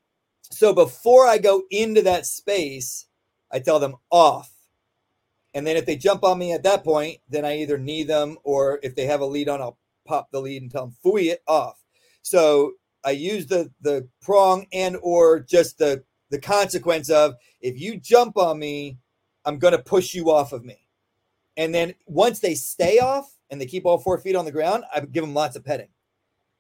so 0.43 0.75
before 0.75 1.27
I 1.27 1.39
go 1.39 1.63
into 1.71 2.03
that 2.03 2.27
space, 2.27 3.07
I 3.51 3.61
tell 3.61 3.81
them 3.81 3.97
off. 4.11 4.51
And 5.55 5.67
then 5.67 5.77
if 5.77 5.87
they 5.87 5.97
jump 5.97 6.23
on 6.23 6.39
me 6.39 6.53
at 6.53 6.63
that 6.63 6.85
point, 6.85 7.19
then 7.29 7.45
I 7.45 7.59
either 7.59 7.79
knee 7.79 8.05
them 8.05 8.37
or 8.45 8.79
if 8.83 8.95
they 8.95 9.07
have 9.07 9.21
a 9.21 9.27
lead 9.27 9.49
on, 9.49 9.61
I'll 9.61 9.79
pop 10.07 10.31
the 10.31 10.41
lead 10.41 10.63
and 10.63 10.71
tell 10.71 10.87
them 10.87 10.97
fooey 11.05 11.31
it 11.33 11.43
off. 11.47 11.83
So 12.23 12.75
I 13.05 13.13
use 13.13 13.47
the 13.47 13.71
the 13.81 14.09
prong 14.21 14.67
and 14.73 14.97
or 15.03 15.41
just 15.41 15.79
the 15.79 16.05
the 16.31 16.39
consequence 16.39 17.11
of 17.11 17.35
if 17.61 17.81
you 17.81 17.99
jump 17.99 18.37
on 18.37 18.59
me, 18.59 18.99
I'm 19.45 19.59
gonna 19.59 19.79
push 19.79 20.15
you 20.15 20.31
off 20.31 20.53
of 20.53 20.65
me. 20.65 20.87
And 21.57 21.75
then 21.75 21.95
once 22.07 22.41
they 22.41 22.55
stay 22.55 22.99
off 22.99 23.35
and 23.51 23.61
they 23.61 23.67
keep 23.67 23.85
all 23.85 23.99
four 23.99 24.19
feet 24.19 24.37
on 24.37 24.45
the 24.45 24.53
ground, 24.53 24.85
I 24.95 25.01
give 25.01 25.23
them 25.23 25.35
lots 25.35 25.57
of 25.57 25.65
petting. 25.65 25.89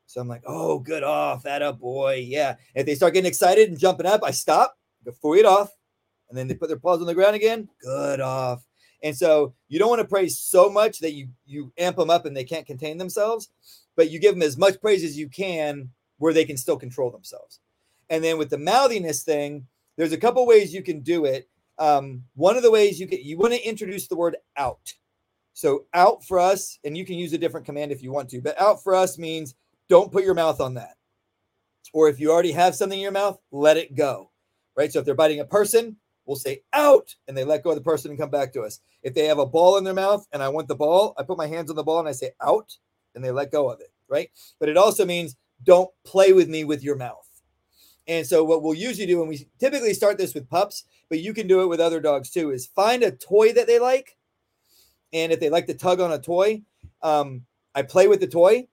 So 0.07 0.21
I'm 0.21 0.29
like, 0.29 0.43
oh, 0.45 0.81
good 0.81 1.05
off, 1.05 1.45
that 1.45 1.63
up, 1.63 1.79
boy. 1.79 2.25
Yeah. 2.27 2.57
If 2.75 2.85
they 2.85 2.97
start 2.97 3.15
getting 3.15 3.29
excited 3.29 3.69
and 3.69 3.79
jumping 3.79 4.07
up, 4.07 4.25
I 4.25 4.33
stop, 4.33 4.77
go 5.05 5.13
four 5.13 5.37
it 5.37 5.45
off, 5.45 5.71
and 6.29 6.37
then 6.37 6.49
they 6.49 6.55
put 6.55 6.69
their 6.69 6.79
paws 6.79 7.01
on 7.01 7.07
the 7.07 7.15
ground 7.15 7.37
again. 7.37 7.69
Good 7.81 8.21
off. 8.21 8.67
And 9.03 9.17
so 9.17 9.55
you 9.69 9.79
don't 9.79 9.89
want 9.89 10.03
to 10.03 10.09
praise 10.09 10.39
so 10.39 10.69
much 10.69 10.99
that 10.99 11.13
you 11.13 11.29
you 11.47 11.73
amp 11.79 11.97
them 11.97 12.11
up 12.11 12.27
and 12.27 12.37
they 12.37 12.45
can't 12.45 12.67
contain 12.67 12.99
themselves, 12.99 13.51
but 13.97 14.11
you 14.11 14.19
give 14.19 14.35
them 14.35 14.43
as 14.43 14.59
much 14.59 14.81
praise 14.81 15.05
as 15.05 15.17
you 15.17 15.29
can 15.29 15.91
where 16.21 16.35
they 16.35 16.45
can 16.45 16.57
still 16.57 16.77
control 16.77 17.11
themselves. 17.11 17.61
And 18.11 18.23
then 18.23 18.39
with 18.39 18.51
the 18.51 18.59
mouthiness 18.59 19.23
thing, 19.23 19.67
there's 19.97 20.13
a 20.13 20.19
couple 20.19 20.47
ways 20.47 20.73
you 20.75 20.83
can 20.83 21.01
do 21.01 21.25
it. 21.25 21.49
Um, 21.79 22.25
one 22.35 22.57
of 22.57 22.63
the 22.63 22.71
ways 22.71 23.01
you 23.01 23.07
can 23.07 23.21
you 23.23 23.39
want 23.39 23.55
to 23.55 23.69
introduce 23.69 24.07
the 24.07 24.17
word 24.17 24.37
out. 24.57 24.95
So 25.55 25.87
out 25.95 26.25
for 26.25 26.39
us, 26.39 26.79
and 26.85 26.97
you 26.97 27.05
can 27.05 27.17
use 27.17 27.33
a 27.33 27.39
different 27.39 27.67
command 27.67 27.91
if 27.91 28.03
you 28.03 28.13
want 28.13 28.29
to, 28.31 28.41
but 28.41 28.61
out 28.61 28.83
for 28.83 28.95
us 28.95 29.19
means 29.19 29.55
don't 29.89 30.13
put 30.13 30.25
your 30.25 30.35
mouth 30.35 30.61
on 30.61 30.75
that. 30.75 30.97
Or 31.93 32.09
if 32.09 32.21
you 32.21 32.31
already 32.31 32.53
have 32.53 32.75
something 32.77 32.99
in 32.99 33.03
your 33.03 33.13
mouth, 33.13 33.39
let 33.51 33.77
it 33.77 33.97
go. 33.97 34.31
Right. 34.77 34.93
So 34.93 35.01
if 35.01 35.05
they're 35.05 35.15
biting 35.15 35.41
a 35.41 35.45
person, 35.45 35.97
we'll 36.27 36.37
say 36.37 36.63
out 36.73 37.17
and 37.27 37.37
they 37.37 37.45
let 37.45 37.65
go 37.65 37.71
of 37.71 37.77
the 37.77 37.83
person 37.83 38.11
and 38.11 38.21
come 38.21 38.31
back 38.31 38.53
to 38.53 38.63
us. 38.63 38.81
If 39.03 39.15
they 39.15 39.25
have 39.25 39.39
a 39.39 39.47
ball 39.47 39.79
in 39.79 39.85
their 39.85 39.95
mouth 39.95 40.27
and 40.33 40.43
I 40.43 40.49
want 40.51 40.69
the 40.69 40.77
ball, 40.77 41.15
I 41.19 41.23
put 41.23 41.39
my 41.39 41.47
hands 41.47 41.71
on 41.71 41.77
the 41.77 41.83
ball 41.83 41.99
and 41.99 42.09
I 42.09 42.13
say 42.13 42.33
out 42.41 42.77
and 43.15 43.25
they 43.25 43.31
let 43.31 43.51
go 43.51 43.71
of 43.71 43.81
it. 43.81 43.93
Right. 44.09 44.31
But 44.59 44.69
it 44.69 44.77
also 44.77 45.05
means 45.05 45.37
don't 45.65 45.91
play 46.05 46.33
with 46.33 46.49
me 46.49 46.65
with 46.65 46.83
your 46.83 46.97
mouth. 46.97 47.29
And 48.07 48.27
so 48.27 48.43
what 48.43 48.63
we'll 48.63 48.75
usually 48.75 49.07
do, 49.07 49.21
and 49.21 49.29
we 49.29 49.47
typically 49.59 49.95
start 49.95 50.19
this 50.19 50.35
with 50.35 50.49
pups, 50.49 50.85
but 51.09 51.21
you 51.21 51.33
can 51.33 51.47
do 51.47 51.63
it 51.63 51.69
with 51.69 51.81
other 51.81 52.01
dogs 52.01 52.31
too, 52.31 52.51
is 52.51 52.67
find 52.67 53.03
a 53.03 53.13
toy 53.13 53.53
that 53.53 53.67
they 53.67 53.79
like. 53.79 54.17
And 55.13 55.33
if 55.33 55.41
they 55.41 55.51
like 55.51 55.67
to 55.67 55.75
tug 55.75 56.01
on 56.01 56.13
a 56.13 56.19
toy, 56.19 56.63
um, 57.03 57.45
I 57.75 57.83
play 57.83 58.09
with 58.09 58.21
the 58.21 58.27
toy 58.27 58.67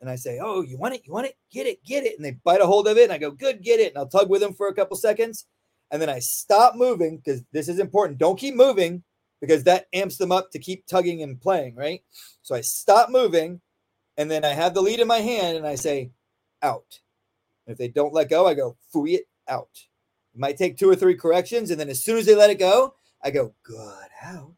and 0.00 0.08
I 0.08 0.16
say, 0.16 0.38
Oh, 0.42 0.62
you 0.62 0.78
want 0.78 0.94
it? 0.94 1.02
You 1.04 1.12
want 1.12 1.26
it? 1.26 1.36
Get 1.50 1.66
it, 1.66 1.84
get 1.84 2.04
it. 2.04 2.16
And 2.16 2.24
they 2.24 2.32
bite 2.44 2.60
a 2.60 2.66
hold 2.66 2.88
of 2.88 2.96
it. 2.96 3.04
And 3.04 3.12
I 3.12 3.18
go, 3.18 3.30
Good, 3.30 3.62
get 3.62 3.80
it. 3.80 3.88
And 3.88 3.98
I'll 3.98 4.08
tug 4.08 4.30
with 4.30 4.40
them 4.40 4.54
for 4.54 4.68
a 4.68 4.74
couple 4.74 4.96
seconds. 4.96 5.46
And 5.90 6.00
then 6.00 6.08
I 6.08 6.18
stop 6.18 6.74
moving 6.74 7.18
because 7.18 7.42
this 7.52 7.68
is 7.68 7.78
important. 7.78 8.18
Don't 8.18 8.38
keep 8.38 8.54
moving 8.54 9.02
because 9.40 9.64
that 9.64 9.86
amps 9.92 10.18
them 10.18 10.32
up 10.32 10.50
to 10.50 10.58
keep 10.58 10.86
tugging 10.86 11.22
and 11.22 11.40
playing, 11.40 11.74
right? 11.74 12.02
So 12.42 12.54
I 12.54 12.60
stop 12.60 13.10
moving 13.10 13.60
and 14.16 14.30
then 14.30 14.44
I 14.44 14.48
have 14.48 14.74
the 14.74 14.82
lead 14.82 15.00
in 15.00 15.08
my 15.08 15.18
hand 15.18 15.56
and 15.56 15.66
I 15.66 15.76
say, 15.76 16.10
Out. 16.62 17.00
And 17.66 17.72
if 17.72 17.78
they 17.78 17.88
don't 17.88 18.14
let 18.14 18.30
go, 18.30 18.46
I 18.46 18.54
go, 18.54 18.76
Fooey 18.94 19.14
it 19.14 19.28
out. 19.48 19.86
It 20.34 20.40
might 20.40 20.56
take 20.56 20.76
two 20.76 20.90
or 20.90 20.96
three 20.96 21.14
corrections. 21.14 21.70
And 21.70 21.80
then 21.80 21.88
as 21.88 22.02
soon 22.02 22.18
as 22.18 22.26
they 22.26 22.34
let 22.34 22.50
it 22.50 22.58
go, 22.58 22.94
I 23.22 23.30
go, 23.30 23.54
Good 23.62 24.08
out. 24.22 24.54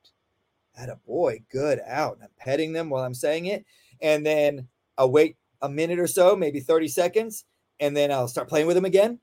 At 0.77 0.89
a 0.89 0.97
boy, 1.07 1.43
good 1.51 1.81
out. 1.87 2.15
And 2.15 2.25
I'm 2.25 2.31
petting 2.39 2.73
them 2.73 2.89
while 2.89 3.05
I'm 3.05 3.15
saying 3.15 3.47
it. 3.47 3.67
And 4.01 4.25
then 4.25 4.69
I'll 4.97 5.11
wait 5.11 5.37
a 5.63 5.69
minute 5.69 5.99
or 5.99 6.07
so, 6.07 6.37
maybe 6.37 6.61
30 6.61 6.89
seconds, 6.89 7.45
and 7.79 7.97
then 7.97 8.11
I'll 8.11 8.29
start 8.29 8.49
playing 8.49 8.67
with 8.67 8.77
them 8.77 8.85
again, 8.85 9.19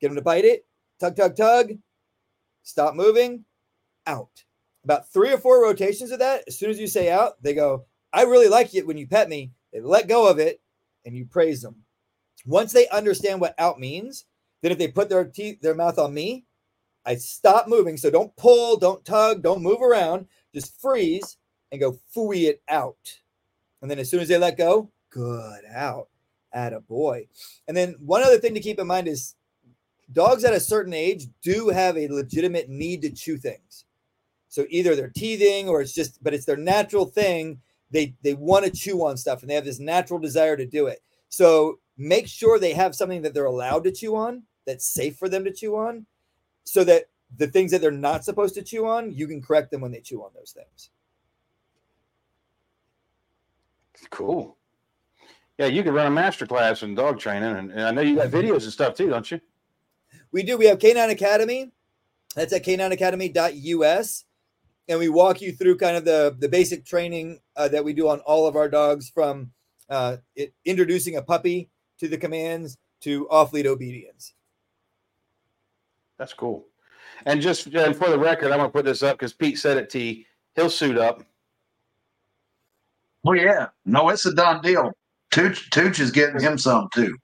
get 0.00 0.08
them 0.08 0.16
to 0.16 0.22
bite 0.22 0.44
it, 0.44 0.66
tug, 0.98 1.16
tug, 1.16 1.36
tug, 1.36 1.72
stop 2.62 2.94
moving, 2.94 3.44
out. 4.06 4.44
About 4.84 5.12
three 5.12 5.32
or 5.32 5.38
four 5.38 5.62
rotations 5.62 6.10
of 6.10 6.18
that, 6.20 6.44
as 6.48 6.58
soon 6.58 6.70
as 6.70 6.78
you 6.78 6.86
say 6.86 7.10
out, 7.10 7.42
they 7.42 7.54
go, 7.54 7.84
I 8.12 8.22
really 8.22 8.48
like 8.48 8.74
it 8.74 8.86
when 8.86 8.96
you 8.96 9.06
pet 9.06 9.28
me. 9.28 9.52
They 9.72 9.80
let 9.80 10.08
go 10.08 10.28
of 10.28 10.38
it 10.38 10.60
and 11.04 11.16
you 11.16 11.26
praise 11.26 11.62
them. 11.62 11.76
Once 12.46 12.72
they 12.72 12.88
understand 12.88 13.40
what 13.40 13.54
out 13.58 13.78
means, 13.78 14.24
then 14.62 14.72
if 14.72 14.78
they 14.78 14.88
put 14.88 15.08
their 15.08 15.24
teeth, 15.24 15.60
their 15.60 15.74
mouth 15.74 15.98
on 15.98 16.14
me, 16.14 16.44
I 17.04 17.16
stop 17.16 17.68
moving. 17.68 17.96
So 17.96 18.10
don't 18.10 18.34
pull, 18.36 18.76
don't 18.76 19.04
tug, 19.04 19.42
don't 19.42 19.62
move 19.62 19.82
around. 19.82 20.26
Just 20.54 20.80
freeze 20.80 21.38
and 21.72 21.80
go 21.80 21.98
fooey 22.14 22.48
it 22.48 22.62
out. 22.68 23.20
And 23.80 23.90
then 23.90 23.98
as 23.98 24.10
soon 24.10 24.20
as 24.20 24.28
they 24.28 24.38
let 24.38 24.58
go, 24.58 24.90
good 25.10 25.64
out. 25.72 26.08
At 26.52 26.72
a 26.72 26.80
boy. 26.80 27.28
And 27.68 27.76
then 27.76 27.94
one 28.00 28.24
other 28.24 28.38
thing 28.38 28.54
to 28.54 28.60
keep 28.60 28.80
in 28.80 28.86
mind 28.88 29.06
is 29.06 29.36
dogs 30.12 30.42
at 30.42 30.52
a 30.52 30.58
certain 30.58 30.92
age 30.92 31.28
do 31.42 31.68
have 31.68 31.96
a 31.96 32.08
legitimate 32.08 32.68
need 32.68 33.02
to 33.02 33.10
chew 33.10 33.38
things. 33.38 33.84
So 34.48 34.66
either 34.68 34.96
they're 34.96 35.10
teething 35.10 35.68
or 35.68 35.80
it's 35.80 35.94
just, 35.94 36.20
but 36.24 36.34
it's 36.34 36.46
their 36.46 36.56
natural 36.56 37.06
thing. 37.06 37.60
They 37.92 38.16
they 38.22 38.34
want 38.34 38.64
to 38.64 38.72
chew 38.72 39.04
on 39.04 39.16
stuff 39.16 39.42
and 39.42 39.50
they 39.50 39.54
have 39.54 39.64
this 39.64 39.78
natural 39.78 40.18
desire 40.18 40.56
to 40.56 40.66
do 40.66 40.88
it. 40.88 41.02
So 41.28 41.78
make 42.00 42.26
sure 42.26 42.58
they 42.58 42.72
have 42.72 42.94
something 42.94 43.20
that 43.22 43.34
they're 43.34 43.44
allowed 43.44 43.84
to 43.84 43.92
chew 43.92 44.16
on 44.16 44.42
that's 44.66 44.86
safe 44.86 45.16
for 45.16 45.28
them 45.28 45.44
to 45.44 45.52
chew 45.52 45.76
on 45.76 46.06
so 46.64 46.82
that 46.82 47.04
the 47.36 47.46
things 47.46 47.70
that 47.70 47.82
they're 47.82 47.90
not 47.90 48.24
supposed 48.24 48.54
to 48.54 48.62
chew 48.62 48.86
on, 48.86 49.12
you 49.12 49.28
can 49.28 49.42
correct 49.42 49.70
them 49.70 49.82
when 49.82 49.92
they 49.92 50.00
chew 50.00 50.22
on 50.22 50.30
those 50.34 50.52
things. 50.52 50.90
Cool. 54.08 54.56
Yeah, 55.58 55.66
you 55.66 55.82
could 55.82 55.92
run 55.92 56.06
a 56.06 56.10
master 56.10 56.46
class 56.46 56.82
in 56.82 56.94
dog 56.94 57.18
training, 57.18 57.54
and, 57.54 57.70
and 57.70 57.82
I 57.82 57.90
know 57.90 58.00
you 58.00 58.16
got 58.16 58.28
videos 58.28 58.62
and 58.62 58.72
stuff 58.72 58.94
too, 58.94 59.10
don't 59.10 59.30
you? 59.30 59.38
We 60.32 60.42
do. 60.42 60.56
We 60.56 60.64
have 60.66 60.78
K9 60.78 61.10
Academy. 61.10 61.70
That's 62.34 62.52
at 62.52 62.64
k9academy.us. 62.64 64.24
And 64.88 64.98
we 64.98 65.08
walk 65.08 65.40
you 65.40 65.52
through 65.52 65.76
kind 65.76 65.96
of 65.96 66.04
the, 66.04 66.34
the 66.38 66.48
basic 66.48 66.84
training 66.84 67.40
uh, 67.56 67.68
that 67.68 67.84
we 67.84 67.92
do 67.92 68.08
on 68.08 68.20
all 68.20 68.46
of 68.46 68.56
our 68.56 68.68
dogs 68.68 69.10
from 69.10 69.50
uh, 69.88 70.16
it, 70.34 70.54
introducing 70.64 71.16
a 71.16 71.22
puppy 71.22 71.68
to 72.00 72.08
the 72.08 72.18
commands 72.18 72.76
to 73.02 73.28
off 73.30 73.52
lead 73.52 73.66
obedience. 73.66 74.34
That's 76.18 76.34
cool. 76.34 76.66
And 77.26 77.40
just 77.40 77.66
and 77.66 77.96
for 77.96 78.10
the 78.10 78.18
record, 78.18 78.50
I'm 78.52 78.58
gonna 78.58 78.70
put 78.70 78.84
this 78.84 79.02
up 79.02 79.18
because 79.18 79.32
Pete 79.32 79.58
said 79.58 79.76
it. 79.76 79.90
T. 79.90 80.26
He'll 80.54 80.70
suit 80.70 80.98
up. 80.98 81.22
Oh 83.24 83.32
yeah, 83.32 83.68
no, 83.84 84.08
it's 84.08 84.24
a 84.26 84.34
done 84.34 84.62
deal. 84.62 84.92
Tooch, 85.30 85.70
Tooch 85.70 86.00
is 86.00 86.10
getting 86.10 86.40
him 86.40 86.58
some 86.58 86.88
too. 86.94 87.16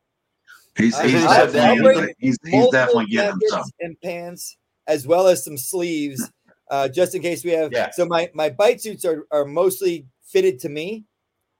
He's 0.77 0.99
he's 1.01 1.25
I'll- 1.25 1.47
I'll 1.47 1.53
definitely 1.53 2.15
he's, 2.19 2.39
he's 2.45 2.71
definitely 2.71 3.07
getting 3.07 3.33
him 3.33 3.41
some. 3.49 3.63
and 3.81 4.01
pants, 4.03 4.57
as 4.87 5.07
well 5.07 5.27
as 5.27 5.43
some 5.43 5.57
sleeves, 5.57 6.31
uh, 6.71 6.89
just 6.89 7.15
in 7.15 7.23
case 7.23 7.45
we 7.45 7.51
have. 7.53 7.73
Yeah. 7.73 7.91
So 7.93 8.05
my 8.05 8.31
my 8.35 8.51
bite 8.51 8.83
suits 8.83 9.05
are 9.07 9.27
are 9.31 9.47
mostly 9.47 10.07
fitted 10.23 10.59
to 10.61 10.69
me. 10.69 11.05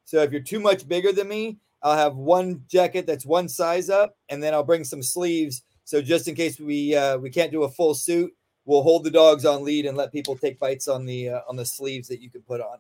So 0.05 0.23
if 0.23 0.31
you're 0.31 0.43
too 0.43 0.61
much 0.61 0.87
bigger 0.87 1.13
than 1.13 1.29
me, 1.29 1.59
I'll 1.83 1.97
have 1.97 2.17
one 2.17 2.63
jacket 2.69 3.07
that's 3.07 3.27
one 3.27 3.49
size 3.49 3.91
up, 3.91 4.17
and 4.29 4.43
then 4.43 4.55
I'll 4.55 4.65
bring 4.65 4.85
some 4.85 5.03
sleeves. 5.03 5.63
So 5.85 6.03
just 6.03 6.27
in 6.27 6.35
case 6.35 6.59
we 6.59 6.95
uh, 6.97 7.19
we 7.19 7.31
can't 7.31 7.53
do 7.53 7.63
a 7.65 7.69
full 7.71 7.95
suit, 7.95 8.33
we'll 8.65 8.83
hold 8.83 9.05
the 9.05 9.11
dogs 9.11 9.45
on 9.45 9.65
lead 9.65 9.87
and 9.87 9.97
let 9.97 10.13
people 10.13 10.37
take 10.37 10.59
bites 10.59 10.89
on 10.89 11.07
the 11.07 11.31
uh, 11.31 11.41
on 11.49 11.57
the 11.57 11.65
sleeves 11.65 12.09
that 12.09 12.21
you 12.21 12.31
can 12.31 12.43
put 12.43 12.61
on. 12.61 12.79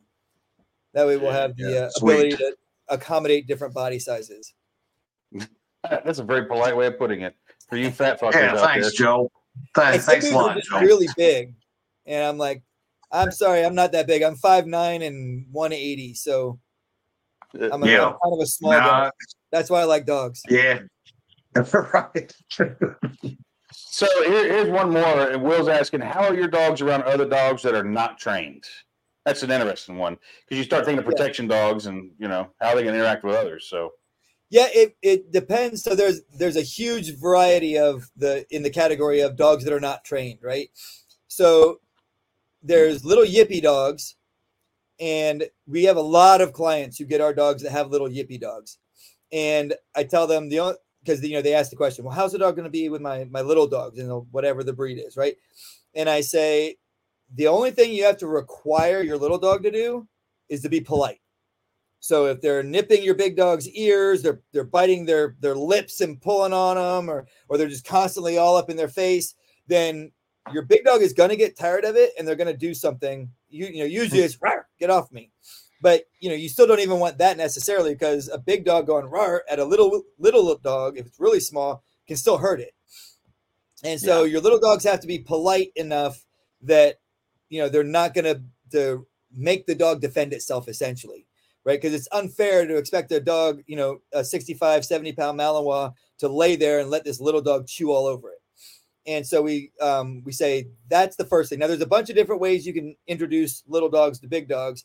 That 0.92 1.06
way, 1.06 1.16
we'll 1.16 1.30
have 1.32 1.56
the 1.56 1.86
uh, 1.86 1.90
ability 2.00 2.36
to 2.36 2.56
accommodate 2.88 3.46
different 3.46 3.74
body 3.74 3.98
sizes. 3.98 4.54
That's 5.88 6.18
a 6.18 6.24
very 6.24 6.46
polite 6.46 6.76
way 6.76 6.86
of 6.86 6.98
putting 6.98 7.20
it 7.20 7.36
for 7.68 7.76
you 7.76 7.90
fat 7.90 8.20
fuckers 8.20 8.32
Yeah, 8.34 8.52
out 8.52 8.60
thanks, 8.60 8.86
there. 8.86 9.06
Joe. 9.06 9.30
Like, 9.76 10.00
Thanks, 10.00 10.04
some 10.04 10.12
thanks 10.12 10.26
a 10.26 10.28
dudes 10.28 10.36
are 10.36 10.42
lot, 10.42 10.56
just 10.56 10.70
Joe. 10.70 10.80
really 10.80 11.08
big, 11.16 11.54
and 12.06 12.24
I'm 12.24 12.38
like, 12.38 12.62
I'm 13.12 13.30
sorry, 13.30 13.64
I'm 13.64 13.74
not 13.74 13.92
that 13.92 14.06
big. 14.06 14.22
I'm 14.22 14.36
five 14.36 14.66
nine 14.66 15.02
and 15.02 15.46
180, 15.52 16.14
so 16.14 16.58
Uh, 17.60 17.70
I'm, 17.72 17.82
a, 17.82 17.86
Yeah. 17.86 18.06
I'm 18.06 18.12
kind 18.22 18.34
of 18.34 18.40
a 18.40 18.46
small 18.46 18.72
Nah, 18.72 18.80
guy. 18.80 19.10
That's 19.52 19.70
why 19.70 19.80
I 19.80 19.84
like 19.84 20.06
dogs. 20.06 20.42
yeah, 20.48 20.80
right. 21.92 22.34
So 23.72 24.06
here, 24.24 24.52
here's 24.52 24.70
one 24.70 24.90
more. 24.90 25.30
And 25.30 25.42
Will's 25.42 25.68
asking, 25.68 26.00
how 26.00 26.24
are 26.24 26.34
your 26.34 26.48
dogs 26.48 26.80
around 26.82 27.04
other 27.04 27.26
dogs 27.26 27.62
that 27.62 27.74
are 27.74 27.84
not 27.84 28.18
trained? 28.18 28.64
That's 29.24 29.42
an 29.42 29.50
interesting 29.50 29.96
one 29.98 30.18
because 30.44 30.58
you 30.58 30.64
start 30.64 30.84
thinking 30.84 31.00
of 31.00 31.04
Yeah. 31.04 31.16
protection 31.16 31.48
dogs 31.48 31.86
and 31.86 32.12
you 32.18 32.28
know 32.28 32.48
how 32.60 32.74
they 32.74 32.82
can 32.84 32.94
interact 32.94 33.24
with 33.24 33.34
others. 33.34 33.66
So 33.68 33.92
Yeah, 34.50 34.68
it, 34.72 34.96
it 35.02 35.32
depends. 35.32 35.82
So 35.82 35.94
there's 35.96 36.20
there's 36.38 36.56
a 36.56 36.62
huge 36.62 37.18
variety 37.18 37.76
of 37.78 38.08
the 38.16 38.46
in 38.50 38.62
the 38.62 38.70
category 38.70 39.20
of 39.20 39.36
dogs 39.36 39.64
that 39.64 39.72
are 39.72 39.80
not 39.80 40.04
trained, 40.04 40.38
right? 40.42 40.68
So 41.28 41.80
there's 42.62 43.04
little 43.04 43.24
yippy 43.24 43.60
dogs, 43.62 44.15
and 45.00 45.44
we 45.66 45.84
have 45.84 45.96
a 45.96 46.02
lot 46.02 46.40
of 46.40 46.52
clients 46.52 46.98
who 46.98 47.04
get 47.04 47.20
our 47.20 47.34
dogs 47.34 47.62
that 47.62 47.72
have 47.72 47.90
little 47.90 48.08
yippy 48.08 48.40
dogs, 48.40 48.78
and 49.32 49.74
I 49.94 50.04
tell 50.04 50.26
them 50.26 50.48
the 50.48 50.60
only 50.60 50.76
because 51.06 51.22
you 51.22 51.34
know 51.34 51.42
they 51.42 51.54
ask 51.54 51.70
the 51.70 51.76
question, 51.76 52.04
well, 52.04 52.14
how's 52.14 52.32
the 52.32 52.38
dog 52.38 52.56
going 52.56 52.64
to 52.64 52.70
be 52.70 52.88
with 52.88 53.00
my 53.00 53.24
my 53.24 53.40
little 53.40 53.66
dogs, 53.66 53.98
know, 53.98 54.26
whatever 54.30 54.64
the 54.64 54.72
breed 54.72 54.98
is, 54.98 55.16
right? 55.16 55.36
And 55.94 56.08
I 56.08 56.20
say 56.20 56.76
the 57.34 57.48
only 57.48 57.70
thing 57.70 57.92
you 57.92 58.04
have 58.04 58.18
to 58.18 58.26
require 58.26 59.02
your 59.02 59.18
little 59.18 59.38
dog 59.38 59.62
to 59.62 59.70
do 59.70 60.06
is 60.48 60.62
to 60.62 60.68
be 60.68 60.80
polite. 60.80 61.20
So 62.00 62.26
if 62.26 62.40
they're 62.40 62.62
nipping 62.62 63.02
your 63.02 63.14
big 63.14 63.36
dog's 63.36 63.68
ears, 63.70 64.22
they're 64.22 64.40
they're 64.52 64.64
biting 64.64 65.04
their 65.04 65.36
their 65.40 65.56
lips 65.56 66.00
and 66.00 66.20
pulling 66.20 66.52
on 66.52 66.76
them, 66.76 67.10
or 67.10 67.26
or 67.48 67.58
they're 67.58 67.68
just 67.68 67.86
constantly 67.86 68.38
all 68.38 68.56
up 68.56 68.70
in 68.70 68.76
their 68.76 68.88
face, 68.88 69.34
then 69.66 70.12
your 70.52 70.62
big 70.62 70.84
dog 70.84 71.02
is 71.02 71.12
going 71.12 71.30
to 71.30 71.36
get 71.36 71.58
tired 71.58 71.84
of 71.84 71.96
it 71.96 72.12
and 72.16 72.26
they're 72.26 72.36
going 72.36 72.52
to 72.52 72.56
do 72.56 72.74
something. 72.74 73.28
You 73.48 73.66
you 73.66 73.78
know 73.80 73.86
usually 73.86 74.20
it's 74.20 74.36
"Rawr, 74.36 74.62
get 74.78 74.90
off 74.90 75.12
me, 75.12 75.30
but 75.82 76.04
you 76.20 76.28
know 76.28 76.34
you 76.34 76.48
still 76.48 76.66
don't 76.66 76.80
even 76.80 76.98
want 76.98 77.18
that 77.18 77.36
necessarily 77.36 77.94
because 77.94 78.28
a 78.28 78.38
big 78.38 78.64
dog 78.64 78.86
going 78.86 79.06
rar 79.06 79.44
at 79.50 79.58
a 79.58 79.64
little 79.64 80.02
little 80.18 80.56
dog 80.58 80.98
if 80.98 81.06
it's 81.06 81.20
really 81.20 81.40
small 81.40 81.82
can 82.06 82.16
still 82.16 82.38
hurt 82.38 82.60
it. 82.60 82.74
And 83.84 84.00
so 84.00 84.24
your 84.24 84.40
little 84.40 84.58
dogs 84.58 84.84
have 84.84 85.00
to 85.00 85.06
be 85.06 85.18
polite 85.18 85.72
enough 85.76 86.24
that 86.62 86.96
you 87.48 87.60
know 87.60 87.68
they're 87.68 87.84
not 87.84 88.14
going 88.14 88.24
to 88.24 88.42
to 88.72 89.06
make 89.34 89.66
the 89.66 89.74
dog 89.74 90.00
defend 90.00 90.32
itself 90.32 90.68
essentially 90.68 91.26
right? 91.66 91.82
Because 91.82 91.92
it's 91.92 92.08
unfair 92.12 92.64
to 92.64 92.76
expect 92.76 93.10
a 93.10 93.20
dog, 93.20 93.60
you 93.66 93.76
know, 93.76 93.98
a 94.12 94.24
65, 94.24 94.84
70 94.84 95.12
pound 95.12 95.38
Malinois 95.38 95.92
to 96.18 96.28
lay 96.28 96.54
there 96.54 96.78
and 96.78 96.88
let 96.88 97.04
this 97.04 97.20
little 97.20 97.42
dog 97.42 97.66
chew 97.66 97.90
all 97.90 98.06
over 98.06 98.30
it. 98.30 98.38
And 99.06 99.26
so 99.26 99.42
we 99.42 99.72
um, 99.80 100.22
we 100.24 100.32
say 100.32 100.68
that's 100.88 101.16
the 101.16 101.24
first 101.24 101.50
thing. 101.50 101.58
Now 101.58 101.68
there's 101.68 101.80
a 101.80 101.86
bunch 101.86 102.10
of 102.10 102.16
different 102.16 102.40
ways 102.40 102.66
you 102.66 102.72
can 102.72 102.96
introduce 103.06 103.62
little 103.68 103.88
dogs 103.88 104.18
to 104.20 104.28
big 104.28 104.48
dogs. 104.48 104.84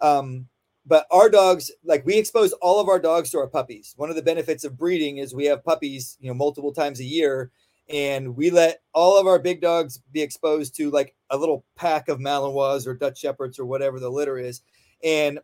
Um, 0.00 0.48
but 0.84 1.06
our 1.10 1.30
dogs, 1.30 1.70
like 1.84 2.04
we 2.04 2.18
expose 2.18 2.52
all 2.54 2.80
of 2.80 2.88
our 2.88 2.98
dogs 2.98 3.30
to 3.30 3.38
our 3.38 3.46
puppies. 3.46 3.94
One 3.96 4.10
of 4.10 4.16
the 4.16 4.22
benefits 4.22 4.64
of 4.64 4.76
breeding 4.76 5.18
is 5.18 5.34
we 5.34 5.46
have 5.46 5.64
puppies, 5.64 6.18
you 6.20 6.28
know, 6.28 6.34
multiple 6.34 6.72
times 6.72 7.00
a 7.00 7.04
year, 7.04 7.50
and 7.88 8.36
we 8.36 8.50
let 8.50 8.80
all 8.92 9.18
of 9.18 9.26
our 9.26 9.38
big 9.38 9.60
dogs 9.60 10.00
be 10.12 10.22
exposed 10.22 10.76
to 10.76 10.90
like 10.90 11.14
a 11.30 11.36
little 11.36 11.64
pack 11.76 12.08
of 12.08 12.18
Malinois 12.18 12.86
or 12.86 12.94
Dutch 12.94 13.18
Shepherds 13.18 13.58
or 13.58 13.64
whatever 13.64 14.00
the 14.00 14.10
litter 14.10 14.38
is. 14.38 14.62
And 15.04 15.38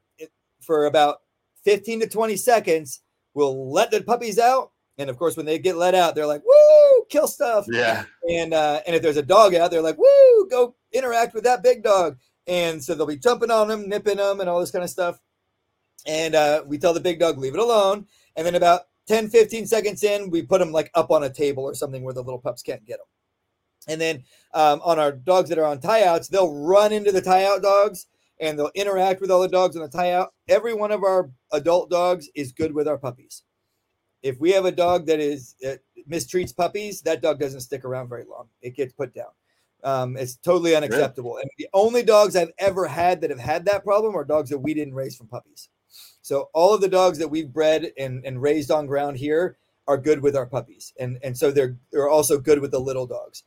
for 0.60 0.86
about 0.86 1.18
15 1.64 2.00
to 2.00 2.09
20 2.09 2.36
seconds, 2.36 3.02
we'll 3.34 3.70
let 3.72 3.90
the 3.90 4.02
puppies 4.02 4.38
out. 4.38 4.72
And 4.98 5.09
of 5.09 5.16
course, 5.16 5.36
when 5.36 5.46
they 5.46 5.59
get 5.59 5.76
let 5.76 5.94
out, 5.94 6.14
they're 6.14 6.26
like, 6.26 6.42
woo, 6.44 6.68
kill 7.09 7.28
stuff. 7.28 7.66
yeah, 7.68 8.05
And 8.28 8.55
uh, 8.55 8.80
and 8.86 8.94
if 8.94 9.02
there's 9.02 9.16
a 9.16 9.22
dog 9.22 9.55
out, 9.55 9.70
they're 9.70 9.82
like, 9.82 9.98
woo, 9.98 10.48
go 10.48 10.74
interact 10.93 11.35
with 11.35 11.44
that 11.44 11.62
big 11.62 11.82
dog. 11.82 12.18
And 12.47 12.82
so 12.82 12.94
they'll 12.94 13.06
be 13.06 13.16
jumping 13.16 13.51
on 13.51 13.68
them, 13.68 13.89
nipping 13.89 14.16
them, 14.16 14.40
and 14.40 14.48
all 14.48 14.60
this 14.60 14.70
kind 14.70 14.85
of 14.85 14.90
stuff. 14.90 15.20
And 16.06 16.35
uh, 16.35 16.62
we 16.66 16.78
tell 16.78 16.94
the 16.94 17.01
big 17.01 17.20
dog, 17.20 17.39
leave 17.39 17.55
it 17.55 17.60
alone. 17.60 18.06
And 18.36 18.47
then 18.47 18.55
about 18.55 18.82
10, 19.06 19.28
15 19.28 19.66
seconds 19.66 20.02
in, 20.02 20.30
we 20.30 20.43
put 20.43 20.59
them 20.59 20.72
like 20.72 20.90
up 20.94 21.10
on 21.10 21.24
a 21.24 21.30
table 21.30 21.64
or 21.64 21.74
something 21.74 22.02
where 22.02 22.14
the 22.14 22.22
little 22.22 22.39
pups 22.39 22.62
can't 22.62 22.85
get 22.86 22.98
them. 22.98 23.06
And 23.89 24.01
then 24.01 24.24
um, 24.55 24.80
on 24.85 24.98
our 24.98 25.12
dogs 25.12 25.48
that 25.48 25.59
are 25.59 25.64
on 25.64 25.80
tie 25.80 26.05
outs, 26.05 26.28
they'll 26.28 26.55
run 26.55 26.93
into 26.93 27.12
the 27.12 27.22
tie 27.22 27.44
out 27.44 27.62
dogs 27.62 28.06
and 28.40 28.59
they'll 28.59 28.70
interact 28.74 29.20
with 29.20 29.30
all 29.30 29.40
the 29.40 29.48
dogs 29.48 29.76
on 29.76 29.82
the 29.82 29.89
tie 29.89 30.12
out. 30.12 30.35
Every 30.48 30.74
one 30.74 30.93
of 30.93 31.02
our 31.02 31.30
adult 31.52 31.90
dogs 31.90 32.28
is 32.35 32.52
good 32.52 32.74
with 32.74 32.86
our 32.86 32.98
puppies. 32.98 33.43
If 34.23 34.40
we 34.40 34.51
have 34.53 34.65
a 34.65 34.73
dog 34.73 35.07
that 35.07 35.20
is 35.20 35.55
uh, 35.66 35.77
mistreats 36.11 36.55
puppies, 36.55 37.03
that 37.03 37.23
dog 37.23 37.39
doesn't 37.39 37.61
stick 37.61 37.85
around 37.85 38.09
very 38.09 38.24
long. 38.28 38.49
It 38.62 38.74
gets 38.74 38.93
put 38.93 39.15
down. 39.15 39.31
Um, 39.85 40.16
it's 40.16 40.36
totally 40.36 40.74
unacceptable. 40.74 41.36
And 41.36 41.49
the 41.57 41.69
only 41.73 42.03
dogs 42.03 42.35
I've 42.35 42.53
ever 42.59 42.86
had 42.86 43.20
that 43.20 43.31
have 43.31 43.39
had 43.39 43.65
that 43.66 43.85
problem 43.85 44.16
are 44.16 44.24
dogs 44.24 44.51
that 44.51 44.59
we 44.59 44.74
didn't 44.74 44.95
raise 44.95 45.16
from 45.16 45.28
puppies. 45.28 45.69
So 46.20 46.51
all 46.53 46.74
of 46.74 46.81
the 46.81 46.89
dogs 46.89 47.19
that 47.19 47.28
we've 47.28 47.53
bred 47.53 47.93
and, 47.97 48.24
and 48.24 48.43
raised 48.43 48.70
on 48.70 48.86
ground 48.86 49.16
here 49.16 49.57
are 49.86 49.97
good 49.97 50.20
with 50.20 50.36
our 50.36 50.47
puppies. 50.47 50.93
And, 50.99 51.19
and 51.23 51.36
so 51.36 51.51
they're 51.51 51.78
they're 51.93 52.09
also 52.09 52.39
good 52.39 52.61
with 52.61 52.73
the 52.73 52.81
little 52.81 53.07
dogs. 53.07 53.45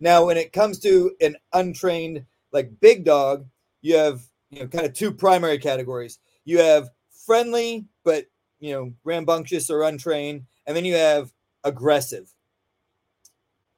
Now, 0.00 0.26
when 0.26 0.36
it 0.36 0.52
comes 0.52 0.78
to 0.80 1.14
an 1.20 1.36
untrained, 1.52 2.24
like 2.52 2.80
big 2.80 3.04
dog, 3.04 3.46
you 3.82 3.96
have 3.96 4.22
you 4.50 4.60
know 4.60 4.68
kind 4.68 4.86
of 4.86 4.94
two 4.94 5.12
primary 5.12 5.58
categories. 5.58 6.18
You 6.44 6.58
have 6.58 6.90
friendly 7.26 7.86
but 8.04 8.26
you 8.62 8.72
know, 8.72 8.92
rambunctious 9.02 9.68
or 9.68 9.82
untrained, 9.82 10.46
and 10.66 10.76
then 10.76 10.84
you 10.84 10.94
have 10.94 11.32
aggressive. 11.64 12.32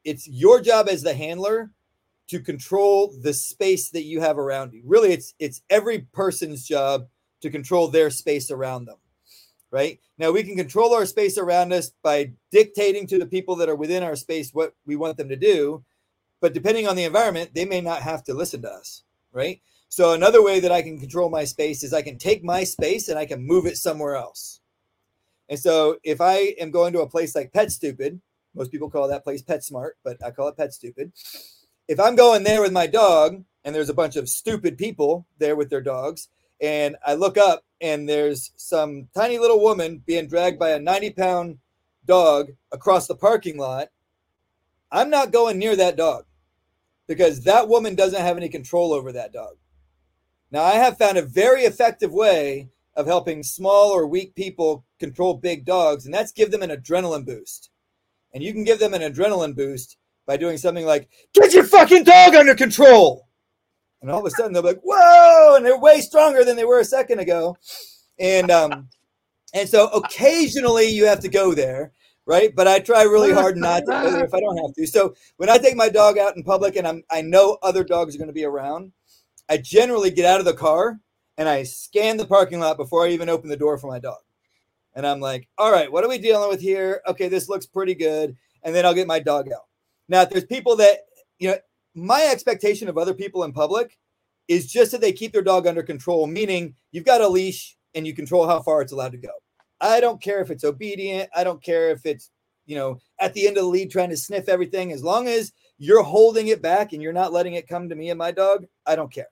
It's 0.05 0.28
your 0.28 0.61
job 0.61 0.89
as 0.90 1.02
the 1.02 1.15
handler 1.15 1.73
to 2.28 2.39
control 2.39 3.15
the 3.23 3.32
space 3.32 3.89
that 3.90 4.05
you 4.05 4.20
have 4.20 4.39
around 4.39 4.74
you. 4.74 4.82
Really, 4.85 5.12
it's 5.12 5.35
it's 5.39 5.62
every 5.70 6.01
person's 6.12 6.69
job 6.69 7.09
to 7.40 7.48
control 7.48 7.89
their 7.89 8.11
space 8.11 8.51
around 8.51 8.85
them. 8.85 8.98
Right? 9.70 10.01
Now 10.19 10.31
we 10.31 10.44
can 10.44 10.55
control 10.55 10.93
our 10.93 11.06
space 11.06 11.39
around 11.39 11.73
us 11.73 11.90
by 12.02 12.32
dictating 12.52 13.06
to 13.06 13.19
the 13.19 13.27
people 13.27 13.56
that 13.56 13.70
are 13.70 13.74
within 13.74 14.02
our 14.02 14.16
space 14.16 14.52
what 14.52 14.74
we 14.85 14.97
want 14.97 15.16
them 15.16 15.31
to 15.31 15.36
do, 15.36 15.82
but 16.43 16.52
depending 16.52 16.86
on 16.86 16.94
the 16.94 17.05
environment, 17.05 17.52
they 17.55 17.65
may 17.65 17.81
not 17.81 18.02
have 18.02 18.23
to 18.24 18.35
listen 18.35 18.61
to 18.62 18.70
us, 18.70 19.02
right? 19.32 19.62
So 19.89 20.12
another 20.12 20.43
way 20.43 20.61
that 20.61 20.70
I 20.70 20.82
can 20.82 21.01
control 21.01 21.31
my 21.31 21.44
space 21.44 21.82
is 21.82 21.94
I 21.94 22.02
can 22.02 22.19
take 22.19 22.44
my 22.44 22.65
space 22.65 23.09
and 23.09 23.19
I 23.19 23.24
can 23.24 23.47
move 23.47 23.65
it 23.65 23.78
somewhere 23.78 24.15
else. 24.15 24.61
And 25.49 25.59
so 25.59 25.99
if 26.03 26.21
I 26.21 26.55
am 26.59 26.71
going 26.71 26.93
to 26.95 27.01
a 27.01 27.09
place 27.09 27.35
like 27.35 27.53
Pet 27.53 27.71
Stupid, 27.71 28.21
most 28.55 28.71
people 28.71 28.91
call 28.91 29.09
that 29.09 29.25
place 29.25 29.43
Pet 29.43 29.65
Smart, 29.65 29.97
but 30.05 30.16
I 30.25 30.31
call 30.31 30.49
it 30.49 30.57
Pet 30.57 30.73
Stupid. 30.73 31.12
If 31.89 32.01
I'm 32.01 32.16
going 32.16 32.45
there 32.45 32.62
with 32.62 32.73
my 32.73 32.87
dog 32.87 33.45
and 33.65 33.75
there's 33.75 33.89
a 33.89 33.95
bunch 33.95 34.16
of 34.16 34.29
stupid 34.29 34.79
people 34.79 35.27
there 35.39 35.57
with 35.57 35.71
their 35.71 35.81
dogs, 35.81 36.29
and 36.61 36.97
I 37.05 37.15
look 37.15 37.37
up 37.37 37.65
and 37.81 38.09
there's 38.09 38.53
some 38.57 39.09
tiny 39.15 39.39
little 39.39 39.61
woman 39.61 40.03
being 40.07 40.29
dragged 40.29 40.59
by 40.59 40.71
a 40.71 40.79
90 40.79 41.11
pound 41.11 41.59
dog 42.07 42.53
across 42.73 43.07
the 43.07 43.15
parking 43.15 43.59
lot, 43.59 43.89
I'm 44.91 45.11
not 45.11 45.33
going 45.33 45.59
near 45.59 45.77
that 45.77 45.97
dog 45.97 46.25
because 47.07 47.43
that 47.45 47.69
woman 47.69 47.95
doesn't 47.95 48.21
have 48.21 48.37
any 48.37 48.49
control 48.49 48.93
over 48.93 49.12
that 49.12 49.33
dog. 49.33 49.57
Now, 50.51 50.62
I 50.62 50.75
have 50.75 50.99
found 50.99 51.19
a 51.19 51.23
very 51.23 51.62
effective 51.62 52.12
way 52.12 52.69
of 52.97 53.07
helping 53.07 53.43
small 53.43 53.91
or 53.91 54.07
weak 54.07 54.35
people 54.35 54.85
control 55.01 55.35
big 55.35 55.65
dogs, 55.65 56.05
and 56.05 56.15
that's 56.15 56.33
give 56.33 56.51
them 56.51 56.62
an 56.62 56.71
adrenaline 56.71 57.27
boost. 57.27 57.71
And 58.33 58.43
you 58.43 58.53
can 58.53 58.65
give 58.65 58.79
them 58.79 58.95
an 58.95 59.03
adrenaline 59.03 59.55
boost 59.55 59.97
by 60.27 60.37
doing 60.37 60.59
something 60.59 60.87
like, 60.87 61.09
get 61.35 61.55
your 61.55 61.65
fucking 61.65 62.05
dog 62.05 62.35
under 62.35 62.55
control. 62.55 63.29
And 64.01 64.11
all 64.11 64.21
of 64.21 64.27
a 64.27 64.31
sudden 64.31 64.53
they'll 64.53 64.62
be 64.62 64.69
like, 64.69 64.83
whoa, 64.83 65.57
and 65.57 65.65
they're 65.65 65.79
way 65.79 66.01
stronger 66.01 66.45
than 66.45 66.57
they 66.57 66.65
were 66.65 66.81
a 66.81 66.85
second 66.85 67.21
ago. 67.21 67.57
And 68.19 68.51
um, 68.51 68.89
and 69.55 69.69
so 69.69 69.89
occasionally 69.89 70.89
you 70.89 71.07
have 71.07 71.21
to 71.21 71.29
go 71.29 71.55
there, 71.55 71.93
right? 72.27 72.55
But 72.55 72.69
I 72.69 72.81
try 72.81 73.03
really 73.03 73.33
hard 73.33 73.57
not 73.57 73.81
to 73.81 73.93
go 73.93 74.11
there 74.11 74.25
if 74.25 74.35
I 74.35 74.41
don't 74.41 74.59
have 74.59 74.75
to. 74.75 74.87
So 74.87 75.15
when 75.37 75.49
I 75.49 75.59
take 75.59 75.77
my 75.77 75.89
dog 75.89 76.19
out 76.19 76.37
in 76.37 76.43
public 76.43 76.77
and 76.77 76.87
I'm 76.87 77.03
I 77.11 77.23
know 77.23 77.59
other 77.62 77.83
dogs 77.83 78.15
are 78.15 78.27
to 78.27 78.33
be 78.33 78.45
around, 78.45 78.93
I 79.49 79.57
generally 79.57 80.11
get 80.11 80.27
out 80.27 80.41
of 80.41 80.45
the 80.45 80.55
car 80.55 81.01
and 81.39 81.48
I 81.48 81.62
scan 81.65 82.16
the 82.16 82.27
parking 82.27 82.61
lot 82.61 82.77
before 82.77 83.05
I 83.05 83.11
even 83.11 83.28
open 83.28 83.48
the 83.48 83.56
door 83.56 83.78
for 83.78 83.89
my 83.89 83.98
dog. 83.98 84.19
And 84.94 85.06
I'm 85.06 85.20
like, 85.20 85.48
all 85.59 85.73
right, 85.73 85.90
what 85.90 86.05
are 86.05 86.09
we 86.09 86.19
dealing 86.19 86.48
with 86.48 86.61
here? 86.61 87.02
Okay, 87.09 87.28
this 87.28 87.48
looks 87.48 87.66
pretty 87.66 87.94
good. 87.94 88.36
And 88.62 88.74
then 88.74 88.86
I'll 88.86 88.94
get 88.94 89.06
my 89.06 89.19
dog 89.19 89.51
out. 89.52 89.66
Now, 90.09 90.23
if 90.23 90.31
there's 90.31 90.44
people 90.44 90.77
that, 90.77 91.01
you 91.39 91.48
know, 91.48 91.59
my 91.94 92.28
expectation 92.31 92.89
of 92.89 92.98
other 92.98 93.15
people 93.15 93.44
in 93.44 93.52
public 93.52 93.98
is 94.48 94.70
just 94.70 94.93
that 94.93 95.01
they 95.01 95.12
keep 95.12 95.32
their 95.32 95.43
dog 95.43 95.66
under 95.66 95.82
control, 95.82 96.27
meaning 96.27 96.74
you've 96.93 97.05
got 97.05 97.20
a 97.20 97.28
leash 97.28 97.77
and 97.94 98.06
you 98.06 98.15
control 98.15 98.47
how 98.47 98.61
far 98.61 98.82
it's 98.82 98.93
allowed 98.93 99.12
to 99.12 99.19
go. 99.19 99.31
I 99.81 100.01
don't 100.01 100.23
care 100.23 100.40
if 100.40 100.51
it's 100.51 100.65
obedient. 100.65 101.28
I 101.35 101.44
don't 101.44 101.62
care 101.62 101.90
if 101.90 102.06
it's, 102.06 102.31
you 102.66 102.77
know, 102.77 102.98
at 103.20 103.35
the 103.35 103.47
end 103.47 103.56
of 103.56 103.65
the 103.65 103.69
lead 103.69 103.90
trying 103.90 104.11
to 104.11 104.16
sniff 104.16 104.48
everything. 104.48 104.93
As 104.93 105.02
long 105.02 105.28
as 105.28 105.52
you're 105.78 106.02
holding 106.02 106.48
it 106.48 106.62
back 106.62 106.93
and 106.93 107.02
you're 107.02 107.12
not 107.12 107.32
letting 107.32 107.55
it 107.55 107.69
come 107.69 107.89
to 107.89 107.94
me 107.94 108.11
and 108.11 108.19
my 108.19 108.31
dog, 108.31 108.66
I 108.86 108.97
don't 108.97 109.12
care. 109.12 109.28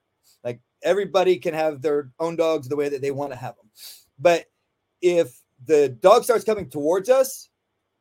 Everybody 0.83 1.39
can 1.39 1.55
have 1.55 1.83
their 1.83 2.11
own 2.19 2.37
dogs 2.37 2.69
the 2.69 2.77
way 2.77 2.89
that 2.89 3.01
they 3.01 3.11
want 3.11 3.33
to 3.33 3.37
have 3.37 3.57
them. 3.57 3.71
But 4.19 4.47
if 5.01 5.41
the 5.67 5.89
dog 6.01 6.25
starts 6.25 6.45
coming 6.45 6.69
towards 6.69 7.09
us, 7.09 7.51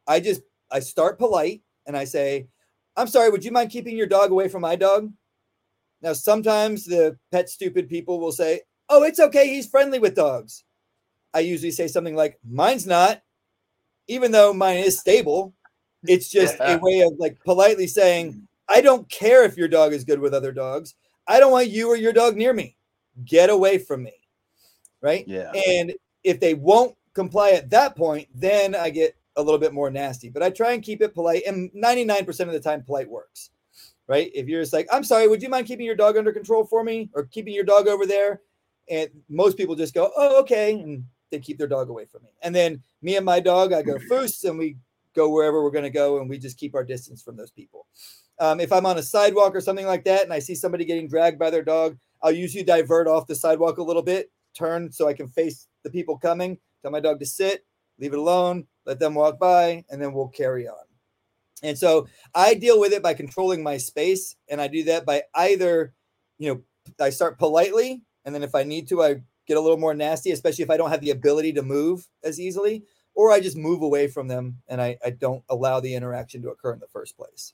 I 0.07 0.19
just 0.19 0.41
I 0.71 0.79
start 0.79 1.19
polite 1.19 1.61
and 1.85 1.95
I 1.95 2.05
say, 2.05 2.47
"I'm 2.95 3.07
sorry, 3.07 3.29
would 3.29 3.45
you 3.45 3.51
mind 3.51 3.71
keeping 3.71 3.97
your 3.97 4.07
dog 4.07 4.31
away 4.31 4.47
from 4.47 4.61
my 4.61 4.75
dog?" 4.75 5.11
Now, 6.01 6.13
sometimes 6.13 6.85
the 6.85 7.17
pet 7.31 7.49
stupid 7.49 7.87
people 7.87 8.19
will 8.19 8.31
say, 8.31 8.61
"Oh, 8.89 9.03
it's 9.03 9.19
okay, 9.19 9.47
he's 9.47 9.67
friendly 9.67 9.99
with 9.99 10.15
dogs." 10.15 10.63
I 11.33 11.41
usually 11.41 11.71
say 11.71 11.87
something 11.87 12.15
like, 12.15 12.39
"Mine's 12.43 12.87
not." 12.87 13.21
Even 14.07 14.31
though 14.31 14.53
mine 14.53 14.79
is 14.79 14.99
stable, 14.99 15.53
it's 16.03 16.29
just 16.29 16.59
a 16.59 16.77
way 16.81 17.01
of 17.01 17.13
like 17.17 17.37
politely 17.45 17.87
saying, 17.87 18.47
"I 18.67 18.81
don't 18.81 19.09
care 19.09 19.43
if 19.43 19.57
your 19.57 19.67
dog 19.67 19.93
is 19.93 20.03
good 20.03 20.19
with 20.19 20.33
other 20.33 20.51
dogs. 20.51 20.95
I 21.31 21.39
don't 21.39 21.51
want 21.51 21.69
you 21.69 21.87
or 21.87 21.95
your 21.95 22.13
dog 22.13 22.35
near 22.35 22.53
me. 22.53 22.75
Get 23.25 23.49
away 23.49 23.77
from 23.77 24.03
me." 24.03 24.13
Right? 25.01 25.27
Yeah. 25.27 25.51
And 25.51 25.93
if 26.23 26.39
they 26.39 26.53
won't 26.53 26.95
comply 27.13 27.51
at 27.51 27.69
that 27.71 27.95
point, 27.95 28.27
then 28.35 28.75
I 28.75 28.89
get 28.89 29.15
a 29.35 29.41
little 29.41 29.59
bit 29.59 29.73
more 29.73 29.89
nasty. 29.89 30.29
But 30.29 30.43
I 30.43 30.49
try 30.49 30.73
and 30.73 30.83
keep 30.83 31.01
it 31.01 31.13
polite, 31.13 31.43
and 31.47 31.71
99% 31.73 32.47
of 32.47 32.53
the 32.53 32.59
time, 32.59 32.83
polite 32.83 33.09
works. 33.09 33.49
Right? 34.07 34.29
If 34.33 34.47
you're 34.47 34.61
just 34.61 34.73
like, 34.73 34.87
I'm 34.91 35.03
sorry, 35.05 35.27
would 35.27 35.41
you 35.41 35.49
mind 35.49 35.67
keeping 35.67 35.85
your 35.85 35.95
dog 35.95 36.17
under 36.17 36.33
control 36.33 36.65
for 36.65 36.83
me, 36.83 37.09
or 37.13 37.23
keeping 37.23 37.53
your 37.53 37.63
dog 37.63 37.87
over 37.87 38.05
there? 38.05 38.41
And 38.89 39.09
most 39.29 39.55
people 39.55 39.75
just 39.75 39.93
go, 39.93 40.11
oh, 40.17 40.39
okay, 40.41 40.73
and 40.73 41.05
they 41.29 41.39
keep 41.39 41.57
their 41.57 41.67
dog 41.67 41.89
away 41.89 42.05
from 42.05 42.23
me. 42.23 42.29
And 42.41 42.53
then 42.53 42.83
me 43.01 43.15
and 43.15 43.25
my 43.25 43.39
dog, 43.39 43.71
I 43.71 43.81
go 43.81 43.97
first, 44.09 44.43
and 44.43 44.59
we 44.59 44.75
go 45.15 45.29
wherever 45.29 45.63
we're 45.63 45.71
going 45.71 45.83
to 45.83 45.89
go, 45.89 46.19
and 46.19 46.29
we 46.29 46.37
just 46.37 46.57
keep 46.57 46.75
our 46.75 46.83
distance 46.83 47.21
from 47.21 47.37
those 47.37 47.51
people. 47.51 47.87
Um, 48.41 48.59
if 48.59 48.73
I'm 48.73 48.87
on 48.87 48.97
a 48.97 49.03
sidewalk 49.03 49.55
or 49.55 49.61
something 49.61 49.85
like 49.85 50.03
that, 50.05 50.23
and 50.23 50.33
I 50.33 50.39
see 50.39 50.55
somebody 50.55 50.83
getting 50.83 51.07
dragged 51.07 51.37
by 51.37 51.51
their 51.51 51.63
dog, 51.63 51.97
I'll 52.23 52.31
usually 52.31 52.63
divert 52.63 53.07
off 53.07 53.27
the 53.27 53.35
sidewalk 53.35 53.77
a 53.77 53.83
little 53.83 54.01
bit, 54.01 54.31
turn 54.55 54.91
so 54.91 55.07
I 55.07 55.13
can 55.13 55.27
face 55.27 55.67
the 55.83 55.91
people 55.91 56.17
coming, 56.17 56.57
tell 56.81 56.89
my 56.89 56.99
dog 56.99 57.19
to 57.19 57.25
sit, 57.25 57.65
leave 57.99 58.13
it 58.13 58.19
alone, 58.19 58.65
let 58.87 58.99
them 58.99 59.13
walk 59.13 59.39
by, 59.39 59.85
and 59.91 60.01
then 60.01 60.11
we'll 60.11 60.27
carry 60.29 60.67
on. 60.67 60.85
And 61.61 61.77
so 61.77 62.07
I 62.33 62.55
deal 62.55 62.79
with 62.79 62.93
it 62.93 63.03
by 63.03 63.13
controlling 63.13 63.61
my 63.61 63.77
space. 63.77 64.35
And 64.49 64.59
I 64.59 64.67
do 64.67 64.83
that 64.85 65.05
by 65.05 65.21
either, 65.35 65.93
you 66.39 66.51
know, 66.51 66.61
I 66.99 67.11
start 67.11 67.37
politely. 67.37 68.01
And 68.25 68.33
then 68.33 68.41
if 68.41 68.55
I 68.55 68.63
need 68.63 68.87
to, 68.89 69.03
I 69.03 69.21
get 69.47 69.57
a 69.57 69.61
little 69.61 69.77
more 69.77 69.93
nasty, 69.93 70.31
especially 70.31 70.63
if 70.63 70.71
I 70.71 70.77
don't 70.77 70.89
have 70.89 71.01
the 71.01 71.11
ability 71.11 71.53
to 71.53 71.61
move 71.61 72.07
as 72.23 72.39
easily, 72.39 72.83
or 73.13 73.31
I 73.31 73.39
just 73.39 73.57
move 73.57 73.83
away 73.83 74.07
from 74.07 74.27
them 74.27 74.57
and 74.67 74.81
I, 74.81 74.97
I 75.05 75.11
don't 75.11 75.43
allow 75.49 75.79
the 75.79 75.93
interaction 75.93 76.41
to 76.41 76.49
occur 76.49 76.73
in 76.73 76.79
the 76.79 76.87
first 76.87 77.15
place. 77.15 77.53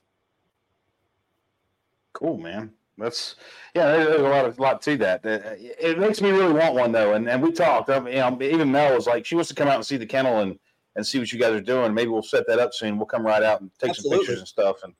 Cool, 2.18 2.36
man. 2.36 2.72
That's 2.96 3.36
yeah. 3.76 3.92
There's 3.92 4.20
a 4.20 4.24
lot 4.24 4.44
of 4.44 4.58
lot 4.58 4.82
to 4.82 4.96
that. 4.96 5.20
It 5.24 6.00
makes 6.00 6.20
me 6.20 6.30
really 6.30 6.52
want 6.52 6.74
one 6.74 6.90
though. 6.90 7.14
And 7.14 7.28
and 7.28 7.40
we 7.40 7.52
talked. 7.52 7.90
I 7.90 8.00
mean, 8.00 8.14
you 8.14 8.18
know, 8.18 8.36
even 8.42 8.72
Mel 8.72 8.92
was 8.92 9.06
like, 9.06 9.24
she 9.24 9.36
wants 9.36 9.48
to 9.50 9.54
come 9.54 9.68
out 9.68 9.76
and 9.76 9.86
see 9.86 9.96
the 9.96 10.04
kennel 10.04 10.40
and 10.40 10.58
and 10.96 11.06
see 11.06 11.20
what 11.20 11.32
you 11.32 11.38
guys 11.38 11.52
are 11.52 11.60
doing. 11.60 11.94
Maybe 11.94 12.10
we'll 12.10 12.22
set 12.22 12.44
that 12.48 12.58
up 12.58 12.74
soon. 12.74 12.98
We'll 12.98 13.06
come 13.06 13.24
right 13.24 13.44
out 13.44 13.60
and 13.60 13.70
take 13.78 13.90
Absolutely. 13.90 14.16
some 14.16 14.18
pictures 14.18 14.38
and 14.40 14.48
stuff 14.48 14.82
and 14.82 14.94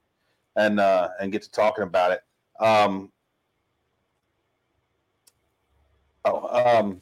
and 0.55 0.79
uh 0.79 1.09
and 1.21 1.33
get 1.33 1.43
to 1.43 1.51
talking 1.51 1.83
about 1.83 2.13
it. 2.13 2.21
Um. 2.61 3.11
Oh, 6.25 6.79
um, 6.79 7.01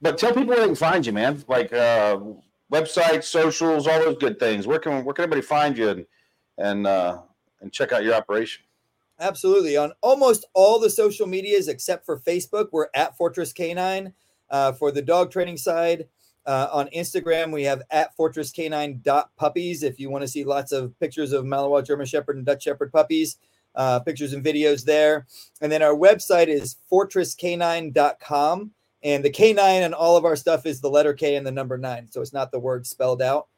but 0.00 0.16
tell 0.16 0.32
people 0.32 0.46
where 0.46 0.60
they 0.60 0.66
can 0.66 0.74
find 0.74 1.04
you, 1.04 1.12
man. 1.12 1.44
Like 1.48 1.70
uh, 1.74 2.18
websites, 2.72 3.24
socials, 3.24 3.86
all 3.86 3.98
those 3.98 4.16
good 4.16 4.38
things. 4.38 4.66
Where 4.66 4.78
can 4.78 5.04
where 5.04 5.12
can 5.12 5.24
everybody 5.24 5.42
find 5.42 5.76
you 5.76 5.90
and 5.90 6.06
and 6.56 6.86
uh, 6.86 7.18
and 7.60 7.70
check 7.70 7.92
out 7.92 8.04
your 8.04 8.14
operation? 8.14 8.62
Absolutely. 9.20 9.76
On 9.76 9.92
almost 10.00 10.46
all 10.54 10.80
the 10.80 10.88
social 10.88 11.26
medias 11.26 11.68
except 11.68 12.06
for 12.06 12.18
Facebook, 12.18 12.68
we're 12.72 12.88
at 12.94 13.16
Fortress 13.16 13.52
K9. 13.52 14.12
Uh, 14.48 14.72
for 14.72 14.90
the 14.90 15.02
dog 15.02 15.30
training 15.30 15.56
side, 15.56 16.08
uh, 16.46 16.68
on 16.72 16.88
Instagram, 16.88 17.52
we 17.52 17.62
have 17.62 17.82
at 17.90 18.16
Fortress 18.16 18.50
K9 18.50 19.28
puppies. 19.36 19.82
If 19.82 20.00
you 20.00 20.10
want 20.10 20.22
to 20.22 20.28
see 20.28 20.42
lots 20.42 20.72
of 20.72 20.98
pictures 20.98 21.32
of 21.32 21.44
Malinois 21.44 21.86
German 21.86 22.06
Shepherd 22.06 22.36
and 22.36 22.46
Dutch 22.46 22.64
Shepherd 22.64 22.90
puppies, 22.90 23.36
uh, 23.74 24.00
pictures 24.00 24.32
and 24.32 24.44
videos 24.44 24.84
there. 24.84 25.26
And 25.60 25.70
then 25.70 25.82
our 25.82 25.94
website 25.94 26.48
is 26.48 26.76
fortressk9.com. 26.90 28.70
And 29.02 29.24
the 29.24 29.30
K9 29.30 29.58
and 29.58 29.94
all 29.94 30.16
of 30.16 30.24
our 30.24 30.36
stuff 30.36 30.66
is 30.66 30.80
the 30.80 30.90
letter 30.90 31.14
K 31.14 31.36
and 31.36 31.46
the 31.46 31.52
number 31.52 31.78
nine. 31.78 32.08
So 32.10 32.20
it's 32.20 32.32
not 32.32 32.50
the 32.50 32.58
word 32.58 32.86
spelled 32.86 33.22
out. 33.22 33.48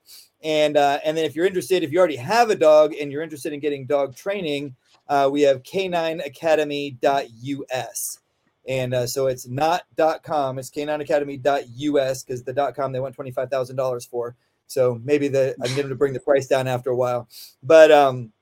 And 0.42 0.76
uh, 0.76 0.98
and 1.04 1.16
then 1.16 1.24
if 1.24 1.34
you're 1.34 1.46
interested, 1.46 1.82
if 1.82 1.92
you 1.92 1.98
already 1.98 2.16
have 2.16 2.50
a 2.50 2.56
dog 2.56 2.94
and 2.94 3.10
you're 3.10 3.22
interested 3.22 3.52
in 3.52 3.60
getting 3.60 3.86
dog 3.86 4.14
training, 4.14 4.76
uh, 5.12 5.28
we 5.28 5.42
have 5.42 5.62
k9academy.us. 5.62 8.18
And 8.66 8.94
uh, 8.94 9.06
so 9.06 9.26
it's 9.26 9.46
not 9.46 9.82
.com, 10.22 10.58
it's 10.58 10.70
k9academy.us 10.70 12.22
because 12.22 12.44
the 12.44 12.72
.com 12.74 12.92
they 12.92 13.00
want 13.00 13.14
$25,000 13.14 14.08
for. 14.08 14.34
So 14.68 14.98
maybe 15.04 15.28
the 15.28 15.54
I'm 15.62 15.76
them 15.76 15.90
to 15.90 15.94
bring 15.94 16.14
the 16.14 16.20
price 16.20 16.46
down 16.46 16.66
after 16.66 16.88
a 16.88 16.96
while. 16.96 17.28
But 17.62 17.92
um 17.92 18.32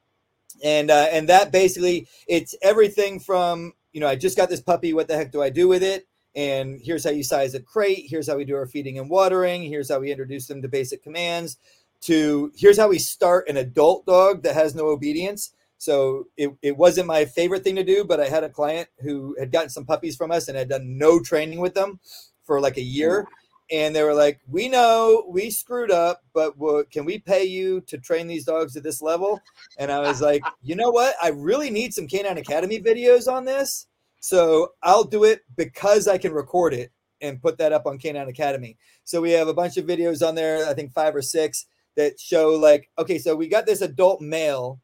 and 0.63 0.93
uh, 0.93 1.09
and 1.11 1.29
that 1.29 1.51
basically 1.51 2.07
it's 2.29 2.55
everything 2.63 3.19
from, 3.19 3.73
you 3.93 4.01
know, 4.01 4.07
I 4.07 4.15
just 4.15 4.37
got 4.37 4.49
this 4.49 4.61
puppy, 4.61 4.93
what 4.93 5.09
the 5.09 5.17
heck 5.17 5.33
do 5.33 5.43
I 5.43 5.51
do 5.51 5.67
with 5.67 5.83
it? 5.83 6.07
And 6.37 6.79
here's 6.81 7.03
how 7.03 7.11
you 7.11 7.25
size 7.25 7.55
a 7.55 7.61
crate, 7.61 8.07
here's 8.09 8.29
how 8.29 8.37
we 8.37 8.45
do 8.45 8.55
our 8.55 8.67
feeding 8.67 9.01
and 9.01 9.11
watering, 9.11 9.65
here's 9.65 9.91
how 9.91 9.99
we 9.99 10.13
introduce 10.13 10.47
them 10.47 10.63
to 10.63 10.69
basic 10.69 11.03
commands 11.03 11.57
to 12.03 12.53
here's 12.57 12.79
how 12.79 12.89
we 12.89 12.99
start 12.99 13.49
an 13.49 13.57
adult 13.57 14.07
dog 14.07 14.43
that 14.43 14.55
has 14.55 14.75
no 14.75 14.87
obedience 14.87 15.53
so 15.81 16.27
it, 16.37 16.55
it 16.61 16.77
wasn't 16.77 17.07
my 17.07 17.25
favorite 17.25 17.65
thing 17.65 17.77
to 17.77 17.83
do, 17.83 18.05
but 18.05 18.21
I 18.21 18.29
had 18.29 18.45
a 18.45 18.51
client 18.51 18.87
who 19.01 19.35
had 19.39 19.51
gotten 19.51 19.71
some 19.71 19.87
puppies 19.87 20.15
from 20.15 20.31
us 20.31 20.47
and 20.47 20.59
had 20.59 20.69
done 20.69 20.99
no 20.99 21.19
training 21.19 21.59
with 21.59 21.73
them 21.73 22.01
for 22.45 22.61
like 22.61 22.77
a 22.77 22.83
year. 22.83 23.23
Mm-hmm. 23.23 23.77
and 23.79 23.97
they 23.97 24.03
were 24.03 24.13
like, 24.13 24.41
"We 24.47 24.69
know 24.69 25.25
we 25.27 25.49
screwed 25.49 25.91
up, 25.91 26.23
but 26.35 26.59
we'll, 26.59 26.85
can 26.85 27.07
we 27.07 27.19
pay 27.19 27.45
you 27.45 27.81
to 27.87 27.97
train 27.97 28.27
these 28.27 28.45
dogs 28.45 28.77
at 28.77 28.83
this 28.83 29.01
level?" 29.01 29.41
And 29.79 29.91
I 29.91 30.01
was 30.01 30.21
like, 30.21 30.43
"You 30.63 30.75
know 30.75 30.91
what? 30.91 31.15
I 31.23 31.29
really 31.29 31.71
need 31.71 31.95
some 31.95 32.07
K9 32.07 32.37
Academy 32.37 32.79
videos 32.79 33.27
on 33.27 33.47
this, 33.47 33.87
so 34.21 34.73
I'll 34.83 35.05
do 35.05 35.25
it 35.25 35.41
because 35.57 36.09
I 36.09 36.19
can 36.19 36.35
record 36.35 36.75
it 36.75 36.93
and 37.23 37.41
put 37.41 37.57
that 37.57 37.73
up 37.73 37.87
on 37.87 37.99
K9 37.99 38.29
Academy." 38.29 38.77
So 39.05 39.23
we 39.23 39.31
have 39.31 39.49
a 39.49 39.55
bunch 39.55 39.79
of 39.79 39.87
videos 39.87 40.27
on 40.27 40.35
there, 40.35 40.69
I 40.69 40.75
think 40.75 40.93
five 40.93 41.17
or 41.17 41.23
six, 41.23 41.65
that 41.97 42.21
show 42.21 42.51
like, 42.51 42.91
okay, 42.99 43.17
so 43.17 43.35
we 43.35 43.49
got 43.49 43.65
this 43.65 43.81
adult 43.81 44.21
male, 44.21 44.79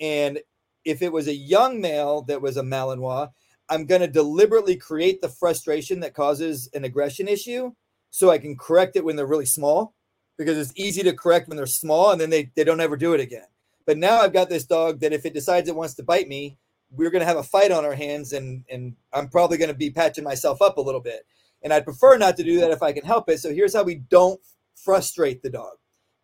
and 0.00 0.40
if 0.84 1.02
it 1.02 1.12
was 1.12 1.26
a 1.26 1.34
young 1.34 1.80
male 1.80 2.22
that 2.22 2.40
was 2.40 2.56
a 2.56 2.62
Malinois, 2.62 3.30
I'm 3.68 3.86
going 3.86 4.00
to 4.00 4.06
deliberately 4.06 4.76
create 4.76 5.20
the 5.20 5.28
frustration 5.28 6.00
that 6.00 6.14
causes 6.14 6.70
an 6.72 6.84
aggression 6.84 7.26
issue 7.26 7.72
so 8.10 8.30
I 8.30 8.38
can 8.38 8.56
correct 8.56 8.96
it 8.96 9.04
when 9.04 9.16
they're 9.16 9.26
really 9.26 9.46
small 9.46 9.94
because 10.38 10.56
it's 10.56 10.72
easy 10.76 11.02
to 11.02 11.12
correct 11.12 11.48
when 11.48 11.56
they're 11.56 11.66
small 11.66 12.12
and 12.12 12.20
then 12.20 12.30
they, 12.30 12.50
they 12.54 12.64
don't 12.64 12.80
ever 12.80 12.96
do 12.96 13.14
it 13.14 13.20
again. 13.20 13.46
But 13.84 13.98
now 13.98 14.20
I've 14.20 14.32
got 14.32 14.48
this 14.48 14.64
dog 14.64 15.00
that 15.00 15.12
if 15.12 15.26
it 15.26 15.34
decides 15.34 15.68
it 15.68 15.74
wants 15.74 15.94
to 15.94 16.02
bite 16.02 16.28
me, 16.28 16.58
we're 16.90 17.10
going 17.10 17.20
to 17.20 17.26
have 17.26 17.36
a 17.36 17.42
fight 17.42 17.72
on 17.72 17.84
our 17.84 17.94
hands 17.94 18.32
and, 18.32 18.64
and 18.70 18.94
I'm 19.12 19.28
probably 19.28 19.58
going 19.58 19.68
to 19.70 19.74
be 19.74 19.90
patching 19.90 20.24
myself 20.24 20.62
up 20.62 20.76
a 20.76 20.82
little 20.82 21.00
bit. 21.00 21.26
And 21.62 21.72
I'd 21.72 21.84
prefer 21.84 22.16
not 22.16 22.36
to 22.36 22.44
do 22.44 22.60
that 22.60 22.70
if 22.70 22.82
I 22.82 22.92
can 22.92 23.04
help 23.04 23.28
it. 23.28 23.40
So 23.40 23.52
here's 23.52 23.74
how 23.74 23.82
we 23.82 23.96
don't 23.96 24.40
frustrate 24.76 25.42
the 25.42 25.50
dog, 25.50 25.76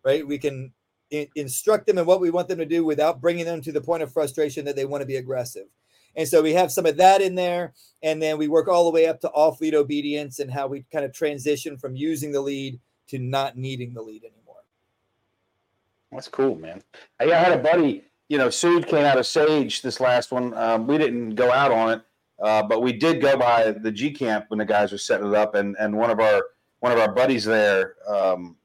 right? 0.05 0.25
We 0.25 0.37
can 0.37 0.73
in- 1.13 1.27
instruct 1.35 1.85
them 1.85 1.99
in 1.99 2.05
what 2.05 2.19
we 2.19 2.31
want 2.31 2.47
them 2.47 2.57
to 2.57 2.65
do 2.65 2.83
without 2.83 3.21
bringing 3.21 3.45
them 3.45 3.61
to 3.61 3.71
the 3.71 3.81
point 3.81 4.03
of 4.03 4.11
frustration 4.11 4.65
that 4.65 4.75
they 4.75 4.85
want 4.85 5.01
to 5.01 5.07
be 5.07 5.17
aggressive. 5.17 5.67
And 6.15 6.27
so 6.27 6.41
we 6.41 6.53
have 6.53 6.71
some 6.71 6.85
of 6.85 6.97
that 6.97 7.21
in 7.21 7.35
there. 7.35 7.73
And 8.01 8.21
then 8.21 8.37
we 8.37 8.47
work 8.47 8.67
all 8.67 8.83
the 8.83 8.91
way 8.91 9.07
up 9.07 9.21
to 9.21 9.29
off 9.29 9.61
lead 9.61 9.75
obedience 9.75 10.39
and 10.39 10.51
how 10.51 10.67
we 10.67 10.85
kind 10.91 11.05
of 11.05 11.13
transition 11.13 11.77
from 11.77 11.95
using 11.95 12.31
the 12.31 12.41
lead 12.41 12.79
to 13.07 13.19
not 13.19 13.57
needing 13.57 13.93
the 13.93 14.01
lead 14.01 14.23
anymore. 14.23 14.63
That's 16.11 16.27
cool, 16.27 16.55
man. 16.55 16.81
I, 17.19 17.25
had 17.25 17.51
a 17.51 17.61
buddy, 17.61 18.03
you 18.27 18.37
know, 18.37 18.47
Sood 18.47 18.87
came 18.87 19.05
out 19.05 19.17
of 19.17 19.25
Sage 19.25 19.81
this 19.81 19.99
last 19.99 20.31
one. 20.31 20.53
Um, 20.55 20.87
we 20.87 20.97
didn't 20.97 21.35
go 21.35 21.51
out 21.51 21.71
on 21.71 21.91
it, 21.91 22.01
uh, 22.41 22.63
but 22.63 22.81
we 22.81 22.93
did 22.93 23.21
go 23.21 23.37
by 23.37 23.71
the 23.71 23.91
G 23.91 24.11
camp 24.11 24.45
when 24.49 24.59
the 24.59 24.65
guys 24.65 24.91
were 24.91 24.97
setting 24.97 25.27
it 25.27 25.35
up, 25.35 25.55
and 25.55 25.75
and 25.79 25.97
one 25.97 26.11
of 26.11 26.19
our 26.19 26.43
one 26.81 26.91
of 26.91 26.99
our 26.99 27.11
buddies 27.11 27.45
there 27.45 27.95
um, 28.07 28.55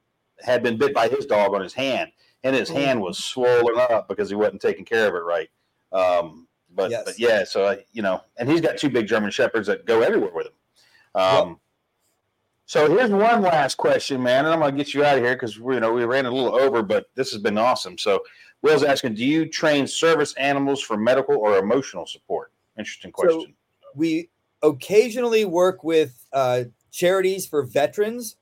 had 0.41 0.63
been 0.63 0.77
bit 0.77 0.95
by 0.95 1.09
his 1.09 1.25
dog 1.25 1.55
on 1.55 1.63
his 1.63 1.73
hand, 1.73 2.11
and 2.45 2.55
his 2.55 2.69
hand 2.69 3.01
was 3.01 3.19
swollen 3.19 3.79
up 3.79 4.09
because 4.09 4.29
he 4.29 4.37
wasn't 4.37 4.63
taking 4.63 4.85
care 4.85 5.09
of 5.09 5.15
it 5.15 5.19
right. 5.25 5.49
Um, 5.93 6.47
but 6.75 6.91
Yes. 6.91 7.03
but 7.05 7.19
yeah, 7.19 7.45
so 7.45 7.67
I, 7.67 7.85
you 7.93 8.03
know, 8.03 8.21
and 8.37 8.49
he's 8.51 8.61
got 8.61 8.77
two 8.79 8.91
big 8.91 9.07
German 9.07 9.31
shepherds 9.31 9.67
that 9.69 9.87
go 9.87 10.03
everywhere 10.03 10.33
with 10.33 10.47
him. 10.47 10.53
Um, 11.21 11.61
So 12.67 12.87
here's 12.95 13.11
one 13.11 13.41
last 13.41 13.77
question, 13.79 14.23
man, 14.23 14.45
and 14.45 14.53
I'm 14.53 14.61
gonna 14.61 14.77
get 14.77 14.93
you 14.93 15.03
out 15.03 15.17
of 15.17 15.25
here 15.25 15.35
because 15.35 15.59
we 15.59 15.75
you 15.75 15.81
know 15.81 15.93
we 15.93 16.05
ran 16.05 16.27
a 16.27 16.31
little 16.31 16.55
over, 16.55 16.83
but 16.83 17.07
this 17.15 17.33
has 17.33 17.41
been 17.41 17.57
awesome. 17.57 17.97
So 17.97 18.23
Will's 18.61 18.83
asking, 18.83 19.15
do 19.15 19.25
you 19.25 19.47
train 19.49 19.87
service 19.87 20.35
animals 20.35 20.83
for 20.83 20.97
medical 20.99 21.37
or 21.37 21.57
emotional 21.59 22.05
support? 22.07 22.53
Interesting 22.79 23.11
So- 23.17 23.23
question. 23.23 23.55
we 23.95 24.29
occasionally 24.63 25.45
work 25.47 25.83
with 25.83 26.27
uh, 26.35 26.65
charities 26.91 27.47
for 27.47 27.63
veterans, 27.63 28.37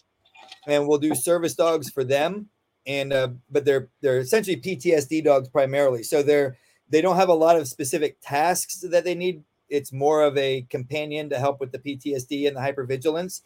and 0.66 0.88
we'll 0.88 0.98
do 0.98 1.14
service 1.14 1.54
dogs 1.54 1.88
for 1.90 2.02
them. 2.02 2.48
And 2.86 3.12
uh, 3.12 3.28
but 3.50 3.64
they're 3.64 3.88
they're 4.00 4.18
essentially 4.18 4.56
PTSD 4.56 5.24
dogs 5.24 5.48
primarily. 5.48 6.02
So 6.02 6.22
they're 6.22 6.56
they 6.88 7.00
don't 7.00 7.16
have 7.16 7.28
a 7.28 7.34
lot 7.34 7.56
of 7.56 7.68
specific 7.68 8.18
tasks 8.20 8.80
that 8.80 9.04
they 9.04 9.14
need. 9.14 9.42
It's 9.68 9.92
more 9.92 10.22
of 10.22 10.36
a 10.38 10.62
companion 10.70 11.28
to 11.30 11.38
help 11.38 11.58
with 11.58 11.72
the 11.72 11.78
PTSD 11.78 12.46
and 12.46 12.56
the 12.56 12.60
hypervigilance 12.60 13.42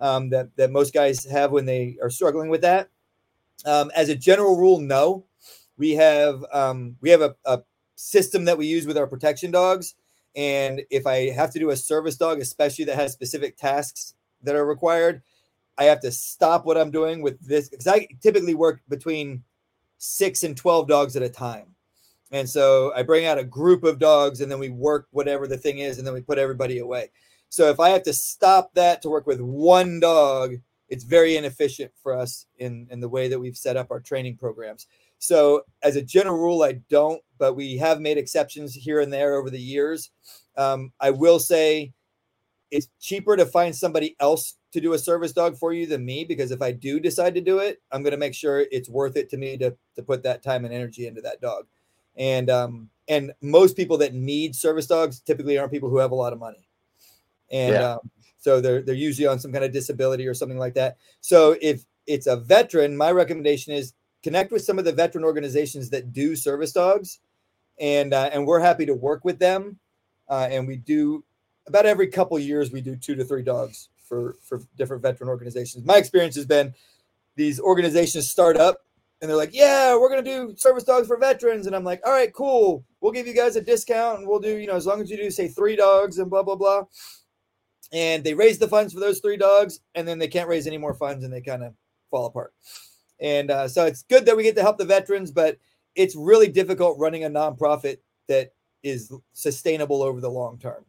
um, 0.00 0.30
that 0.30 0.56
that 0.56 0.70
most 0.70 0.94
guys 0.94 1.24
have 1.24 1.50
when 1.50 1.66
they 1.66 1.98
are 2.02 2.10
struggling 2.10 2.48
with 2.48 2.62
that. 2.62 2.88
Um, 3.66 3.90
as 3.94 4.08
a 4.08 4.16
general 4.16 4.56
rule, 4.56 4.80
no. 4.80 5.24
We 5.76 5.92
have 5.92 6.44
um, 6.52 6.96
we 7.00 7.10
have 7.10 7.20
a, 7.20 7.36
a 7.44 7.62
system 7.94 8.46
that 8.46 8.58
we 8.58 8.66
use 8.66 8.86
with 8.86 8.96
our 8.96 9.06
protection 9.06 9.50
dogs 9.50 9.94
and 10.38 10.82
if 10.88 11.04
I 11.04 11.30
have 11.30 11.50
to 11.52 11.58
do 11.58 11.70
a 11.70 11.76
service 11.76 12.16
dog, 12.16 12.40
especially 12.40 12.84
that 12.86 12.94
has 12.94 13.12
specific 13.12 13.56
tasks 13.56 14.14
that 14.44 14.54
are 14.54 14.64
required, 14.64 15.22
I 15.78 15.84
have 15.84 16.00
to 16.00 16.10
stop 16.10 16.66
what 16.66 16.76
I'm 16.76 16.90
doing 16.90 17.22
with 17.22 17.40
this 17.40 17.68
because 17.68 17.86
I 17.86 18.08
typically 18.20 18.54
work 18.54 18.80
between 18.88 19.44
six 19.98 20.42
and 20.42 20.56
12 20.56 20.88
dogs 20.88 21.16
at 21.16 21.22
a 21.22 21.28
time. 21.28 21.74
And 22.30 22.48
so 22.48 22.92
I 22.94 23.02
bring 23.02 23.26
out 23.26 23.38
a 23.38 23.44
group 23.44 23.84
of 23.84 23.98
dogs 23.98 24.40
and 24.40 24.50
then 24.50 24.58
we 24.58 24.70
work 24.70 25.06
whatever 25.12 25.46
the 25.46 25.56
thing 25.56 25.78
is 25.78 25.98
and 25.98 26.06
then 26.06 26.14
we 26.14 26.20
put 26.20 26.38
everybody 26.38 26.78
away. 26.78 27.10
So 27.48 27.70
if 27.70 27.80
I 27.80 27.88
have 27.90 28.02
to 28.02 28.12
stop 28.12 28.74
that 28.74 29.00
to 29.02 29.08
work 29.08 29.26
with 29.26 29.40
one 29.40 30.00
dog, 30.00 30.56
it's 30.88 31.04
very 31.04 31.36
inefficient 31.36 31.92
for 32.02 32.14
us 32.14 32.46
in, 32.58 32.86
in 32.90 33.00
the 33.00 33.08
way 33.08 33.28
that 33.28 33.38
we've 33.38 33.56
set 33.56 33.76
up 33.76 33.90
our 33.90 34.00
training 34.00 34.36
programs. 34.36 34.86
So, 35.18 35.62
as 35.82 35.96
a 35.96 36.02
general 36.02 36.38
rule, 36.38 36.62
I 36.62 36.80
don't, 36.88 37.20
but 37.38 37.54
we 37.54 37.76
have 37.78 38.00
made 38.00 38.18
exceptions 38.18 38.72
here 38.74 39.00
and 39.00 39.12
there 39.12 39.34
over 39.34 39.50
the 39.50 39.60
years. 39.60 40.10
Um, 40.56 40.92
I 41.00 41.10
will 41.10 41.40
say 41.40 41.92
it's 42.70 42.88
cheaper 43.00 43.36
to 43.36 43.44
find 43.44 43.74
somebody 43.74 44.14
else 44.20 44.57
to 44.72 44.80
do 44.80 44.92
a 44.92 44.98
service 44.98 45.32
dog 45.32 45.56
for 45.56 45.72
you 45.72 45.86
than 45.86 46.04
me 46.04 46.24
because 46.24 46.50
if 46.50 46.60
I 46.60 46.72
do 46.72 47.00
decide 47.00 47.34
to 47.34 47.40
do 47.40 47.58
it, 47.58 47.80
I'm 47.90 48.02
going 48.02 48.12
to 48.12 48.18
make 48.18 48.34
sure 48.34 48.66
it's 48.70 48.88
worth 48.88 49.16
it 49.16 49.30
to 49.30 49.36
me 49.36 49.56
to, 49.58 49.74
to 49.96 50.02
put 50.02 50.22
that 50.24 50.42
time 50.42 50.64
and 50.64 50.74
energy 50.74 51.06
into 51.06 51.20
that 51.22 51.40
dog. 51.40 51.66
And 52.16 52.50
um, 52.50 52.90
and 53.08 53.32
most 53.40 53.76
people 53.76 53.96
that 53.98 54.12
need 54.12 54.54
service 54.54 54.86
dogs 54.86 55.20
typically 55.20 55.56
aren't 55.56 55.72
people 55.72 55.88
who 55.88 55.98
have 55.98 56.10
a 56.10 56.16
lot 56.16 56.32
of 56.32 56.38
money, 56.38 56.68
and 57.50 57.72
Yeah. 57.74 57.92
um, 57.92 58.10
so 58.38 58.60
they're 58.60 58.82
they're 58.82 58.94
usually 58.94 59.26
on 59.26 59.38
some 59.38 59.52
kind 59.52 59.64
of 59.64 59.72
disability 59.72 60.26
or 60.26 60.34
something 60.34 60.58
like 60.58 60.74
that. 60.74 60.96
So 61.20 61.56
if 61.62 61.84
it's 62.06 62.26
a 62.26 62.36
veteran, 62.36 62.96
my 62.96 63.12
recommendation 63.12 63.72
is 63.72 63.94
connect 64.22 64.50
with 64.50 64.62
some 64.64 64.78
of 64.78 64.84
the 64.84 64.92
veteran 64.92 65.24
organizations 65.24 65.90
that 65.90 66.12
do 66.12 66.34
service 66.34 66.72
dogs, 66.72 67.20
and 67.78 68.12
uh, 68.12 68.30
and 68.32 68.46
we're 68.46 68.60
happy 68.60 68.84
to 68.86 68.94
work 68.94 69.24
with 69.24 69.38
them. 69.38 69.78
Uh, 70.28 70.48
and 70.50 70.66
we 70.66 70.76
do 70.76 71.24
about 71.68 71.86
every 71.86 72.08
couple 72.08 72.38
years 72.38 72.72
we 72.72 72.80
do 72.80 72.96
two 72.96 73.14
to 73.14 73.24
three 73.24 73.42
dogs 73.42 73.90
for 74.08 74.36
for 74.42 74.60
different 74.76 75.02
veteran 75.02 75.28
organizations. 75.28 75.84
My 75.84 75.96
experience 75.96 76.34
has 76.36 76.46
been 76.46 76.74
these 77.36 77.60
organizations 77.60 78.30
start 78.30 78.56
up 78.56 78.78
and 79.20 79.28
they're 79.28 79.36
like, 79.36 79.54
"Yeah, 79.54 79.96
we're 79.96 80.08
gonna 80.08 80.22
do 80.22 80.54
service 80.56 80.84
dogs 80.84 81.06
for 81.06 81.16
veterans," 81.18 81.66
and 81.66 81.74
I'm 81.74 81.84
like, 81.84 82.00
"All 82.04 82.12
right, 82.12 82.32
cool. 82.32 82.84
We'll 83.00 83.12
give 83.12 83.26
you 83.26 83.34
guys 83.34 83.56
a 83.56 83.60
discount, 83.60 84.20
and 84.20 84.28
we'll 84.28 84.38
do 84.40 84.56
you 84.56 84.66
know 84.66 84.76
as 84.76 84.86
long 84.86 85.00
as 85.00 85.10
you 85.10 85.16
do 85.16 85.30
say 85.30 85.48
three 85.48 85.76
dogs 85.76 86.18
and 86.18 86.30
blah 86.30 86.42
blah 86.42 86.56
blah." 86.56 86.84
And 87.90 88.22
they 88.22 88.34
raise 88.34 88.58
the 88.58 88.68
funds 88.68 88.92
for 88.92 89.00
those 89.00 89.20
three 89.20 89.36
dogs, 89.36 89.80
and 89.94 90.06
then 90.06 90.18
they 90.18 90.28
can't 90.28 90.48
raise 90.48 90.66
any 90.66 90.78
more 90.78 90.94
funds, 90.94 91.24
and 91.24 91.32
they 91.32 91.40
kind 91.40 91.64
of 91.64 91.74
fall 92.10 92.26
apart. 92.26 92.52
And 93.20 93.50
uh, 93.50 93.66
so 93.66 93.86
it's 93.86 94.02
good 94.02 94.26
that 94.26 94.36
we 94.36 94.42
get 94.42 94.54
to 94.56 94.62
help 94.62 94.78
the 94.78 94.84
veterans, 94.84 95.32
but 95.32 95.58
it's 95.94 96.14
really 96.14 96.48
difficult 96.48 96.98
running 96.98 97.24
a 97.24 97.30
nonprofit 97.30 97.98
that 98.28 98.52
is 98.82 99.12
sustainable 99.32 100.02
over 100.02 100.20
the 100.20 100.30
long 100.30 100.58
term. 100.58 100.84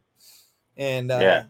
And 0.77 1.11
uh, 1.11 1.19
Yeah. 1.19 1.43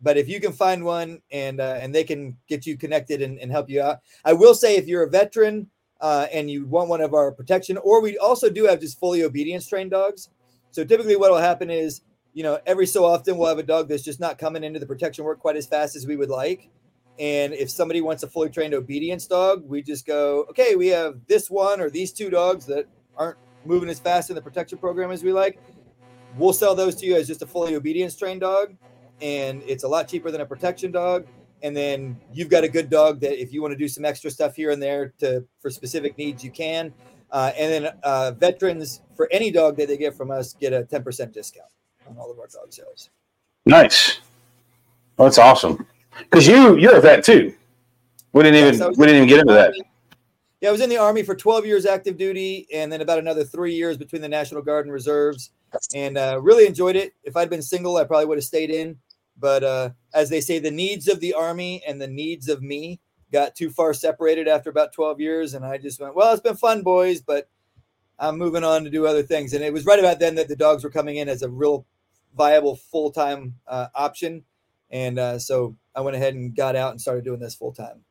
But 0.00 0.16
if 0.16 0.28
you 0.28 0.40
can 0.40 0.52
find 0.52 0.84
one 0.84 1.20
and 1.30 1.60
uh, 1.60 1.78
and 1.80 1.94
they 1.94 2.04
can 2.04 2.36
get 2.48 2.66
you 2.66 2.76
connected 2.76 3.22
and, 3.22 3.38
and 3.38 3.50
help 3.50 3.70
you 3.70 3.82
out, 3.82 4.00
I 4.24 4.32
will 4.32 4.54
say 4.54 4.76
if 4.76 4.86
you're 4.86 5.04
a 5.04 5.10
veteran 5.10 5.68
uh, 6.00 6.26
and 6.32 6.50
you 6.50 6.66
want 6.66 6.88
one 6.88 7.00
of 7.00 7.14
our 7.14 7.32
protection, 7.32 7.78
or 7.78 8.02
we 8.02 8.18
also 8.18 8.50
do 8.50 8.64
have 8.64 8.80
just 8.80 8.98
fully 8.98 9.22
obedience 9.22 9.66
trained 9.66 9.92
dogs. 9.92 10.28
So 10.70 10.84
typically, 10.84 11.16
what 11.16 11.30
will 11.30 11.38
happen 11.38 11.70
is 11.70 12.02
you 12.34 12.42
know 12.42 12.58
every 12.66 12.86
so 12.86 13.04
often 13.04 13.38
we'll 13.38 13.48
have 13.48 13.58
a 13.58 13.62
dog 13.62 13.88
that's 13.88 14.04
just 14.04 14.20
not 14.20 14.38
coming 14.38 14.64
into 14.64 14.78
the 14.78 14.86
protection 14.86 15.24
work 15.24 15.40
quite 15.40 15.56
as 15.56 15.66
fast 15.66 15.96
as 15.96 16.06
we 16.06 16.16
would 16.16 16.30
like. 16.30 16.68
And 17.18 17.54
if 17.54 17.70
somebody 17.70 18.02
wants 18.02 18.22
a 18.22 18.28
fully 18.28 18.50
trained 18.50 18.74
obedience 18.74 19.26
dog, 19.26 19.66
we 19.66 19.82
just 19.82 20.06
go, 20.06 20.44
okay, 20.50 20.76
we 20.76 20.88
have 20.88 21.18
this 21.26 21.50
one 21.50 21.80
or 21.80 21.88
these 21.88 22.12
two 22.12 22.28
dogs 22.28 22.66
that 22.66 22.86
aren't 23.16 23.38
moving 23.64 23.88
as 23.88 23.98
fast 23.98 24.28
in 24.28 24.36
the 24.36 24.42
protection 24.42 24.76
program 24.76 25.10
as 25.10 25.24
we 25.24 25.32
like. 25.32 25.58
We'll 26.36 26.52
sell 26.52 26.74
those 26.74 26.94
to 26.96 27.06
you 27.06 27.16
as 27.16 27.26
just 27.26 27.40
a 27.40 27.46
fully 27.46 27.74
obedience 27.74 28.14
trained 28.14 28.42
dog, 28.42 28.76
and 29.20 29.62
it's 29.66 29.84
a 29.84 29.88
lot 29.88 30.08
cheaper 30.08 30.30
than 30.30 30.40
a 30.40 30.46
protection 30.46 30.92
dog. 30.92 31.26
And 31.62 31.76
then 31.76 32.18
you've 32.32 32.50
got 32.50 32.64
a 32.64 32.68
good 32.68 32.90
dog 32.90 33.20
that 33.20 33.40
if 33.40 33.52
you 33.52 33.62
want 33.62 33.72
to 33.72 33.78
do 33.78 33.88
some 33.88 34.04
extra 34.04 34.30
stuff 34.30 34.54
here 34.54 34.70
and 34.70 34.82
there 34.82 35.14
to 35.18 35.44
for 35.60 35.70
specific 35.70 36.16
needs, 36.18 36.44
you 36.44 36.50
can. 36.50 36.92
Uh, 37.30 37.52
and 37.56 37.72
then 37.72 37.92
uh, 38.02 38.32
veterans 38.32 39.00
for 39.16 39.28
any 39.32 39.50
dog 39.50 39.76
that 39.76 39.88
they 39.88 39.96
get 39.96 40.14
from 40.14 40.30
us 40.30 40.52
get 40.54 40.72
a 40.72 40.84
ten 40.84 41.02
percent 41.02 41.32
discount 41.32 41.70
on 42.08 42.16
all 42.18 42.30
of 42.30 42.38
our 42.38 42.46
dog 42.46 42.72
sales. 42.72 43.10
Nice. 43.64 44.20
Well, 45.16 45.26
that's 45.26 45.38
awesome. 45.38 45.86
Because 46.18 46.46
you 46.46 46.76
you're 46.76 46.96
a 46.96 47.00
vet 47.00 47.24
too. 47.24 47.54
We 48.32 48.42
didn't 48.42 48.60
even 48.60 48.74
Yes, 48.74 48.82
I 48.82 48.88
we 48.88 49.06
didn't 49.06 49.16
even 49.16 49.28
get 49.28 49.40
into 49.40 49.54
that. 49.54 49.74
Yeah, 50.60 50.70
I 50.70 50.72
was 50.72 50.80
in 50.80 50.88
the 50.88 50.96
army 50.96 51.22
for 51.22 51.34
12 51.34 51.66
years 51.66 51.84
active 51.84 52.16
duty, 52.16 52.66
and 52.72 52.90
then 52.90 53.00
about 53.00 53.18
another 53.18 53.44
three 53.44 53.74
years 53.74 53.96
between 53.96 54.22
the 54.22 54.28
National 54.28 54.62
Guard 54.62 54.86
and 54.86 54.92
reserves, 54.92 55.50
and 55.94 56.16
uh, 56.16 56.38
really 56.40 56.66
enjoyed 56.66 56.96
it. 56.96 57.12
If 57.24 57.36
I'd 57.36 57.50
been 57.50 57.62
single, 57.62 57.96
I 57.96 58.04
probably 58.04 58.26
would 58.26 58.38
have 58.38 58.44
stayed 58.44 58.70
in. 58.70 58.98
But 59.38 59.64
uh, 59.64 59.90
as 60.14 60.30
they 60.30 60.40
say, 60.40 60.58
the 60.58 60.70
needs 60.70 61.08
of 61.08 61.20
the 61.20 61.34
army 61.34 61.82
and 61.86 62.00
the 62.00 62.06
needs 62.06 62.48
of 62.48 62.62
me 62.62 63.00
got 63.32 63.54
too 63.54 63.70
far 63.70 63.92
separated 63.92 64.48
after 64.48 64.70
about 64.70 64.92
12 64.92 65.20
years, 65.20 65.54
and 65.54 65.64
I 65.64 65.78
just 65.78 66.00
went, 66.00 66.14
"Well, 66.14 66.32
it's 66.32 66.42
been 66.42 66.56
fun, 66.56 66.82
boys, 66.82 67.20
but 67.20 67.48
I'm 68.18 68.38
moving 68.38 68.64
on 68.64 68.84
to 68.84 68.90
do 68.90 69.06
other 69.06 69.22
things." 69.22 69.52
And 69.52 69.62
it 69.62 69.72
was 69.72 69.84
right 69.84 69.98
about 69.98 70.18
then 70.18 70.36
that 70.36 70.48
the 70.48 70.56
dogs 70.56 70.84
were 70.84 70.90
coming 70.90 71.16
in 71.16 71.28
as 71.28 71.42
a 71.42 71.50
real 71.50 71.86
viable 72.36 72.76
full 72.76 73.10
time 73.10 73.54
uh, 73.66 73.88
option. 73.94 74.44
and 74.90 75.18
uh, 75.18 75.38
so 75.38 75.76
I 75.94 76.00
went 76.00 76.16
ahead 76.16 76.34
and 76.34 76.54
got 76.54 76.76
out 76.76 76.92
and 76.92 77.00
started 77.00 77.24
doing 77.24 77.40
this 77.40 77.54
full 77.54 77.72
time. 77.72 78.04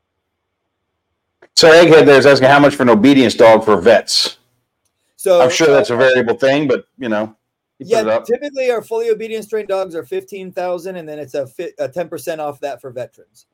So 1.55 1.69
Egghead 1.69 2.05
there 2.05 2.17
is 2.17 2.25
asking 2.25 2.49
how 2.49 2.59
much 2.59 2.75
for 2.75 2.83
an 2.83 2.89
obedience 2.89 3.35
dog 3.35 3.63
for 3.63 3.79
vets. 3.79 4.39
So 5.15 5.41
I'm 5.41 5.49
sure 5.49 5.67
that's 5.67 5.89
a 5.89 5.95
variable 5.95 6.35
thing, 6.35 6.67
but 6.67 6.85
you 6.97 7.09
know, 7.09 7.35
you 7.79 7.87
yeah. 7.87 8.19
Typically, 8.19 8.71
our 8.71 8.81
fully 8.81 9.09
obedience 9.09 9.47
trained 9.47 9.67
dogs 9.67 9.95
are 9.95 10.05
fifteen 10.05 10.51
thousand, 10.51 10.95
and 10.95 11.07
then 11.07 11.19
it's 11.19 11.33
a 11.35 11.47
ten 11.89 12.09
percent 12.09 12.41
off 12.41 12.59
that 12.61 12.81
for 12.81 12.91
veterans. 12.91 13.47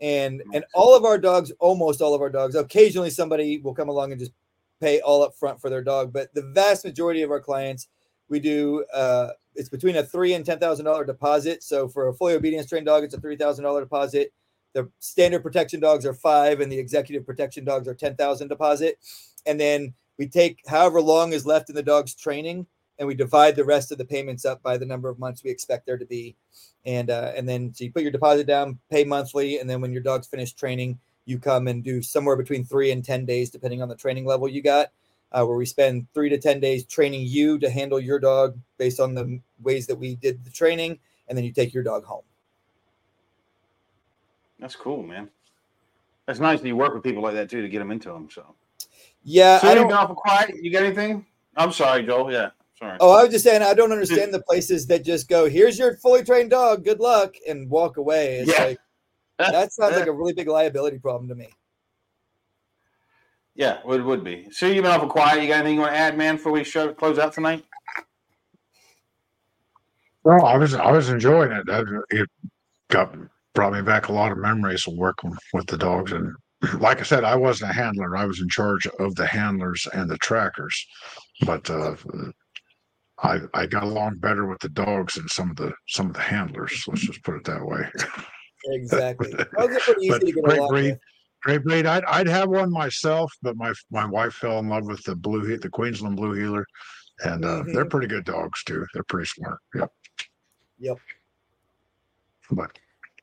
And 0.00 0.42
and 0.52 0.64
all 0.74 0.96
of 0.96 1.04
our 1.04 1.18
dogs, 1.18 1.52
almost 1.58 2.00
all 2.00 2.14
of 2.14 2.20
our 2.20 2.30
dogs, 2.30 2.54
occasionally 2.54 3.10
somebody 3.10 3.58
will 3.58 3.74
come 3.74 3.88
along 3.88 4.12
and 4.12 4.20
just 4.20 4.32
pay 4.80 5.00
all 5.00 5.22
up 5.22 5.34
front 5.34 5.60
for 5.60 5.70
their 5.70 5.82
dog, 5.82 6.12
but 6.12 6.32
the 6.34 6.42
vast 6.42 6.84
majority 6.84 7.22
of 7.22 7.30
our 7.30 7.40
clients, 7.40 7.88
we 8.28 8.38
do 8.38 8.84
uh, 8.92 9.30
it's 9.54 9.68
between 9.68 9.96
a 9.96 10.02
three 10.02 10.34
and 10.34 10.44
ten 10.44 10.58
thousand 10.58 10.84
dollar 10.84 11.04
deposit. 11.04 11.62
So 11.62 11.88
for 11.88 12.08
a 12.08 12.14
fully 12.14 12.34
obedience 12.34 12.68
trained 12.68 12.86
dog, 12.86 13.04
it's 13.04 13.14
a 13.14 13.20
three 13.20 13.36
thousand 13.36 13.64
dollar 13.64 13.80
deposit. 13.80 14.32
The 14.74 14.90
standard 14.98 15.42
protection 15.42 15.80
dogs 15.80 16.04
are 16.04 16.12
five, 16.12 16.60
and 16.60 16.70
the 16.70 16.78
executive 16.78 17.24
protection 17.24 17.64
dogs 17.64 17.88
are 17.88 17.94
ten 17.94 18.16
thousand 18.16 18.48
deposit. 18.48 18.98
And 19.46 19.58
then 19.58 19.94
we 20.18 20.28
take 20.28 20.60
however 20.66 21.00
long 21.00 21.32
is 21.32 21.46
left 21.46 21.70
in 21.70 21.74
the 21.74 21.82
dog's 21.82 22.14
training, 22.14 22.66
and 22.98 23.06
we 23.06 23.14
divide 23.14 23.56
the 23.56 23.64
rest 23.64 23.92
of 23.92 23.98
the 23.98 24.04
payments 24.04 24.44
up 24.44 24.62
by 24.62 24.78
the 24.78 24.86
number 24.86 25.08
of 25.08 25.18
months 25.18 25.44
we 25.44 25.50
expect 25.50 25.86
there 25.86 25.98
to 25.98 26.06
be. 26.06 26.36
And 26.84 27.10
uh, 27.10 27.32
and 27.36 27.48
then 27.48 27.74
so 27.74 27.84
you 27.84 27.92
put 27.92 28.02
your 28.02 28.12
deposit 28.12 28.46
down, 28.46 28.78
pay 28.90 29.04
monthly, 29.04 29.58
and 29.58 29.68
then 29.68 29.80
when 29.80 29.92
your 29.92 30.02
dog's 30.02 30.26
finished 30.26 30.58
training, 30.58 30.98
you 31.24 31.38
come 31.38 31.66
and 31.68 31.82
do 31.82 32.00
somewhere 32.02 32.36
between 32.36 32.64
three 32.64 32.92
and 32.92 33.04
ten 33.04 33.24
days, 33.24 33.50
depending 33.50 33.82
on 33.82 33.88
the 33.88 33.96
training 33.96 34.24
level 34.24 34.48
you 34.48 34.62
got 34.62 34.88
uh, 35.32 35.44
where 35.44 35.56
we 35.56 35.66
spend 35.66 36.06
three 36.14 36.28
to 36.28 36.38
10 36.38 36.60
days 36.60 36.84
training 36.84 37.26
you 37.26 37.58
to 37.58 37.68
handle 37.70 38.00
your 38.00 38.18
dog 38.18 38.58
based 38.78 39.00
on 39.00 39.14
the 39.14 39.40
ways 39.62 39.86
that 39.86 39.96
we 39.96 40.16
did 40.16 40.44
the 40.44 40.50
training. 40.50 40.98
And 41.28 41.36
then 41.36 41.44
you 41.44 41.52
take 41.52 41.74
your 41.74 41.82
dog 41.82 42.04
home. 42.04 42.22
That's 44.58 44.76
cool, 44.76 45.02
man. 45.02 45.28
That's 46.26 46.40
nice 46.40 46.60
that 46.60 46.66
you 46.68 46.76
work 46.76 46.94
with 46.94 47.02
people 47.02 47.22
like 47.22 47.34
that 47.34 47.50
too 47.50 47.62
to 47.62 47.68
get 47.68 47.80
them 47.80 47.90
into 47.90 48.10
them. 48.10 48.28
So, 48.30 48.54
Yeah. 49.22 49.58
so 49.58 49.68
I 49.68 49.70
you 49.74 49.80
don't, 49.80 49.92
awful 49.92 50.14
quiet. 50.14 50.54
You 50.62 50.70
got 50.70 50.84
anything? 50.84 51.26
I'm 51.56 51.72
sorry, 51.72 52.04
Joel. 52.04 52.32
Yeah, 52.32 52.50
sorry. 52.78 52.96
oh, 53.00 53.10
I 53.12 53.22
was 53.22 53.32
just 53.32 53.44
saying, 53.44 53.62
I 53.62 53.74
don't 53.74 53.92
understand 53.92 54.32
the 54.34 54.42
places 54.42 54.86
that 54.88 55.04
just 55.04 55.28
go, 55.28 55.48
here's 55.48 55.78
your 55.78 55.96
fully 55.98 56.22
trained 56.24 56.50
dog. 56.50 56.84
Good 56.84 57.00
luck. 57.00 57.34
And 57.48 57.68
walk 57.70 57.96
away. 57.96 58.36
It's 58.38 58.52
Yeah. 58.58 58.64
like, 58.64 58.78
that 59.38 59.72
sounds 59.72 59.96
like 59.96 60.06
a 60.08 60.12
really 60.12 60.32
big 60.32 60.48
liability 60.48 60.98
problem 60.98 61.28
to 61.28 61.34
me. 61.34 61.48
Yeah, 63.54 63.78
it 63.88 64.04
would 64.04 64.22
be. 64.22 64.48
So 64.50 64.66
you've 64.66 64.82
been 64.82 64.92
awful 64.92 65.08
quiet. 65.08 65.42
You 65.42 65.48
got 65.48 65.60
anything 65.60 65.76
you 65.76 65.80
want 65.80 65.92
to 65.94 65.98
add, 65.98 66.18
man, 66.18 66.36
before 66.36 66.52
we 66.52 66.62
show 66.62 66.92
close 66.92 67.18
out 67.18 67.32
tonight? 67.32 67.64
Well, 70.24 70.44
I 70.44 70.58
was 70.58 70.74
I 70.74 70.90
was 70.90 71.08
enjoying 71.08 71.52
it. 71.52 71.64
It 72.10 72.28
got 72.90 73.14
brought 73.54 73.72
me 73.72 73.80
back 73.80 74.08
a 74.08 74.12
lot 74.12 74.32
of 74.32 74.38
memories 74.38 74.86
of 74.86 74.94
working 74.94 75.34
with 75.54 75.66
the 75.68 75.78
dogs. 75.78 76.12
And 76.12 76.34
like 76.80 77.00
I 77.00 77.04
said, 77.04 77.24
I 77.24 77.34
wasn't 77.36 77.70
a 77.70 77.74
handler. 77.74 78.16
I 78.16 78.26
was 78.26 78.40
in 78.42 78.48
charge 78.48 78.86
of 78.98 79.14
the 79.14 79.26
handlers 79.26 79.86
and 79.94 80.10
the 80.10 80.18
trackers. 80.18 80.86
But 81.46 81.70
uh, 81.70 81.94
I 83.22 83.40
I 83.54 83.66
got 83.66 83.84
along 83.84 84.16
better 84.18 84.46
with 84.46 84.58
the 84.60 84.68
dogs 84.68 85.14
than 85.14 85.28
some 85.28 85.50
of 85.50 85.56
the 85.56 85.72
some 85.88 86.06
of 86.08 86.14
the 86.14 86.20
handlers. 86.20 86.84
Let's 86.86 87.00
just 87.02 87.22
put 87.22 87.36
it 87.36 87.44
that 87.44 87.64
way. 87.64 87.88
Exactly. 88.66 89.32
Dogs 89.58 89.76
are 89.76 89.80
pretty 89.80 90.06
easy 90.06 90.32
But 90.32 90.42
great 90.44 90.68
breed. 90.68 90.98
Great 91.42 91.62
breed. 91.64 91.86
I'd 91.86 92.04
I'd 92.04 92.28
have 92.28 92.48
one 92.48 92.70
myself, 92.70 93.32
but 93.42 93.56
my 93.56 93.72
my 93.90 94.04
wife 94.04 94.34
fell 94.34 94.58
in 94.58 94.68
love 94.68 94.84
with 94.86 95.02
the 95.04 95.14
blue 95.16 95.46
he- 95.46 95.56
the 95.56 95.70
Queensland 95.70 96.16
blue 96.16 96.32
heeler, 96.32 96.66
and 97.24 97.44
uh, 97.44 97.62
they're 97.66 97.84
Mhm. 97.86 97.90
pretty 97.90 98.06
good 98.08 98.24
dogs 98.24 98.62
too. 98.64 98.84
They're 98.92 99.04
pretty 99.04 99.28
smart. 99.28 99.58
Yep. 99.74 99.92
Yep. 100.80 100.98
But 102.50 102.78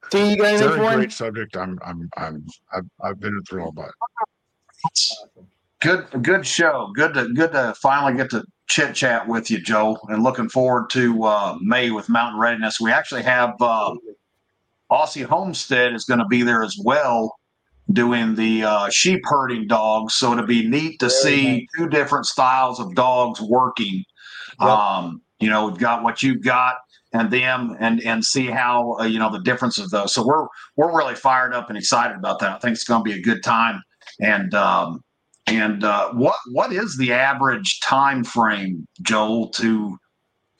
T, 0.09 0.31
you 0.31 0.37
got 0.37 0.45
anything 0.47 0.67
very 0.69 0.79
for 0.79 0.89
him? 0.91 0.99
great 0.99 1.11
subject. 1.11 1.55
I'm 1.57 1.77
I'm 1.85 2.09
I'm 2.17 2.45
I've, 2.73 2.85
I've 3.03 3.19
been 3.19 3.33
enthralled 3.33 3.75
by 3.75 3.85
it. 3.87 3.93
Good, 5.83 6.07
good 6.21 6.47
show. 6.47 6.91
Good 6.95 7.13
to 7.15 7.27
good 7.33 7.51
to 7.51 7.75
finally 7.81 8.15
get 8.15 8.29
to 8.29 8.45
chit 8.69 8.95
chat 8.95 9.27
with 9.27 9.51
you, 9.51 9.59
Joe. 9.59 9.97
And 10.07 10.23
looking 10.23 10.47
forward 10.47 10.89
to 10.91 11.23
uh, 11.25 11.57
May 11.59 11.91
with 11.91 12.07
Mountain 12.07 12.39
Readiness. 12.39 12.79
We 12.79 12.89
actually 12.89 13.23
have 13.23 13.53
uh, 13.59 13.93
Aussie 14.89 15.25
Homestead 15.25 15.93
is 15.93 16.05
going 16.05 16.21
to 16.21 16.25
be 16.25 16.41
there 16.41 16.63
as 16.63 16.77
well, 16.81 17.35
doing 17.91 18.33
the 18.35 18.63
uh, 18.63 18.89
sheep 18.91 19.19
herding 19.25 19.67
dogs. 19.67 20.13
So 20.13 20.31
it'll 20.31 20.45
be 20.45 20.65
neat 20.65 21.01
to 21.01 21.07
Very 21.07 21.21
see 21.21 21.67
two 21.77 21.89
different 21.89 22.27
styles 22.27 22.79
of 22.79 22.95
dogs 22.95 23.41
working. 23.41 24.05
Yep. 24.61 24.69
Um, 24.69 25.21
you 25.41 25.49
know, 25.49 25.67
we've 25.67 25.77
got 25.77 26.01
what 26.01 26.23
you've 26.23 26.43
got 26.43 26.77
and 27.11 27.29
them, 27.29 27.75
and 27.81 28.01
and 28.03 28.23
see 28.23 28.45
how 28.45 28.95
uh, 29.01 29.03
you 29.03 29.19
know 29.19 29.29
the 29.29 29.41
difference 29.41 29.79
of 29.79 29.89
those. 29.89 30.13
So 30.13 30.25
we're 30.25 30.47
we're 30.77 30.97
really 30.97 31.15
fired 31.15 31.53
up 31.53 31.67
and 31.67 31.77
excited 31.77 32.15
about 32.15 32.39
that. 32.39 32.51
I 32.51 32.59
think 32.59 32.73
it's 32.73 32.85
going 32.85 33.03
to 33.03 33.11
be 33.11 33.19
a 33.19 33.21
good 33.21 33.43
time. 33.43 33.81
And 34.21 34.53
um, 34.53 35.01
and 35.47 35.83
uh, 35.83 36.11
what 36.13 36.35
what 36.51 36.71
is 36.71 36.97
the 36.97 37.11
average 37.11 37.79
time 37.81 38.23
frame, 38.23 38.87
Joel, 39.01 39.49
to 39.49 39.97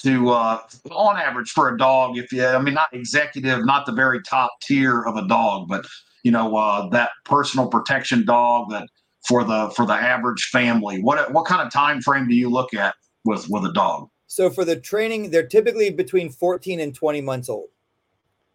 to 0.03 0.29
uh, 0.29 0.61
on 0.91 1.17
average 1.17 1.51
for 1.51 1.73
a 1.73 1.77
dog? 1.77 2.17
If 2.17 2.31
you, 2.31 2.45
I 2.45 2.59
mean, 2.59 2.73
not 2.73 2.93
executive, 2.93 3.65
not 3.65 3.85
the 3.85 3.93
very 3.93 4.21
top 4.23 4.51
tier 4.61 5.03
of 5.03 5.15
a 5.15 5.27
dog, 5.27 5.67
but 5.67 5.85
you 6.23 6.31
know 6.31 6.55
uh, 6.55 6.89
that 6.89 7.11
personal 7.25 7.67
protection 7.67 8.25
dog 8.25 8.69
that 8.71 8.87
for 9.25 9.43
the 9.43 9.71
for 9.75 9.85
the 9.85 9.93
average 9.93 10.49
family. 10.51 11.01
What 11.01 11.31
what 11.31 11.45
kind 11.45 11.65
of 11.65 11.71
time 11.71 12.01
frame 12.01 12.27
do 12.27 12.35
you 12.35 12.49
look 12.49 12.73
at 12.73 12.95
with 13.23 13.47
with 13.49 13.65
a 13.65 13.73
dog? 13.73 14.09
So 14.27 14.49
for 14.49 14.65
the 14.65 14.79
training, 14.79 15.29
they're 15.29 15.45
typically 15.45 15.91
between 15.91 16.29
14 16.31 16.79
and 16.79 16.95
20 16.95 17.21
months 17.21 17.49
old. 17.49 17.69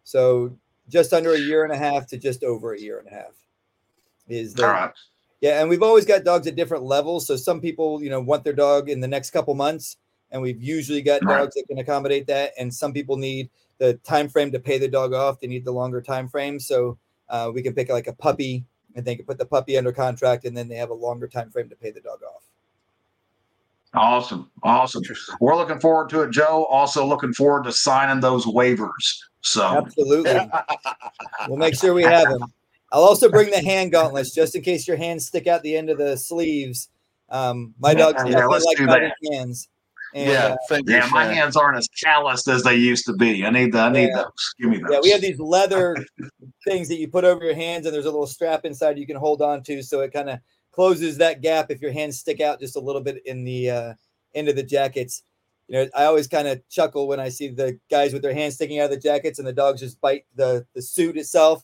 So 0.03 0.57
just 0.89 1.13
under 1.13 1.33
a 1.33 1.39
year 1.39 1.63
and 1.63 1.71
a 1.71 1.77
half 1.77 2.05
to 2.07 2.17
just 2.17 2.43
over 2.43 2.73
a 2.73 2.79
year 2.79 2.99
and 2.99 3.07
a 3.07 3.11
half 3.11 3.33
is 4.27 4.53
the 4.53 4.65
All 4.65 4.73
right. 4.73 4.91
Yeah. 5.41 5.61
And 5.61 5.69
we've 5.69 5.83
always 5.83 6.05
got 6.05 6.23
dogs 6.23 6.47
at 6.47 6.55
different 6.55 6.83
levels. 6.83 7.27
So 7.27 7.35
some 7.35 7.61
people, 7.61 8.01
you 8.03 8.09
know, 8.09 8.19
want 8.19 8.43
their 8.43 8.53
dog 8.53 8.89
in 8.89 8.99
the 8.99 9.07
next 9.07 9.31
couple 9.31 9.53
months, 9.55 9.97
and 10.31 10.41
we've 10.41 10.61
usually 10.61 11.01
got 11.01 11.23
Right. 11.23 11.39
dogs 11.39 11.55
that 11.55 11.65
can 11.67 11.77
accommodate 11.79 12.27
that. 12.27 12.53
And 12.57 12.73
some 12.73 12.93
people 12.93 13.17
need 13.17 13.49
the 13.77 13.95
time 14.03 14.27
frame 14.29 14.51
to 14.51 14.59
pay 14.59 14.77
the 14.77 14.87
dog 14.87 15.13
off. 15.13 15.39
They 15.39 15.47
need 15.47 15.65
the 15.65 15.71
longer 15.71 16.01
time 16.01 16.27
frame. 16.27 16.59
So 16.59 16.97
uh, 17.29 17.51
we 17.53 17.61
can 17.61 17.73
pick 17.73 17.89
like 17.89 18.07
a 18.07 18.13
puppy, 18.13 18.65
and 18.95 19.05
they 19.05 19.15
can 19.15 19.25
put 19.25 19.37
the 19.37 19.45
puppy 19.45 19.77
under 19.77 19.91
contract, 19.91 20.45
and 20.45 20.55
then 20.57 20.67
they 20.67 20.75
have 20.75 20.89
a 20.89 20.95
longer 20.95 21.27
time 21.27 21.49
frame 21.51 21.69
to 21.69 21.75
pay 21.75 21.91
the 21.91 22.01
dog 22.01 22.19
off. 22.23 22.43
Awesome. 23.93 24.51
Awesome. 24.61 25.01
We're 25.39 25.55
looking 25.55 25.79
forward 25.79 26.09
to 26.09 26.21
it, 26.21 26.31
Joe. 26.31 26.65
Also 26.69 27.05
looking 27.05 27.33
forward 27.33 27.63
to 27.63 27.71
signing 27.71 28.19
those 28.19 28.45
waivers. 28.45 28.89
So 29.41 29.63
Absolutely. 29.63 30.39
we'll 31.47 31.57
make 31.57 31.75
sure 31.75 31.93
we 31.93 32.03
have 32.03 32.29
them. 32.29 32.53
I'll 32.91 33.03
also 33.03 33.29
bring 33.29 33.51
the 33.51 33.61
hand 33.61 33.91
gauntlets 33.91 34.33
just 34.33 34.55
in 34.55 34.61
case 34.61 34.87
your 34.87 34.97
hands 34.97 35.27
stick 35.27 35.47
out 35.47 35.61
the 35.63 35.75
end 35.75 35.89
of 35.89 35.97
the 35.97 36.17
sleeves. 36.17 36.89
Um, 37.29 37.73
my 37.79 37.93
dogs 37.93 38.15
Yeah, 38.25 38.31
definitely 38.31 38.53
let's 38.53 38.65
like 38.65 38.77
do 38.77 38.87
fighting 38.87 39.11
hands. 39.31 39.67
And, 40.13 40.27
yeah, 40.27 40.55
uh, 40.71 40.81
yeah, 40.87 41.07
my 41.11 41.25
Shan. 41.25 41.33
hands 41.35 41.55
aren't 41.55 41.77
as 41.77 41.87
calloused 42.03 42.47
as 42.47 42.63
they 42.63 42.75
used 42.75 43.05
to 43.05 43.13
be. 43.13 43.45
I 43.45 43.51
need 43.51 43.73
the 43.73 43.79
I 43.79 43.91
need 43.91 44.07
Yeah. 44.07 44.23
those. 44.23 44.55
Give 44.59 44.69
me 44.71 44.77
those. 44.79 44.89
yeah, 44.91 44.99
we 45.03 45.11
have 45.11 45.21
these 45.21 45.39
leather 45.39 45.95
things 46.65 46.87
that 46.87 46.95
you 46.97 47.07
put 47.07 47.25
over 47.25 47.45
your 47.45 47.53
hands, 47.53 47.85
and 47.85 47.93
there's 47.93 48.07
a 48.07 48.11
little 48.11 48.25
strap 48.25 48.65
inside 48.65 48.97
you 48.97 49.05
can 49.05 49.17
hold 49.17 49.43
on 49.43 49.61
to, 49.63 49.83
so 49.83 49.99
it 49.99 50.11
kind 50.11 50.31
of 50.31 50.39
closes 50.71 51.17
that 51.17 51.41
gap 51.41 51.69
if 51.69 51.79
your 51.79 51.91
hands 51.91 52.17
stick 52.17 52.41
out 52.41 52.59
just 52.59 52.75
a 52.75 52.79
little 52.79 53.01
bit 53.01 53.21
in 53.25 53.43
the 53.43 53.69
uh, 53.69 53.93
end 54.33 54.49
of 54.49 54.55
the 54.55 54.63
jackets. 54.63 55.21
You 55.67 55.75
know, 55.75 55.89
I 55.95 56.05
always 56.05 56.27
kind 56.27 56.47
of 56.47 56.67
chuckle 56.69 57.07
when 57.07 57.19
I 57.19 57.29
see 57.29 57.49
the 57.49 57.79
guys 57.91 58.11
with 58.11 58.23
their 58.23 58.33
hands 58.33 58.55
sticking 58.55 58.79
out 58.79 58.85
of 58.85 58.91
the 58.91 58.97
jackets, 58.97 59.37
and 59.37 59.47
the 59.47 59.53
dogs 59.53 59.79
just 59.79 60.01
bite 60.01 60.25
the 60.35 60.65
the 60.73 60.81
suit 60.81 61.17
itself. 61.17 61.63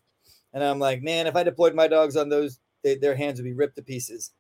And 0.56 0.64
I'm 0.64 0.80
like, 0.80 1.04
man, 1.04 1.28
if 1.28 1.36
I 1.36 1.44
deployed 1.44 1.76
my 1.76 1.88
dogs 1.88 2.16
on 2.16 2.30
those, 2.30 2.60
they, 2.84 2.96
their 2.96 3.16
hands 3.16 3.40
would 3.40 3.46
be 3.46 3.54
ripped 3.54 3.76
to 3.76 3.84
pieces. 3.84 4.32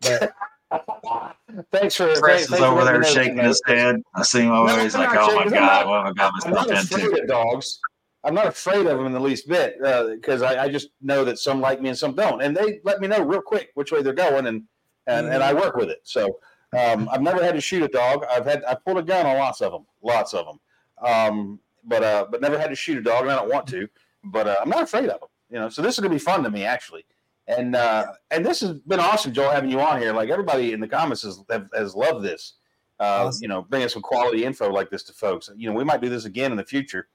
But 0.00 0.32
Thanks 1.70 1.96
for 1.96 2.06
Chris 2.14 2.20
thanks- 2.20 2.42
is 2.44 2.48
thanks 2.48 2.62
over 2.62 2.84
there 2.84 2.98
letting 2.98 3.02
me 3.02 3.08
know 3.08 3.22
shaking 3.24 3.38
his 3.44 3.60
head. 3.66 3.96
I 4.14 4.22
see 4.22 4.40
him 4.42 4.52
over 4.52 4.72
there. 4.72 4.82
He's 4.82 4.94
like, 4.94 5.10
"Oh 5.12 5.26
my 5.36 5.42
shaking. 5.42 5.42
I'm 5.42 5.50
god, 5.50 5.86
not- 5.86 5.86
what 5.86 6.06
have 6.06 6.06
I 6.06 6.50
got 6.50 6.70
myself 6.70 7.02
into?" 7.12 7.26
dogs. 7.26 7.78
I'm 8.24 8.34
not 8.34 8.46
afraid 8.46 8.86
of 8.86 8.96
them 8.96 9.04
in 9.06 9.12
the 9.12 9.20
least 9.20 9.48
bit 9.48 9.76
because 9.78 10.42
I, 10.42 10.64
I 10.64 10.68
just 10.68 10.90
know 11.02 11.24
that 11.24 11.38
some 11.38 11.60
like 11.60 11.82
me 11.82 11.88
and 11.88 11.98
some 11.98 12.14
don't, 12.14 12.40
and 12.40 12.56
they 12.56 12.80
let 12.84 13.00
me 13.00 13.08
know 13.08 13.20
real 13.22 13.42
quick 13.42 13.70
which 13.74 13.90
way 13.92 14.00
they're 14.00 14.12
going, 14.14 14.46
and 14.46 14.62
and, 15.08 15.26
and 15.26 15.42
I 15.42 15.52
work 15.52 15.76
with 15.76 15.90
it. 15.90 16.00
So 16.04 16.38
um, 16.78 17.08
I've 17.12 17.20
never 17.20 17.42
had 17.44 17.54
to 17.54 17.60
shoot 17.60 17.82
a 17.82 17.88
dog. 17.88 18.24
I've 18.30 18.46
had 18.46 18.64
I 18.64 18.74
pulled 18.74 18.98
a 18.98 19.02
gun 19.02 19.26
on 19.26 19.36
lots 19.36 19.60
of 19.60 19.72
them, 19.72 19.84
lots 20.02 20.32
of 20.34 20.46
them, 20.46 20.60
um, 21.06 21.60
but 21.84 22.02
uh, 22.02 22.26
but 22.30 22.40
never 22.40 22.58
had 22.58 22.70
to 22.70 22.76
shoot 22.76 22.96
a 22.96 23.02
dog, 23.02 23.22
and 23.22 23.32
I 23.32 23.36
don't 23.36 23.50
want 23.50 23.66
to. 23.68 23.88
But 24.24 24.46
uh, 24.46 24.56
I'm 24.62 24.70
not 24.70 24.84
afraid 24.84 25.10
of 25.10 25.20
them, 25.20 25.28
you 25.52 25.60
know. 25.60 25.68
So 25.68 25.82
this 25.82 25.94
is 25.94 26.00
gonna 26.00 26.12
be 26.12 26.18
fun 26.18 26.42
to 26.42 26.50
me 26.50 26.64
actually, 26.64 27.04
and 27.46 27.76
uh, 27.76 28.06
and 28.30 28.44
this 28.44 28.60
has 28.60 28.72
been 28.72 29.00
awesome, 29.00 29.32
Joel, 29.32 29.50
having 29.50 29.70
you 29.70 29.80
on 29.80 30.00
here. 30.00 30.12
Like 30.12 30.30
everybody 30.30 30.72
in 30.72 30.80
the 30.80 30.88
comments 30.88 31.22
has 31.22 31.40
has 31.74 31.94
loved 31.94 32.24
this. 32.24 32.54
Uh, 32.98 33.26
Awesome. 33.26 33.42
You 33.42 33.48
know, 33.48 33.62
bringing 33.62 33.88
some 33.88 34.02
quality 34.02 34.44
info 34.44 34.70
like 34.70 34.88
this 34.88 35.02
to 35.04 35.12
folks. 35.12 35.50
You 35.56 35.68
know, 35.68 35.76
we 35.76 35.84
might 35.84 36.00
do 36.00 36.08
this 36.08 36.24
again 36.24 36.52
in 36.52 36.56
the 36.56 36.64
future. 36.64 37.08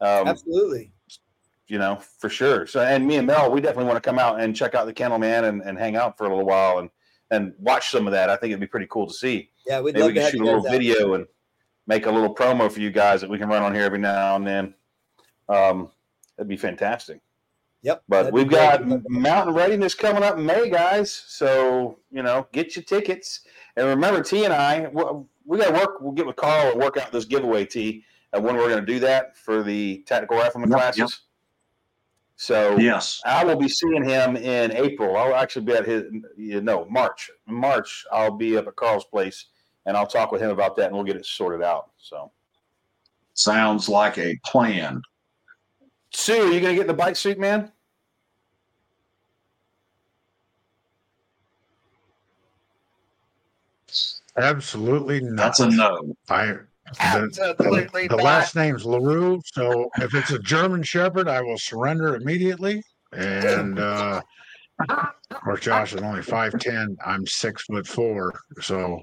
Um, 0.00 0.28
absolutely. 0.28 0.92
you 1.66 1.78
know, 1.78 1.96
for 2.18 2.28
sure. 2.28 2.66
So, 2.66 2.80
and 2.80 3.06
me 3.06 3.16
and 3.16 3.26
Mel, 3.26 3.50
we 3.50 3.60
definitely 3.60 3.86
want 3.86 4.02
to 4.02 4.08
come 4.08 4.18
out 4.18 4.40
and 4.40 4.54
check 4.54 4.74
out 4.74 4.86
the 4.86 4.92
Kennel 4.92 5.18
Man 5.18 5.44
and, 5.44 5.62
and 5.62 5.78
hang 5.78 5.96
out 5.96 6.16
for 6.16 6.26
a 6.26 6.28
little 6.28 6.46
while 6.46 6.78
and 6.78 6.90
and 7.30 7.54
watch 7.58 7.90
some 7.90 8.06
of 8.06 8.12
that. 8.12 8.30
I 8.30 8.36
think 8.36 8.50
it'd 8.50 8.60
be 8.60 8.66
pretty 8.66 8.86
cool 8.88 9.06
to 9.06 9.12
see. 9.12 9.50
Yeah, 9.66 9.80
we'd 9.80 9.94
Maybe 9.94 10.02
love 10.02 10.08
we 10.08 10.14
can 10.14 10.22
have 10.22 10.32
shoot 10.32 10.42
a 10.42 10.44
little 10.44 10.62
video 10.62 11.14
and 11.14 11.26
make 11.86 12.06
a 12.06 12.10
little 12.10 12.34
promo 12.34 12.70
for 12.70 12.80
you 12.80 12.90
guys 12.90 13.20
that 13.22 13.30
we 13.30 13.38
can 13.38 13.48
run 13.48 13.62
on 13.62 13.74
here 13.74 13.84
every 13.84 13.98
now 13.98 14.36
and 14.36 14.46
then. 14.46 14.74
Um, 15.48 15.90
that'd 16.36 16.48
be 16.48 16.56
fantastic. 16.56 17.20
Yep. 17.82 18.04
But 18.08 18.32
we've 18.32 18.46
great. 18.48 18.58
got 18.88 19.10
Mountain 19.10 19.54
Readiness 19.54 19.94
coming 19.94 20.22
up 20.22 20.38
in 20.38 20.46
May, 20.46 20.70
guys. 20.70 21.12
So 21.12 21.98
you 22.10 22.22
know, 22.22 22.46
get 22.52 22.76
your 22.76 22.84
tickets. 22.84 23.40
And 23.76 23.86
remember, 23.86 24.22
T 24.22 24.44
and 24.44 24.52
I, 24.54 24.88
we- 24.92 25.24
we 25.44 25.58
got 25.58 25.68
to 25.68 25.72
work. 25.74 26.00
We'll 26.00 26.12
get 26.12 26.24
with 26.26 26.36
Karl 26.36 26.70
and 26.72 26.80
work 26.80 26.96
out 26.96 27.10
this 27.10 27.24
giveaway, 27.24 27.64
T, 27.64 28.04
and 28.32 28.44
when 28.44 28.54
we're 28.56 28.68
going 28.68 28.78
to 28.78 28.86
do 28.86 29.00
that 29.00 29.36
for 29.36 29.64
the 29.64 30.04
tactical 30.06 30.36
rifleman 30.36 30.70
Yep, 30.70 30.78
classes. 30.78 30.98
yep. 31.00 31.08
So 32.36 32.78
Yes. 32.78 33.20
I 33.26 33.44
will 33.44 33.56
be 33.56 33.68
seeing 33.68 34.04
him 34.04 34.36
in 34.36 34.70
April. 34.72 35.16
I'll 35.16 35.34
actually 35.34 35.64
be 35.64 35.72
at 35.72 35.84
his, 35.84 36.04
you 36.36 36.60
know, 36.60 36.86
March. 36.88 37.28
In 37.48 37.54
March, 37.54 38.04
I'll 38.12 38.30
be 38.36 38.56
up 38.56 38.68
at 38.68 38.76
Karl's 38.76 39.04
place, 39.04 39.46
and 39.86 39.96
I'll 39.96 40.06
talk 40.06 40.30
with 40.30 40.40
him 40.40 40.50
about 40.50 40.76
that, 40.76 40.86
and 40.86 40.94
we'll 40.94 41.04
get 41.04 41.16
it 41.16 41.26
sorted 41.26 41.60
out. 41.62 41.90
So, 41.98 42.30
Sounds 43.34 43.88
like 43.88 44.18
a 44.18 44.36
plan. 44.44 45.02
Sue, 46.12 46.48
are 46.48 46.52
you 46.52 46.60
going 46.60 46.74
to 46.74 46.80
get 46.80 46.86
the 46.86 46.94
bite 46.94 47.16
suit, 47.16 47.38
man? 47.38 47.72
Absolutely 54.36 55.20
not. 55.20 55.36
That's 55.36 55.60
a 55.60 55.70
no. 55.70 56.16
I 56.28 56.54
the, 57.00 57.54
Absolutely 57.60 58.08
the 58.08 58.16
not. 58.16 58.24
last 58.24 58.56
name's 58.56 58.84
Larue, 58.84 59.40
so 59.44 59.90
if 59.98 60.14
it's 60.14 60.30
a 60.30 60.38
German 60.38 60.82
Shepherd, 60.82 61.28
I 61.28 61.40
will 61.42 61.58
surrender 61.58 62.16
immediately. 62.16 62.82
And 63.12 63.78
uh, 63.78 64.22
of 64.88 65.40
course, 65.44 65.60
Josh 65.60 65.92
is 65.94 66.00
only 66.00 66.22
five 66.22 66.58
ten. 66.58 66.96
I'm 67.04 67.26
six 67.26 67.64
foot 67.64 67.86
four, 67.86 68.32
so 68.60 69.02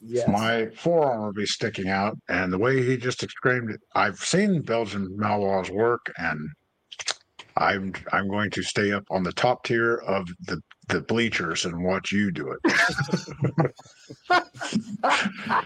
Yes. 0.00 0.28
my 0.28 0.66
forearm 0.76 1.22
will 1.22 1.32
be 1.32 1.46
sticking 1.46 1.88
out. 1.88 2.18
And 2.28 2.52
the 2.52 2.58
way 2.58 2.82
he 2.84 2.96
just 2.96 3.22
exclaimed 3.22 3.70
it, 3.70 3.80
I've 3.94 4.18
seen 4.18 4.62
Belgian 4.62 5.16
Malinois 5.16 5.70
work, 5.70 6.12
and 6.18 6.48
I'm 7.56 7.92
I'm 8.12 8.28
going 8.28 8.50
to 8.50 8.62
stay 8.62 8.92
up 8.92 9.04
on 9.10 9.22
the 9.22 9.32
top 9.32 9.64
tier 9.64 9.96
of 9.96 10.26
the 10.46 10.60
the 10.88 11.02
bleachers 11.02 11.64
and 11.64 11.84
watch 11.84 12.10
you 12.12 12.32
do 12.32 12.56
it. 12.64 13.74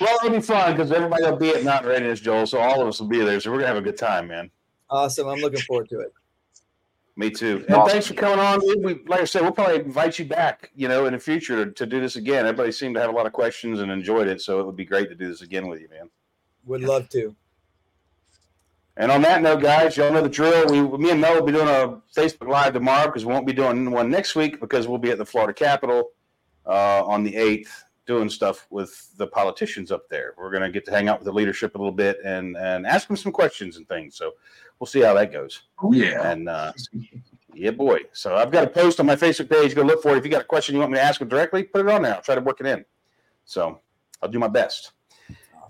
Well, 0.00 0.18
it'll 0.24 0.30
be 0.30 0.40
fun 0.40 0.72
because 0.72 0.92
everybody 0.92 1.24
will 1.24 1.36
be 1.36 1.50
at 1.50 1.64
Mountain 1.64 1.90
Readiness, 1.90 2.20
Joel. 2.20 2.46
So 2.46 2.58
all 2.58 2.80
of 2.80 2.88
us 2.88 3.00
will 3.00 3.08
be 3.08 3.18
there. 3.18 3.40
So 3.40 3.50
we're 3.50 3.58
gonna 3.58 3.68
have 3.68 3.76
a 3.76 3.82
good 3.82 3.96
time, 3.96 4.28
man. 4.28 4.50
Awesome. 4.88 5.26
I'm 5.28 5.40
looking 5.40 5.60
forward 5.60 5.88
to 5.88 6.00
it. 6.00 6.12
Me 7.16 7.30
too. 7.30 7.64
And 7.68 7.76
Awesome. 7.76 7.90
thanks 7.90 8.06
for 8.08 8.14
coming 8.14 8.40
on. 8.40 8.60
We, 8.60 8.74
we, 8.76 9.04
like 9.06 9.20
I 9.20 9.24
said, 9.24 9.42
we'll 9.42 9.52
probably 9.52 9.76
invite 9.76 10.18
you 10.18 10.24
back, 10.24 10.70
you 10.74 10.88
know, 10.88 11.06
in 11.06 11.12
the 11.12 11.18
future 11.18 11.64
to, 11.64 11.70
to 11.70 11.86
do 11.86 12.00
this 12.00 12.16
again. 12.16 12.44
Everybody 12.44 12.72
seemed 12.72 12.96
to 12.96 13.00
have 13.00 13.10
a 13.10 13.12
lot 13.12 13.26
of 13.26 13.32
questions 13.32 13.80
and 13.80 13.90
enjoyed 13.92 14.26
it, 14.26 14.40
so 14.40 14.58
it 14.58 14.66
would 14.66 14.76
be 14.76 14.84
great 14.84 15.08
to 15.10 15.14
do 15.14 15.28
this 15.28 15.42
again 15.42 15.68
with 15.68 15.80
you, 15.80 15.88
man. 15.90 16.10
Would 16.66 16.82
love 16.82 17.08
to. 17.10 17.34
And 18.96 19.10
on 19.10 19.22
that 19.22 19.42
note, 19.42 19.60
guys, 19.60 19.96
y'all 19.96 20.12
know 20.12 20.22
the 20.22 20.28
drill. 20.28 20.66
We, 20.70 20.98
me 20.98 21.10
and 21.10 21.20
Mel 21.20 21.34
will 21.34 21.42
be 21.42 21.52
doing 21.52 21.68
a 21.68 22.00
Facebook 22.16 22.48
Live 22.48 22.72
tomorrow 22.74 23.06
because 23.06 23.24
we 23.24 23.32
won't 23.32 23.46
be 23.46 23.52
doing 23.52 23.90
one 23.90 24.10
next 24.10 24.34
week 24.34 24.60
because 24.60 24.88
we'll 24.88 24.98
be 24.98 25.10
at 25.10 25.18
the 25.18 25.26
Florida 25.26 25.52
Capitol 25.52 26.10
uh, 26.66 27.04
on 27.04 27.22
the 27.24 27.34
eighth 27.36 27.84
doing 28.06 28.28
stuff 28.28 28.66
with 28.70 29.16
the 29.16 29.26
politicians 29.26 29.90
up 29.90 30.08
there. 30.08 30.34
We're 30.36 30.50
going 30.50 30.62
to 30.62 30.70
get 30.70 30.84
to 30.86 30.90
hang 30.90 31.08
out 31.08 31.18
with 31.18 31.26
the 31.26 31.32
leadership 31.32 31.74
a 31.74 31.78
little 31.78 31.92
bit 31.92 32.18
and 32.24 32.56
and 32.56 32.86
ask 32.86 33.08
them 33.08 33.16
some 33.16 33.32
questions 33.32 33.76
and 33.76 33.88
things. 33.88 34.16
So 34.16 34.32
we'll 34.78 34.86
see 34.86 35.00
how 35.00 35.14
that 35.14 35.32
goes. 35.32 35.62
Oh, 35.82 35.92
yeah. 35.92 36.30
And 36.30 36.48
uh, 36.48 36.72
yeah, 37.54 37.70
boy. 37.70 38.00
So 38.12 38.36
I've 38.36 38.50
got 38.50 38.64
a 38.64 38.70
post 38.70 39.00
on 39.00 39.06
my 39.06 39.16
Facebook 39.16 39.50
page. 39.50 39.74
Go 39.74 39.82
look 39.82 40.02
for 40.02 40.12
it. 40.12 40.18
If 40.18 40.24
you 40.24 40.30
got 40.30 40.42
a 40.42 40.46
question 40.46 40.74
you 40.74 40.80
want 40.80 40.92
me 40.92 40.98
to 40.98 41.04
ask 41.04 41.18
them 41.18 41.28
directly, 41.28 41.62
put 41.62 41.86
it 41.86 41.90
on 41.90 42.02
there. 42.02 42.14
I'll 42.14 42.22
try 42.22 42.34
to 42.34 42.40
work 42.40 42.60
it 42.60 42.66
in. 42.66 42.84
So 43.44 43.80
I'll 44.22 44.28
do 44.28 44.38
my 44.38 44.48
best. 44.48 44.92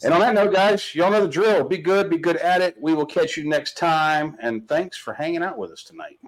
And 0.03 0.13
on 0.13 0.21
that 0.21 0.35
note, 0.35 0.53
guys, 0.53 0.95
y'all 0.95 1.11
know 1.11 1.23
the 1.23 1.29
drill. 1.29 1.65
Be 1.65 1.79
good, 1.79 2.11
be 2.11 2.19
good 2.19 2.37
at 2.37 2.61
it. 2.61 2.77
We 2.81 2.95
will 2.95 3.07
catch 3.07 3.37
you 3.37 3.49
next 3.49 3.77
time. 3.77 4.37
And 4.41 4.69
thanks 4.69 4.97
for 4.97 5.15
hanging 5.15 5.43
out 5.43 5.57
with 5.57 5.71
us 5.71 5.85
tonight. 5.85 6.19